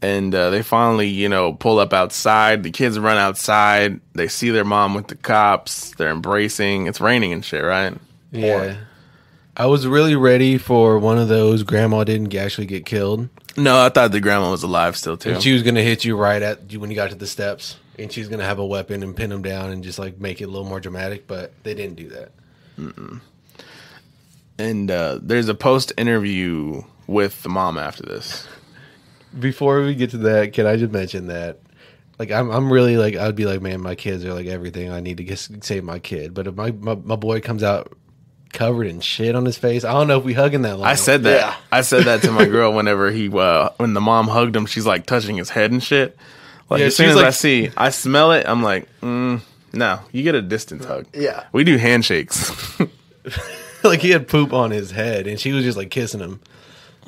[0.02, 2.64] And uh, they finally, you know, pull up outside.
[2.64, 4.00] The kids run outside.
[4.14, 5.92] They see their mom with the cops.
[5.96, 6.86] They're embracing.
[6.88, 7.94] It's raining and shit, right?
[8.32, 8.76] Yeah.
[9.58, 13.30] I was really ready for one of those grandma didn't actually get killed.
[13.56, 15.32] No, I thought the grandma was alive still too.
[15.32, 17.28] And she was going to hit you right at you when you got to the
[17.28, 17.78] steps.
[17.98, 20.42] And she's going to have a weapon and pin him down and just like make
[20.42, 21.28] it a little more dramatic.
[21.28, 22.32] But they didn't do that.
[24.58, 28.48] and uh, there's a post interview with the mom after this.
[29.38, 31.60] Before we get to that, can I just mention that?
[32.20, 34.90] Like I'm, I'm really like I'd be like, man, my kids are like everything.
[34.92, 36.34] I need to get, save my kid.
[36.34, 37.94] But if my, my my boy comes out
[38.56, 40.88] covered in shit on his face, I don't know if we hugging that long.
[40.88, 41.40] I said that.
[41.40, 41.56] Yeah.
[41.72, 44.66] I said that to my girl whenever he uh, when the mom hugged him.
[44.66, 46.18] She's like touching his head and shit.
[46.70, 48.48] Like Yeah, as soon she's as I see, I smell it.
[48.48, 49.42] I'm like, mm,
[49.74, 51.06] no, you get a distant hug.
[51.14, 51.44] Yeah.
[51.52, 52.80] we do handshakes.
[53.84, 56.40] like he had poop on his head, and she was just like kissing him.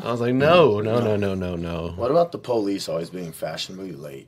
[0.03, 1.93] I was like, no, no, no, no, no, no.
[1.95, 4.27] What about the police always being fashionably late?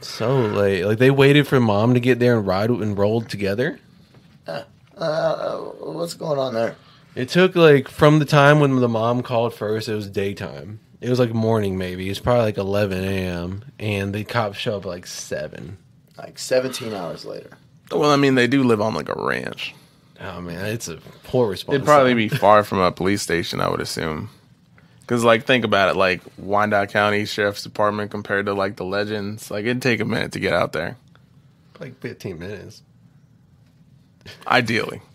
[0.00, 0.84] So late.
[0.84, 3.80] Like they waited for mom to get there and ride and rolled together.
[5.00, 6.76] Uh, what's going on there?
[7.14, 11.08] It took like from the time when the mom called first, it was daytime, It
[11.08, 12.08] was like morning, maybe.
[12.08, 13.64] It's probably like 11 a.m.
[13.78, 15.78] And the cops show up at like seven.
[16.18, 17.50] Like 17 hours later.
[17.90, 19.74] Well, I mean, they do live on like a ranch.
[20.20, 21.76] Oh man, it's a poor response.
[21.76, 24.28] It'd probably be far from a police station, I would assume.
[25.00, 29.50] Because, like, think about it, like Wyandotte County Sheriff's Department compared to like the Legends,
[29.50, 30.98] like it'd take a minute to get out there.
[31.80, 32.82] like 15 minutes.
[34.46, 35.00] Ideally,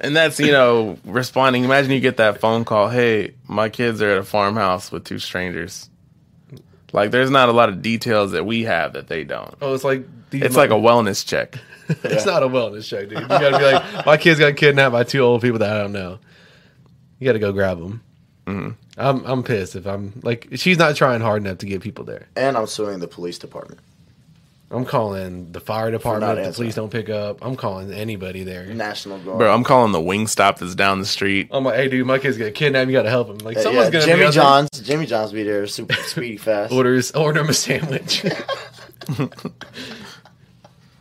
[0.00, 1.64] and that's you know responding.
[1.64, 5.18] Imagine you get that phone call, "Hey, my kids are at a farmhouse with two
[5.18, 5.88] strangers."
[6.92, 9.54] Like, there's not a lot of details that we have that they don't.
[9.62, 11.58] Oh, it's like these It's like a wellness check.
[11.88, 13.20] it's not a wellness check, dude.
[13.20, 15.92] You gotta be like, my kids got kidnapped by two old people that I don't
[15.92, 16.18] know.
[17.18, 18.02] You gotta go grab them.
[18.46, 18.70] Mm-hmm.
[18.98, 22.28] I'm I'm pissed if I'm like she's not trying hard enough to get people there.
[22.36, 23.80] And I'm suing the police department.
[24.72, 26.42] I'm calling the fire department.
[26.44, 27.38] the police don't pick up.
[27.42, 28.64] I'm calling anybody there.
[28.66, 29.38] National Guard.
[29.38, 31.48] Bro, I'm calling the Wingstop that's down the street.
[31.50, 32.88] I'm like, hey, dude, my kid's got kidnapped.
[32.88, 33.38] You gotta help him.
[33.38, 34.42] Like, Uh, someone's yeah, gonna Jimmy be out there.
[34.42, 34.68] John's.
[34.82, 36.72] Jimmy John's be there, super speedy fast.
[36.72, 38.24] orders order him a sandwich.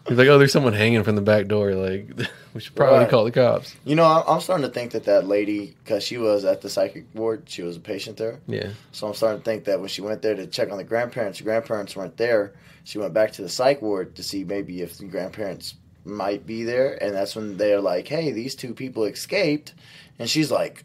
[0.07, 1.73] He's like, oh, there's someone hanging from the back door.
[1.75, 2.09] Like,
[2.53, 3.09] we should probably Right.
[3.09, 3.75] call the cops.
[3.85, 6.69] You know, I'm I'm starting to think that that lady, because she was at the
[6.69, 8.39] psychic ward, she was a patient there.
[8.47, 10.83] Yeah, So I'm starting to think that when she went there to check on the
[10.83, 12.53] grandparents, the grandparents weren't there.
[12.83, 16.63] She went back to the psych ward to see maybe if the grandparents might be
[16.63, 19.75] there, and that's when they're like, "Hey, these two people escaped,"
[20.17, 20.83] and she's like,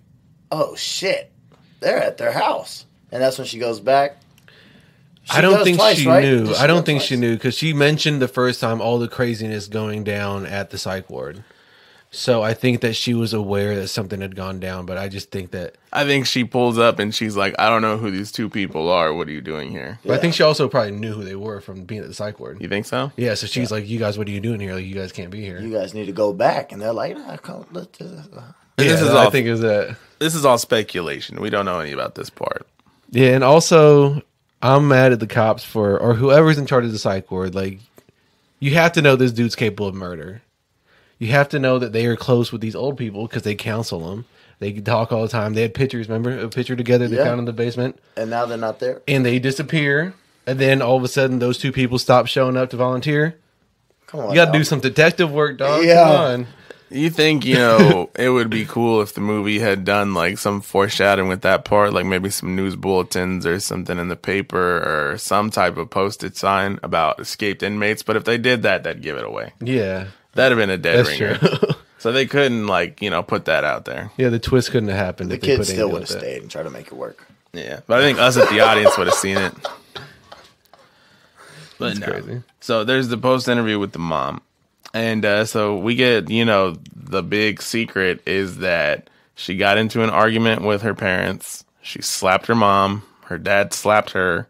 [0.52, 1.32] "Oh shit,
[1.80, 4.18] they're at their house," and that's when she goes back.
[5.26, 6.22] She I don't think twice, she right?
[6.24, 6.46] knew.
[6.46, 9.66] Did I don't think she knew because she mentioned the first time all the craziness
[9.66, 11.42] going down at the psych ward.
[12.12, 15.32] So I think that she was aware that something had gone down, but I just
[15.32, 15.74] think that.
[15.92, 18.88] I think she pulls up and she's like, I don't know who these two people
[18.88, 19.12] are.
[19.12, 19.98] What are you doing here?
[20.04, 22.38] But I think she also probably knew who they were from being at the psych
[22.38, 22.62] ward.
[22.62, 23.10] You think so?
[23.16, 24.74] Yeah, so she's like, "You guys, what are you doing here?
[24.74, 27.18] Like, you guys can't be here." You guys need to go back, and they're like,
[27.18, 28.30] "I can't let this." And
[28.78, 29.96] yeah, this is I all think is that.
[30.20, 31.40] this is all speculation.
[31.40, 32.66] We don't know any about this part.
[33.10, 34.22] Yeah, and also
[34.62, 37.54] I'm mad at the cops for or whoever's in charge of the psych ward.
[37.54, 37.78] Like,
[38.58, 40.42] you have to know this dude's capable of murder.
[41.18, 44.00] You have to know that they are close with these old people because they counsel
[44.10, 44.24] them.
[44.58, 45.54] They talk all the time.
[45.54, 46.08] They had pictures.
[46.08, 47.24] Remember a picture together they Yeah.
[47.24, 49.02] found in the basement, And now they're not there.
[49.06, 50.14] and they disappear.
[50.46, 53.36] And then all of a sudden, those two people stop showing up to volunteer.
[54.06, 55.84] Come on, You got to do some detective work, dog.
[55.84, 56.44] Yeah.
[56.88, 57.02] Come on.
[57.02, 60.60] You think, you know, it would be cool if the movie had done like some
[60.60, 64.58] foreshadowing with that part, like maybe some news bulletins or something in the paper
[65.12, 68.02] or some type of posted sign about escaped inmates.
[68.02, 69.52] But if they did that, that'd give it away.
[69.60, 71.38] Yeah, That'd have been a dead that's ringer.
[71.38, 71.58] true.
[71.98, 74.12] So they couldn't like, you know, put that out there.
[74.18, 75.30] yeah, the twist couldn't have happened.
[75.30, 76.20] The if they kids put still would have like that.
[76.20, 77.26] stayed and tried to make it work.
[77.54, 77.80] Yeah.
[77.86, 79.52] But I think us at the audience would have seen it.
[81.78, 82.06] But That's no.
[82.06, 82.42] crazy.
[82.60, 84.40] So there's the post interview with the mom.
[84.94, 90.02] And uh, so we get, you know, the big secret is that she got into
[90.02, 91.64] an argument with her parents.
[91.82, 93.02] She slapped her mom.
[93.24, 94.48] Her dad slapped her.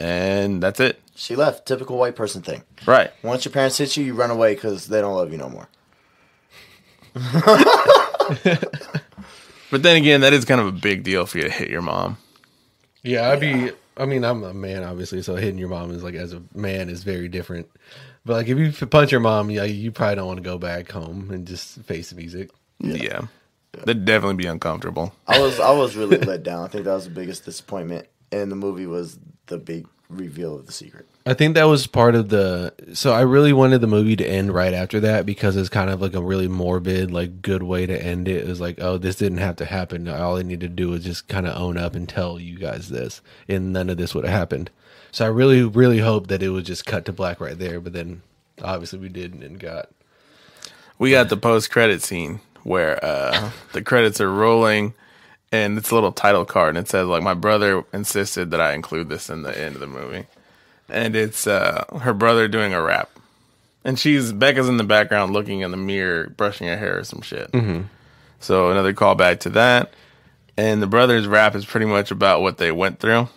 [0.00, 1.00] And that's it.
[1.14, 1.66] She left.
[1.66, 2.62] Typical white person thing.
[2.86, 3.10] Right.
[3.22, 5.68] Once your parents hit you, you run away because they don't love you no more.
[9.74, 11.82] But then again, that is kind of a big deal for you to hit your
[11.82, 12.16] mom.
[13.02, 13.72] Yeah, I'd be.
[13.96, 16.88] I mean, I'm a man, obviously, so hitting your mom is like as a man
[16.88, 17.68] is very different.
[18.24, 20.90] But like, if you punch your mom, yeah, you probably don't want to go back
[20.90, 22.50] home and just face the music.
[22.78, 23.26] Yeah.
[23.72, 25.12] That'd definitely be uncomfortable.
[25.26, 26.64] I was I was really let down.
[26.64, 30.66] I think that was the biggest disappointment in the movie was the big reveal of
[30.66, 31.06] the secret.
[31.26, 32.72] I think that was part of the.
[32.92, 36.00] So I really wanted the movie to end right after that because it's kind of
[36.00, 38.42] like a really morbid, like good way to end it.
[38.42, 40.06] It was like, oh, this didn't have to happen.
[40.08, 42.90] All I needed to do was just kind of own up and tell you guys
[42.90, 44.70] this, and none of this would have happened.
[45.14, 47.78] So I really, really hope that it was just cut to black right there.
[47.78, 48.22] But then,
[48.60, 49.88] obviously, we didn't and got.
[50.98, 54.92] we got the post credit scene where uh, the credits are rolling
[55.52, 58.72] and it's a little title card and it says like my brother insisted that I
[58.72, 60.26] include this in the end of the movie.
[60.88, 63.08] And it's uh, her brother doing a rap.
[63.84, 67.22] And she's Becca's in the background looking in the mirror, brushing her hair or some
[67.22, 67.50] shit.
[68.40, 69.94] So another callback to that.
[70.56, 73.28] And the brother's rap is pretty much about what they went through.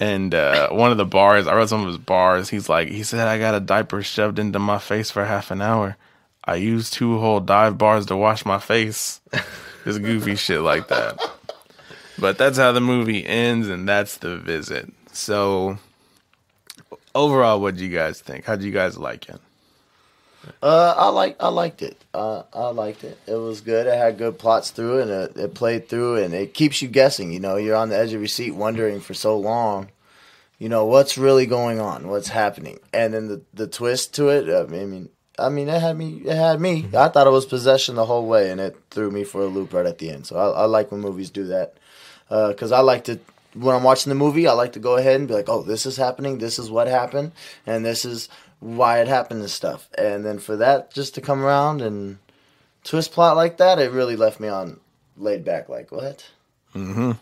[0.00, 2.48] And uh, one of the bars, I read some of his bars.
[2.48, 5.62] He's like, he said, I got a diaper shoved into my face for half an
[5.62, 5.96] hour.
[6.44, 9.20] I used two whole dive bars to wash my face.
[9.84, 11.20] Just goofy shit like that.
[12.18, 14.92] But that's how the movie ends, and that's the visit.
[15.12, 15.78] So,
[17.14, 18.44] overall, what do you guys think?
[18.44, 19.40] How do you guys like it?
[20.62, 21.96] Uh, I like I liked it.
[22.12, 23.18] Uh, I liked it.
[23.26, 23.86] It was good.
[23.86, 26.88] It had good plots through it, and it, it played through, and it keeps you
[26.88, 27.32] guessing.
[27.32, 29.88] You know, you're on the edge of your seat, wondering for so long.
[30.58, 34.48] You know what's really going on, what's happening, and then the the twist to it.
[34.48, 35.08] I mean,
[35.38, 36.22] I mean, it had me.
[36.24, 36.86] It had me.
[36.96, 39.72] I thought it was possession the whole way, and it threw me for a loop
[39.72, 40.26] right at the end.
[40.26, 41.74] So I, I like when movies do that,
[42.28, 43.18] because I like to.
[43.54, 45.86] When I'm watching the movie, I like to go ahead and be like, "Oh, this
[45.86, 46.38] is happening.
[46.38, 47.32] This is what happened,
[47.66, 48.28] and this is
[48.64, 52.18] why it happened and stuff." And then for that just to come around and
[52.82, 54.80] twist plot like that, it really left me on
[55.16, 55.68] laid back.
[55.68, 56.30] Like what?
[56.74, 57.12] Mm-hmm.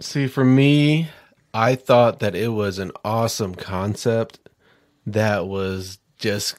[0.00, 1.08] See, for me,
[1.54, 4.38] I thought that it was an awesome concept
[5.06, 6.56] that was just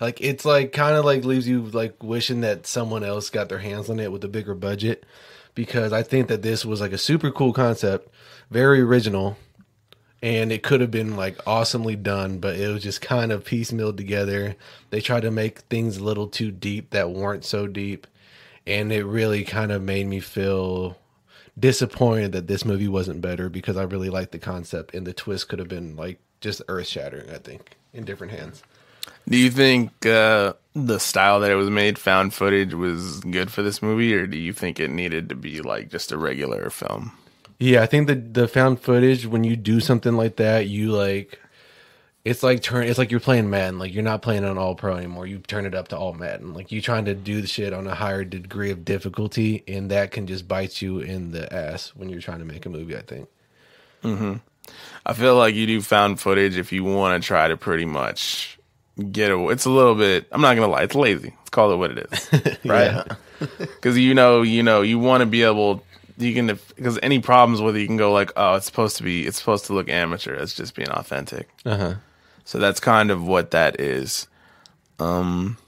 [0.00, 3.58] like it's like kind of like leaves you like wishing that someone else got their
[3.58, 5.04] hands on it with a bigger budget
[5.54, 8.08] because I think that this was like a super cool concept,
[8.50, 9.36] very original,
[10.22, 13.96] and it could have been like awesomely done, but it was just kind of piecemealed
[13.96, 14.56] together.
[14.90, 18.06] They tried to make things a little too deep that weren't so deep,
[18.66, 20.96] and it really kind of made me feel
[21.58, 25.48] disappointed that this movie wasn't better because I really liked the concept and the twist
[25.48, 28.62] could have been like just earth shattering, I think, in different hands.
[29.28, 33.62] Do you think uh, the style that it was made, found footage, was good for
[33.62, 37.12] this movie, or do you think it needed to be like just a regular film?
[37.58, 41.40] Yeah, I think the the found footage when you do something like that, you like
[42.24, 43.78] it's like turn it's like you're playing Madden.
[43.78, 45.26] Like you're not playing on all pro anymore.
[45.26, 46.54] You turn it up to all Madden.
[46.54, 50.10] Like you're trying to do the shit on a higher degree of difficulty and that
[50.12, 53.02] can just bite you in the ass when you're trying to make a movie, I
[53.02, 53.28] think.
[54.02, 54.34] Mm-hmm.
[55.06, 58.58] I feel like you do found footage if you want to try to pretty much
[59.10, 59.52] get away.
[59.52, 60.26] It's a little bit.
[60.32, 60.82] I'm not gonna lie.
[60.82, 61.34] It's lazy.
[61.38, 63.04] Let's call it what it is, right?
[63.38, 65.82] Because you know, you know, you want to be able.
[66.18, 69.02] You can because any problems with it, you can go like, oh, it's supposed to
[69.02, 69.26] be.
[69.26, 70.34] It's supposed to look amateur.
[70.34, 71.48] It's just being authentic.
[71.64, 71.94] Uh-huh.
[72.44, 74.26] So that's kind of what that is.
[74.98, 75.58] Um,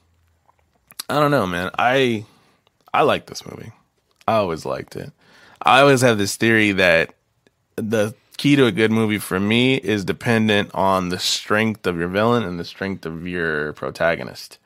[1.09, 1.71] I don't know, man.
[1.79, 2.25] I
[2.93, 3.73] I like this movie.
[4.27, 5.13] I always liked it.
[5.63, 7.15] I always have this theory that
[7.77, 12.09] the key to a good movie for me is dependent on the strength of your
[12.09, 14.59] villain and the strength of your protagonist.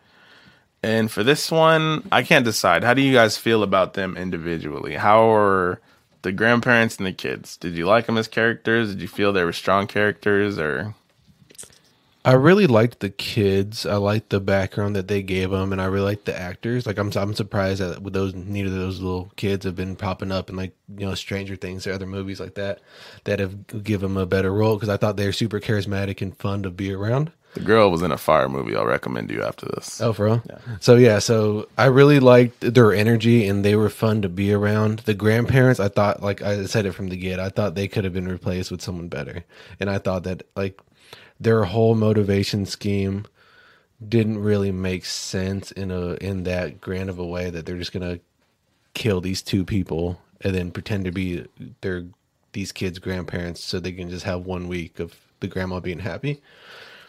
[0.85, 2.85] And for this one, I can't decide.
[2.85, 4.97] How do you guys feel about them individually?
[4.97, 5.81] How are
[6.21, 7.57] the grandparents and the kids?
[7.57, 8.91] Did you like them as characters?
[8.91, 10.95] Did you feel they were strong characters or
[12.27, 13.87] I really liked the kids.
[13.87, 16.87] I liked the background that they gave them, and I really liked the actors.
[16.87, 20.33] Like I'm, I'm surprised that with those neither of those little kids have been popping
[20.33, 22.81] up in like you know Stranger Things or other movies like that
[23.25, 26.63] that have given them a better role because I thought they're super charismatic and fun
[26.63, 27.31] to be around.
[27.55, 28.77] The girl was in a fire movie?
[28.77, 30.01] I'll recommend you after this.
[30.01, 30.43] Oh, for real?
[30.81, 35.01] So yeah, so I really liked their energy and they were fun to be around.
[35.01, 38.05] The grandparents, I thought, like I said it from the get, I thought they could
[38.05, 39.45] have been replaced with someone better,
[39.81, 40.81] and I thought that like
[41.41, 43.27] their whole motivation scheme
[44.07, 47.93] didn't really make sense in a in that grand of a way that they're just
[47.93, 48.19] gonna
[48.95, 51.47] kill these two people and then pretend to be
[51.81, 52.05] their
[52.53, 56.41] these kids' grandparents so they can just have one week of the grandma being happy.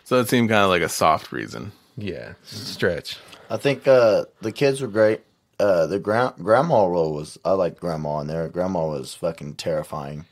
[0.06, 1.72] So it seemed kind of like a soft reason.
[1.98, 3.18] Yeah, stretch.
[3.50, 5.22] I think uh, the kids were great.
[5.60, 8.48] Uh, the gra- grandma role was I liked grandma in there.
[8.48, 10.26] Grandma was fucking terrifying.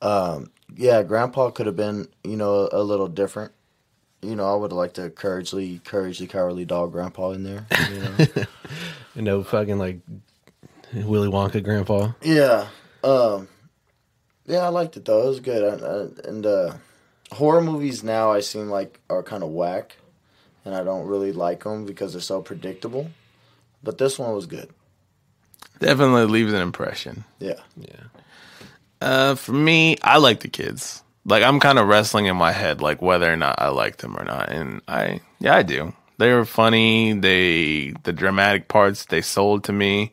[0.00, 3.52] Um, yeah, grandpa could have been you know a, little different.
[4.22, 7.66] You know, I would have liked a couragely, couragely, cowardly dog grandpa in there.
[7.90, 8.44] You know?
[9.16, 10.00] You know, fucking like
[10.92, 12.12] Willy Wonka grandpa.
[12.20, 12.66] yeah,
[13.04, 13.46] um,
[14.44, 15.22] yeah, I liked it though.
[15.22, 15.62] It was good.
[15.62, 16.74] I, I, and uh,
[17.34, 19.96] horror movies now I seem like are kind of whack,
[20.64, 23.10] and I don't really like them because they're so predictable.
[23.82, 24.70] But this one was good.
[25.78, 27.24] Definitely leaves an impression.
[27.38, 27.60] Yeah.
[27.76, 28.04] Yeah.
[29.00, 31.02] Uh, for me, I like the kids.
[31.26, 34.16] Like I'm kind of wrestling in my head, like whether or not I like them
[34.16, 35.92] or not, and I, yeah, I do.
[36.18, 37.12] They were funny.
[37.12, 40.12] They the dramatic parts they sold to me,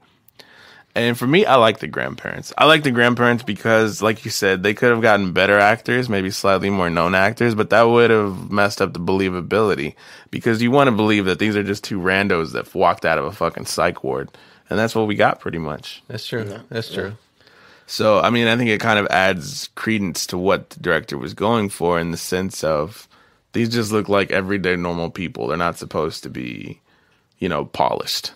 [0.96, 2.52] and for me, I like the grandparents.
[2.58, 6.32] I like the grandparents because, like you said, they could have gotten better actors, maybe
[6.32, 9.96] slightly more known actors, but that would have messed up the believability
[10.32, 13.26] because you want to believe that these are just two randos that walked out of
[13.26, 14.30] a fucking psych ward,
[14.70, 16.04] and that's what we got pretty much.
[16.08, 16.60] That's true.
[16.70, 17.16] That's true.
[17.88, 21.34] So, I mean, I think it kind of adds credence to what the director was
[21.34, 23.08] going for in the sense of
[23.52, 25.48] these just look like everyday normal people.
[25.48, 26.80] They're not supposed to be,
[27.38, 28.32] you know, polished.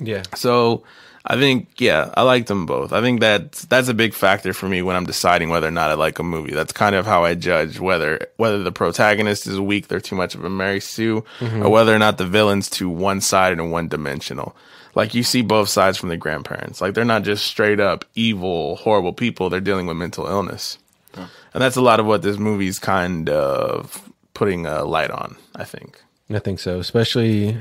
[0.00, 0.22] Yeah.
[0.34, 0.82] So,
[1.24, 2.92] I think yeah, I like them both.
[2.92, 5.90] I think that's that's a big factor for me when I'm deciding whether or not
[5.90, 6.52] I like a movie.
[6.52, 10.34] That's kind of how I judge whether whether the protagonist is weak, they're too much
[10.34, 11.62] of a Mary Sue, mm-hmm.
[11.62, 14.56] or whether or not the villain's too one sided and one dimensional.
[14.94, 16.80] Like you see both sides from the grandparents.
[16.80, 19.50] Like they're not just straight up evil, horrible people.
[19.50, 20.78] They're dealing with mental illness,
[21.14, 25.36] and that's a lot of what this movie's kind of putting a light on.
[25.54, 26.02] I think.
[26.30, 27.60] I think so, especially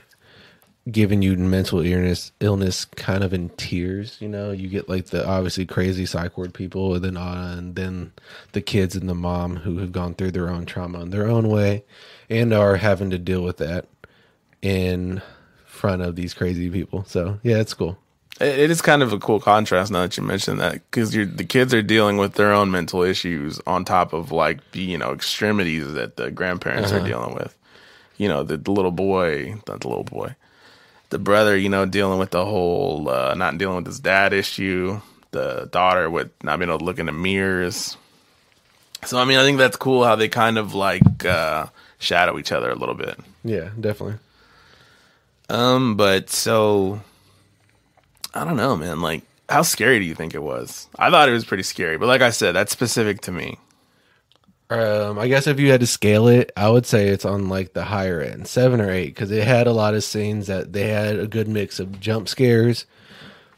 [0.92, 4.18] giving you mental illness, illness kind of in tears.
[4.20, 7.76] You know, you get like the obviously crazy psych ward people, and then uh, and
[7.76, 8.14] then
[8.52, 11.50] the kids and the mom who have gone through their own trauma in their own
[11.50, 11.84] way,
[12.30, 13.86] and are having to deal with that.
[14.62, 15.22] in
[15.66, 17.06] front of these crazy people.
[17.06, 17.98] So yeah, it's cool.
[18.42, 21.74] It, is kind of a cool contrast now that you mentioned that because the kids
[21.74, 25.94] are dealing with their own mental issues on top of like the you know extremities
[25.94, 27.56] that the grandparents are dealing with.
[28.18, 30.36] You know, the, the little boy, not the little boy,
[31.10, 35.02] the brother, you know, dealing with the whole uh, not dealing with his dad issue.
[35.32, 37.98] The daughter with not being able to look in the mirrors.
[39.06, 41.68] So I mean, I think that's cool how they kind of like uh,
[42.00, 43.20] shadow each other a little bit.
[43.44, 44.16] Yeah, definitely.
[45.50, 47.02] Um, but so
[48.34, 49.02] I don't know, man.
[49.02, 50.88] Like, how scary do you think it was?
[50.98, 53.58] I thought it was pretty scary, but like I said, that's specific to me.
[54.72, 57.74] Um, I guess if you had to scale it, I would say it's on like
[57.74, 60.90] the higher end, seven or eight, because it had a lot of scenes that they
[60.90, 62.86] had a good mix of jump scares,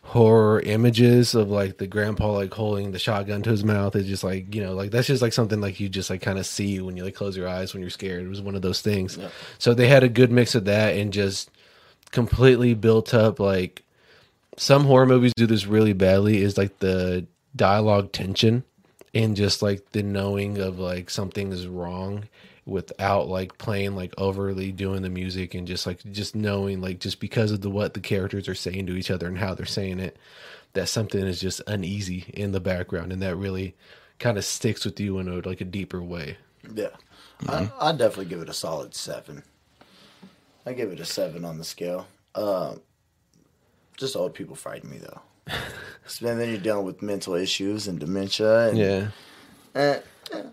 [0.04, 3.94] horror images of like the grandpa like holding the shotgun to his mouth.
[3.96, 6.40] It's just like you know, like that's just like something like you just like kind
[6.40, 8.24] of see when you like close your eyes when you're scared.
[8.24, 9.20] It was one of those things.
[9.58, 11.52] So they had a good mix of that and just
[12.12, 13.84] completely built up like
[14.58, 17.26] some horror movies do this really badly is like the
[17.56, 18.64] dialogue tension
[19.14, 22.28] and just like the knowing of like something is wrong
[22.66, 27.20] without like playing like overly doing the music and just like just knowing like just
[27.20, 30.00] because of the what the characters are saying to each other and how they're saying
[30.00, 30.18] it
[30.74, 33.76] that something is just uneasy in the background and that really
[34.20, 36.38] kind of sticks with you in a like a deeper way
[36.74, 36.90] Yeah,
[37.48, 39.44] I, I'd definitely give it a solid seven.
[40.66, 42.08] I give it a seven on the scale.
[42.36, 42.82] Um,
[43.98, 45.22] just old people frighten me though.
[46.22, 48.70] And then you're dealing with mental issues and dementia.
[48.70, 49.08] And, yeah
[49.76, 50.00] eh,
[50.34, 50.44] eh,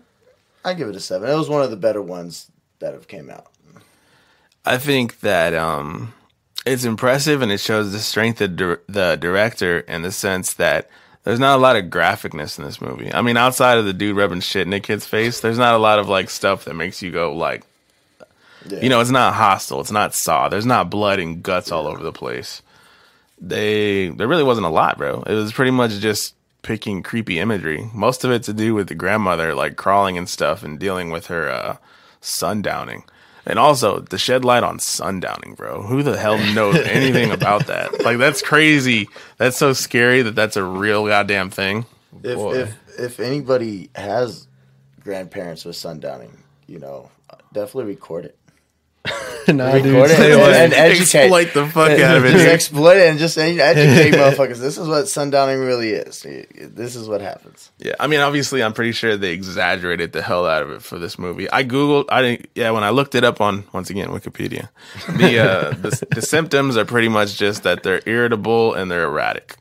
[0.63, 1.29] I give it a seven.
[1.29, 3.47] It was one of the better ones that have came out.
[4.65, 6.13] I think that um,
[6.65, 10.89] it's impressive and it shows the strength of dir- the director in the sense that
[11.23, 13.13] there's not a lot of graphicness in this movie.
[13.13, 15.79] I mean, outside of the dude rubbing shit in the kid's face, there's not a
[15.79, 17.63] lot of like stuff that makes you go like,
[18.69, 18.81] Yeah.
[18.81, 20.49] you know, it's not hostile, it's not saw.
[20.49, 22.61] There's not blood and guts all over the place.
[23.41, 25.23] They there really wasn't a lot, bro.
[25.23, 27.89] It was pretty much just picking creepy imagery.
[27.93, 31.27] Most of it to do with the grandmother like crawling and stuff and dealing with
[31.27, 31.77] her uh
[32.21, 33.03] sundowning.
[33.45, 35.81] And also the shed light on sundowning, bro.
[35.83, 38.03] Who the hell knows anything about that?
[38.03, 39.07] Like that's crazy.
[39.37, 41.85] That's so scary that that's a real goddamn thing.
[42.23, 42.55] if Boy.
[42.57, 44.47] if if anybody has
[44.99, 46.37] grandparents with sundowning,
[46.67, 47.09] you know,
[47.53, 48.37] definitely record it.
[49.47, 50.65] nah, dude, Record it stay and, away.
[50.65, 51.19] and educate.
[51.19, 52.31] Exploit the fuck out of it.
[52.31, 52.53] Just dude.
[52.53, 54.57] exploit it and just educate motherfuckers.
[54.57, 56.21] This is what sundowning really is.
[56.21, 57.71] This is what happens.
[57.79, 60.99] Yeah, I mean, obviously, I'm pretty sure they exaggerated the hell out of it for
[60.99, 61.49] this movie.
[61.51, 64.69] I googled, I didn't, yeah, when I looked it up on once again Wikipedia,
[65.07, 69.55] the uh, the, the symptoms are pretty much just that they're irritable and they're erratic.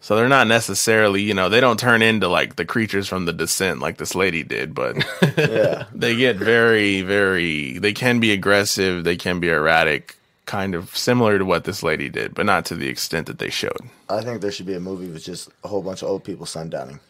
[0.00, 3.32] So they're not necessarily, you know, they don't turn into like the creatures from the
[3.32, 4.96] Descent like this lady did, but
[5.36, 5.86] Yeah.
[5.92, 11.38] they get very, very, they can be aggressive, they can be erratic, kind of similar
[11.38, 13.80] to what this lady did, but not to the extent that they showed.
[14.08, 16.46] I think there should be a movie with just a whole bunch of old people
[16.46, 17.00] sundowning.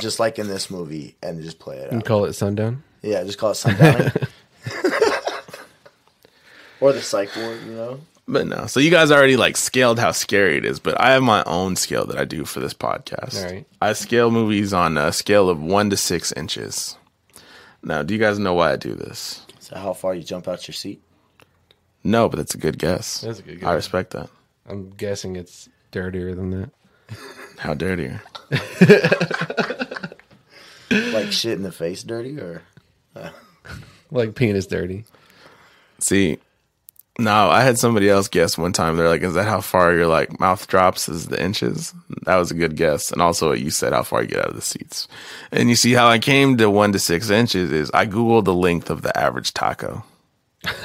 [0.00, 3.38] Just like in this movie, and just play it and call it sundown Yeah, just
[3.38, 4.28] call it sundowning.
[6.80, 8.00] or the psych ward, you know?
[8.28, 11.22] But no, so you guys already like scaled how scary it is, but I have
[11.22, 13.38] my own scale that I do for this podcast.
[13.40, 13.66] All right.
[13.80, 16.96] I scale movies on a scale of one to six inches.
[17.84, 19.46] Now, do you guys know why I do this?
[19.60, 21.00] So how far you jump out your seat?
[22.02, 23.20] No, but that's a good guess.
[23.20, 23.68] That's a good guess.
[23.68, 24.28] I respect that.
[24.68, 26.70] i'm guessing it's dirtier than that
[27.58, 28.22] How dirtier?
[30.90, 32.62] Like shit in the face dirty or
[34.10, 35.04] like penis dirty
[35.98, 36.38] See,
[37.18, 38.96] no, I had somebody else guess one time.
[38.96, 41.08] They're like, "Is that how far your like mouth drops?
[41.08, 43.10] Is the inches?" That was a good guess.
[43.10, 45.08] And also, you said how far you get out of the seats.
[45.52, 48.54] And you see how I came to one to six inches is I googled the
[48.54, 50.04] length of the average taco.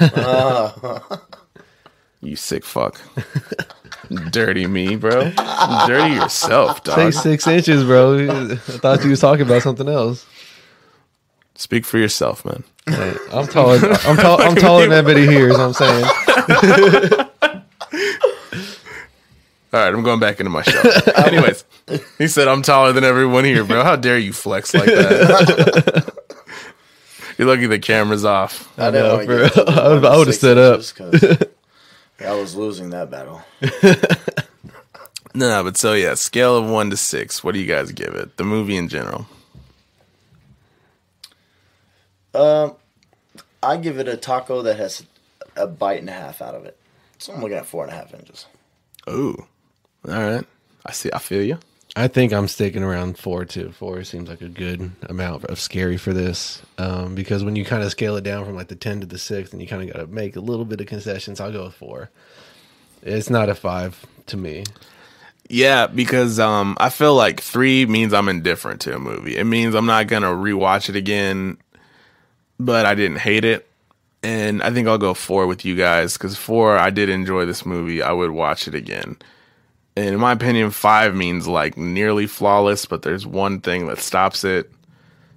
[2.20, 3.00] you sick fuck.
[4.30, 5.30] Dirty me, bro.
[5.86, 6.96] Dirty yourself, dog.
[6.96, 10.26] say six inches bro i thought you was talking about something else
[11.54, 12.64] Speak for yourself, man.
[12.86, 16.04] Hey, i'm taller i'm, tall, I'm taller than everybody here is what i'm saying
[19.74, 20.82] All right, I'm going back into my show.
[21.16, 21.64] Anyways,
[22.18, 23.82] he said I'm taller than everyone here, bro.
[23.82, 26.12] How dare you flex like that?
[27.38, 28.68] You're lucky the camera's off.
[28.78, 29.64] I, know, wanna for get to real.
[29.64, 32.28] the I would've- one to I would've six stood up.
[32.28, 33.40] I was losing that battle.
[35.34, 37.42] No, no, but so yeah, scale of one to six.
[37.42, 38.36] What do you guys give it?
[38.36, 39.26] The movie in general.
[42.34, 42.74] Um,
[43.62, 45.04] I give it a taco that has
[45.56, 46.76] a bite and a half out of it.
[47.18, 48.46] So I'm looking at four and a half inches.
[49.08, 49.46] Ooh,
[50.08, 50.44] all right.
[50.84, 51.10] I see.
[51.12, 51.58] I feel you.
[51.94, 53.70] I think I'm sticking around four too.
[53.72, 57.82] Four seems like a good amount of scary for this, um, because when you kind
[57.82, 59.94] of scale it down from like the ten to the six, and you kind of
[59.94, 61.38] got to make a little bit of concessions.
[61.40, 62.10] I'll go with four.
[63.02, 64.64] It's not a five to me.
[65.48, 69.36] Yeah, because um, I feel like three means I'm indifferent to a movie.
[69.36, 71.58] It means I'm not gonna rewatch it again,
[72.64, 73.68] but I didn't hate it.
[74.22, 77.66] And I think I'll go four with you guys because four, I did enjoy this
[77.66, 78.02] movie.
[78.02, 79.16] I would watch it again.
[79.96, 84.44] And in my opinion, five means like nearly flawless, but there's one thing that stops
[84.44, 84.70] it.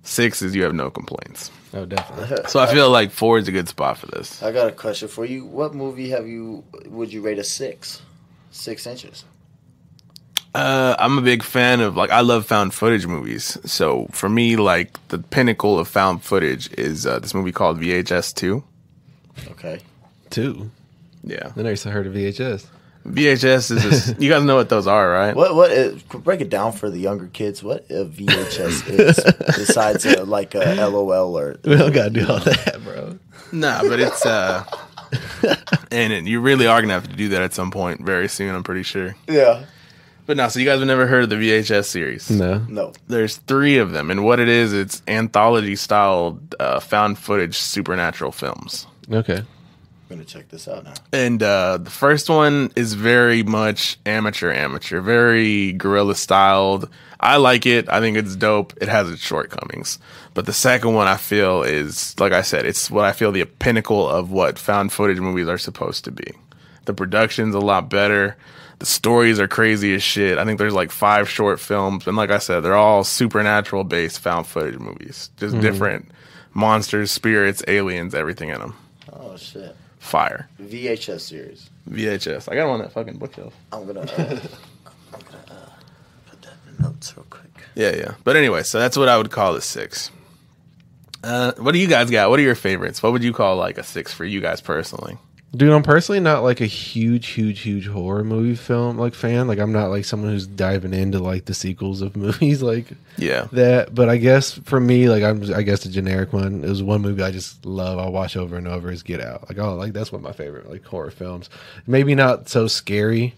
[0.04, 1.52] Six is you have no complaints.
[1.74, 2.38] Oh, definitely.
[2.48, 4.42] So I feel like four is a good spot for this.
[4.42, 5.46] I got a question for you.
[5.46, 6.64] What movie have you?
[6.86, 8.02] Would you rate a six?
[8.52, 9.26] Six inches.
[10.56, 13.58] Uh, I'm a big fan of like I love found footage movies.
[13.66, 18.34] So for me, like the pinnacle of found footage is uh, this movie called VHS
[18.34, 18.64] Two.
[19.52, 19.82] Okay.
[20.30, 20.72] Two.
[21.24, 22.68] Yeah, Then I never heard of VHS.
[23.06, 23.84] VHS is.
[23.84, 25.36] Just, you guys know what those are, right?
[25.36, 25.56] What?
[25.56, 25.72] What?
[25.72, 27.62] Is, break it down for the younger kids.
[27.64, 29.20] What a VHS is
[29.58, 31.58] besides uh, like a LOL or.
[31.66, 33.20] We don't gotta do all that, bro.
[33.52, 34.64] Nah, but it's uh,
[35.92, 38.56] and it, you really are gonna have to do that at some point very soon.
[38.56, 39.16] I'm pretty sure.
[39.28, 39.66] Yeah.
[40.26, 42.32] But no, so you guys have never heard of the VHS series?
[42.32, 42.60] No.
[42.68, 42.94] No.
[43.08, 48.32] There's three of them, and what it is, it's anthology style uh, found footage supernatural
[48.32, 48.88] films.
[49.12, 49.38] Okay.
[50.10, 50.94] I'm gonna check this out now.
[51.12, 56.90] And uh, the first one is very much amateur, amateur, very guerrilla styled.
[57.20, 57.90] I like it.
[57.90, 58.74] I think it's dope.
[58.80, 59.98] It has its shortcomings.
[60.36, 63.46] But the second one I feel is, like I said, it's what I feel the
[63.46, 66.32] pinnacle of what found footage movies are supposed to be.
[66.86, 68.38] The production's a lot better.
[68.80, 70.38] The stories are crazy as shit.
[70.38, 72.08] I think there's like five short films.
[72.08, 75.30] And like I said, they're all supernatural based found footage movies.
[75.38, 76.10] Just different
[76.54, 78.76] monsters, spirits, aliens, everything in them.
[79.14, 79.76] Oh shit.
[80.00, 80.50] Fire.
[80.62, 81.70] VHS series.
[81.90, 82.52] VHS.
[82.52, 83.54] I got one on that fucking bookshelf.
[83.72, 84.02] I'm gonna.
[84.02, 84.06] Uh,
[85.14, 85.70] I'm gonna uh,
[86.30, 87.52] put that in notes real quick.
[87.76, 88.14] Yeah, yeah.
[88.24, 90.12] But anyway, so that's what I would call a six.
[91.24, 92.30] Uh, what do you guys got?
[92.30, 93.02] What are your favorites?
[93.02, 95.18] What would you call like a six for you guys personally?
[95.56, 99.48] Dude, I'm personally not like a huge, huge, huge horror movie film like fan.
[99.48, 103.48] Like I'm not like someone who's diving into like the sequels of movies like Yeah.
[103.52, 103.94] that.
[103.96, 107.22] But I guess for me, like I'm, I guess the generic one is one movie
[107.24, 108.00] I just love.
[108.00, 109.48] I watch over and over is Get Out.
[109.48, 111.50] Like oh, like that's one of my favorite like horror films.
[111.88, 113.36] Maybe not so scary,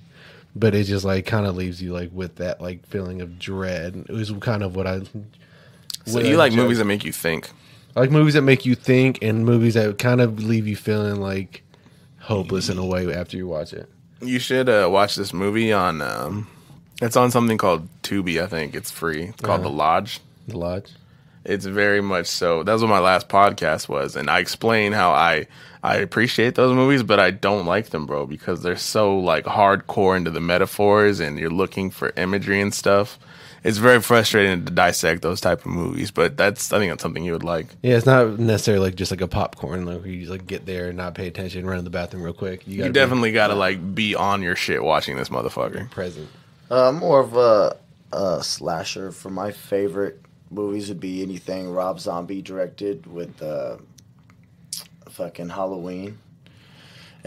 [0.56, 4.06] but it just like kind of leaves you like with that like feeling of dread.
[4.08, 5.02] It was kind of what I.
[6.06, 6.64] So what I you like enjoy.
[6.64, 7.50] movies that make you think.
[7.96, 11.20] I like movies that make you think and movies that kind of leave you feeling
[11.20, 11.64] like
[12.28, 13.90] hopeless in a way after you watch it.
[14.22, 16.02] You should uh, watch this movie on.
[16.02, 16.48] Um,
[17.02, 18.42] it's on something called Tubi.
[18.42, 19.24] I think it's free.
[19.26, 19.70] It's called Uh-huh.
[19.70, 20.20] The Lodge.
[20.48, 20.92] The Lodge.
[21.46, 22.64] It's very much so.
[22.64, 25.48] That's what my last podcast was, and I explain how I
[25.82, 30.18] I appreciate those movies, but I don't like them, bro, because they're so like hardcore
[30.18, 33.18] into the metaphors, and you're looking for imagery and stuff.
[33.64, 37.24] It's very frustrating to dissect those type of movies, but that's I think that's something
[37.24, 37.68] you would like.
[37.82, 40.66] Yeah, it's not necessarily like just like a popcorn, like where you just like get
[40.66, 42.68] there and not pay attention, and run to the bathroom real quick.
[42.68, 45.90] You gotta be definitely got to like be on your shit watching this motherfucker.
[45.90, 46.30] present.
[46.70, 47.78] Uh, more of a,
[48.14, 49.12] a slasher.
[49.12, 50.22] For my favorite
[50.52, 53.78] movies would be anything Rob Zombie directed with uh,
[55.10, 56.20] fucking Halloween.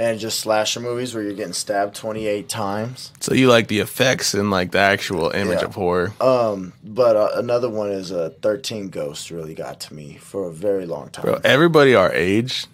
[0.01, 3.13] And just slasher movies where you're getting stabbed 28 times.
[3.21, 5.67] So you like the effects and like the actual image Yeah.
[5.67, 6.15] of horror.
[6.23, 10.53] Um, but uh, another one is uh, 13 Ghosts really got to me for a
[10.53, 11.27] very long time.
[11.27, 12.67] Bro, everybody our age,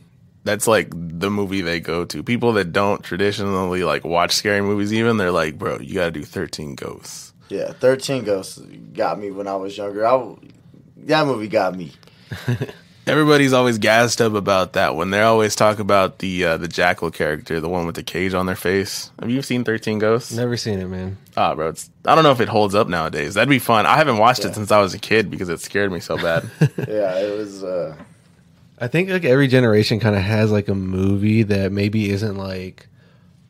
[0.44, 2.22] that's like the movie they go to.
[2.22, 6.22] People that don't traditionally like watch scary movies, even they're like, bro, you gotta do
[6.22, 7.32] Thirteen Ghosts.
[7.48, 8.58] Yeah, 13 Ghosts
[8.92, 10.06] got me when I was younger.
[10.06, 10.34] I,
[10.98, 11.90] that movie got me.
[13.06, 15.10] Everybody's always gassed up about that one.
[15.10, 18.46] They always talk about the uh, the jackal character, the one with the cage on
[18.46, 19.12] their face.
[19.20, 20.32] Have you seen Thirteen Ghosts?
[20.32, 21.16] Never seen it, man.
[21.36, 23.34] Ah, bro, it's, I don't know if it holds up nowadays.
[23.34, 23.86] That'd be fun.
[23.86, 24.48] I haven't watched Yeah.
[24.50, 26.50] it since I was a kid because it scared me so bad.
[26.88, 27.62] Yeah, it was.
[27.62, 27.94] Uh,
[28.80, 32.88] I think like every generation kind of has like a movie that maybe isn't like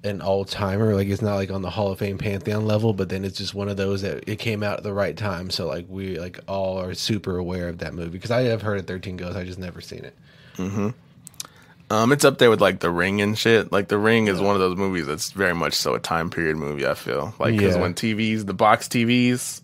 [0.06, 3.08] an all timer, like it's not like on the Hall of Fame pantheon level, but
[3.08, 5.66] then it's just one of those that it came out at the right time, so
[5.66, 8.86] like we like all are super aware of that movie because I have heard of
[8.86, 10.14] Thirteen Ghosts, I just never seen it.
[10.56, 10.88] Mm-hmm.
[11.88, 13.70] Um, it's up there with like The Ring and shit.
[13.70, 16.56] Like The Ring is one of those movies that's very much so a time period
[16.56, 16.86] movie.
[16.86, 17.82] I feel like because Yeah.
[17.82, 19.60] when TVs, the box TVs,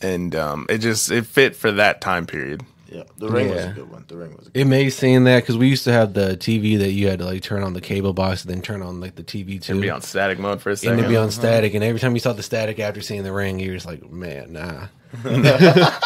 [0.00, 2.62] and um, it just it fit for that time period.
[2.92, 3.72] Yeah, The Ring was a Yeah.
[3.72, 4.04] good one.
[4.06, 6.36] The Ring was a good It may seem that because we used to have the
[6.36, 9.00] TV that you had to like turn on the cable box and then turn on
[9.00, 9.72] like the TV too.
[9.72, 11.02] And be on static mode for a and second.
[11.02, 13.58] to be on static, and every time you saw the static after seeing the ring,
[13.58, 14.86] you're just like, man, nah.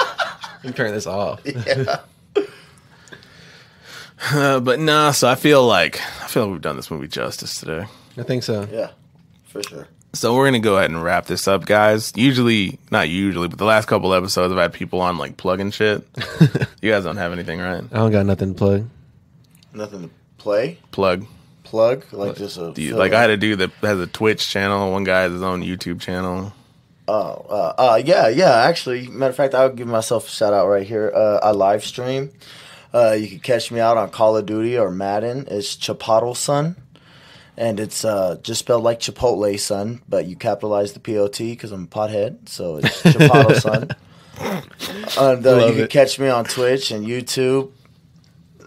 [0.63, 1.41] you turn this off.
[4.33, 7.61] Uh, but nah, so I feel like I feel like we've done this movie justice
[7.61, 7.85] today.
[8.17, 8.67] I think so.
[8.73, 8.91] Yeah,
[9.45, 9.87] for sure.
[10.17, 12.12] So we're gonna go ahead and wrap this up, guys.
[12.17, 16.07] Usually, not usually, but the last couple episodes, I've had people on like plugging shit.
[16.81, 17.85] you guys don't have anything, right?
[17.93, 18.89] I don't got nothing to plug.
[19.75, 21.27] Nothing to play, Plug.
[21.65, 23.12] plug, like just a Do you, like.
[23.12, 24.91] I had a dude that has a Twitch channel.
[24.91, 26.53] One guy has his own YouTube channel.
[27.09, 28.62] Oh, uh, uh, yeah, yeah.
[28.62, 31.12] Actually, matter of fact, I'll give myself a shout out right here.
[31.15, 32.31] Uh, I live stream.
[32.95, 35.47] Uh, you can catch me out on Call of Duty or Madden.
[35.51, 36.77] It's Chipotle Son,
[37.57, 41.52] and it's uh, just spelled like Chipotle Son, but you capitalize the P O T
[41.52, 43.91] because I'm a pothead, so it's Chipotle Son.
[45.18, 45.91] And uh, you can it.
[45.91, 47.73] catch me on Twitch and YouTube.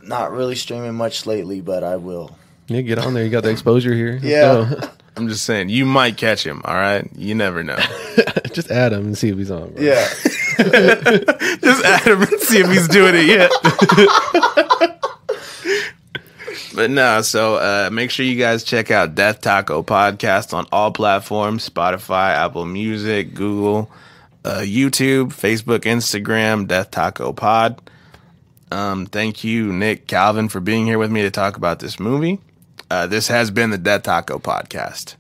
[0.04, 2.36] Not really streaming much lately, but I will.
[2.68, 3.24] Yeah, get on there.
[3.24, 4.14] You got the exposure here.
[4.14, 4.76] Let's Yeah.
[4.82, 4.90] go.
[5.18, 6.62] I'm just saying, you might catch him.
[6.64, 7.76] All right, you never know.
[8.54, 9.72] Just add him and see if he's on.
[9.74, 9.84] Bro.
[9.84, 10.08] Yeah.
[10.58, 13.52] just add him and see if he's doing it yet.
[16.80, 20.94] But no, so uh, make sure you guys check out Death Taco Podcast on all
[20.94, 23.92] platforms Spotify, Apple Music, Google,
[24.46, 27.82] uh, YouTube, Facebook, Instagram, Death Taco Pod.
[28.72, 32.40] Um, thank you, Nick Calvin, for being here with me to talk about this movie.
[32.90, 35.16] Uh, this has been the Death Taco Podcast.